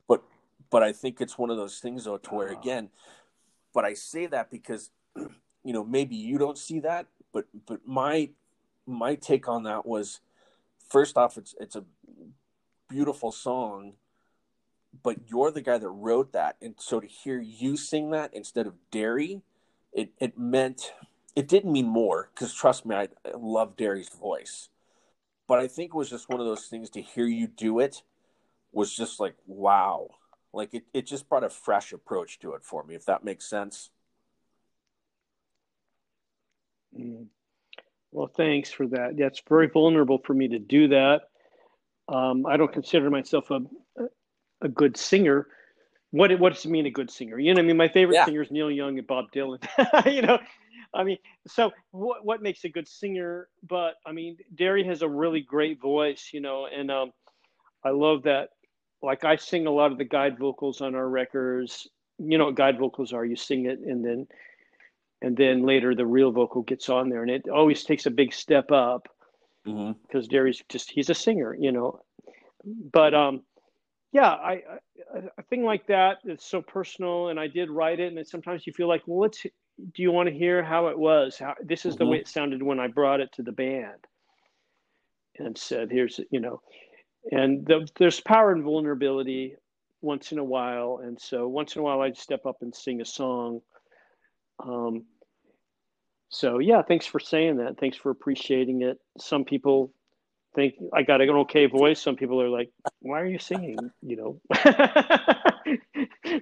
But 0.06 0.22
but 0.70 0.84
I 0.84 0.92
think 0.92 1.20
it's 1.20 1.36
one 1.36 1.50
of 1.50 1.56
those 1.56 1.80
things 1.80 2.04
though 2.04 2.18
to 2.18 2.34
where 2.34 2.50
uh-huh. 2.50 2.60
again, 2.60 2.90
but 3.74 3.84
I 3.84 3.94
say 3.94 4.26
that 4.26 4.50
because 4.50 4.90
you 5.16 5.72
know 5.72 5.84
maybe 5.84 6.14
you 6.14 6.38
don't 6.38 6.58
see 6.58 6.78
that, 6.80 7.06
but 7.32 7.46
but 7.66 7.80
my 7.84 8.30
my 8.86 9.16
take 9.16 9.48
on 9.48 9.64
that 9.64 9.84
was 9.84 10.20
first 10.90 11.16
off 11.16 11.36
it's 11.36 11.54
it's 11.60 11.76
a 11.76 11.84
beautiful 12.88 13.30
song 13.30 13.94
but 15.02 15.16
you're 15.28 15.50
the 15.50 15.60
guy 15.60 15.78
that 15.78 15.88
wrote 15.88 16.32
that 16.32 16.56
and 16.60 16.74
so 16.78 16.98
to 17.00 17.06
hear 17.06 17.40
you 17.40 17.76
sing 17.76 18.10
that 18.10 18.34
instead 18.34 18.66
of 18.66 18.74
Derri 18.92 19.42
it 19.92 20.12
it 20.18 20.38
meant 20.38 20.92
it 21.36 21.46
didn't 21.46 21.72
mean 21.72 21.86
more 21.86 22.30
because 22.34 22.52
trust 22.52 22.84
me 22.84 22.96
I, 22.96 23.08
I 23.24 23.32
love 23.36 23.76
Derri's 23.76 24.08
voice 24.08 24.68
but 25.46 25.58
I 25.58 25.68
think 25.68 25.90
it 25.94 25.96
was 25.96 26.10
just 26.10 26.28
one 26.28 26.40
of 26.40 26.46
those 26.46 26.66
things 26.66 26.90
to 26.90 27.02
hear 27.02 27.26
you 27.26 27.46
do 27.46 27.78
it 27.78 28.02
was 28.72 28.94
just 28.96 29.20
like 29.20 29.34
wow 29.46 30.08
like 30.52 30.74
it, 30.74 30.84
it 30.92 31.06
just 31.06 31.28
brought 31.28 31.44
a 31.44 31.50
fresh 31.50 31.92
approach 31.92 32.38
to 32.40 32.54
it 32.54 32.64
for 32.64 32.82
me, 32.84 32.94
if 32.94 33.04
that 33.06 33.24
makes 33.24 33.48
sense. 33.48 33.90
Mm. 36.98 37.26
Well, 38.12 38.30
thanks 38.36 38.70
for 38.70 38.86
that. 38.88 39.16
Yeah, 39.16 39.26
it's 39.26 39.42
very 39.48 39.68
vulnerable 39.68 40.18
for 40.18 40.34
me 40.34 40.48
to 40.48 40.58
do 40.58 40.88
that. 40.88 41.22
Um, 42.08 42.44
I 42.46 42.56
don't 42.56 42.72
consider 42.72 43.08
myself 43.10 43.50
a 43.50 43.60
a 44.62 44.68
good 44.68 44.96
singer. 44.96 45.46
What 46.10 46.36
what 46.40 46.54
does 46.54 46.64
it 46.64 46.70
mean 46.70 46.86
a 46.86 46.90
good 46.90 47.10
singer? 47.10 47.38
You 47.38 47.54
know, 47.54 47.60
I 47.60 47.64
mean, 47.64 47.76
my 47.76 47.88
favorite 47.88 48.16
yeah. 48.16 48.24
singers 48.24 48.50
Neil 48.50 48.70
Young 48.70 48.98
and 48.98 49.06
Bob 49.06 49.26
Dylan. 49.32 49.64
you 50.12 50.22
know, 50.22 50.38
I 50.92 51.04
mean, 51.04 51.18
so 51.46 51.70
what 51.92 52.24
what 52.24 52.42
makes 52.42 52.64
a 52.64 52.68
good 52.68 52.88
singer? 52.88 53.48
But 53.66 53.94
I 54.04 54.12
mean, 54.12 54.36
Derri 54.54 54.84
has 54.86 55.02
a 55.02 55.08
really 55.08 55.40
great 55.40 55.80
voice, 55.80 56.30
you 56.32 56.40
know, 56.40 56.66
and 56.66 56.90
um, 56.90 57.12
I 57.84 57.90
love 57.90 58.24
that 58.24 58.50
like 59.02 59.24
I 59.24 59.36
sing 59.36 59.66
a 59.66 59.70
lot 59.70 59.92
of 59.92 59.98
the 59.98 60.04
guide 60.04 60.38
vocals 60.38 60.80
on 60.80 60.94
our 60.94 61.08
records. 61.08 61.88
You 62.18 62.38
know 62.38 62.46
what 62.46 62.56
guide 62.56 62.78
vocals 62.78 63.12
are? 63.12 63.24
You 63.24 63.36
sing 63.36 63.66
it 63.66 63.78
and 63.78 64.04
then 64.04 64.26
and 65.22 65.36
then 65.36 65.64
later 65.64 65.94
the 65.94 66.06
real 66.06 66.32
vocal 66.32 66.62
gets 66.62 66.88
on 66.88 67.08
there 67.08 67.22
and 67.22 67.30
it 67.30 67.48
always 67.48 67.84
takes 67.84 68.06
a 68.06 68.10
big 68.10 68.32
step 68.32 68.70
up 68.70 69.08
because 69.64 69.76
mm-hmm. 69.76 70.20
Derri's 70.30 70.62
just 70.68 70.90
he's 70.90 71.10
a 71.10 71.14
singer, 71.14 71.54
you 71.58 71.72
know. 71.72 72.00
But 72.92 73.14
um 73.14 73.42
yeah, 74.12 74.30
I, 74.30 74.52
I 75.14 75.18
a 75.38 75.42
thing 75.44 75.64
like 75.64 75.86
that 75.86 76.18
is 76.24 76.42
so 76.42 76.62
personal 76.62 77.28
and 77.28 77.38
I 77.38 77.46
did 77.46 77.70
write 77.70 78.00
it 78.00 78.12
and 78.12 78.26
sometimes 78.26 78.66
you 78.66 78.72
feel 78.72 78.88
like, 78.88 79.02
well, 79.06 79.20
let's 79.20 79.42
do 79.42 80.02
you 80.02 80.12
want 80.12 80.28
to 80.28 80.34
hear 80.34 80.62
how 80.62 80.88
it 80.88 80.98
was? 80.98 81.38
How 81.38 81.54
this 81.62 81.84
is 81.84 81.94
mm-hmm. 81.94 82.04
the 82.04 82.10
way 82.10 82.18
it 82.18 82.28
sounded 82.28 82.62
when 82.62 82.80
I 82.80 82.88
brought 82.88 83.20
it 83.20 83.30
to 83.34 83.42
the 83.42 83.52
band 83.52 84.06
and 85.38 85.56
said, 85.56 85.90
here's 85.90 86.20
you 86.30 86.40
know, 86.40 86.60
and 87.30 87.66
the, 87.66 87.88
there's 87.98 88.20
power 88.20 88.52
and 88.52 88.64
vulnerability 88.64 89.56
once 90.02 90.32
in 90.32 90.38
a 90.38 90.44
while 90.44 91.00
and 91.02 91.20
so 91.20 91.46
once 91.46 91.76
in 91.76 91.80
a 91.80 91.82
while 91.82 92.00
i'd 92.00 92.16
step 92.16 92.46
up 92.46 92.56
and 92.62 92.74
sing 92.74 93.00
a 93.00 93.04
song 93.04 93.60
um, 94.64 95.04
so 96.28 96.58
yeah 96.58 96.82
thanks 96.82 97.06
for 97.06 97.20
saying 97.20 97.56
that. 97.58 97.78
Thanks 97.78 97.96
for 97.96 98.10
appreciating 98.10 98.82
it. 98.82 98.98
Some 99.18 99.44
people 99.44 99.92
think 100.54 100.74
i 100.92 101.02
got 101.02 101.20
an 101.20 101.30
okay 101.30 101.66
voice. 101.66 102.00
Some 102.02 102.16
people 102.16 102.40
are 102.40 102.48
like 102.48 102.70
why 103.00 103.20
are 103.20 103.26
you 103.26 103.38
singing? 103.38 103.78
You 104.02 104.16
know? 104.16 104.40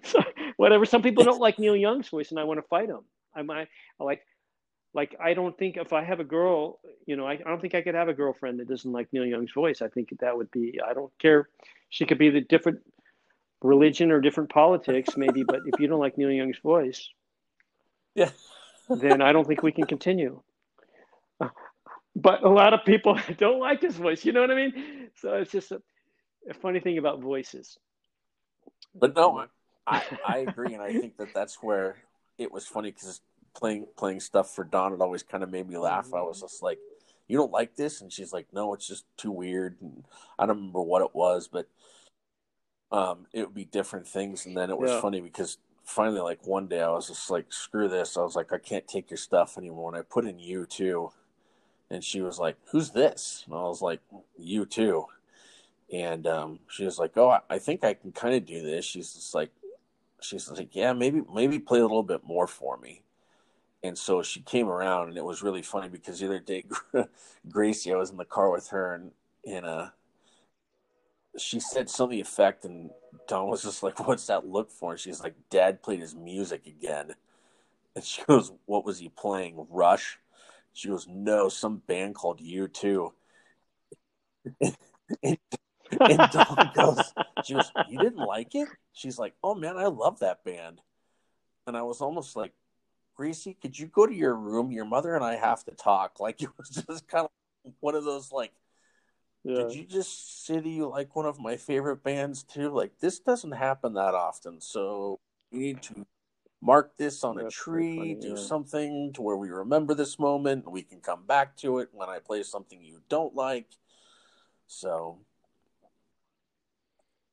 So, 0.04 0.22
whatever. 0.56 0.84
Some 0.84 1.02
people 1.02 1.24
don't 1.24 1.40
like 1.40 1.58
neil 1.58 1.76
young's 1.76 2.08
voice 2.08 2.30
and 2.30 2.38
i 2.38 2.44
want 2.44 2.58
to 2.58 2.66
fight 2.68 2.88
them 2.88 3.04
i 3.34 3.42
might 3.42 3.68
I 4.00 4.04
like 4.04 4.22
like 4.94 5.14
I 5.20 5.34
don't 5.34 5.56
think 5.56 5.76
if 5.76 5.92
I 5.92 6.02
have 6.02 6.20
a 6.20 6.24
girl, 6.24 6.80
you 7.06 7.16
know, 7.16 7.26
I, 7.26 7.32
I 7.32 7.48
don't 7.48 7.60
think 7.60 7.74
I 7.74 7.82
could 7.82 7.94
have 7.94 8.08
a 8.08 8.14
girlfriend 8.14 8.58
that 8.58 8.68
doesn't 8.68 8.90
like 8.90 9.08
Neil 9.12 9.26
Young's 9.26 9.52
voice. 9.52 9.82
I 9.82 9.88
think 9.88 10.08
that 10.20 10.36
would 10.36 10.50
be 10.50 10.80
I 10.84 10.94
don't 10.94 11.12
care. 11.18 11.48
She 11.90 12.06
could 12.06 12.18
be 12.18 12.30
the 12.30 12.40
different 12.40 12.80
religion 13.62 14.10
or 14.10 14.20
different 14.20 14.50
politics, 14.50 15.16
maybe, 15.16 15.42
but 15.42 15.60
if 15.66 15.80
you 15.80 15.88
don't 15.88 16.00
like 16.00 16.18
Neil 16.18 16.30
Young's 16.30 16.58
voice, 16.58 17.08
yeah, 18.18 18.30
then 18.90 19.22
I 19.22 19.32
don't 19.32 19.46
think 19.46 19.62
we 19.62 19.72
can 19.72 19.86
continue. 19.86 20.40
But 22.16 22.42
a 22.42 22.48
lot 22.48 22.74
of 22.74 22.84
people 22.84 23.16
don't 23.38 23.60
like 23.60 23.80
his 23.80 23.94
voice. 23.94 24.24
You 24.24 24.32
know 24.32 24.40
what 24.40 24.50
I 24.50 24.56
mean? 24.56 25.10
So 25.20 25.34
it's 25.34 25.52
just 25.52 25.70
a, 25.70 25.80
a 26.50 26.54
funny 26.54 26.80
thing 26.80 26.98
about 26.98 27.20
voices. 27.20 27.78
But 28.92 29.14
no, 29.14 29.46
I, 29.86 30.02
I 30.26 30.38
agree, 30.38 30.74
and 30.74 30.82
I 30.82 30.92
think 30.92 31.16
that 31.18 31.32
that's 31.32 31.62
where 31.62 31.94
it 32.36 32.50
was 32.50 32.66
funny 32.66 32.90
because 32.90 33.20
playing 33.54 33.86
playing 33.96 34.18
stuff 34.18 34.52
for 34.52 34.64
Don 34.64 34.92
it 34.94 35.00
always 35.00 35.22
kind 35.22 35.44
of 35.44 35.50
made 35.50 35.68
me 35.68 35.78
laugh. 35.78 36.12
I 36.12 36.22
was 36.22 36.40
just 36.40 36.60
like, 36.60 36.78
"You 37.28 37.38
don't 37.38 37.52
like 37.52 37.76
this?" 37.76 38.00
And 38.00 38.12
she's 38.12 38.32
like, 38.32 38.46
"No, 38.52 38.74
it's 38.74 38.88
just 38.88 39.04
too 39.16 39.30
weird." 39.30 39.76
And 39.80 40.04
I 40.40 40.46
don't 40.46 40.56
remember 40.56 40.82
what 40.82 41.02
it 41.02 41.14
was, 41.14 41.46
but 41.46 41.68
um, 42.90 43.26
it 43.32 43.44
would 43.44 43.54
be 43.54 43.64
different 43.64 44.08
things. 44.08 44.46
And 44.46 44.56
then 44.56 44.70
it 44.70 44.78
was 44.78 44.90
yeah. 44.90 45.00
funny 45.00 45.20
because 45.20 45.58
finally, 45.88 46.20
like 46.20 46.46
one 46.46 46.68
day, 46.68 46.82
I 46.82 46.90
was 46.90 47.08
just 47.08 47.30
like, 47.30 47.52
"Screw 47.52 47.88
this!" 47.88 48.16
I 48.16 48.22
was 48.22 48.36
like, 48.36 48.52
"I 48.52 48.58
can't 48.58 48.86
take 48.88 49.10
your 49.10 49.18
stuff 49.18 49.58
anymore." 49.58 49.90
And 49.90 49.98
I 49.98 50.02
put 50.02 50.26
in 50.26 50.38
U2, 50.38 51.12
and 51.90 52.04
she 52.04 52.20
was 52.20 52.38
like, 52.38 52.56
"Who's 52.72 52.90
this?" 52.90 53.44
And 53.46 53.54
I 53.54 53.62
was 53.62 53.82
like, 53.82 54.00
"U2." 54.38 55.06
and 55.92 56.26
um, 56.26 56.60
she 56.68 56.84
was 56.84 56.98
like, 56.98 57.16
"Oh, 57.16 57.38
I 57.48 57.58
think 57.58 57.84
I 57.84 57.94
can 57.94 58.12
kind 58.12 58.34
of 58.34 58.44
do 58.46 58.62
this." 58.62 58.84
She's 58.84 59.14
just 59.14 59.34
like, 59.34 59.50
she's 60.20 60.50
like, 60.50 60.74
"Yeah, 60.74 60.92
maybe 60.92 61.22
maybe 61.32 61.58
play 61.58 61.78
a 61.80 61.82
little 61.82 62.02
bit 62.02 62.24
more 62.24 62.46
for 62.46 62.76
me." 62.78 63.02
And 63.82 63.96
so 63.96 64.22
she 64.22 64.40
came 64.40 64.68
around, 64.68 65.08
and 65.08 65.16
it 65.16 65.24
was 65.24 65.42
really 65.42 65.62
funny 65.62 65.88
because 65.88 66.20
the 66.20 66.26
other 66.26 66.40
day, 66.40 66.64
Gracie, 67.50 67.92
I 67.92 67.96
was 67.96 68.10
in 68.10 68.16
the 68.16 68.24
car 68.24 68.50
with 68.50 68.68
her, 68.68 68.94
and 69.46 69.64
uh, 69.66 69.90
she 71.38 71.60
said 71.60 71.88
something 71.88 72.20
effect, 72.20 72.64
and 72.64 72.90
Dawn 73.26 73.48
was 73.48 73.62
just 73.62 73.82
like, 73.82 73.98
"What's 74.06 74.26
that 74.26 74.46
look 74.46 74.70
for?" 74.70 74.92
And 74.92 75.00
she's 75.00 75.20
like, 75.20 75.34
"Dad 75.50 75.82
played 75.82 76.00
his 76.00 76.14
music 76.14 76.66
again." 76.66 77.14
And 77.94 78.04
she 78.04 78.22
goes, 78.24 78.52
"What 78.66 78.84
was 78.84 78.98
he 78.98 79.08
playing? 79.08 79.66
Rush?" 79.70 80.18
She 80.72 80.88
goes, 80.88 81.06
"No, 81.08 81.48
some 81.48 81.82
band 81.86 82.14
called 82.14 82.40
U2." 82.40 83.12
and, 85.22 85.38
and 85.92 86.30
Dawn 86.30 86.70
goes, 86.74 87.12
"She 87.44 87.54
goes, 87.54 87.70
you 87.88 87.98
didn't 87.98 88.24
like 88.24 88.54
it?" 88.54 88.68
She's 88.92 89.18
like, 89.18 89.34
"Oh 89.42 89.54
man, 89.54 89.76
I 89.76 89.86
love 89.86 90.20
that 90.20 90.44
band." 90.44 90.80
And 91.66 91.76
I 91.76 91.82
was 91.82 92.00
almost 92.00 92.36
like, 92.36 92.52
"Gracie, 93.16 93.56
could 93.60 93.78
you 93.78 93.86
go 93.86 94.06
to 94.06 94.14
your 94.14 94.34
room? 94.34 94.70
Your 94.70 94.84
mother 94.84 95.14
and 95.14 95.24
I 95.24 95.36
have 95.36 95.64
to 95.64 95.72
talk." 95.72 96.20
Like 96.20 96.42
it 96.42 96.50
was 96.56 96.84
just 96.88 97.08
kind 97.08 97.26
of 97.64 97.72
one 97.80 97.94
of 97.94 98.04
those 98.04 98.32
like 98.32 98.52
yeah. 99.44 99.62
Did 99.62 99.74
you 99.74 99.84
just 99.84 100.46
say 100.46 100.58
that 100.58 100.68
you 100.68 100.88
like 100.88 101.14
one 101.14 101.26
of 101.26 101.38
my 101.38 101.56
favorite 101.56 102.02
bands 102.02 102.42
too? 102.42 102.70
Like 102.70 102.98
this 103.00 103.18
doesn't 103.18 103.52
happen 103.52 103.94
that 103.94 104.14
often, 104.14 104.60
so 104.60 105.20
you 105.50 105.60
need 105.60 105.82
to 105.82 106.06
mark 106.60 106.96
this 106.96 107.22
on 107.22 107.36
That's 107.36 107.54
a 107.54 107.58
tree, 107.58 107.96
funny, 107.96 108.14
do 108.14 108.28
yeah. 108.30 108.36
something 108.36 109.12
to 109.14 109.22
where 109.22 109.36
we 109.36 109.48
remember 109.50 109.94
this 109.94 110.18
moment, 110.18 110.64
and 110.64 110.72
we 110.72 110.82
can 110.82 111.00
come 111.00 111.24
back 111.26 111.56
to 111.58 111.78
it 111.78 111.88
when 111.92 112.08
I 112.08 112.18
play 112.18 112.42
something 112.42 112.82
you 112.82 113.00
don't 113.08 113.34
like. 113.34 113.66
So, 114.66 115.20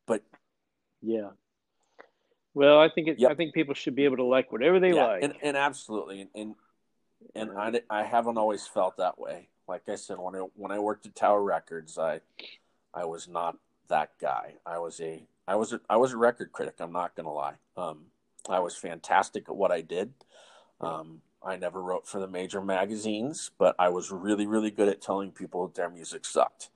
but 0.05 0.23
yeah. 1.01 1.29
Well, 2.53 2.79
I 2.79 2.87
think 2.87 3.09
it, 3.09 3.19
yep. 3.19 3.31
I 3.31 3.35
think 3.35 3.53
people 3.53 3.73
should 3.73 3.95
be 3.95 4.05
able 4.05 4.17
to 4.17 4.23
like 4.23 4.51
whatever 4.51 4.79
they 4.79 4.93
yeah, 4.93 5.05
like, 5.07 5.23
and, 5.23 5.33
and 5.41 5.57
absolutely, 5.57 6.21
and 6.21 6.29
and, 6.35 6.55
and 7.33 7.51
I 7.57 7.81
I 7.89 8.03
haven't 8.03 8.37
always 8.37 8.65
felt 8.67 8.97
that 8.97 9.19
way 9.19 9.49
like 9.68 9.89
I 9.89 9.95
said, 9.95 10.18
when 10.20 10.36
I 10.36 10.39
when 10.55 10.72
I 10.72 10.80
worked 10.80 11.05
at 11.05 11.16
Tower 11.16 11.43
Records, 11.43 11.97
I 11.97 12.22
I 12.93 13.05
was 13.05 13.28
not 13.28 13.57
that 13.88 14.11
guy. 14.20 14.55
I 14.66 14.80
was 14.80 14.99
a 14.99 15.24
I 15.47 15.55
was 15.55 15.74
a, 15.74 15.82
I 15.89 15.97
was 15.97 16.13
a 16.13 16.18
record 16.18 16.51
critic. 16.51 16.76
I'm 16.80 16.91
not 16.91 17.16
gonna 17.16 17.34
lie. 17.34 17.55
Um, 17.78 18.05
I 18.49 18.59
was 18.59 18.76
fantastic 18.76 19.49
at 19.49 19.55
what 19.55 19.72
I 19.72 19.82
did. 19.82 20.13
Um, 20.80 21.22
I 21.43 21.55
never 21.55 21.82
wrote 21.82 22.07
for 22.07 22.20
the 22.20 22.28
major 22.28 22.61
magazines, 22.61 23.51
but 23.57 23.76
I 23.80 23.89
was 23.89 24.11
really 24.11 24.45
really 24.47 24.72
good 24.72 24.89
at 24.89 25.01
telling 25.01 25.32
people 25.32 25.68
that 25.68 25.76
their 25.76 25.89
music 25.89 26.26
sucked. 26.26 26.70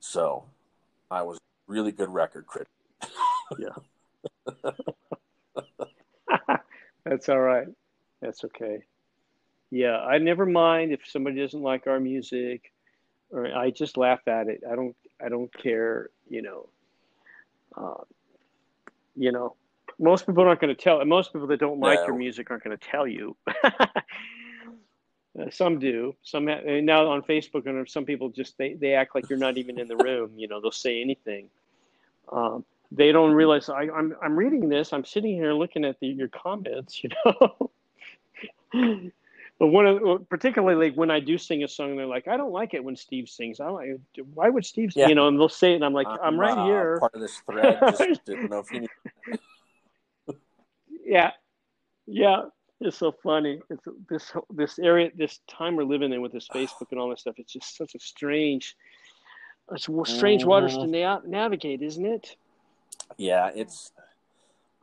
So 0.00 0.44
I 1.10 1.22
was 1.22 1.38
really 1.66 1.92
good 1.92 2.08
record 2.08 2.46
critic. 2.46 2.72
yeah. 3.58 3.68
That's 7.04 7.28
all 7.28 7.40
right. 7.40 7.68
That's 8.20 8.44
okay 8.44 8.84
yeah, 9.72 10.00
I 10.00 10.18
never 10.18 10.44
mind 10.44 10.92
if 10.92 11.00
somebody 11.06 11.40
doesn't 11.40 11.62
like 11.62 11.86
our 11.86 11.98
music, 11.98 12.70
or 13.30 13.46
I 13.46 13.70
just 13.70 13.96
laugh 13.96 14.20
at 14.28 14.46
it. 14.46 14.62
I 14.70 14.76
don't, 14.76 14.94
I 15.24 15.30
don't 15.30 15.50
care. 15.56 16.10
You 16.28 16.42
know, 16.42 16.68
uh, 17.74 18.04
you 19.16 19.32
know, 19.32 19.56
most 19.98 20.26
people 20.26 20.44
aren't 20.44 20.60
going 20.60 20.76
to 20.76 20.80
tell. 20.80 21.02
Most 21.06 21.32
people 21.32 21.46
that 21.46 21.58
don't 21.58 21.80
like 21.80 22.00
no. 22.00 22.08
your 22.08 22.16
music 22.16 22.50
aren't 22.50 22.64
going 22.64 22.76
to 22.76 22.86
tell 22.86 23.08
you. 23.08 23.34
Uh, 25.40 25.48
some 25.50 25.78
do. 25.78 26.14
Some 26.22 26.44
now 26.44 27.08
on 27.08 27.22
Facebook, 27.22 27.64
and 27.64 27.88
some 27.88 28.04
people 28.04 28.28
just 28.28 28.58
they, 28.58 28.74
they 28.74 28.92
act 28.92 29.14
like 29.14 29.30
you're 29.30 29.38
not 29.38 29.56
even 29.56 29.80
in 29.80 29.88
the 29.88 29.96
room. 29.96 30.32
You 30.36 30.46
know, 30.46 30.60
they'll 30.60 30.70
say 30.70 31.00
anything. 31.00 31.48
Um, 32.30 32.66
they 32.90 33.12
don't 33.12 33.32
realize 33.32 33.70
I, 33.70 33.88
I'm 33.88 34.14
I'm 34.22 34.36
reading 34.36 34.68
this. 34.68 34.92
I'm 34.92 35.06
sitting 35.06 35.32
here 35.32 35.54
looking 35.54 35.86
at 35.86 35.98
the, 36.00 36.08
your 36.08 36.28
comments. 36.28 37.02
You 37.02 37.08
know. 38.74 39.10
But 39.62 39.68
one 39.68 39.86
of 39.86 40.28
particularly 40.28 40.90
when 40.90 41.08
I 41.08 41.20
do 41.20 41.38
sing 41.38 41.62
a 41.62 41.68
song, 41.68 41.94
they're 41.94 42.04
like, 42.04 42.26
I 42.26 42.36
don't 42.36 42.50
like 42.50 42.74
it 42.74 42.82
when 42.82 42.96
Steve 42.96 43.28
sings. 43.28 43.60
I 43.60 43.68
like, 43.68 43.90
why 44.34 44.48
would 44.48 44.66
Steve? 44.66 44.90
Yeah. 44.96 45.06
You 45.06 45.14
know, 45.14 45.28
and 45.28 45.38
they'll 45.38 45.48
say 45.48 45.70
it, 45.70 45.76
and 45.76 45.84
I'm 45.84 45.92
like, 45.92 46.08
I'm, 46.08 46.18
I'm 46.20 46.40
right 46.40 46.58
uh, 46.58 46.64
here. 46.64 46.98
Part 46.98 47.14
of 47.14 47.20
this 47.20 47.40
thread. 47.46 47.78
Just 47.96 48.24
didn't 48.26 48.50
know 48.50 48.58
if 48.58 48.72
you. 48.72 48.80
Need... 48.80 50.38
yeah, 51.04 51.30
yeah, 52.08 52.46
it's 52.80 52.98
so 52.98 53.12
funny. 53.12 53.60
It's 53.70 53.86
this 54.10 54.32
this 54.50 54.80
area, 54.80 55.12
this 55.14 55.38
time 55.48 55.76
we're 55.76 55.84
living 55.84 56.12
in 56.12 56.22
with 56.22 56.32
this 56.32 56.48
Facebook 56.48 56.90
and 56.90 56.98
all 56.98 57.10
this 57.10 57.20
stuff. 57.20 57.36
It's 57.36 57.52
just 57.52 57.76
such 57.76 57.94
a 57.94 58.00
strange, 58.00 58.76
it's 59.70 59.84
strange 59.84 60.40
mm-hmm. 60.40 60.50
waters 60.50 60.72
to 60.72 60.80
mm-hmm. 60.80 60.90
na- 60.90 61.20
navigate, 61.24 61.82
isn't 61.82 62.04
it? 62.04 62.34
Yeah, 63.16 63.52
it's. 63.54 63.92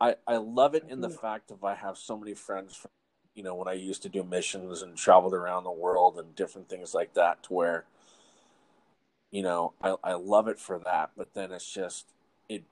I 0.00 0.14
I 0.26 0.38
love 0.38 0.74
it 0.74 0.86
in 0.88 1.02
the 1.02 1.08
mm-hmm. 1.08 1.18
fact 1.18 1.50
of 1.50 1.64
I 1.64 1.74
have 1.74 1.98
so 1.98 2.16
many 2.16 2.32
friends 2.32 2.76
from 2.76 2.90
you 3.34 3.42
know, 3.42 3.54
when 3.54 3.68
I 3.68 3.74
used 3.74 4.02
to 4.02 4.08
do 4.08 4.22
missions 4.22 4.82
and 4.82 4.96
traveled 4.96 5.34
around 5.34 5.64
the 5.64 5.70
world 5.70 6.18
and 6.18 6.34
different 6.34 6.68
things 6.68 6.94
like 6.94 7.14
that, 7.14 7.42
to 7.44 7.52
where, 7.52 7.84
you 9.30 9.42
know, 9.42 9.72
I, 9.80 9.94
I 10.02 10.12
love 10.14 10.48
it 10.48 10.58
for 10.58 10.78
that. 10.80 11.10
But 11.16 11.34
then 11.34 11.52
it's 11.52 11.70
just, 11.72 12.06
it, 12.48 12.64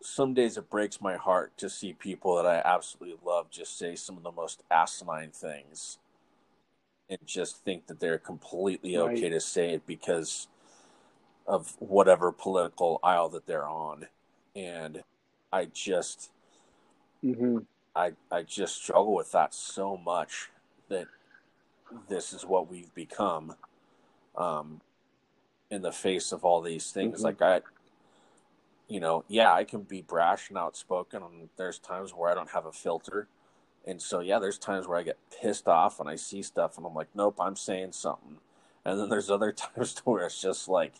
some 0.00 0.34
days 0.34 0.56
it 0.56 0.70
breaks 0.70 1.00
my 1.00 1.16
heart 1.16 1.56
to 1.58 1.68
see 1.68 1.92
people 1.92 2.36
that 2.36 2.46
I 2.46 2.62
absolutely 2.64 3.18
love 3.24 3.50
just 3.50 3.78
say 3.78 3.94
some 3.94 4.16
of 4.16 4.22
the 4.22 4.32
most 4.32 4.62
asinine 4.70 5.30
things 5.30 5.98
and 7.10 7.18
just 7.26 7.62
think 7.62 7.86
that 7.88 8.00
they're 8.00 8.18
completely 8.18 8.96
right. 8.96 9.18
okay 9.18 9.28
to 9.28 9.40
say 9.40 9.74
it 9.74 9.86
because 9.86 10.48
of 11.46 11.74
whatever 11.78 12.32
political 12.32 12.98
aisle 13.02 13.28
that 13.28 13.46
they're 13.46 13.68
on. 13.68 14.06
And 14.56 15.02
I 15.52 15.66
just, 15.66 16.30
mm-hmm. 17.22 17.58
I 17.94 18.12
I 18.30 18.42
just 18.42 18.76
struggle 18.76 19.14
with 19.14 19.32
that 19.32 19.54
so 19.54 19.96
much 19.96 20.50
that 20.88 21.06
this 22.08 22.32
is 22.32 22.44
what 22.44 22.70
we've 22.70 22.92
become 22.94 23.54
um, 24.36 24.80
in 25.70 25.82
the 25.82 25.92
face 25.92 26.32
of 26.32 26.44
all 26.44 26.60
these 26.60 26.90
things. 26.90 27.16
Mm-hmm. 27.16 27.24
Like 27.24 27.42
I, 27.42 27.60
you 28.88 29.00
know, 29.00 29.24
yeah, 29.28 29.52
I 29.52 29.64
can 29.64 29.82
be 29.82 30.02
brash 30.02 30.48
and 30.48 30.58
outspoken, 30.58 31.22
and 31.22 31.48
there's 31.56 31.78
times 31.78 32.12
where 32.12 32.30
I 32.30 32.34
don't 32.34 32.50
have 32.50 32.66
a 32.66 32.72
filter, 32.72 33.28
and 33.86 34.00
so 34.00 34.20
yeah, 34.20 34.38
there's 34.38 34.58
times 34.58 34.86
where 34.86 34.98
I 34.98 35.02
get 35.02 35.18
pissed 35.40 35.68
off 35.68 36.00
and 36.00 36.08
I 36.08 36.16
see 36.16 36.42
stuff, 36.42 36.76
and 36.76 36.86
I'm 36.86 36.94
like, 36.94 37.08
nope, 37.14 37.36
I'm 37.40 37.56
saying 37.56 37.92
something, 37.92 38.38
and 38.84 38.98
then 38.98 39.08
there's 39.08 39.30
other 39.30 39.52
times 39.52 39.98
where 40.04 40.24
it's 40.26 40.40
just 40.40 40.68
like, 40.68 40.94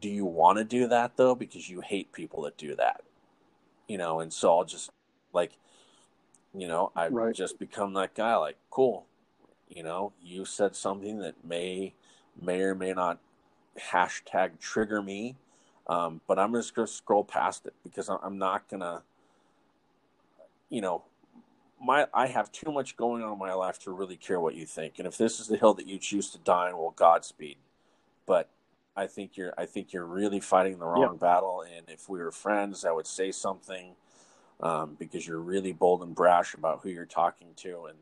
do 0.00 0.08
you 0.08 0.24
want 0.24 0.58
to 0.58 0.64
do 0.64 0.88
that 0.88 1.16
though? 1.16 1.34
Because 1.34 1.68
you 1.68 1.80
hate 1.80 2.12
people 2.12 2.42
that 2.42 2.58
do 2.58 2.76
that, 2.76 3.02
you 3.88 3.98
know, 3.98 4.20
and 4.20 4.32
so 4.32 4.58
I'll 4.58 4.64
just 4.64 4.90
like 5.32 5.52
you 6.54 6.68
know, 6.68 6.92
I've 6.94 7.12
right. 7.12 7.34
just 7.34 7.58
become 7.58 7.94
that 7.94 8.14
guy. 8.14 8.36
Like, 8.36 8.56
cool. 8.70 9.06
You 9.68 9.82
know, 9.82 10.12
you 10.22 10.44
said 10.44 10.76
something 10.76 11.18
that 11.20 11.44
may, 11.44 11.94
may 12.40 12.60
or 12.60 12.74
may 12.74 12.92
not 12.92 13.18
hashtag 13.92 14.58
trigger 14.60 15.00
me, 15.00 15.36
um, 15.86 16.20
but 16.26 16.38
I'm 16.38 16.52
just 16.52 16.74
gonna 16.74 16.86
scroll 16.86 17.24
past 17.24 17.66
it 17.66 17.74
because 17.82 18.08
I'm 18.08 18.38
not 18.38 18.68
gonna. 18.68 19.02
You 20.68 20.80
know, 20.80 21.02
my 21.82 22.06
I 22.14 22.26
have 22.26 22.52
too 22.52 22.70
much 22.70 22.96
going 22.96 23.22
on 23.22 23.32
in 23.32 23.38
my 23.38 23.52
life 23.54 23.78
to 23.80 23.90
really 23.90 24.16
care 24.16 24.40
what 24.40 24.54
you 24.54 24.66
think. 24.66 24.98
And 24.98 25.06
if 25.06 25.16
this 25.16 25.40
is 25.40 25.48
the 25.48 25.56
hill 25.56 25.74
that 25.74 25.86
you 25.86 25.98
choose 25.98 26.30
to 26.30 26.38
die 26.38 26.70
on, 26.70 26.76
well, 26.76 26.94
Godspeed. 26.94 27.56
But 28.26 28.48
I 28.96 29.06
think 29.06 29.36
you're 29.36 29.54
I 29.58 29.66
think 29.66 29.92
you're 29.92 30.06
really 30.06 30.40
fighting 30.40 30.78
the 30.78 30.86
wrong 30.86 31.16
battle. 31.16 31.62
And 31.62 31.88
if 31.88 32.08
we 32.08 32.20
were 32.20 32.30
friends, 32.30 32.84
I 32.84 32.92
would 32.92 33.06
say 33.06 33.32
something 33.32 33.94
um, 34.60 34.96
because 34.98 35.26
you're 35.26 35.40
really 35.40 35.72
bold 35.72 36.02
and 36.02 36.14
brash 36.14 36.54
about 36.54 36.80
who 36.82 36.90
you're 36.90 37.04
talking 37.04 37.48
to 37.56 37.84
and 37.86 37.98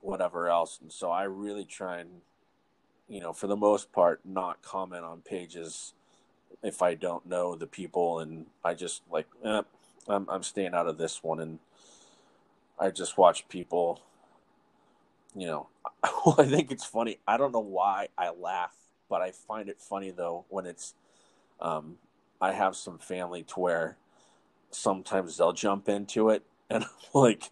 whatever 0.00 0.48
else. 0.48 0.78
And 0.80 0.92
so 0.92 1.10
I 1.10 1.24
really 1.24 1.64
try 1.64 1.98
and, 2.00 2.22
you 3.08 3.20
know, 3.20 3.32
for 3.32 3.46
the 3.46 3.56
most 3.56 3.92
part, 3.92 4.20
not 4.24 4.62
comment 4.62 5.04
on 5.04 5.20
pages 5.20 5.94
if 6.62 6.82
I 6.82 6.94
don't 6.94 7.26
know 7.26 7.54
the 7.54 7.66
people. 7.66 8.20
And 8.20 8.46
I 8.64 8.74
just 8.74 9.02
like, 9.10 9.26
eh, 9.44 9.62
I'm, 10.08 10.28
I'm 10.28 10.42
staying 10.42 10.74
out 10.74 10.86
of 10.86 10.98
this 10.98 11.22
one. 11.22 11.40
And 11.40 11.58
I 12.78 12.90
just 12.90 13.18
watch 13.18 13.48
people, 13.48 14.00
you 15.36 15.46
know, 15.46 15.68
I 16.38 16.44
think 16.44 16.72
it's 16.72 16.84
funny. 16.84 17.18
I 17.26 17.36
don't 17.36 17.52
know 17.52 17.60
why 17.60 18.08
I 18.16 18.30
laugh, 18.30 18.74
but 19.08 19.20
I 19.20 19.30
find 19.32 19.68
it 19.68 19.80
funny 19.80 20.10
though 20.10 20.44
when 20.48 20.66
it's, 20.66 20.94
um, 21.60 21.98
I 22.40 22.52
have 22.52 22.74
some 22.74 22.98
family 22.98 23.42
to 23.42 23.60
where 23.60 23.98
sometimes 24.70 25.36
they'll 25.36 25.52
jump 25.52 25.88
into 25.88 26.30
it 26.30 26.44
and 26.70 26.84
I'm 26.84 26.90
like, 27.14 27.50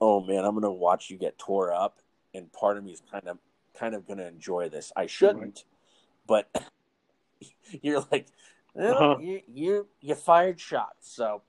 oh 0.00 0.20
man, 0.20 0.44
I'm 0.44 0.54
gonna 0.54 0.72
watch 0.72 1.10
you 1.10 1.16
get 1.16 1.38
tore 1.38 1.72
up 1.72 2.00
and 2.34 2.52
part 2.52 2.76
of 2.76 2.84
me 2.84 2.92
is 2.92 3.02
kind 3.10 3.28
of 3.28 3.38
kind 3.78 3.94
of 3.94 4.06
gonna 4.06 4.26
enjoy 4.26 4.68
this. 4.68 4.92
I 4.96 5.06
shouldn't, 5.06 5.64
but 6.26 6.48
you're 7.82 8.04
like 8.12 8.26
well, 8.76 9.12
uh-huh. 9.12 9.16
you, 9.20 9.40
you 9.52 9.86
you 10.00 10.14
fired 10.14 10.60
shots, 10.60 11.10
so 11.10 11.40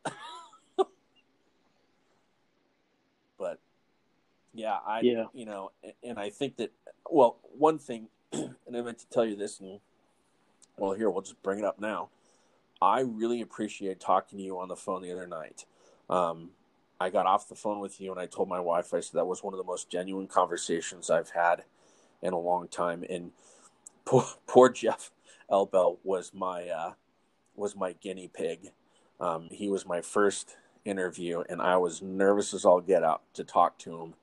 but 3.38 3.60
yeah, 4.54 4.78
I 4.86 5.02
yeah. 5.02 5.26
you 5.34 5.46
know, 5.46 5.72
and 6.02 6.18
I 6.18 6.30
think 6.30 6.56
that 6.58 6.72
well, 7.10 7.38
one 7.58 7.80
thing 7.80 8.08
and 8.32 8.56
I 8.74 8.82
meant 8.82 9.00
to 9.00 9.10
tell 9.10 9.26
you 9.26 9.36
this 9.36 9.60
and 9.60 9.82
well 10.78 10.94
here 10.94 11.10
we'll 11.10 11.22
just 11.22 11.44
bring 11.44 11.60
it 11.60 11.66
up 11.66 11.82
now. 11.82 12.08
I 12.82 13.02
really 13.02 13.42
appreciate 13.42 14.00
talking 14.00 14.38
to 14.38 14.44
you 14.44 14.60
on 14.60 14.68
the 14.68 14.76
phone 14.76 15.02
the 15.02 15.12
other 15.12 15.28
night. 15.28 15.66
Um, 16.10 16.52
I 17.00 17.10
got 17.10 17.26
off 17.26 17.50
the 17.50 17.56
phone 17.56 17.80
with 17.80 18.00
you 18.02 18.12
and 18.12 18.20
I 18.20 18.26
told 18.26 18.50
my 18.50 18.60
wife, 18.60 18.94
I 18.94 19.00
said 19.00 19.18
that 19.18 19.26
was 19.26 19.44
one 19.44 19.54
of 19.54 19.58
the 19.58 19.64
most 19.64 19.90
genuine 19.90 20.28
conversations 20.28 21.10
I've 21.10 21.32
had 21.32 21.64
in 22.22 22.34
a 22.34 22.40
long 22.40 22.68
time. 22.68 23.04
And 23.10 23.32
poor, 24.06 24.26
poor 24.48 24.70
Jeff 24.70 25.12
Elbel 25.50 25.98
was 26.04 26.32
my 26.34 26.68
uh, 26.68 26.94
was 27.56 27.76
my 27.76 27.94
guinea 27.94 28.30
pig. 28.32 28.72
Um, 29.20 29.48
he 29.52 29.70
was 29.70 29.86
my 29.86 30.02
first 30.02 30.58
interview, 30.86 31.44
and 31.50 31.62
I 31.62 31.78
was 31.78 32.02
nervous 32.02 32.54
as 32.54 32.66
all 32.66 32.82
get 32.82 33.04
out 33.04 33.22
to 33.34 33.44
talk 33.44 33.80
to 33.80 34.02
him. 34.02 34.14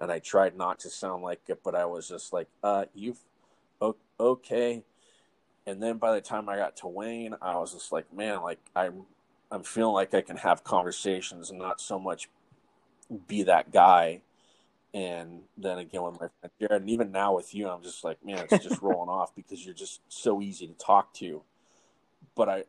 And 0.00 0.10
I 0.10 0.18
tried 0.18 0.56
not 0.56 0.80
to 0.80 0.90
sound 0.90 1.22
like 1.22 1.42
it, 1.48 1.60
but 1.62 1.74
I 1.74 1.84
was 1.84 2.08
just 2.08 2.32
like, 2.32 2.48
uh, 2.62 2.86
"You've 2.94 3.20
okay." 4.18 4.82
And 5.66 5.82
then 5.82 5.98
by 5.98 6.14
the 6.14 6.20
time 6.20 6.48
I 6.48 6.56
got 6.56 6.76
to 6.78 6.88
Wayne, 6.88 7.34
I 7.40 7.56
was 7.56 7.72
just 7.72 7.92
like, 7.92 8.12
"Man, 8.12 8.42
like 8.42 8.58
I'm 8.74 9.06
I'm 9.50 9.62
feeling 9.62 9.94
like 9.94 10.14
I 10.14 10.20
can 10.22 10.36
have 10.38 10.64
conversations 10.64 11.50
and 11.50 11.58
not 11.58 11.80
so 11.80 11.98
much 11.98 12.28
be 13.28 13.42
that 13.44 13.72
guy." 13.72 14.22
And 14.92 15.42
then 15.56 15.78
again 15.78 16.02
with 16.02 16.14
my 16.14 16.28
friend 16.40 16.52
Jared, 16.58 16.82
and 16.82 16.90
even 16.90 17.12
now 17.12 17.34
with 17.36 17.54
you, 17.54 17.68
I'm 17.68 17.82
just 17.82 18.02
like, 18.02 18.24
man, 18.24 18.46
it's 18.50 18.64
just 18.64 18.82
rolling 18.82 19.08
off 19.08 19.34
because 19.36 19.64
you're 19.64 19.74
just 19.74 20.00
so 20.08 20.40
easy 20.42 20.66
to 20.66 20.74
talk 20.74 21.14
to. 21.14 21.42
But 22.34 22.48
I, 22.48 22.64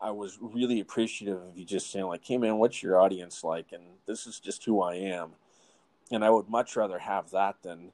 I 0.00 0.10
was 0.10 0.38
really 0.40 0.80
appreciative 0.80 1.40
of 1.40 1.56
you 1.56 1.64
just 1.64 1.90
saying 1.90 2.06
like, 2.06 2.24
"Hey 2.24 2.38
man, 2.38 2.58
what's 2.58 2.82
your 2.82 3.00
audience 3.00 3.44
like?" 3.44 3.72
And 3.72 3.82
this 4.06 4.26
is 4.26 4.40
just 4.40 4.64
who 4.64 4.80
I 4.82 4.94
am. 4.96 5.32
And 6.10 6.24
I 6.24 6.30
would 6.30 6.48
much 6.48 6.76
rather 6.76 6.98
have 6.98 7.30
that 7.30 7.56
than 7.62 7.92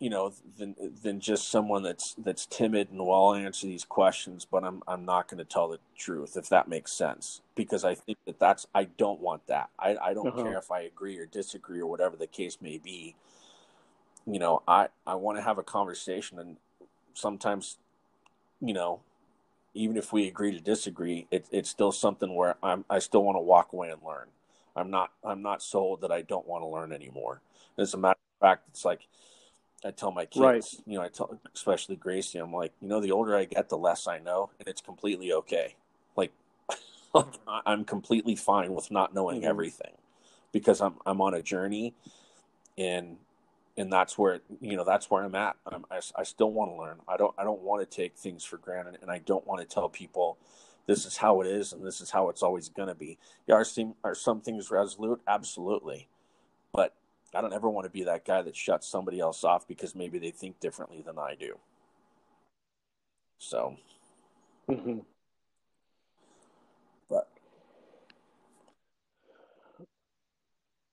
you 0.00 0.08
know 0.08 0.32
than 0.58 0.74
than 1.02 1.20
just 1.20 1.50
someone 1.50 1.82
that's 1.82 2.14
that's 2.14 2.46
timid 2.46 2.88
and 2.90 3.06
well 3.06 3.28
I'll 3.28 3.34
answer 3.34 3.66
these 3.66 3.84
questions 3.84 4.46
but 4.50 4.64
i'm 4.64 4.82
i'm 4.88 5.04
not 5.04 5.28
going 5.28 5.38
to 5.38 5.44
tell 5.44 5.68
the 5.68 5.78
truth 5.96 6.36
if 6.36 6.48
that 6.48 6.66
makes 6.66 6.92
sense. 6.92 7.42
Because 7.54 7.84
i 7.84 7.94
think 7.94 8.18
that 8.26 8.40
that's 8.40 8.66
i 8.74 8.84
don't 8.84 9.20
want 9.20 9.46
that. 9.46 9.68
I 9.78 9.96
i 10.02 10.14
don't 10.14 10.28
uh-huh. 10.28 10.42
care 10.42 10.58
if 10.58 10.70
i 10.72 10.80
agree 10.80 11.18
or 11.18 11.26
disagree 11.26 11.80
or 11.80 11.86
whatever 11.86 12.16
the 12.16 12.26
case 12.26 12.58
may 12.60 12.78
be. 12.78 13.14
You 14.26 14.38
know 14.38 14.62
i 14.66 14.88
i 15.06 15.14
want 15.14 15.38
to 15.38 15.42
have 15.42 15.58
a 15.58 15.62
conversation 15.62 16.38
and 16.38 16.56
sometimes 17.12 17.76
you 18.60 18.72
know 18.72 19.00
even 19.72 19.96
if 19.96 20.12
we 20.12 20.26
agree 20.26 20.50
to 20.50 20.60
disagree 20.60 21.28
it, 21.30 21.46
it's 21.52 21.70
still 21.70 21.92
something 21.92 22.34
where 22.34 22.56
i'm 22.62 22.86
i 22.88 22.98
still 22.98 23.22
want 23.22 23.36
to 23.36 23.40
walk 23.40 23.72
away 23.74 23.90
and 23.90 24.00
learn. 24.02 24.28
I'm 24.74 24.90
not 24.90 25.10
i'm 25.22 25.42
not 25.42 25.62
sold 25.62 26.00
that 26.00 26.10
i 26.10 26.22
don't 26.22 26.48
want 26.48 26.62
to 26.62 26.68
learn 26.68 26.90
anymore. 26.90 27.42
As 27.76 27.92
a 27.92 27.98
matter 27.98 28.18
of 28.40 28.46
fact 28.46 28.64
it's 28.70 28.84
like 28.86 29.06
I 29.84 29.90
tell 29.90 30.10
my 30.10 30.26
kids, 30.26 30.42
right. 30.42 30.64
you 30.86 30.98
know, 30.98 31.04
I 31.04 31.08
tell 31.08 31.38
especially 31.54 31.96
Gracie, 31.96 32.38
I'm 32.38 32.52
like, 32.52 32.72
you 32.82 32.88
know, 32.88 33.00
the 33.00 33.12
older 33.12 33.36
I 33.36 33.46
get, 33.46 33.68
the 33.68 33.78
less 33.78 34.06
I 34.06 34.18
know, 34.18 34.50
and 34.58 34.68
it's 34.68 34.82
completely 34.82 35.32
okay. 35.32 35.76
Like, 36.16 36.32
I'm 37.66 37.84
completely 37.84 38.36
fine 38.36 38.74
with 38.74 38.90
not 38.90 39.14
knowing 39.14 39.40
mm-hmm. 39.40 39.50
everything 39.50 39.92
because 40.52 40.80
I'm 40.80 40.94
I'm 41.06 41.20
on 41.20 41.34
a 41.34 41.42
journey, 41.42 41.94
and 42.76 43.16
and 43.76 43.92
that's 43.92 44.18
where 44.18 44.40
you 44.60 44.76
know 44.76 44.84
that's 44.84 45.10
where 45.10 45.24
I'm 45.24 45.34
at. 45.34 45.56
I'm, 45.66 45.84
I, 45.90 46.00
I 46.16 46.22
still 46.24 46.52
want 46.52 46.72
to 46.72 46.76
learn. 46.76 46.98
I 47.08 47.16
don't 47.16 47.34
I 47.38 47.44
don't 47.44 47.62
want 47.62 47.88
to 47.88 47.96
take 47.96 48.16
things 48.16 48.44
for 48.44 48.58
granted, 48.58 48.98
and 49.00 49.10
I 49.10 49.18
don't 49.18 49.46
want 49.46 49.60
to 49.60 49.74
tell 49.74 49.88
people 49.88 50.36
this 50.86 51.06
is 51.06 51.16
how 51.16 51.40
it 51.40 51.46
is 51.46 51.72
and 51.72 51.86
this 51.86 52.00
is 52.00 52.10
how 52.10 52.28
it's 52.28 52.42
always 52.42 52.68
going 52.68 52.88
to 52.88 52.94
be. 52.94 53.18
Yeah, 53.46 53.54
are 53.54 53.64
are 54.04 54.14
some 54.14 54.40
things 54.40 54.70
resolute? 54.70 55.20
Absolutely, 55.26 56.08
but 56.72 56.94
I 57.34 57.40
don't 57.40 57.52
ever 57.52 57.68
want 57.70 57.84
to 57.84 57.90
be 57.90 58.04
that 58.04 58.24
guy 58.24 58.42
that 58.42 58.56
shuts 58.56 58.88
somebody 58.88 59.20
else 59.20 59.44
off 59.44 59.68
because 59.68 59.94
maybe 59.94 60.18
they 60.18 60.30
think 60.30 60.58
differently 60.60 61.02
than 61.04 61.18
I 61.18 61.36
do. 61.38 61.58
So, 63.38 63.76
mm-hmm. 64.68 64.98
but 67.08 67.28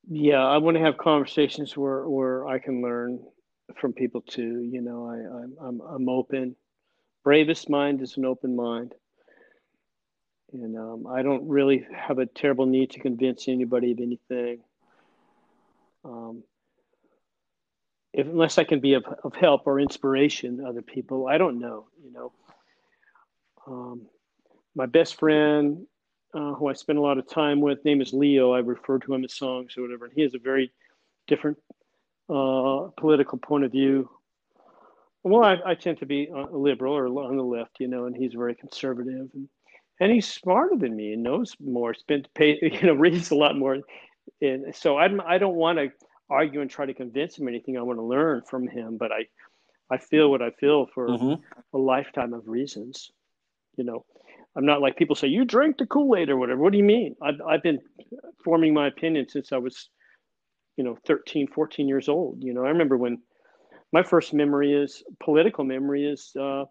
yeah, 0.07 0.45
I 0.45 0.57
want 0.57 0.77
to 0.77 0.83
have 0.83 0.97
conversations 0.97 1.75
where 1.75 2.07
where 2.07 2.47
I 2.47 2.59
can 2.59 2.81
learn 2.81 3.19
from 3.81 3.93
people 3.93 4.21
too. 4.21 4.61
You 4.61 4.81
know, 4.81 5.07
I, 5.07 5.15
I'm 5.43 5.55
I'm 5.59 5.81
I'm 5.81 6.09
open. 6.09 6.55
Bravest 7.23 7.69
mind 7.69 8.01
is 8.01 8.15
an 8.15 8.23
open 8.23 8.55
mind, 8.55 8.93
and 10.53 10.77
um, 10.77 11.07
I 11.07 11.21
don't 11.21 11.49
really 11.49 11.85
have 11.93 12.19
a 12.19 12.25
terrible 12.25 12.65
need 12.65 12.91
to 12.91 12.99
convince 12.99 13.49
anybody 13.49 13.91
of 13.91 13.99
anything. 13.99 14.61
Um, 16.03 16.43
if, 18.13 18.25
unless 18.25 18.57
I 18.57 18.63
can 18.63 18.79
be 18.79 18.93
of, 18.93 19.05
of 19.23 19.35
help 19.35 19.63
or 19.65 19.79
inspiration 19.79 20.57
to 20.57 20.65
other 20.65 20.81
people, 20.81 21.27
I 21.27 21.37
don't 21.37 21.59
know. 21.59 21.87
You 22.03 22.11
know, 22.11 22.31
um, 23.67 24.01
my 24.75 24.85
best 24.85 25.19
friend, 25.19 25.85
uh, 26.33 26.53
who 26.53 26.67
I 26.67 26.73
spend 26.73 26.99
a 26.99 27.01
lot 27.01 27.17
of 27.17 27.27
time 27.29 27.61
with, 27.61 27.83
name 27.85 28.01
is 28.01 28.13
Leo. 28.13 28.53
I 28.53 28.59
refer 28.59 28.99
to 28.99 29.13
him 29.13 29.23
as 29.23 29.33
songs 29.33 29.77
or 29.77 29.81
whatever, 29.83 30.05
and 30.05 30.13
he 30.13 30.21
has 30.21 30.33
a 30.33 30.39
very 30.39 30.71
different 31.27 31.57
uh, 32.29 32.89
political 32.97 33.37
point 33.37 33.65
of 33.65 33.71
view. 33.71 34.09
Well, 35.23 35.43
I, 35.43 35.57
I 35.65 35.75
tend 35.75 35.99
to 35.99 36.05
be 36.05 36.27
a 36.27 36.57
liberal 36.57 36.93
or 36.93 37.07
on 37.07 37.35
the 37.35 37.43
left, 37.43 37.79
you 37.79 37.87
know, 37.87 38.05
and 38.05 38.15
he's 38.15 38.33
very 38.33 38.55
conservative, 38.55 39.29
and 39.33 39.49
and 39.99 40.11
he's 40.11 40.27
smarter 40.31 40.75
than 40.77 40.95
me 40.95 41.13
and 41.13 41.23
knows 41.23 41.55
more. 41.59 41.93
Spent 41.93 42.27
pay, 42.33 42.57
you 42.61 42.87
know, 42.87 42.93
reads 42.93 43.31
a 43.31 43.35
lot 43.35 43.57
more 43.57 43.79
and 44.41 44.75
so 44.75 44.97
I, 44.97 45.09
I 45.25 45.37
don't 45.37 45.55
want 45.55 45.79
to 45.79 45.89
argue 46.29 46.61
and 46.61 46.69
try 46.69 46.85
to 46.85 46.93
convince 46.93 47.37
him 47.37 47.47
anything. 47.47 47.77
I 47.77 47.81
want 47.81 47.99
to 47.99 48.03
learn 48.03 48.41
from 48.49 48.67
him, 48.67 48.97
but 48.97 49.11
I, 49.11 49.25
I 49.89 49.97
feel 49.97 50.29
what 50.29 50.41
I 50.41 50.51
feel 50.51 50.87
for 50.93 51.07
mm-hmm. 51.07 51.41
a 51.73 51.77
lifetime 51.77 52.33
of 52.33 52.47
reasons. 52.47 53.11
You 53.77 53.83
know, 53.83 54.05
I'm 54.55 54.65
not 54.65 54.81
like 54.81 54.97
people 54.97 55.15
say, 55.15 55.27
you 55.27 55.45
drink 55.45 55.77
the 55.77 55.85
Kool 55.85 56.15
Aid 56.15 56.29
or 56.29 56.37
whatever. 56.37 56.61
What 56.61 56.71
do 56.71 56.77
you 56.77 56.83
mean? 56.83 57.15
I've, 57.21 57.41
I've 57.47 57.63
been 57.63 57.79
forming 58.43 58.73
my 58.73 58.87
opinion 58.87 59.27
since 59.29 59.51
I 59.51 59.57
was, 59.57 59.89
you 60.75 60.83
know, 60.83 60.97
13, 61.05 61.47
14 61.47 61.87
years 61.87 62.09
old. 62.09 62.43
You 62.43 62.53
know, 62.53 62.65
I 62.65 62.69
remember 62.69 62.97
when 62.97 63.19
my 63.93 64.03
first 64.03 64.33
memory 64.33 64.73
is 64.73 65.03
political 65.23 65.63
memory 65.63 66.05
is 66.05 66.31
uh, 66.39 66.65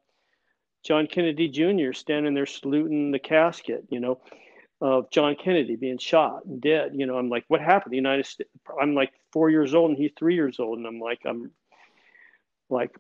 John 0.85 1.07
Kennedy 1.07 1.49
Jr. 1.49 1.93
standing 1.93 2.35
there 2.35 2.47
saluting 2.47 3.11
the 3.11 3.19
casket, 3.19 3.85
you 3.91 4.01
know 4.01 4.21
of 4.81 5.11
John 5.11 5.37
Kennedy 5.37 5.77
being 5.77 5.99
shot 5.99 6.45
and 6.45 6.61
dead. 6.61 6.93
You 6.95 7.07
know, 7.07 7.17
I'm 7.17 7.31
like, 7.31 7.45
what 7.49 7.61
happened? 7.61 7.93
The 7.93 7.97
United 7.97 8.27
States. 8.27 8.51
I'm 8.81 8.95
like 8.95 9.13
four 9.33 9.51
years 9.51 9.75
old 9.75 9.91
and 9.91 9.99
he's 9.99 10.13
three 10.19 10.35
years 10.35 10.61
old, 10.61 10.79
and 10.79 10.87
I'm 10.87 11.01
like, 11.01 11.21
I'm 11.25 11.51
like, 12.69 12.95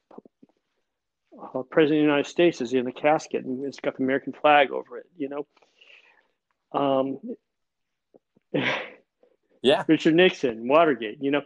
uh, 1.54 1.62
President 1.62 2.00
of 2.00 2.04
the 2.04 2.10
United 2.10 2.26
States 2.26 2.60
is 2.60 2.72
in 2.72 2.84
the 2.84 2.92
casket 2.92 3.44
and 3.44 3.64
it's 3.64 3.80
got 3.80 3.96
the 3.96 4.04
American 4.04 4.32
flag 4.32 4.70
over 4.70 4.98
it. 4.98 5.06
You 5.16 5.28
know. 5.28 5.46
Um, 6.72 7.18
yeah. 9.62 9.84
Richard 9.86 10.14
Nixon, 10.14 10.66
Watergate. 10.68 11.22
You 11.22 11.30
know, 11.30 11.42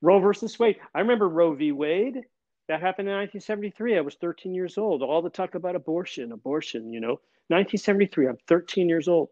Roe 0.00 0.20
versus 0.20 0.58
Wade. 0.58 0.76
I 0.94 1.00
remember 1.00 1.28
Roe 1.28 1.54
v. 1.54 1.72
Wade. 1.72 2.22
That 2.68 2.82
happened 2.82 3.08
in 3.08 3.14
1973. 3.14 3.96
I 3.96 4.02
was 4.02 4.14
13 4.16 4.54
years 4.54 4.76
old. 4.76 5.02
All 5.02 5.22
the 5.22 5.30
talk 5.30 5.54
about 5.54 5.74
abortion, 5.74 6.32
abortion. 6.32 6.92
You 6.92 7.00
know, 7.00 7.20
1973. 7.48 8.28
I'm 8.28 8.36
13 8.46 8.88
years 8.88 9.08
old. 9.08 9.30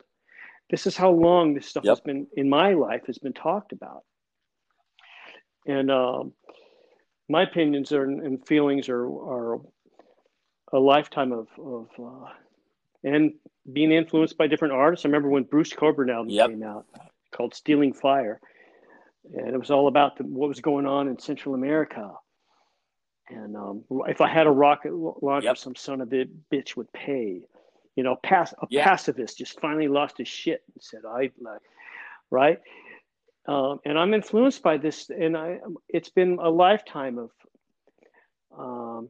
This 0.71 0.87
is 0.87 0.97
how 0.97 1.11
long 1.11 1.55
this 1.55 1.67
stuff 1.67 1.85
yep. 1.85 1.93
has 1.93 2.01
been 2.01 2.27
in 2.37 2.49
my 2.49 2.73
life 2.73 3.03
has 3.07 3.19
been 3.19 3.33
talked 3.33 3.73
about. 3.73 4.03
And 5.67 5.91
um, 5.91 6.33
my 7.29 7.43
opinions 7.43 7.93
are, 7.93 8.05
and 8.05 8.45
feelings 8.47 8.89
are, 8.89 9.05
are 9.05 9.61
a 10.73 10.79
lifetime 10.79 11.33
of, 11.33 11.49
of 11.59 11.89
uh, 11.99 12.29
and 13.05 13.35
being 13.73 13.93
influenced 13.93 14.37
by 14.37 14.47
different 14.47 14.75
artists. 14.75 15.05
I 15.05 15.09
remember 15.09 15.29
when 15.29 15.45
Bruce 15.45 15.73
Cockburn 15.73 16.11
album 16.11 16.31
yep. 16.31 16.51
came 16.51 16.63
out 16.63 16.87
called 17.33 17.55
Stealing 17.55 17.93
Fire. 17.93 18.41
And 19.35 19.55
it 19.55 19.59
was 19.59 19.71
all 19.71 19.89
about 19.89 20.19
the, 20.19 20.25
what 20.25 20.49
was 20.49 20.61
going 20.61 20.87
on 20.87 21.09
in 21.09 21.19
Central 21.19 21.55
America. 21.55 22.13
And 23.29 23.57
um, 23.57 23.85
if 24.07 24.21
I 24.21 24.29
had 24.29 24.47
a 24.47 24.51
rocket 24.51 24.93
launcher, 24.93 25.47
yep. 25.47 25.59
some 25.59 25.75
son 25.75 26.01
of 26.01 26.13
a 26.13 26.27
bitch 26.53 26.77
would 26.77 26.93
pay 26.93 27.43
you 27.97 28.03
know, 28.03 28.17
pass, 28.23 28.53
a 28.53 28.67
yeah. 28.71 28.85
pacifist 28.85 29.39
just 29.39 29.59
finally 29.59 29.89
lost 29.89 30.19
his 30.19 30.29
shit 30.29 30.63
and 30.75 30.83
said, 30.83 31.01
I, 31.09 31.31
like, 31.41 31.61
right. 32.31 32.61
Um, 33.49 33.81
and 33.85 33.99
I'm 33.99 34.13
influenced 34.13 34.63
by 34.63 34.77
this, 34.77 35.09
and 35.09 35.37
I, 35.37 35.61
it's 35.89 36.11
been 36.11 36.39
a 36.41 36.51
lifetime 36.51 37.19
of, 37.19 37.31
um, 38.57 39.09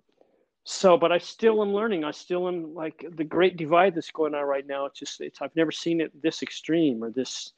so, 0.64 0.96
but 0.96 1.12
I 1.12 1.18
still 1.18 1.62
am 1.62 1.72
learning. 1.72 2.04
I 2.04 2.10
still 2.10 2.48
am 2.48 2.74
like 2.74 3.04
the 3.16 3.24
great 3.24 3.56
divide 3.56 3.94
that's 3.94 4.10
going 4.10 4.34
on 4.34 4.44
right 4.44 4.66
now. 4.66 4.86
It's 4.86 4.98
just, 4.98 5.20
it's, 5.20 5.40
I've 5.40 5.54
never 5.56 5.72
seen 5.72 6.00
it 6.00 6.10
this 6.22 6.42
extreme 6.42 7.02
or 7.02 7.10
this, 7.10 7.52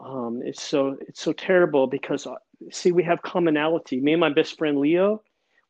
um, 0.00 0.40
it's 0.44 0.62
so, 0.62 0.96
it's 1.08 1.20
so 1.20 1.32
terrible 1.32 1.86
because 1.86 2.26
uh, 2.26 2.34
see, 2.70 2.92
we 2.92 3.02
have 3.04 3.22
commonality. 3.22 4.00
Me 4.00 4.12
and 4.12 4.20
my 4.20 4.28
best 4.28 4.56
friend, 4.56 4.78
Leo, 4.78 5.22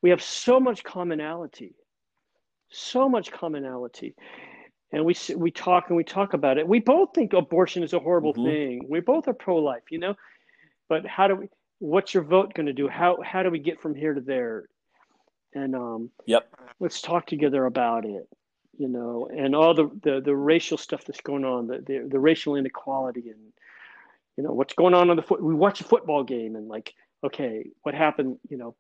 we 0.03 0.11
have 0.11 0.23
so 0.23 0.61
much 0.61 0.85
commonality 0.85 1.74
so 2.70 3.09
much 3.09 3.32
commonality. 3.32 4.14
And 4.93 5.05
we 5.05 5.16
we 5.36 5.51
talk 5.51 5.86
and 5.88 5.97
we 5.97 6.05
talk 6.05 6.32
about 6.32 6.59
it. 6.59 6.66
We 6.66 6.78
both 6.78 7.10
think 7.14 7.32
abortion 7.32 7.82
is 7.82 7.93
a 7.93 7.98
horrible 7.98 8.32
mm-hmm. 8.32 8.47
thing. 8.47 8.86
We 8.88 9.01
both 9.01 9.28
are 9.28 9.34
pro-life 9.34 9.82
you 9.90 9.98
know? 9.98 10.14
But 10.88 11.06
how 11.06 11.28
do 11.28 11.34
we 11.36 11.48
what's 11.78 12.14
your 12.14 12.22
vote 12.22 12.55
going 12.55 12.66
to 12.66 12.72
do? 12.72 12.88
How 12.88 13.18
how 13.22 13.43
do 13.43 13.51
we 13.51 13.59
get 13.59 13.80
from 13.80 13.94
here 13.94 14.14
to 14.14 14.20
there? 14.20 14.68
And 15.55 15.74
um 15.74 16.10
yep. 16.26 16.48
let's 16.80 17.01
talk 17.01 17.26
together 17.26 17.66
about 17.66 18.05
it 18.05 18.28
you 18.78 18.88
know, 18.88 19.28
and 19.34 19.55
all 19.55 19.74
the, 19.74 19.90
the, 20.02 20.20
the 20.20 20.34
racial 20.34 20.78
stuff 20.78 21.05
that's 21.05 21.20
going 21.20 21.44
on, 21.44 21.66
the, 21.66 21.78
the, 21.78 22.09
the 22.10 22.18
racial 22.18 22.56
inequality 22.56 23.30
and, 23.30 23.40
you 24.36 24.44
know, 24.44 24.52
what's 24.52 24.74
going 24.74 24.94
on 24.94 25.10
on 25.10 25.16
the 25.16 25.22
foot. 25.22 25.43
We 25.43 25.55
watch 25.55 25.80
a 25.80 25.84
football 25.84 26.24
game 26.24 26.56
and 26.56 26.68
like, 26.68 26.93
okay, 27.24 27.66
what 27.82 27.94
happened, 27.94 28.38
you 28.48 28.59
know, 28.59 28.74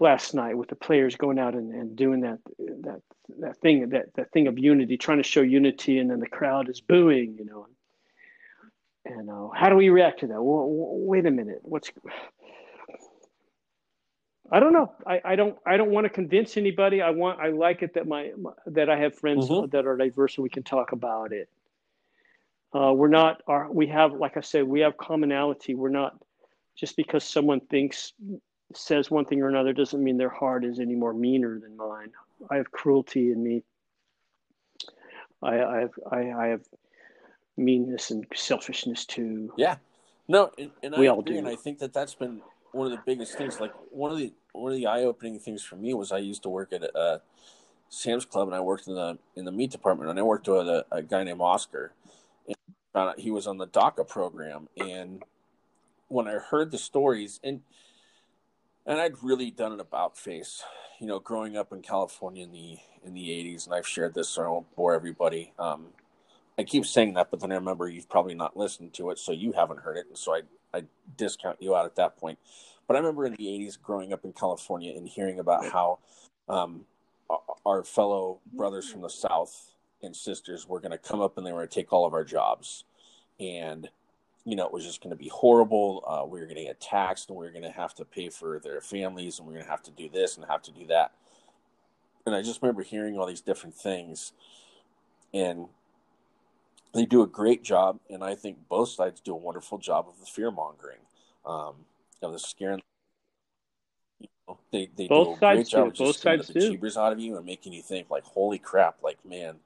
last 0.00 0.34
night 0.34 0.56
with 0.56 0.68
the 0.68 0.76
players 0.76 1.16
going 1.16 1.38
out 1.38 1.54
and, 1.54 1.72
and 1.72 1.96
doing 1.96 2.20
that, 2.20 2.38
that, 2.58 3.02
that 3.40 3.56
thing, 3.58 3.88
that, 3.90 4.14
that 4.14 4.30
thing 4.30 4.46
of 4.46 4.58
unity, 4.58 4.96
trying 4.96 5.18
to 5.18 5.28
show 5.28 5.42
unity. 5.42 5.98
And 5.98 6.10
then 6.10 6.20
the 6.20 6.28
crowd 6.28 6.68
is 6.68 6.80
booing, 6.80 7.36
you 7.38 7.44
know, 7.44 7.66
and 9.04 9.28
uh, 9.28 9.48
how 9.54 9.68
do 9.68 9.76
we 9.76 9.88
react 9.90 10.20
to 10.20 10.26
that? 10.28 10.42
Well, 10.42 10.66
wait 10.68 11.26
a 11.26 11.30
minute. 11.30 11.58
What's 11.62 11.90
I 14.50 14.60
don't 14.60 14.72
know. 14.72 14.92
I, 15.06 15.20
I 15.24 15.36
don't. 15.36 15.56
I 15.66 15.76
don't 15.76 15.90
want 15.90 16.04
to 16.04 16.10
convince 16.10 16.56
anybody. 16.56 17.00
I 17.02 17.10
want. 17.10 17.40
I 17.40 17.48
like 17.48 17.82
it 17.82 17.94
that 17.94 18.06
my, 18.06 18.32
my 18.38 18.52
that 18.66 18.88
I 18.88 18.98
have 18.98 19.14
friends 19.14 19.48
mm-hmm. 19.48 19.70
that 19.70 19.86
are 19.86 19.96
diverse 19.96 20.36
and 20.36 20.42
we 20.42 20.50
can 20.50 20.62
talk 20.62 20.92
about 20.92 21.32
it. 21.32 21.48
Uh, 22.72 22.92
we're 22.92 23.08
not. 23.08 23.42
Our, 23.46 23.70
we 23.70 23.86
have, 23.88 24.12
like 24.12 24.36
I 24.36 24.40
said, 24.40 24.64
we 24.64 24.80
have 24.80 24.96
commonality. 24.96 25.74
We're 25.74 25.88
not 25.88 26.18
just 26.76 26.96
because 26.96 27.24
someone 27.24 27.60
thinks 27.60 28.12
says 28.76 29.10
one 29.10 29.24
thing 29.24 29.42
or 29.42 29.48
another 29.48 29.72
doesn't 29.72 30.02
mean 30.02 30.16
their 30.16 30.28
heart 30.28 30.64
is 30.64 30.78
any 30.78 30.94
more 30.94 31.12
meaner 31.12 31.58
than 31.58 31.76
mine. 31.76 32.12
I 32.50 32.56
have 32.56 32.70
cruelty 32.70 33.32
in 33.32 33.42
me. 33.42 33.62
I, 35.42 35.62
I 35.62 35.80
have. 35.80 35.90
I, 36.10 36.30
I 36.30 36.46
have 36.48 36.62
meanness 37.56 38.10
and 38.10 38.26
selfishness 38.34 39.04
too. 39.04 39.52
Yeah. 39.56 39.76
No, 40.26 40.50
and, 40.58 40.70
and 40.82 40.94
we 40.96 41.06
I 41.06 41.10
all 41.10 41.20
agree, 41.20 41.34
do. 41.34 41.38
And 41.38 41.48
I 41.48 41.56
think 41.56 41.78
that 41.80 41.92
that's 41.92 42.14
been 42.14 42.40
one 42.72 42.86
of 42.86 42.92
the 42.92 43.02
biggest 43.04 43.36
things. 43.36 43.60
Like 43.60 43.72
one 43.90 44.10
of 44.10 44.18
the 44.18 44.32
one 44.52 44.72
of 44.72 44.78
the 44.78 44.86
eye 44.86 45.02
opening 45.02 45.38
things 45.38 45.62
for 45.62 45.76
me 45.76 45.94
was 45.94 46.12
I 46.12 46.18
used 46.18 46.42
to 46.44 46.48
work 46.48 46.72
at 46.72 46.82
a 46.82 47.20
Sam's 47.88 48.24
Club 48.24 48.48
and 48.48 48.54
I 48.54 48.60
worked 48.60 48.88
in 48.88 48.94
the 48.94 49.18
in 49.36 49.44
the 49.44 49.52
meat 49.52 49.70
department 49.70 50.10
and 50.10 50.18
I 50.18 50.22
worked 50.22 50.48
with 50.48 50.68
a, 50.68 50.86
a 50.90 51.02
guy 51.02 51.24
named 51.24 51.40
Oscar. 51.40 51.92
And 52.46 52.56
uh, 52.94 53.12
he 53.18 53.30
was 53.30 53.46
on 53.46 53.58
the 53.58 53.66
DACA 53.66 54.08
program 54.08 54.68
and 54.76 55.22
when 56.08 56.28
I 56.28 56.34
heard 56.34 56.70
the 56.70 56.78
stories 56.78 57.40
and 57.42 57.60
and 58.86 59.00
I'd 59.00 59.22
really 59.22 59.50
done 59.50 59.72
an 59.72 59.80
about 59.80 60.16
face, 60.18 60.62
you 61.00 61.06
know, 61.06 61.18
growing 61.18 61.56
up 61.56 61.72
in 61.72 61.82
California 61.82 62.44
in 62.44 62.52
the 62.52 62.78
in 63.04 63.14
the 63.14 63.28
'80s, 63.28 63.66
and 63.66 63.74
I've 63.74 63.86
shared 63.86 64.14
this, 64.14 64.28
so 64.28 64.42
I 64.42 64.48
won't 64.48 64.74
bore 64.76 64.94
everybody. 64.94 65.52
Um, 65.58 65.88
I 66.58 66.64
keep 66.64 66.86
saying 66.86 67.14
that, 67.14 67.30
but 67.30 67.40
then 67.40 67.52
I 67.52 67.56
remember 67.56 67.88
you've 67.88 68.08
probably 68.08 68.34
not 68.34 68.56
listened 68.56 68.92
to 68.94 69.10
it, 69.10 69.18
so 69.18 69.32
you 69.32 69.52
haven't 69.52 69.80
heard 69.80 69.96
it, 69.96 70.06
and 70.08 70.18
so 70.18 70.34
I 70.34 70.42
I 70.72 70.84
discount 71.16 71.62
you 71.62 71.74
out 71.74 71.86
at 71.86 71.96
that 71.96 72.16
point. 72.16 72.38
But 72.86 72.96
I 72.96 73.00
remember 73.00 73.26
in 73.26 73.34
the 73.34 73.46
'80s, 73.46 73.80
growing 73.80 74.12
up 74.12 74.24
in 74.24 74.32
California 74.32 74.92
and 74.96 75.08
hearing 75.08 75.38
about 75.38 75.66
how 75.66 75.98
um, 76.48 76.84
our 77.64 77.82
fellow 77.82 78.40
brothers 78.52 78.90
from 78.90 79.00
the 79.00 79.10
South 79.10 79.72
and 80.02 80.14
sisters 80.14 80.68
were 80.68 80.80
going 80.80 80.92
to 80.92 80.98
come 80.98 81.20
up 81.20 81.38
and 81.38 81.46
they 81.46 81.52
were 81.52 81.60
going 81.60 81.68
to 81.68 81.74
take 81.74 81.92
all 81.92 82.06
of 82.06 82.12
our 82.12 82.24
jobs, 82.24 82.84
and 83.40 83.88
you 84.44 84.56
know 84.56 84.66
it 84.66 84.72
was 84.72 84.84
just 84.84 85.02
going 85.02 85.10
to 85.10 85.16
be 85.16 85.28
horrible. 85.28 86.04
Uh, 86.06 86.26
we 86.26 86.40
were 86.40 86.46
going 86.46 86.58
to 86.58 86.64
get 86.64 86.80
taxed, 86.80 87.28
and 87.28 87.38
we 87.38 87.46
were 87.46 87.52
going 87.52 87.64
to 87.64 87.70
have 87.70 87.94
to 87.94 88.04
pay 88.04 88.28
for 88.28 88.60
their 88.62 88.80
families, 88.80 89.38
and 89.38 89.48
we 89.48 89.54
are 89.54 89.56
going 89.56 89.64
to 89.64 89.70
have 89.70 89.82
to 89.82 89.90
do 89.90 90.08
this 90.08 90.36
and 90.36 90.44
have 90.46 90.62
to 90.62 90.72
do 90.72 90.86
that. 90.86 91.12
And 92.26 92.34
I 92.34 92.42
just 92.42 92.62
remember 92.62 92.82
hearing 92.82 93.18
all 93.18 93.26
these 93.26 93.40
different 93.40 93.74
things, 93.74 94.32
and 95.32 95.66
they 96.94 97.06
do 97.06 97.22
a 97.22 97.26
great 97.26 97.62
job, 97.62 97.98
and 98.08 98.22
I 98.22 98.34
think 98.34 98.68
both 98.68 98.90
sides 98.90 99.20
do 99.20 99.32
a 99.32 99.36
wonderful 99.36 99.78
job 99.78 100.06
of 100.08 100.20
the 100.20 100.26
fear 100.26 100.50
mongering, 100.50 101.00
um, 101.44 101.74
of 102.22 102.32
the 102.32 102.38
scaring. 102.38 102.80
You 104.20 104.28
know, 104.46 104.58
they 104.70 104.90
they 104.96 105.08
both 105.08 105.40
do 105.40 105.46
a 105.46 105.54
great 105.54 105.68
job 105.68 105.84
do. 105.84 105.88
of 105.88 105.94
just 106.12 106.24
both 106.24 106.46
the 106.46 106.60
cheapers 106.60 106.96
out 106.96 107.12
of 107.12 107.18
you 107.18 107.36
and 107.36 107.44
making 107.44 107.72
you 107.72 107.82
think 107.82 108.10
like, 108.10 108.24
holy 108.24 108.58
crap, 108.58 109.02
like 109.02 109.18
man, 109.24 109.56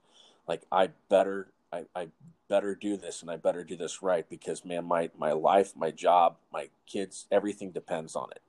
like 0.47 0.61
I 0.71 0.89
better 1.09 1.47
I, 1.71 1.85
I 1.95 2.07
better 2.49 2.75
do 2.75 2.97
this 2.97 3.21
and 3.21 3.31
I 3.31 3.37
better 3.37 3.63
do 3.63 3.75
this 3.75 4.01
right 4.01 4.27
because 4.29 4.65
man, 4.65 4.85
my 4.85 5.09
my 5.17 5.31
life, 5.31 5.73
my 5.75 5.91
job, 5.91 6.37
my 6.51 6.69
kids, 6.87 7.27
everything 7.31 7.71
depends 7.71 8.15
on 8.15 8.29
it. 8.31 8.41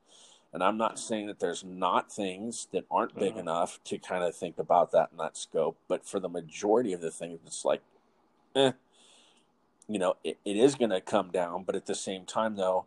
And 0.52 0.64
I'm 0.64 0.76
not 0.76 0.98
saying 0.98 1.28
that 1.28 1.38
there's 1.38 1.62
not 1.62 2.10
things 2.10 2.66
that 2.72 2.84
aren't 2.90 3.14
big 3.14 3.32
uh-huh. 3.32 3.40
enough 3.40 3.78
to 3.84 3.98
kind 3.98 4.24
of 4.24 4.34
think 4.34 4.58
about 4.58 4.90
that 4.92 5.10
in 5.12 5.18
that 5.18 5.36
scope, 5.36 5.78
but 5.86 6.04
for 6.04 6.18
the 6.18 6.28
majority 6.28 6.92
of 6.92 7.00
the 7.00 7.10
things, 7.10 7.38
it's 7.46 7.64
like 7.64 7.82
eh, 8.56 8.72
you 9.90 9.98
know, 9.98 10.16
it, 10.22 10.38
it 10.44 10.56
is 10.56 10.76
going 10.76 10.90
to 10.90 11.00
come 11.00 11.30
down. 11.30 11.64
But 11.64 11.74
at 11.74 11.86
the 11.86 11.94
same 11.94 12.24
time, 12.24 12.56
though, 12.56 12.86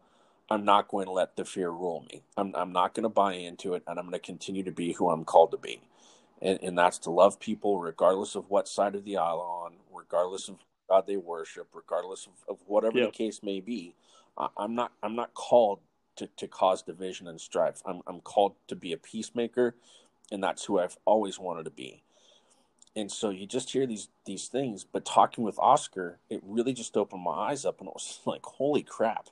I'm 0.50 0.64
not 0.64 0.88
going 0.88 1.06
to 1.06 1.12
let 1.12 1.36
the 1.36 1.46
fear 1.46 1.70
rule 1.70 2.06
me. 2.10 2.24
I'm, 2.38 2.54
I'm 2.56 2.72
not 2.72 2.94
going 2.94 3.04
to 3.04 3.10
buy 3.10 3.34
into 3.34 3.74
it, 3.74 3.84
and 3.86 4.00
I'm 4.00 4.06
going 4.06 4.14
to 4.14 4.20
continue 4.20 4.64
to 4.64 4.72
be 4.72 4.94
who 4.94 5.10
I'm 5.10 5.26
called 5.26 5.52
to 5.52 5.58
be. 5.58 5.82
And, 6.42 6.60
and 6.62 6.78
that's 6.78 6.98
to 7.00 7.12
love 7.12 7.40
people 7.40 7.80
regardless 7.80 8.36
of 8.36 8.50
what 8.50 8.68
side 8.68 8.96
of 8.96 9.04
the 9.04 9.18
aisle 9.18 9.42
on, 9.42 9.74
regardless 9.94 10.48
of 10.48 10.58
God 10.90 11.08
they 11.08 11.18
worship, 11.18 11.68
regardless 11.74 12.28
of, 12.28 12.34
of 12.56 12.60
whatever 12.68 13.00
the 13.00 13.12
case 13.12 13.42
may 13.44 13.60
be. 13.60 13.96
I, 14.38 14.48
I'm 14.58 14.76
not 14.76 14.92
I'm 15.02 15.16
not 15.16 15.34
called 15.34 15.80
to, 16.18 16.28
to 16.38 16.48
cause 16.48 16.82
division 16.84 17.28
and 17.28 17.40
strife. 17.40 17.82
I'm 17.86 18.02
I'm 18.08 18.22
called 18.22 18.56
to 18.68 18.76
be 18.76 18.94
a 18.94 18.98
peacemaker, 18.98 19.76
and 20.32 20.44
that's 20.44 20.66
who 20.66 20.80
I've 20.80 20.98
always 21.06 21.40
wanted 21.40 21.66
to 21.66 21.72
be 21.72 22.04
and 22.96 23.12
so 23.12 23.30
you 23.30 23.46
just 23.46 23.72
hear 23.72 23.86
these 23.86 24.10
these 24.26 24.48
things 24.48 24.84
but 24.84 25.06
talking 25.06 25.44
with 25.44 25.58
oscar 25.60 26.20
it 26.30 26.42
really 26.44 26.74
just 26.74 26.96
opened 26.96 27.24
my 27.24 27.32
eyes 27.32 27.66
up 27.66 27.80
and 27.80 27.88
it 27.88 27.94
was 27.94 28.20
like 28.26 28.44
holy 28.46 28.84
crap 28.84 29.30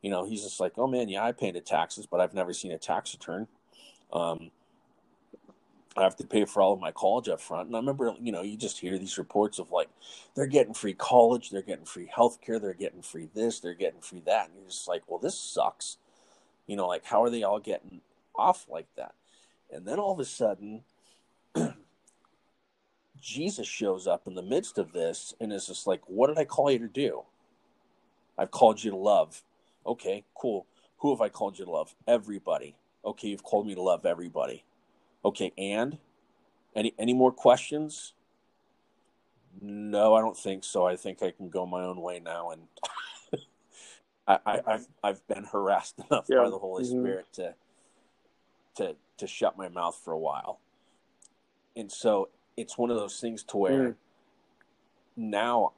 you 0.00 0.10
know 0.10 0.24
he's 0.24 0.42
just 0.42 0.60
like 0.60 0.72
oh 0.76 0.86
man 0.86 1.08
yeah 1.08 1.24
i 1.24 1.32
paid 1.32 1.54
the 1.54 1.60
taxes 1.60 2.06
but 2.06 2.20
i've 2.20 2.34
never 2.34 2.52
seen 2.52 2.72
a 2.72 2.78
tax 2.78 3.14
return 3.14 3.46
um, 4.12 4.50
i 5.96 6.02
have 6.02 6.16
to 6.16 6.26
pay 6.26 6.44
for 6.44 6.62
all 6.62 6.72
of 6.72 6.80
my 6.80 6.90
college 6.92 7.28
up 7.28 7.40
front 7.40 7.66
and 7.66 7.76
i 7.76 7.78
remember 7.78 8.14
you 8.20 8.32
know 8.32 8.42
you 8.42 8.56
just 8.56 8.80
hear 8.80 8.98
these 8.98 9.18
reports 9.18 9.58
of 9.58 9.70
like 9.70 9.88
they're 10.34 10.46
getting 10.46 10.74
free 10.74 10.94
college 10.94 11.50
they're 11.50 11.62
getting 11.62 11.84
free 11.84 12.10
health 12.14 12.40
care 12.40 12.58
they're 12.58 12.74
getting 12.74 13.02
free 13.02 13.28
this 13.34 13.60
they're 13.60 13.74
getting 13.74 14.00
free 14.00 14.22
that 14.24 14.46
and 14.46 14.56
you're 14.56 14.68
just 14.68 14.88
like 14.88 15.02
well 15.08 15.18
this 15.18 15.38
sucks 15.38 15.96
you 16.66 16.76
know 16.76 16.86
like 16.86 17.04
how 17.04 17.22
are 17.22 17.30
they 17.30 17.42
all 17.42 17.60
getting 17.60 18.00
off 18.34 18.66
like 18.70 18.86
that 18.96 19.14
and 19.72 19.86
then 19.86 19.98
all 19.98 20.12
of 20.12 20.20
a 20.20 20.24
sudden 20.24 20.82
Jesus 23.22 23.68
shows 23.68 24.08
up 24.08 24.26
in 24.26 24.34
the 24.34 24.42
midst 24.42 24.78
of 24.78 24.92
this 24.92 25.32
and 25.40 25.52
is 25.52 25.68
just 25.68 25.86
like, 25.86 26.02
What 26.06 26.26
did 26.26 26.38
I 26.38 26.44
call 26.44 26.70
you 26.70 26.80
to 26.80 26.88
do? 26.88 27.22
I've 28.36 28.50
called 28.50 28.82
you 28.82 28.90
to 28.90 28.96
love. 28.96 29.42
Okay, 29.86 30.24
cool. 30.34 30.66
Who 30.98 31.10
have 31.10 31.20
I 31.20 31.28
called 31.28 31.58
you 31.58 31.64
to 31.64 31.70
love? 31.70 31.94
Everybody. 32.06 32.74
Okay, 33.04 33.28
you've 33.28 33.44
called 33.44 33.66
me 33.66 33.74
to 33.74 33.82
love 33.82 34.04
everybody. 34.04 34.64
Okay, 35.24 35.52
and 35.56 35.98
any 36.74 36.94
any 36.98 37.14
more 37.14 37.32
questions? 37.32 38.14
No, 39.60 40.14
I 40.14 40.20
don't 40.20 40.36
think 40.36 40.64
so. 40.64 40.86
I 40.86 40.96
think 40.96 41.22
I 41.22 41.30
can 41.30 41.48
go 41.50 41.66
my 41.66 41.82
own 41.82 42.00
way 42.00 42.18
now, 42.18 42.50
and 42.50 42.62
I, 44.26 44.60
have 44.66 44.86
I've 45.04 45.26
been 45.28 45.44
harassed 45.44 46.00
enough 46.10 46.26
yeah. 46.28 46.38
by 46.42 46.50
the 46.50 46.58
Holy 46.58 46.84
mm-hmm. 46.84 47.02
Spirit 47.02 47.26
to 47.34 47.54
to 48.76 48.96
to 49.18 49.26
shut 49.26 49.56
my 49.56 49.68
mouth 49.68 50.00
for 50.02 50.12
a 50.12 50.18
while. 50.18 50.60
And 51.76 51.90
so 51.90 52.28
it's 52.56 52.76
one 52.76 52.90
of 52.90 52.96
those 52.96 53.20
things 53.20 53.42
to 53.44 53.56
where 53.56 53.88
mm. 53.90 53.94
now 55.16 55.72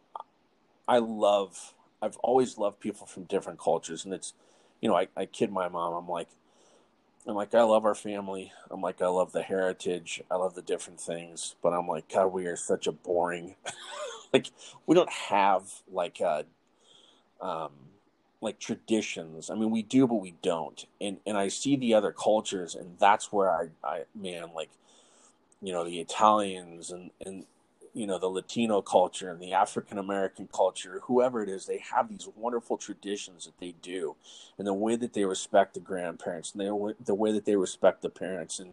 I 0.88 0.98
love 0.98 1.74
I've 2.02 2.16
always 2.18 2.58
loved 2.58 2.80
people 2.80 3.06
from 3.06 3.24
different 3.24 3.58
cultures 3.58 4.04
and 4.04 4.12
it's 4.12 4.34
you 4.80 4.88
know 4.88 4.96
I, 4.96 5.08
I 5.16 5.26
kid 5.26 5.52
my 5.52 5.68
mom 5.68 5.94
I'm 5.94 6.08
like 6.08 6.28
I'm 7.26 7.34
like 7.34 7.54
I 7.54 7.62
love 7.62 7.84
our 7.84 7.94
family. 7.94 8.52
I'm 8.70 8.80
like 8.82 9.00
I 9.00 9.06
love 9.06 9.32
the 9.32 9.42
heritage. 9.42 10.22
I 10.30 10.36
love 10.36 10.54
the 10.54 10.62
different 10.62 11.00
things. 11.00 11.54
But 11.62 11.72
I'm 11.72 11.88
like 11.88 12.08
God 12.12 12.28
we 12.28 12.46
are 12.46 12.56
such 12.56 12.86
a 12.86 12.92
boring 12.92 13.56
like 14.32 14.48
we 14.86 14.94
don't 14.94 15.10
have 15.10 15.64
like 15.90 16.20
a 16.20 16.44
um 17.40 17.72
like 18.40 18.58
traditions. 18.58 19.50
I 19.50 19.54
mean 19.54 19.70
we 19.70 19.82
do 19.82 20.06
but 20.06 20.16
we 20.16 20.34
don't. 20.42 20.84
And 21.00 21.18
and 21.26 21.36
I 21.38 21.48
see 21.48 21.76
the 21.76 21.94
other 21.94 22.12
cultures 22.12 22.74
and 22.74 22.98
that's 22.98 23.32
where 23.32 23.50
I 23.50 23.68
I 23.82 24.04
man 24.14 24.50
like 24.54 24.70
you 25.62 25.72
know 25.72 25.84
the 25.84 26.00
Italians 26.00 26.90
and 26.90 27.10
and 27.24 27.46
you 27.94 28.06
know 28.06 28.18
the 28.18 28.26
Latino 28.26 28.82
culture 28.82 29.30
and 29.30 29.40
the 29.40 29.52
African 29.52 29.98
American 29.98 30.48
culture, 30.52 31.00
whoever 31.04 31.42
it 31.42 31.48
is, 31.48 31.66
they 31.66 31.78
have 31.78 32.08
these 32.08 32.28
wonderful 32.36 32.76
traditions 32.76 33.44
that 33.46 33.58
they 33.58 33.74
do, 33.82 34.16
and 34.58 34.66
the 34.66 34.74
way 34.74 34.96
that 34.96 35.12
they 35.14 35.24
respect 35.24 35.74
the 35.74 35.80
grandparents, 35.80 36.52
and 36.52 36.60
the 36.60 36.96
the 37.04 37.14
way 37.14 37.32
that 37.32 37.44
they 37.44 37.56
respect 37.56 38.02
the 38.02 38.10
parents, 38.10 38.58
and, 38.58 38.72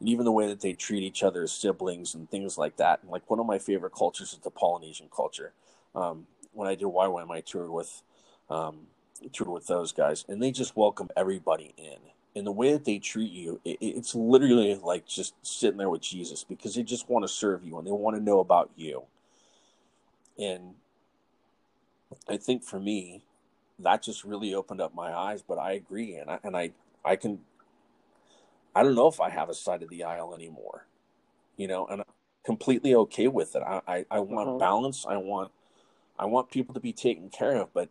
and 0.00 0.08
even 0.08 0.24
the 0.24 0.32
way 0.32 0.48
that 0.48 0.60
they 0.60 0.72
treat 0.72 1.02
each 1.02 1.22
other 1.22 1.42
as 1.42 1.52
siblings 1.52 2.14
and 2.14 2.30
things 2.30 2.58
like 2.58 2.76
that. 2.78 3.00
And 3.02 3.10
like 3.10 3.28
one 3.30 3.38
of 3.38 3.46
my 3.46 3.58
favorite 3.58 3.94
cultures 3.94 4.32
is 4.32 4.38
the 4.38 4.50
Polynesian 4.50 5.08
culture. 5.14 5.52
Um, 5.94 6.26
when 6.52 6.68
I 6.68 6.74
did 6.74 6.88
YWAM, 6.88 7.30
I 7.30 7.40
toured 7.40 7.70
with 7.70 8.02
um, 8.50 8.88
toured 9.32 9.50
with 9.50 9.66
those 9.66 9.92
guys, 9.92 10.24
and 10.28 10.42
they 10.42 10.50
just 10.50 10.76
welcome 10.76 11.08
everybody 11.16 11.74
in 11.76 11.98
and 12.36 12.46
the 12.46 12.52
way 12.52 12.72
that 12.72 12.84
they 12.84 12.98
treat 12.98 13.32
you, 13.32 13.60
it, 13.64 13.78
it's 13.80 14.14
literally 14.14 14.74
like 14.76 15.06
just 15.06 15.34
sitting 15.42 15.78
there 15.78 15.90
with 15.90 16.02
Jesus 16.02 16.44
because 16.44 16.74
they 16.74 16.82
just 16.82 17.08
want 17.08 17.24
to 17.24 17.28
serve 17.28 17.64
you 17.64 17.78
and 17.78 17.86
they 17.86 17.92
want 17.92 18.16
to 18.16 18.22
know 18.22 18.40
about 18.40 18.70
you. 18.76 19.04
And 20.38 20.74
I 22.28 22.36
think 22.36 22.64
for 22.64 22.80
me, 22.80 23.22
that 23.78 24.02
just 24.02 24.24
really 24.24 24.54
opened 24.54 24.80
up 24.80 24.94
my 24.94 25.12
eyes. 25.14 25.42
But 25.42 25.58
I 25.58 25.72
agree, 25.72 26.16
and 26.16 26.30
I 26.30 26.38
and 26.44 26.56
I 26.56 26.72
I 27.04 27.16
can. 27.16 27.40
I 28.74 28.82
don't 28.82 28.94
know 28.94 29.08
if 29.08 29.20
I 29.20 29.30
have 29.30 29.48
a 29.48 29.54
side 29.54 29.82
of 29.82 29.88
the 29.90 30.04
aisle 30.04 30.34
anymore. 30.34 30.86
you 31.56 31.68
know, 31.68 31.86
and 31.86 32.00
I'm 32.02 32.06
completely 32.44 32.94
okay 32.94 33.28
with 33.28 33.56
it. 33.56 33.62
I, 33.62 33.82
I, 33.88 34.06
I 34.10 34.20
want 34.20 34.48
Uh-huh. 34.50 34.58
balance. 34.58 35.06
I 35.06 35.16
want 35.18 35.52
I 36.18 36.26
want 36.26 36.50
people 36.50 36.74
to 36.74 36.80
be 36.80 36.92
taken 36.92 37.30
care 37.30 37.56
of, 37.56 37.72
but 37.74 37.90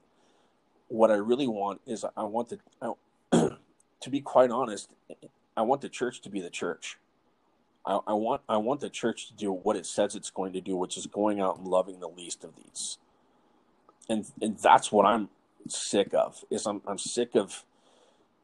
what 0.90 1.12
I 1.12 1.16
really 1.16 1.48
want 1.48 1.82
is 1.88 2.06
I 2.18 2.24
want 2.24 2.50
the 2.50 2.60
I, 2.82 2.94
to 4.04 4.10
be 4.10 4.20
quite 4.20 4.52
honest, 4.52 4.94
I 5.56 5.62
want 5.62 5.82
the 5.82 5.90
church 5.90 6.22
to 6.22 6.30
be 6.30 6.42
the 6.42 6.50
church. 6.50 6.98
I, 7.86 8.00
I 8.08 8.14
want 8.14 8.42
I 8.48 8.58
want 8.58 8.82
the 8.82 8.90
church 8.90 9.28
to 9.28 9.34
do 9.34 9.52
what 9.52 9.76
it 9.76 9.86
says 9.86 10.14
it's 10.16 10.30
going 10.30 10.54
to 10.54 10.62
do, 10.62 10.76
which 10.76 10.98
is 10.98 11.08
going 11.08 11.40
out 11.40 11.58
and 11.58 11.68
loving 11.68 12.00
the 12.00 12.10
least 12.10 12.44
of 12.44 12.56
these. 12.56 12.98
And 14.10 14.26
and 14.42 14.58
that's 14.58 14.92
what 14.92 15.06
I'm 15.06 15.30
sick 15.70 16.14
of. 16.14 16.44
Is 16.50 16.66
I'm 16.66 16.82
I'm 16.86 16.98
sick 16.98 17.36
of 17.36 17.64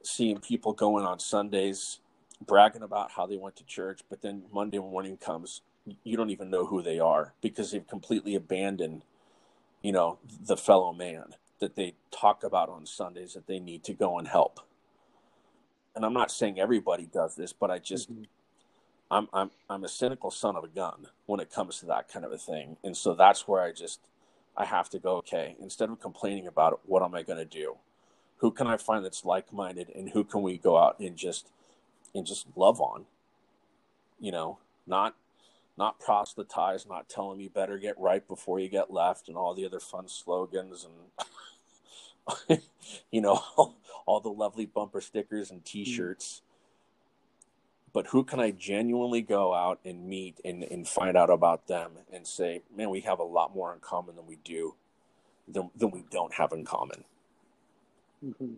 seeing 0.01 0.39
people 0.39 0.71
going 0.71 1.05
on 1.05 1.19
Sundays 1.19 1.99
bragging 2.45 2.83
about 2.83 3.11
how 3.11 3.25
they 3.25 3.35
went 3.35 3.57
to 3.57 3.65
church, 3.65 3.99
but 4.09 4.21
then 4.21 4.43
Monday 4.53 4.79
morning 4.79 5.17
comes, 5.17 5.61
you 6.05 6.15
don't 6.15 6.29
even 6.29 6.49
know 6.49 6.65
who 6.65 6.81
they 6.81 6.97
are 6.97 7.33
because 7.41 7.71
they've 7.71 7.85
completely 7.85 8.33
abandoned, 8.33 9.03
you 9.81 9.91
know, 9.91 10.19
the 10.41 10.55
fellow 10.55 10.93
man 10.93 11.35
that 11.59 11.75
they 11.75 11.95
talk 12.11 12.45
about 12.45 12.69
on 12.69 12.85
Sundays 12.85 13.33
that 13.33 13.45
they 13.45 13.59
need 13.59 13.83
to 13.83 13.93
go 13.93 14.17
and 14.17 14.29
help. 14.29 14.61
And 15.95 16.05
I'm 16.05 16.13
not 16.13 16.31
saying 16.31 16.59
everybody 16.59 17.05
does 17.05 17.35
this, 17.35 17.53
but 17.53 17.71
I 17.71 17.79
just 17.79 18.11
Mhm. 18.11 18.27
I'm 19.11 19.29
I'm 19.33 19.51
I'm 19.69 19.83
a 19.83 19.89
cynical 19.89 20.31
son 20.31 20.55
of 20.55 20.63
a 20.63 20.67
gun 20.67 21.07
when 21.25 21.39
it 21.39 21.51
comes 21.51 21.79
to 21.79 21.85
that 21.87 22.09
kind 22.09 22.25
of 22.25 22.31
a 22.31 22.37
thing. 22.37 22.77
And 22.83 22.95
so 22.97 23.13
that's 23.15 23.47
where 23.47 23.61
I 23.61 23.71
just 23.71 24.01
I 24.57 24.65
have 24.65 24.89
to 24.91 24.99
go, 24.99 25.17
okay, 25.17 25.55
instead 25.59 25.89
of 25.89 26.01
complaining 26.01 26.47
about 26.47 26.73
it, 26.73 26.79
what 26.85 27.03
am 27.03 27.15
I 27.15 27.23
going 27.23 27.39
to 27.39 27.45
do? 27.45 27.77
Who 28.37 28.51
can 28.51 28.67
I 28.67 28.77
find 28.77 29.05
that's 29.05 29.25
like-minded 29.25 29.91
and 29.95 30.09
who 30.11 30.23
can 30.23 30.41
we 30.43 30.57
go 30.57 30.77
out 30.77 30.99
and 30.99 31.17
just 31.17 31.49
and 32.15 32.25
just 32.25 32.47
love 32.55 32.81
on? 32.81 33.05
You 34.19 34.31
know, 34.31 34.59
not 34.87 35.15
not 35.77 35.99
proselytize, 35.99 36.87
not 36.87 37.09
telling 37.09 37.39
you 37.39 37.49
better 37.49 37.77
get 37.79 37.99
right 37.99 38.27
before 38.27 38.59
you 38.59 38.69
get 38.69 38.91
left 38.93 39.29
and 39.29 39.37
all 39.37 39.53
the 39.55 39.65
other 39.65 39.79
fun 39.79 40.07
slogans 40.07 40.85
and 42.49 42.61
you 43.11 43.21
know, 43.21 43.41
all, 44.09 44.19
the 44.19 44.29
lovely 44.29 44.65
bumper 44.65 45.01
stickers 45.01 45.51
and 45.51 45.63
t-shirts 45.63 46.41
but 47.91 48.07
who 48.07 48.23
can 48.23 48.39
I 48.39 48.51
genuinely 48.51 49.21
go 49.21 49.53
out 49.53 49.79
and 49.83 50.07
meet 50.07 50.39
and, 50.45 50.63
and 50.63 50.87
find 50.87 51.17
out 51.17 51.29
about 51.31 51.67
them 51.67 51.93
and 52.13 52.27
say, 52.27 52.61
man, 52.75 52.91
we 52.91 53.01
have 53.01 53.17
a 53.19 53.23
lot 53.23 53.55
more 53.55 53.73
in 53.73 53.79
common 53.79 54.15
than 54.15 54.27
we 54.27 54.35
do, 54.43 54.75
than, 55.47 55.71
than 55.75 55.89
we 55.89 56.03
don't 56.11 56.33
have 56.35 56.51
in 56.51 56.65
common, 56.65 57.03
Mhm. 58.23 58.57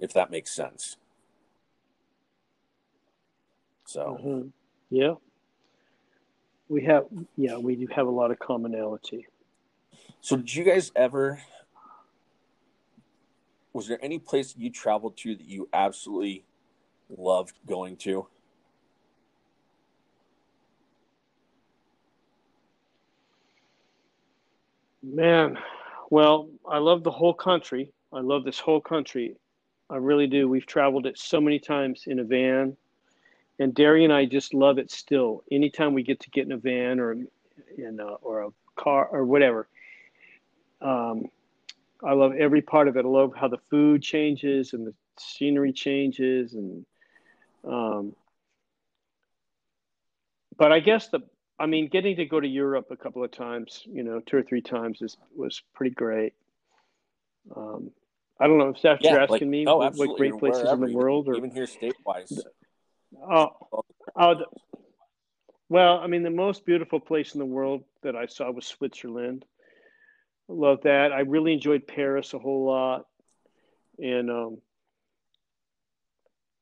if 0.00 0.14
that 0.14 0.30
makes 0.30 0.50
sense. 0.50 0.96
So, 3.84 4.18
Mhm. 4.22 4.52
Yeah. 4.88 5.16
We 6.70 6.84
have, 6.84 7.06
yeah, 7.36 7.58
we 7.58 7.76
do 7.76 7.86
have 7.88 8.06
a 8.06 8.10
lot 8.10 8.30
of 8.30 8.38
commonality. 8.38 9.26
so 10.22 10.36
did 10.36 10.54
you 10.54 10.64
guys 10.64 10.90
ever, 10.96 11.42
was 13.74 13.88
there 13.88 13.98
any 14.02 14.18
place 14.18 14.54
you 14.56 14.70
traveled 14.70 15.16
to 15.18 15.34
that 15.34 15.46
you 15.46 15.68
absolutely 15.74 16.44
loved 17.14 17.56
going 17.66 17.96
to? 17.96 18.26
Man, 25.02 25.58
well, 26.08 26.48
I 26.66 26.78
love 26.78 27.02
the 27.02 27.10
whole 27.10 27.34
country. 27.34 27.92
I 28.12 28.20
love 28.20 28.44
this 28.44 28.60
whole 28.60 28.80
country. 28.80 29.36
I 29.90 29.96
really 29.96 30.28
do. 30.28 30.48
We've 30.48 30.64
traveled 30.64 31.06
it 31.06 31.18
so 31.18 31.40
many 31.40 31.58
times 31.58 32.04
in 32.06 32.20
a 32.20 32.24
van, 32.24 32.76
and 33.58 33.74
Derri 33.74 34.04
and 34.04 34.12
I 34.12 34.24
just 34.24 34.54
love 34.54 34.78
it 34.78 34.90
still. 34.90 35.44
Anytime 35.50 35.92
we 35.92 36.04
get 36.04 36.20
to 36.20 36.30
get 36.30 36.46
in 36.46 36.52
a 36.52 36.56
van 36.56 37.00
or 37.00 37.12
in 37.12 38.00
a, 38.00 38.04
or 38.04 38.44
a 38.44 38.50
car 38.76 39.06
or 39.06 39.26
whatever, 39.26 39.68
um, 40.80 41.26
I 42.04 42.12
love 42.12 42.32
every 42.38 42.62
part 42.62 42.88
of 42.88 42.96
it. 42.96 43.04
I 43.04 43.08
love 43.08 43.32
how 43.34 43.48
the 43.48 43.58
food 43.70 44.02
changes 44.02 44.72
and 44.72 44.86
the 44.86 44.94
scenery 45.18 45.72
changes, 45.72 46.54
and 46.54 46.84
um, 47.64 48.14
but 50.56 50.72
I 50.72 50.80
guess 50.80 51.08
the 51.08 51.20
I 51.58 51.66
mean, 51.66 51.88
getting 51.88 52.16
to 52.16 52.24
go 52.24 52.40
to 52.40 52.48
Europe 52.48 52.88
a 52.90 52.96
couple 52.96 53.22
of 53.22 53.30
times, 53.30 53.82
you 53.86 54.02
know, 54.02 54.20
two 54.20 54.36
or 54.36 54.42
three 54.42 54.60
times 54.60 55.02
is 55.02 55.16
was 55.34 55.62
pretty 55.72 55.94
great. 55.94 56.34
Um, 57.54 57.90
I 58.40 58.48
don't 58.48 58.58
know 58.58 58.70
if 58.70 58.82
that's 58.82 59.04
you're 59.04 59.20
asking 59.20 59.30
like, 59.30 59.42
me 59.46 59.66
oh, 59.66 59.76
what, 59.76 59.96
what 59.96 60.16
great 60.16 60.36
places 60.38 60.68
in 60.70 60.80
the 60.80 60.92
world, 60.92 61.28
or 61.28 61.36
even 61.36 61.50
here 61.50 61.66
state-wise. 61.66 62.42
oh, 63.22 63.50
oh, 64.16 64.34
the, 64.34 64.46
well, 65.68 65.98
I 65.98 66.08
mean, 66.08 66.24
the 66.24 66.30
most 66.30 66.66
beautiful 66.66 66.98
place 66.98 67.34
in 67.34 67.38
the 67.38 67.46
world 67.46 67.84
that 68.02 68.16
I 68.16 68.26
saw 68.26 68.50
was 68.50 68.66
Switzerland. 68.66 69.44
Love 70.48 70.82
that. 70.82 71.12
I 71.12 71.20
really 71.20 71.52
enjoyed 71.54 71.86
Paris 71.86 72.34
a 72.34 72.38
whole 72.38 72.66
lot, 72.66 73.06
and 73.98 74.30
um, 74.30 74.58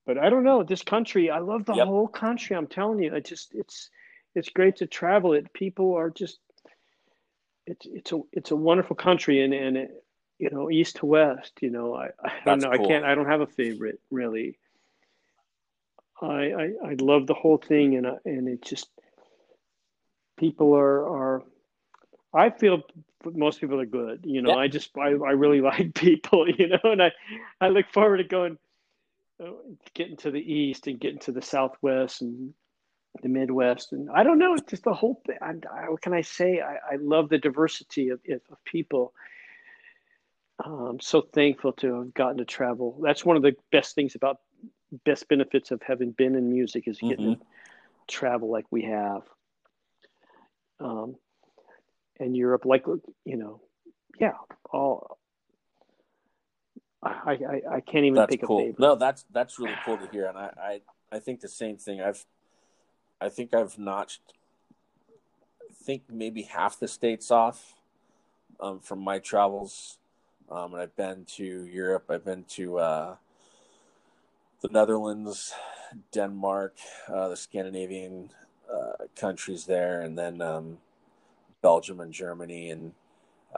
but 0.06 0.18
I 0.18 0.30
don't 0.30 0.44
know 0.44 0.62
this 0.62 0.82
country. 0.82 1.30
I 1.30 1.38
love 1.40 1.64
the 1.64 1.74
Yep. 1.74 1.86
whole 1.86 2.09
country. 2.09 2.56
I'm 2.56 2.66
telling 2.68 3.02
you, 3.02 3.14
I 3.14 3.20
just 3.20 3.54
it's 3.54 3.90
it's 4.34 4.48
great 4.50 4.76
to 4.76 4.86
travel. 4.86 5.32
It 5.32 5.52
people 5.52 5.94
are 5.94 6.10
just 6.10 6.38
it's 7.66 7.86
it's 7.86 8.12
a 8.12 8.20
it's 8.32 8.50
a 8.50 8.56
wonderful 8.56 8.96
country, 8.96 9.42
and 9.42 9.52
and 9.54 9.76
it, 9.76 10.04
you 10.38 10.50
know 10.50 10.70
east 10.70 10.96
to 10.96 11.06
west. 11.06 11.52
You 11.60 11.70
know, 11.70 11.94
I 11.94 12.10
I 12.22 12.32
don't 12.44 12.60
That's 12.60 12.62
know. 12.62 12.70
cool. 12.70 12.72
I 12.72 12.78
can't. 12.78 13.04
I 13.04 13.14
don't 13.14 13.26
have 13.28 13.40
a 13.40 13.46
favorite 13.46 14.00
really. 14.10 14.59
I 16.20 16.52
I, 16.52 16.72
I 16.90 16.94
love 17.00 17.26
the 17.26 17.34
whole 17.34 17.59
thing, 17.59 17.96
and 17.96 18.06
I, 18.06 18.16
and 18.24 18.48
it 18.48 18.62
just 18.62 18.88
people 20.36 20.74
are 20.74 21.09
are. 21.09 21.42
I 22.34 22.50
feel 22.50 22.82
most 23.24 23.60
people 23.60 23.80
are 23.80 23.86
good. 23.86 24.24
You 24.24 24.42
know, 24.42 24.50
Yeah. 24.50 24.56
I 24.56 24.68
just 24.68 24.96
I, 24.96 25.10
I 25.10 25.32
really 25.32 25.60
like 25.70 25.94
people. 25.94 26.48
You 26.48 26.68
know, 26.68 26.80
and 26.84 27.02
I 27.02 27.12
I 27.60 27.68
look 27.68 27.86
forward 27.92 28.18
to 28.18 28.24
going 28.24 28.59
uh, 29.42 29.50
getting 29.94 30.16
to 30.18 30.30
the 30.30 30.40
east 30.40 30.86
and 30.86 31.00
getting 31.00 31.20
to 31.20 31.32
the 31.32 31.42
southwest 31.42 32.22
and 32.22 32.54
the 33.22 33.28
Midwest, 33.28 33.92
and 33.92 34.10
I 34.10 34.22
don't 34.22 34.38
know, 34.38 34.54
it's 34.54 34.70
just 34.70 34.84
the 34.84 34.94
whole 34.94 35.20
thing. 35.26 35.36
I, 35.42 35.52
I, 35.70 35.90
what 35.90 36.00
can 36.00 36.14
I 36.14 36.22
say? 36.22 36.60
I, 36.60 36.94
I 36.94 36.96
love 36.96 37.28
the 37.28 37.36
diversity 37.36 38.09
of, 38.09 38.20
of 38.30 38.64
people. 38.64 39.12
I'm 40.64 41.00
so 41.00 41.20
thankful 41.20 41.72
to 41.74 41.94
have 41.94 42.14
gotten 42.14 42.38
to 42.38 42.44
travel. 42.44 42.98
That's 43.02 43.24
one 43.24 43.36
of 43.36 43.42
the 43.42 43.54
best 43.70 43.94
things 43.94 44.14
about 44.14 44.38
best 45.04 45.28
benefits 45.28 45.70
of 45.70 45.82
having 45.82 46.12
been 46.12 46.36
in 46.36 46.50
music 46.50 46.86
is 46.86 46.98
getting 46.98 47.36
to 47.36 47.40
travel 48.06 48.50
like 48.50 48.66
we 48.70 48.82
have. 48.82 49.22
Um, 50.80 51.16
and 52.20 52.36
Europe, 52.36 52.64
like 52.64 52.84
you 53.24 53.36
know, 53.36 53.60
yeah, 54.18 54.32
all. 54.70 55.18
I, 57.05 57.32
I, 57.32 57.76
I 57.76 57.80
can't 57.80 58.05
even 58.05 58.14
That's 58.14 58.30
pick 58.30 58.44
a 58.44 58.47
cool. 58.47 58.60
favorite. 58.60 58.78
No, 58.78 58.94
that's 58.94 59.24
that's 59.32 59.59
really 59.59 59.74
cool 59.84 59.98
to 59.98 60.06
hear, 60.12 60.26
and 60.26 60.39
I, 60.39 60.51
I 60.56 60.80
I 61.16 61.18
think 61.18 61.40
the 61.40 61.48
same 61.48 61.76
thing. 61.76 62.01
I've 62.01 62.24
I 63.20 63.28
think 63.28 63.55
I've 63.55 63.78
notched, 63.78 64.34
I 65.60 65.72
think 65.72 66.02
maybe 66.10 66.43
half 66.43 66.80
the 66.80 66.89
states 66.89 67.30
off, 67.30 67.74
um, 68.60 68.80
from 68.80 68.98
my 68.98 69.20
travels, 69.20 69.98
um, 70.51 70.74
and 70.74 70.82
I've 70.82 70.97
been 70.97 71.24
to 71.36 71.64
Europe. 71.64 72.06
I've 72.09 72.24
been 72.24 72.44
to 72.51 72.78
uh, 72.78 73.16
the 74.60 74.68
Netherlands, 74.68 75.52
Denmark, 76.12 76.74
uh, 77.09 77.28
the 77.28 77.36
Scandinavian 77.36 78.30
uh, 78.72 79.05
countries 79.14 79.66
there, 79.66 80.01
and 80.01 80.18
then 80.18 80.40
um, 80.40 80.78
Belgium 81.62 82.01
and 82.01 82.12
Germany, 82.12 82.70
and 82.70 82.93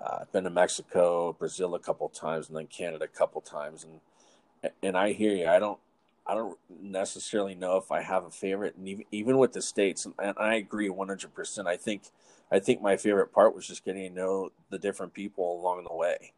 uh, 0.00 0.18
I've 0.20 0.32
been 0.32 0.44
to 0.44 0.50
Mexico, 0.50 1.32
Brazil 1.32 1.74
a 1.74 1.78
couple 1.78 2.08
times, 2.08 2.48
and 2.48 2.56
then 2.56 2.66
Canada 2.66 3.04
a 3.04 3.08
couple 3.08 3.40
times, 3.40 3.84
and 3.84 4.72
and 4.82 4.96
I 4.96 5.12
hear 5.12 5.34
you. 5.34 5.48
I 5.48 5.58
don't 5.58 5.78
I 6.26 6.34
don't 6.34 6.58
necessarily 6.82 7.54
know 7.54 7.76
if 7.76 7.90
I 7.92 8.02
have 8.02 8.24
a 8.24 8.30
favorite, 8.30 8.76
and 8.76 8.88
even 8.88 9.04
even 9.10 9.38
with 9.38 9.52
the 9.52 9.62
states, 9.62 10.06
and, 10.18 10.34
I 10.38 10.54
agree 10.54 10.88
one 10.88 11.08
hundred 11.08 11.34
percent. 11.34 11.68
I 11.68 11.76
think 11.76 12.02
I 12.50 12.60
think 12.60 12.80
my 12.80 12.96
favorite 12.96 13.32
part 13.32 13.54
was 13.54 13.66
just 13.66 13.84
getting 13.84 14.08
to 14.08 14.14
know 14.14 14.50
the 14.70 14.78
different 14.78 15.12
people 15.12 15.60
along 15.60 15.84
the 15.84 15.94
way. 15.94 16.32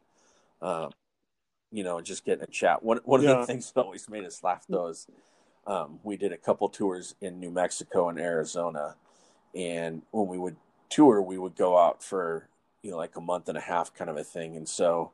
Um, 0.61 0.91
you 1.71 1.83
know, 1.83 2.01
just 2.01 2.25
getting 2.25 2.43
a 2.43 2.47
chat. 2.47 2.83
One 2.83 2.99
one 3.03 3.25
of 3.25 3.25
the 3.25 3.45
things 3.45 3.71
that 3.71 3.81
always 3.81 4.09
made 4.09 4.25
us 4.25 4.43
laugh 4.43 4.65
though 4.67 4.87
is 4.87 5.07
um, 5.65 5.99
we 6.03 6.17
did 6.17 6.31
a 6.31 6.37
couple 6.37 6.69
tours 6.69 7.15
in 7.21 7.39
New 7.39 7.51
Mexico 7.51 8.09
and 8.09 8.19
Arizona, 8.19 8.95
and 9.53 10.01
when 10.11 10.27
we 10.27 10.37
would 10.37 10.55
tour, 10.89 11.21
we 11.21 11.37
would 11.37 11.55
go 11.55 11.77
out 11.77 12.03
for 12.03 12.47
you 12.81 12.91
know 12.91 12.97
like 12.97 13.15
a 13.15 13.21
month 13.21 13.49
and 13.49 13.57
a 13.57 13.61
half 13.61 13.93
kind 13.93 14.09
of 14.09 14.17
a 14.17 14.23
thing, 14.23 14.55
and 14.55 14.67
so 14.67 15.11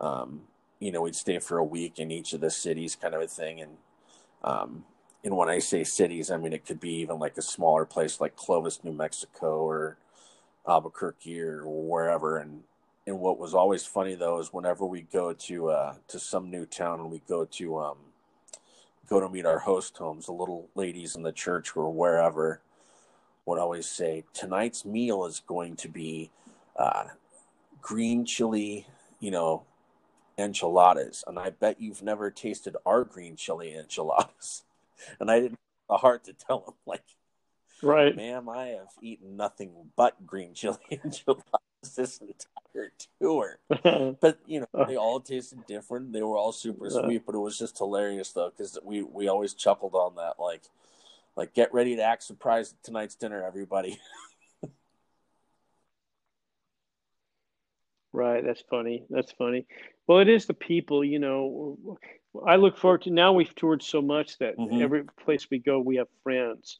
um, 0.00 0.42
you 0.80 0.92
know 0.92 1.02
we'd 1.02 1.16
stay 1.16 1.38
for 1.38 1.58
a 1.58 1.64
week 1.64 1.98
in 1.98 2.10
each 2.10 2.32
of 2.32 2.40
the 2.40 2.50
cities, 2.50 2.96
kind 3.00 3.14
of 3.14 3.22
a 3.22 3.26
thing, 3.26 3.60
and 3.60 3.76
um, 4.42 4.84
and 5.24 5.36
when 5.36 5.48
I 5.48 5.58
say 5.58 5.84
cities, 5.84 6.30
I 6.30 6.36
mean 6.36 6.52
it 6.52 6.66
could 6.66 6.80
be 6.80 6.94
even 6.96 7.18
like 7.18 7.36
a 7.36 7.42
smaller 7.42 7.84
place 7.84 8.20
like 8.20 8.36
Clovis, 8.36 8.82
New 8.84 8.92
Mexico, 8.92 9.62
or 9.62 9.96
Albuquerque, 10.66 11.40
or 11.40 11.66
wherever. 11.66 12.38
And 12.38 12.62
and 13.06 13.18
what 13.20 13.38
was 13.38 13.54
always 13.54 13.84
funny 13.84 14.14
though 14.14 14.38
is 14.38 14.52
whenever 14.52 14.84
we 14.86 15.02
go 15.02 15.32
to 15.32 15.68
uh, 15.70 15.94
to 16.08 16.18
some 16.18 16.50
new 16.50 16.66
town 16.66 17.00
and 17.00 17.10
we 17.10 17.22
go 17.28 17.44
to 17.44 17.78
um, 17.78 17.96
go 19.08 19.20
to 19.20 19.28
meet 19.28 19.46
our 19.46 19.60
host 19.60 19.96
homes, 19.96 20.26
the 20.26 20.32
little 20.32 20.68
ladies 20.74 21.16
in 21.16 21.22
the 21.22 21.32
church 21.32 21.76
or 21.76 21.90
wherever 21.90 22.60
would 23.46 23.58
always 23.58 23.86
say, 23.86 24.24
tonight's 24.32 24.84
meal 24.84 25.26
is 25.26 25.40
going 25.46 25.76
to 25.76 25.88
be 25.88 26.30
uh, 26.76 27.04
green 27.80 28.24
chili, 28.24 28.86
you 29.20 29.30
know, 29.30 29.64
enchiladas. 30.38 31.24
And 31.26 31.38
I 31.38 31.50
bet 31.50 31.80
you've 31.80 32.02
never 32.02 32.30
tasted 32.30 32.76
our 32.86 33.04
green 33.04 33.36
chili 33.36 33.74
enchiladas. 33.74 34.64
And 35.18 35.32
I 35.32 35.40
didn't 35.40 35.58
have 35.58 35.88
the 35.88 35.96
heart 35.96 36.22
to 36.26 36.32
tell 36.32 36.60
them, 36.60 36.74
like, 36.86 37.02
right, 37.82 38.14
ma'am, 38.14 38.48
I 38.48 38.66
have 38.66 38.90
eaten 39.00 39.36
nothing 39.36 39.72
but 39.96 40.24
green 40.24 40.54
chili 40.54 40.78
enchiladas 40.90 41.42
this 41.96 42.20
entire 42.20 42.92
tour. 43.20 43.58
but 44.20 44.38
you 44.46 44.60
know, 44.60 44.86
they 44.86 44.96
all 44.96 45.18
tasted 45.18 45.66
different. 45.66 46.12
They 46.12 46.22
were 46.22 46.36
all 46.36 46.52
super 46.52 46.88
sweet, 46.88 47.26
but 47.26 47.34
it 47.34 47.38
was 47.38 47.58
just 47.58 47.78
hilarious 47.78 48.30
though 48.30 48.50
because 48.50 48.78
we 48.84 49.02
we 49.02 49.26
always 49.26 49.54
chuckled 49.54 49.94
on 49.94 50.14
that, 50.14 50.34
like, 50.38 50.62
like 51.36 51.54
get 51.54 51.72
ready 51.72 51.96
to 51.96 52.02
act 52.02 52.22
surprised 52.22 52.74
at 52.74 52.82
tonight's 52.84 53.14
dinner, 53.14 53.44
everybody. 53.44 53.98
right, 58.12 58.44
that's 58.44 58.62
funny. 58.68 59.04
That's 59.10 59.32
funny. 59.32 59.66
Well, 60.06 60.18
it 60.18 60.28
is 60.28 60.46
the 60.46 60.54
people, 60.54 61.04
you 61.04 61.18
know. 61.18 61.98
I 62.46 62.56
look 62.56 62.78
forward 62.78 63.02
to 63.02 63.10
now. 63.10 63.32
We've 63.32 63.54
toured 63.54 63.82
so 63.82 64.00
much 64.02 64.38
that 64.38 64.56
mm-hmm. 64.56 64.80
every 64.80 65.04
place 65.24 65.48
we 65.50 65.58
go, 65.58 65.78
we 65.80 65.96
have 65.96 66.08
friends 66.22 66.78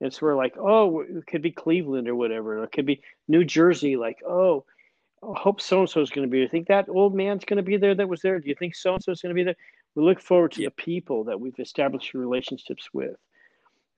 and 0.00 0.12
so 0.12 0.26
we're 0.26 0.36
like, 0.36 0.56
oh, 0.58 1.00
it 1.00 1.26
could 1.26 1.42
be 1.42 1.50
Cleveland 1.50 2.08
or 2.08 2.14
whatever. 2.14 2.62
It 2.62 2.72
could 2.72 2.86
be 2.86 3.00
New 3.28 3.44
Jersey. 3.44 3.96
Like, 3.96 4.18
oh, 4.26 4.64
I 5.22 5.38
hope 5.38 5.60
so 5.60 5.80
and 5.80 5.88
so 5.88 6.00
is 6.00 6.10
going 6.10 6.26
to 6.26 6.30
be 6.30 6.38
there. 6.38 6.46
I 6.46 6.50
think 6.50 6.68
that 6.68 6.88
old 6.88 7.14
man's 7.14 7.44
going 7.44 7.56
to 7.56 7.62
be 7.62 7.78
there 7.78 7.94
that 7.94 8.08
was 8.08 8.20
there? 8.20 8.38
Do 8.38 8.48
you 8.48 8.54
think 8.54 8.74
so 8.74 8.94
and 8.94 9.02
so 9.02 9.12
is 9.12 9.22
going 9.22 9.34
to 9.34 9.38
be 9.38 9.44
there? 9.44 9.56
We 9.94 10.04
look 10.04 10.20
forward 10.20 10.52
to 10.52 10.62
the 10.62 10.70
people 10.70 11.24
that 11.24 11.40
we've 11.40 11.58
established 11.58 12.12
relationships 12.12 12.90
with. 12.92 13.16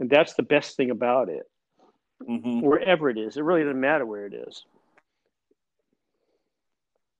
And 0.01 0.09
that's 0.09 0.35
the 0.35 0.43
best 0.43 0.77
thing 0.77 0.91
about 0.91 1.29
it. 1.29 1.49
Mm-hmm. 2.23 2.61
Wherever 2.61 3.11
it 3.11 3.19
is, 3.19 3.37
it 3.37 3.43
really 3.43 3.62
doesn't 3.62 3.81
matter 3.81 4.05
where 4.05 4.27
it 4.27 4.35
is. 4.35 4.65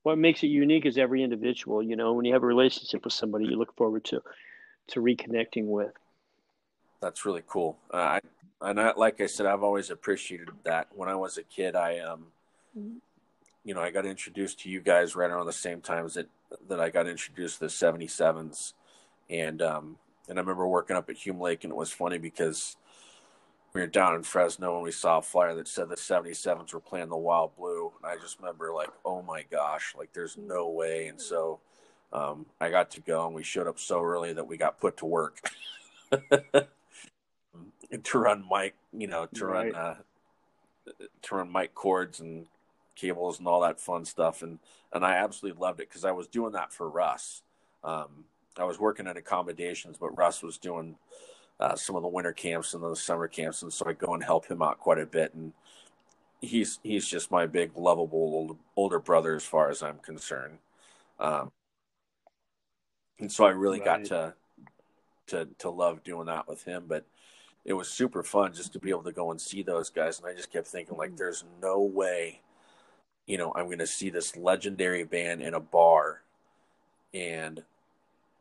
What 0.03 0.19
makes 0.19 0.43
it 0.43 0.49
unique 0.49 0.87
is 0.87 0.97
every 0.97 1.23
individual. 1.23 1.83
You 1.83 1.97
know, 1.97 2.15
when 2.15 2.25
you 2.25 2.33
have 2.33 2.43
a 2.43 2.47
relationship 2.47 3.05
with 3.05 3.13
somebody, 3.13 3.47
you 3.47 3.57
look 3.57 3.77
forward 3.77 4.05
to 4.07 4.23
to 4.89 5.01
reconnecting 5.01 5.67
with. 5.67 5.93
That's 7.01 7.25
really 7.25 7.43
cool. 7.47 7.79
Uh, 7.93 7.97
I 7.97 8.21
and 8.61 8.81
I, 8.81 8.93
like 8.97 9.21
I 9.21 9.27
said, 9.27 9.47
I've 9.47 9.63
always 9.63 9.91
appreciated 9.91 10.49
that. 10.65 10.89
When 10.95 11.09
I 11.09 11.15
was 11.15 11.39
a 11.39 11.43
kid, 11.43 11.77
I 11.77 11.99
um, 11.99 12.27
you 13.65 13.75
know, 13.75 13.81
I 13.81 13.91
got 13.91 14.07
introduced 14.07 14.61
to 14.61 14.71
you 14.71 14.81
guys 14.81 15.15
right 15.15 15.31
around 15.31 15.47
the 15.47 15.53
same 15.53 15.81
times 15.81 16.15
that 16.15 16.29
that 16.69 16.81
I 16.81 16.91
got 16.91 17.07
introduced 17.07 17.59
to 17.59 17.67
the 17.67 17.71
seventy 17.71 18.07
sevens, 18.07 18.75
and 19.29 19.61
um, 19.63 19.97
and 20.29 20.39
I 20.39 20.41
remember 20.41 20.67
working 20.69 20.97
up 20.97 21.09
at 21.11 21.17
Hume 21.17 21.41
Lake, 21.41 21.65
and 21.65 21.73
it 21.73 21.77
was 21.77 21.91
funny 21.91 22.19
because 22.19 22.77
we 23.73 23.81
were 23.81 23.87
down 23.87 24.15
in 24.15 24.23
Fresno 24.23 24.75
and 24.75 24.83
we 24.83 24.93
saw 24.93 25.19
a 25.19 25.23
flyer 25.23 25.55
that 25.55 25.69
said 25.69 25.89
the 25.89 25.95
77s 25.95 26.73
were 26.73 26.81
playing 26.81 27.11
the 27.11 27.17
Wild 27.17 27.55
Blue. 27.57 27.93
And 28.03 28.11
I 28.11 28.17
just 28.21 28.39
remember 28.39 28.73
like, 28.73 28.89
oh 29.05 29.23
my 29.23 29.45
gosh, 29.51 29.95
like 29.97 30.13
there's 30.13 30.37
no 30.39 30.69
way. 30.71 31.07
And 31.09 31.21
so 31.21 31.61
um, 32.13 32.47
I 32.61 32.71
got 32.71 32.91
to 32.93 33.01
go 33.01 33.27
and 33.27 33.35
we 33.35 33.43
showed 33.43 33.67
up 33.67 33.79
so 33.79 34.03
early 34.03 34.33
that 34.33 34.49
we 34.49 34.57
got 34.57 34.81
put 34.81 34.97
to 34.99 35.07
work. 35.07 35.41
to 38.03 38.19
run 38.19 38.45
mic, 38.51 38.75
you 38.93 39.07
know, 39.07 39.27
to 39.35 39.47
right. 39.47 39.73
run 39.73 39.83
uh, 39.83 39.97
to 41.23 41.35
run 41.35 41.53
mic 41.53 41.75
cords 41.75 42.21
and 42.21 42.47
cables 42.97 43.39
and 43.39 43.47
all 43.47 43.61
that 43.61 43.81
fun 43.81 44.05
stuff, 44.05 44.43
and 44.43 44.59
and 44.93 45.05
I 45.05 45.15
absolutely 45.15 45.61
loved 45.61 45.81
it 45.81 45.89
because 45.89 46.05
I 46.05 46.13
was 46.13 46.27
doing 46.27 46.53
that 46.53 46.73
for 46.73 46.89
Russ. 46.89 47.43
Um, 47.85 48.25
I 48.61 48.65
was 48.65 48.79
working 48.79 49.07
in 49.07 49.17
accommodations, 49.17 49.97
but 49.99 50.17
Russ 50.17 50.43
was 50.43 50.59
doing 50.59 50.97
uh, 51.61 51.77
some 51.77 51.97
of 51.97 52.03
the 52.03 52.09
winter 52.09 52.33
camps 52.33 52.75
and 52.75 52.83
the 52.83 52.95
summer 52.95 53.29
camps, 53.29 53.63
and 53.63 53.73
so 53.73 53.87
I 53.89 53.93
go 53.93 54.15
and 54.15 54.23
help 54.23 54.47
him 54.47 54.63
out 54.63 54.79
quite 54.79 54.99
a 54.99 55.07
bit. 55.07 55.35
And 55.35 55.53
he's 56.41 56.79
he's 56.83 57.07
just 57.07 57.31
my 57.31 57.47
big 57.47 57.77
lovable 57.77 58.19
older, 58.19 58.55
older 58.77 58.99
brother 58.99 59.35
as 59.35 59.45
far 59.45 59.71
as 59.71 59.83
I'm 59.83 59.99
concerned. 59.99 60.59
Um, 61.19 61.51
and 63.19 63.31
so 63.31 63.45
I 63.45 63.51
really 63.51 63.81
right. 63.81 63.85
got 63.85 64.05
to 64.07 64.35
to 65.29 65.49
to 65.59 65.71
love 65.71 66.05
doing 66.05 66.27
that 66.27 66.49
with 66.49 66.65
him. 66.65 66.85
But 66.87 67.05
it 67.65 67.73
was 67.73 67.89
super 67.89 68.23
fun 68.23 68.55
just 68.55 68.73
to 68.73 68.79
be 68.79 68.91
able 68.91 69.03
to 69.03 69.13
go 69.13 69.31
and 69.31 69.41
see 69.41 69.63
those 69.63 69.91
guys. 69.91 70.19
And 70.19 70.29
I 70.29 70.35
just 70.35 70.53
kept 70.53 70.69
thinking, 70.69 70.97
like, 70.97 71.11
mm-hmm. 71.11 71.19
there's 71.19 71.45
no 71.61 71.81
way, 71.81 72.41
you 73.27 73.37
know, 73.37 73.53
I'm 73.55 73.67
going 73.67 73.79
to 73.79 73.87
see 73.87 74.11
this 74.11 74.37
legendary 74.37 75.05
band 75.05 75.43
in 75.43 75.55
a 75.55 75.61
bar. 75.61 76.23
And 77.13 77.63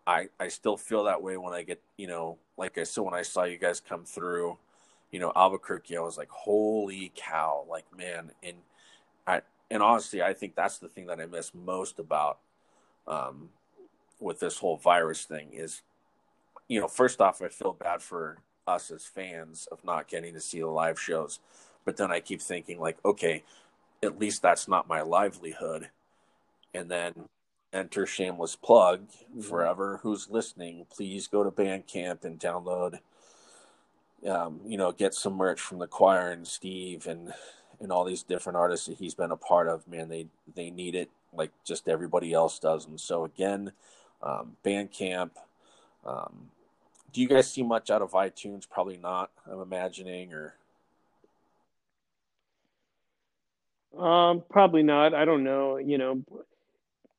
I, 0.08 0.30
I 0.40 0.48
still 0.48 0.78
feel 0.78 1.04
that 1.04 1.22
way 1.22 1.36
when 1.36 1.54
I 1.54 1.64
get, 1.64 1.82
you 1.98 2.08
know, 2.08 2.38
like 2.58 2.78
I 2.78 2.84
said, 2.84 3.04
when 3.04 3.14
I 3.14 3.24
saw 3.24 3.44
you 3.44 3.58
guys 3.58 3.82
come 3.82 4.06
through, 4.06 4.58
you 5.12 5.20
know, 5.20 5.34
Albuquerque, 5.36 5.98
I 5.98 6.00
was 6.00 6.18
like, 6.18 6.30
holy 6.30 7.12
cow, 7.14 7.66
like, 7.70 7.86
man. 7.96 8.32
And 8.42 8.58
I, 9.28 9.42
and 9.70 9.84
honestly, 9.84 10.24
I 10.24 10.34
think 10.34 10.56
that's 10.56 10.78
the 10.78 10.88
thing 10.88 11.08
that 11.08 11.20
I 11.20 11.26
miss 11.26 11.52
most 11.54 12.00
about, 12.00 12.40
um, 13.06 13.50
with 14.20 14.40
this 14.40 14.60
whole 14.60 14.78
virus 14.78 15.26
thing 15.26 15.50
is, 15.52 15.82
you 16.70 16.80
know, 16.80 16.88
first 16.88 17.20
off, 17.22 17.42
I 17.42 17.50
feel 17.50 17.74
bad 17.74 18.02
for 18.02 18.38
us 18.66 18.90
as 18.92 19.06
fans 19.06 19.68
of 19.72 19.84
not 19.84 20.08
getting 20.08 20.34
to 20.34 20.42
see 20.42 20.60
the 20.60 20.68
live 20.68 21.00
shows. 21.00 21.40
But 21.86 21.98
then 21.98 22.12
I 22.12 22.22
keep 22.22 22.42
thinking, 22.42 22.80
like, 22.80 22.98
okay, 23.06 23.44
at 24.02 24.20
least 24.20 24.42
that's 24.42 24.68
not 24.68 24.88
my 24.88 25.02
livelihood. 25.02 25.90
And 26.74 26.90
then 26.90 27.14
enter 27.74 28.06
shameless 28.06 28.56
plug 28.56 29.08
mm-hmm. 29.10 29.42
forever 29.42 30.00
who's 30.04 30.30
listening 30.30 30.86
please 30.90 31.28
go 31.28 31.44
to 31.44 31.52
bandcamp 31.52 32.24
and 32.24 32.40
download 32.40 33.00
um, 34.28 34.60
you 34.66 34.78
know 34.78 34.92
get 34.92 35.14
some 35.14 35.34
merch 35.34 35.60
from 35.60 35.80
the 35.80 35.88
choir 35.88 36.30
and 36.32 36.48
steve 36.48 37.08
and 37.08 37.34
and 37.80 37.92
all 37.92 38.04
these 38.04 38.24
different 38.24 38.58
artists 38.58 38.88
that 38.88 38.98
he's 38.98 39.14
been 39.14 39.32
a 39.32 39.38
part 39.38 39.68
of 39.68 39.88
man 39.88 40.10
they 40.10 40.28
they 40.56 40.70
need 40.70 40.96
it 40.96 41.10
like 41.34 41.52
just 41.66 41.88
everybody 41.88 42.34
else 42.34 42.58
does 42.58 42.86
and 42.86 43.00
so 43.00 43.26
again 43.26 43.72
um, 44.24 44.56
bandcamp 44.64 45.32
um, 46.06 46.50
do 47.12 47.22
you 47.22 47.28
guys 47.28 47.52
see 47.52 47.64
much 47.64 47.90
out 47.90 48.02
of 48.02 48.12
iTunes? 48.12 48.70
Probably 48.70 48.98
not. 48.98 49.32
I'm 49.52 49.60
imagining, 49.60 50.34
or 50.34 50.54
um, 53.98 54.44
probably 54.50 54.84
not. 54.84 55.14
I 55.14 55.26
don't 55.26 55.44
know. 55.44 55.78
You 55.78 55.98
know, 55.98 56.24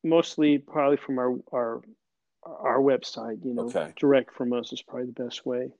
mostly 0.08 0.58
probably 0.58 0.96
from 0.96 1.18
our 1.18 1.36
our 1.52 1.82
our 2.44 2.78
website. 2.78 3.44
You 3.44 3.54
know, 3.54 3.64
okay. 3.64 3.92
direct 3.96 4.34
from 4.34 4.52
us 4.52 4.72
is 4.72 4.82
probably 4.82 5.06
the 5.06 5.24
best 5.24 5.44
way. 5.44 5.70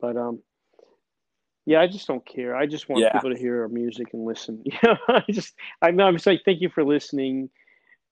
But 0.00 0.16
um, 0.16 0.40
yeah, 1.64 1.80
I 1.80 1.86
just 1.86 2.06
don't 2.06 2.24
care. 2.24 2.54
I 2.56 2.66
just 2.66 2.88
want 2.88 3.02
yeah. 3.02 3.12
people 3.12 3.32
to 3.32 3.38
hear 3.38 3.62
our 3.62 3.68
music 3.68 4.08
and 4.12 4.24
listen. 4.24 4.62
Yeah, 4.82 4.96
I 5.08 5.22
just 5.30 5.54
I'm 5.82 5.98
I'm 6.00 6.14
just 6.14 6.26
like 6.26 6.42
thank 6.44 6.60
you 6.60 6.68
for 6.68 6.84
listening. 6.84 7.50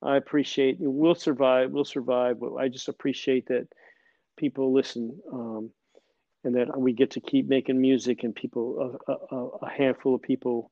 I 0.02 0.16
appreciate. 0.16 0.76
We'll 0.78 1.14
survive. 1.14 1.70
We'll 1.70 1.84
survive. 1.84 2.42
I 2.58 2.68
just 2.68 2.88
appreciate 2.88 3.46
that 3.46 3.68
people 4.36 4.72
listen 4.72 5.18
um, 5.32 5.70
and 6.44 6.54
that 6.56 6.78
we 6.78 6.92
get 6.92 7.12
to 7.12 7.20
keep 7.20 7.48
making 7.48 7.80
music 7.80 8.22
and 8.22 8.34
people 8.34 8.98
a, 9.08 9.12
a, 9.12 9.46
a, 9.62 9.70
handful 9.70 10.14
of 10.14 10.22
people 10.22 10.70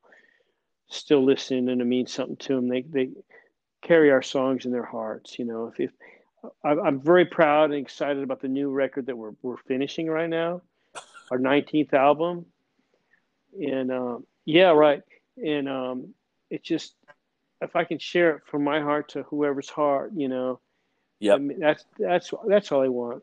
still 0.89 1.25
listen 1.25 1.69
and 1.69 1.81
it 1.81 1.85
means 1.85 2.13
something 2.13 2.37
to 2.37 2.57
them 2.57 2.69
they, 2.69 2.83
they 2.83 3.09
carry 3.83 4.11
our 4.11 4.23
songs 4.23 4.65
in 4.65 4.73
their 4.73 4.85
hearts 4.85 5.39
you 5.39 5.45
know 5.45 5.73
if, 5.77 5.81
if 5.81 5.91
i'm 6.65 7.01
very 7.01 7.25
proud 7.25 7.71
and 7.71 7.75
excited 7.75 8.23
about 8.23 8.41
the 8.41 8.49
new 8.49 8.71
record 8.71 9.07
that 9.07 9.17
we're, 9.17 9.33
we're 9.43 9.57
finishing 9.59 10.09
right 10.09 10.31
now 10.31 10.61
our 11.33 11.39
19th 11.39 11.95
album. 11.95 12.45
And 13.59 13.91
um, 13.91 14.27
yeah 14.45 14.71
right. 14.71 15.03
And 15.43 15.69
um, 15.69 16.15
it 16.51 16.63
just 16.63 16.95
if 17.63 17.75
i 17.77 17.85
can 17.85 17.99
share 17.99 18.37
it 18.37 18.43
from 18.45 18.65
my 18.65 18.81
heart 18.81 19.09
to 19.11 19.23
whoever's 19.23 19.71
heart 19.71 20.11
you 20.17 20.29
know 20.29 20.59
yeah 21.21 21.35
I 21.35 21.39
mean, 21.39 21.61
that's 21.61 21.85
that's 21.99 22.35
that's 22.47 22.73
all 22.73 22.83
i 22.83 22.89
want. 22.89 23.23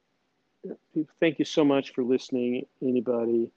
Thank 1.19 1.39
you 1.39 1.45
so 1.45 1.63
much 1.63 1.93
for 1.93 2.03
listening, 2.03 2.65
anybody. 2.81 3.51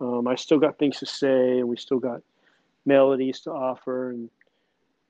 Um, 0.00 0.26
I 0.26 0.34
still 0.34 0.58
got 0.58 0.78
things 0.78 0.98
to 0.98 1.06
say, 1.06 1.58
and 1.60 1.68
we 1.68 1.76
still 1.76 1.98
got 1.98 2.22
melodies 2.84 3.40
to 3.40 3.52
offer, 3.52 4.10
and 4.10 4.28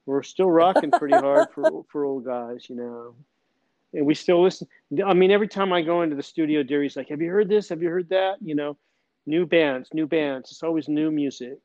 we're 0.07 0.23
still 0.23 0.51
rocking 0.51 0.91
pretty 0.91 1.15
hard 1.15 1.49
for 1.55 1.85
for 1.91 2.05
old 2.05 2.25
guys, 2.25 2.69
you 2.69 2.77
know. 2.77 3.15
And 3.93 4.07
we 4.07 4.15
still 4.15 4.43
listen. 4.43 4.67
I 5.05 5.15
mean, 5.15 5.31
every 5.31 5.49
time 5.49 5.73
I 5.73 5.83
go 5.83 6.03
into 6.03 6.17
the 6.17 6.23
studio, 6.23 6.63
Derri's 6.63 6.97
like, 6.97 7.09
"Have 7.09 7.21
you 7.21 7.31
heard 7.31 7.49
this? 7.49 7.69
Have 7.69 7.83
you 7.83 7.89
heard 7.89 8.09
that?" 8.11 8.37
You 8.43 8.55
know, 8.55 8.77
new 9.27 9.47
bands, 9.47 9.89
new 9.93 10.07
bands. 10.07 10.51
It's 10.51 10.63
always 10.63 10.89
new 10.89 11.11
music. 11.11 11.59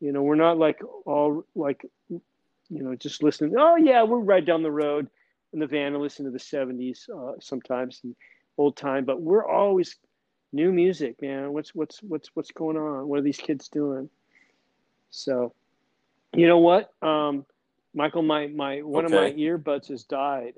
You 0.00 0.12
know, 0.12 0.22
we're 0.22 0.34
not 0.34 0.58
like 0.58 0.80
all 1.06 1.44
like, 1.54 1.84
you 2.08 2.20
know, 2.68 2.94
just 2.96 3.22
listening. 3.22 3.54
Oh 3.56 3.76
yeah, 3.76 4.02
we're 4.02 4.18
right 4.18 4.44
down 4.44 4.62
the 4.62 4.70
road 4.70 5.08
in 5.52 5.60
the 5.60 5.66
van 5.66 5.94
and 5.94 6.02
listen 6.02 6.24
to 6.24 6.30
the 6.30 6.38
'70s 6.38 7.08
uh, 7.08 7.38
sometimes. 7.40 8.00
And, 8.02 8.14
old 8.58 8.76
time, 8.76 9.04
but 9.04 9.20
we're 9.20 9.46
always 9.46 9.96
new 10.52 10.72
music, 10.72 11.20
man. 11.20 11.52
What's 11.52 11.74
what's 11.74 12.02
what's 12.02 12.30
what's 12.34 12.50
going 12.50 12.76
on? 12.76 13.08
What 13.08 13.18
are 13.18 13.22
these 13.22 13.36
kids 13.36 13.68
doing? 13.68 14.08
So, 15.10 15.54
you 16.36 16.48
know 16.48 16.58
what, 16.58 16.90
um, 17.02 17.46
Michael, 17.94 18.22
my 18.22 18.48
my 18.48 18.82
one 18.82 19.06
okay. 19.06 19.14
of 19.16 19.20
my 19.22 19.32
earbuds 19.32 19.88
has 19.88 20.04
died, 20.04 20.54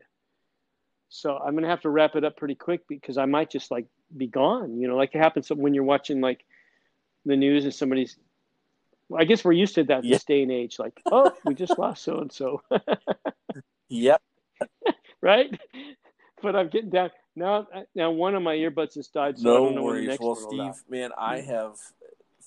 So 1.10 1.38
I'm 1.38 1.54
gonna 1.56 1.68
have 1.68 1.82
to 1.82 1.90
wrap 1.90 2.16
it 2.16 2.24
up 2.24 2.36
pretty 2.38 2.56
quick 2.56 2.82
because 2.88 3.18
I 3.18 3.26
might 3.26 3.50
just 3.50 3.70
like 3.70 3.86
be 4.16 4.28
gone. 4.28 4.78
You 4.80 4.88
know, 4.88 4.96
like 4.96 5.14
it 5.14 5.20
happens 5.20 5.50
when 5.50 5.74
you're 5.74 5.84
watching 5.84 6.20
like 6.22 6.44
the 7.26 7.36
news 7.36 7.64
and 7.64 7.74
somebody's. 7.74 8.18
I 9.16 9.24
guess 9.24 9.44
we're 9.44 9.52
used 9.52 9.76
to 9.76 9.84
that 9.86 10.04
Yeah. 10.04 10.16
this 10.16 10.24
day 10.24 10.42
and 10.42 10.52
age. 10.52 10.78
Like, 10.80 11.02
oh, 11.10 11.32
we 11.44 11.54
just 11.54 11.78
lost 11.78 12.04
so 12.04 12.18
and 12.20 12.32
so, 12.32 12.62
Yep. 13.90 14.22
right? 15.22 15.50
But 16.42 16.56
I'm 16.56 16.68
getting 16.68 16.90
down 16.90 17.10
now. 17.36 17.68
Now 17.94 18.10
one 18.12 18.34
of 18.34 18.42
my 18.42 18.56
earbuds 18.56 18.96
has 18.96 19.08
died, 19.08 19.38
so 19.38 19.50
I 19.50 19.54
no 19.54 19.60
don't 19.60 19.74
know 19.74 19.84
when 19.84 19.96
the 19.96 20.02
worries. 20.02 20.18
Well, 20.20 20.36
Steve, 20.36 20.74
man, 20.90 21.10
I 21.18 21.40
have 21.42 21.76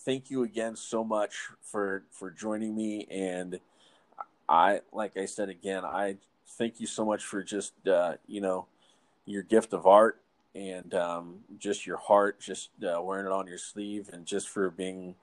thank 0.05 0.29
you 0.29 0.43
again 0.43 0.75
so 0.75 1.03
much 1.03 1.49
for 1.61 2.03
for 2.11 2.29
joining 2.31 2.75
me, 2.75 3.07
and 3.09 3.59
I, 4.49 4.81
like 4.91 5.17
I 5.17 5.25
said 5.25 5.49
again, 5.49 5.85
I 5.85 6.17
thank 6.57 6.79
you 6.79 6.87
so 6.87 7.05
much 7.05 7.23
for 7.23 7.43
just 7.43 7.73
uh, 7.87 8.15
you 8.27 8.41
know 8.41 8.65
your 9.25 9.43
gift 9.43 9.73
of 9.73 9.85
art 9.85 10.21
and 10.53 10.93
um, 10.93 11.39
just 11.57 11.85
your 11.87 11.97
heart, 11.97 12.39
just 12.39 12.69
uh, 12.83 13.01
wearing 13.01 13.25
it 13.25 13.31
on 13.31 13.47
your 13.47 13.57
sleeve, 13.57 14.09
and 14.11 14.25
just 14.25 14.49
for 14.49 14.69
being 14.69 15.15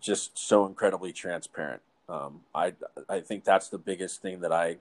just 0.00 0.38
so 0.38 0.66
incredibly 0.66 1.12
transparent. 1.12 1.82
Um, 2.08 2.40
I 2.54 2.74
I 3.08 3.20
think 3.20 3.44
that's 3.44 3.68
the 3.68 3.78
biggest 3.78 4.22
thing 4.22 4.40
that 4.40 4.52
I 4.52 4.78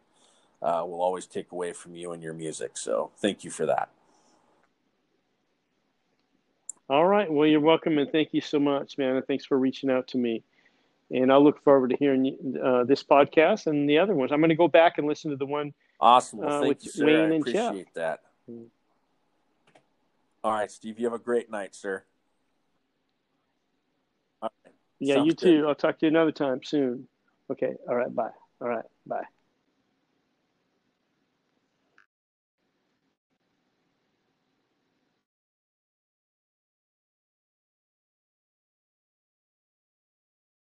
uh, 0.61 0.83
will 0.85 1.01
always 1.01 1.25
take 1.25 1.51
away 1.51 1.73
from 1.73 1.95
you 1.95 2.11
and 2.11 2.23
your 2.23 2.33
music. 2.33 2.77
So 2.77 3.11
thank 3.17 3.43
you 3.43 3.51
for 3.51 3.65
that. 3.65 3.89
All 6.89 7.05
right. 7.05 7.31
Well, 7.31 7.47
you're 7.47 7.59
welcome, 7.59 7.97
and 7.97 8.11
thank 8.11 8.29
you 8.33 8.41
so 8.41 8.59
much, 8.59 8.97
man. 8.97 9.15
And 9.15 9.25
thanks 9.25 9.45
for 9.45 9.57
reaching 9.57 9.89
out 9.89 10.07
to 10.09 10.17
me. 10.17 10.43
And 11.11 11.31
I'll 11.31 11.43
look 11.43 11.63
forward 11.63 11.91
to 11.91 11.97
hearing 11.97 12.57
uh, 12.63 12.83
this 12.83 13.03
podcast 13.03 13.67
and 13.67 13.89
the 13.89 13.97
other 13.99 14.13
ones. 14.13 14.31
I'm 14.31 14.39
going 14.39 14.49
to 14.49 14.55
go 14.55 14.67
back 14.67 14.97
and 14.97 15.07
listen 15.07 15.31
to 15.31 15.37
the 15.37 15.45
one. 15.45 15.73
Awesome. 15.99 16.39
Well, 16.39 16.49
Uh, 16.49 16.59
thank 16.61 16.69
with 16.69 16.85
you, 16.85 16.91
sir. 16.91 17.05
Wayne 17.05 17.15
I 17.31 17.35
and 17.35 17.45
Jeff. 17.45 17.65
appreciate 17.69 17.93
that. 17.95 18.19
Mm. 18.49 18.65
All 20.43 20.51
right, 20.51 20.69
Steve. 20.71 20.99
You 20.99 21.05
have 21.05 21.13
a 21.13 21.23
great 21.23 21.49
night, 21.49 21.73
sir. 21.75 22.03
All 24.41 24.51
right. 24.65 24.73
Yeah, 24.99 25.15
Sounds 25.15 25.25
you 25.27 25.31
good. 25.33 25.39
too. 25.61 25.67
I'll 25.67 25.75
talk 25.75 25.99
to 25.99 26.05
you 26.05 26.09
another 26.09 26.31
time 26.31 26.63
soon. 26.63 27.07
Okay. 27.51 27.73
All 27.87 27.95
right. 27.95 28.13
Bye. 28.13 28.29
All 28.61 28.67
right. 28.67 28.85
Bye. 29.05 29.23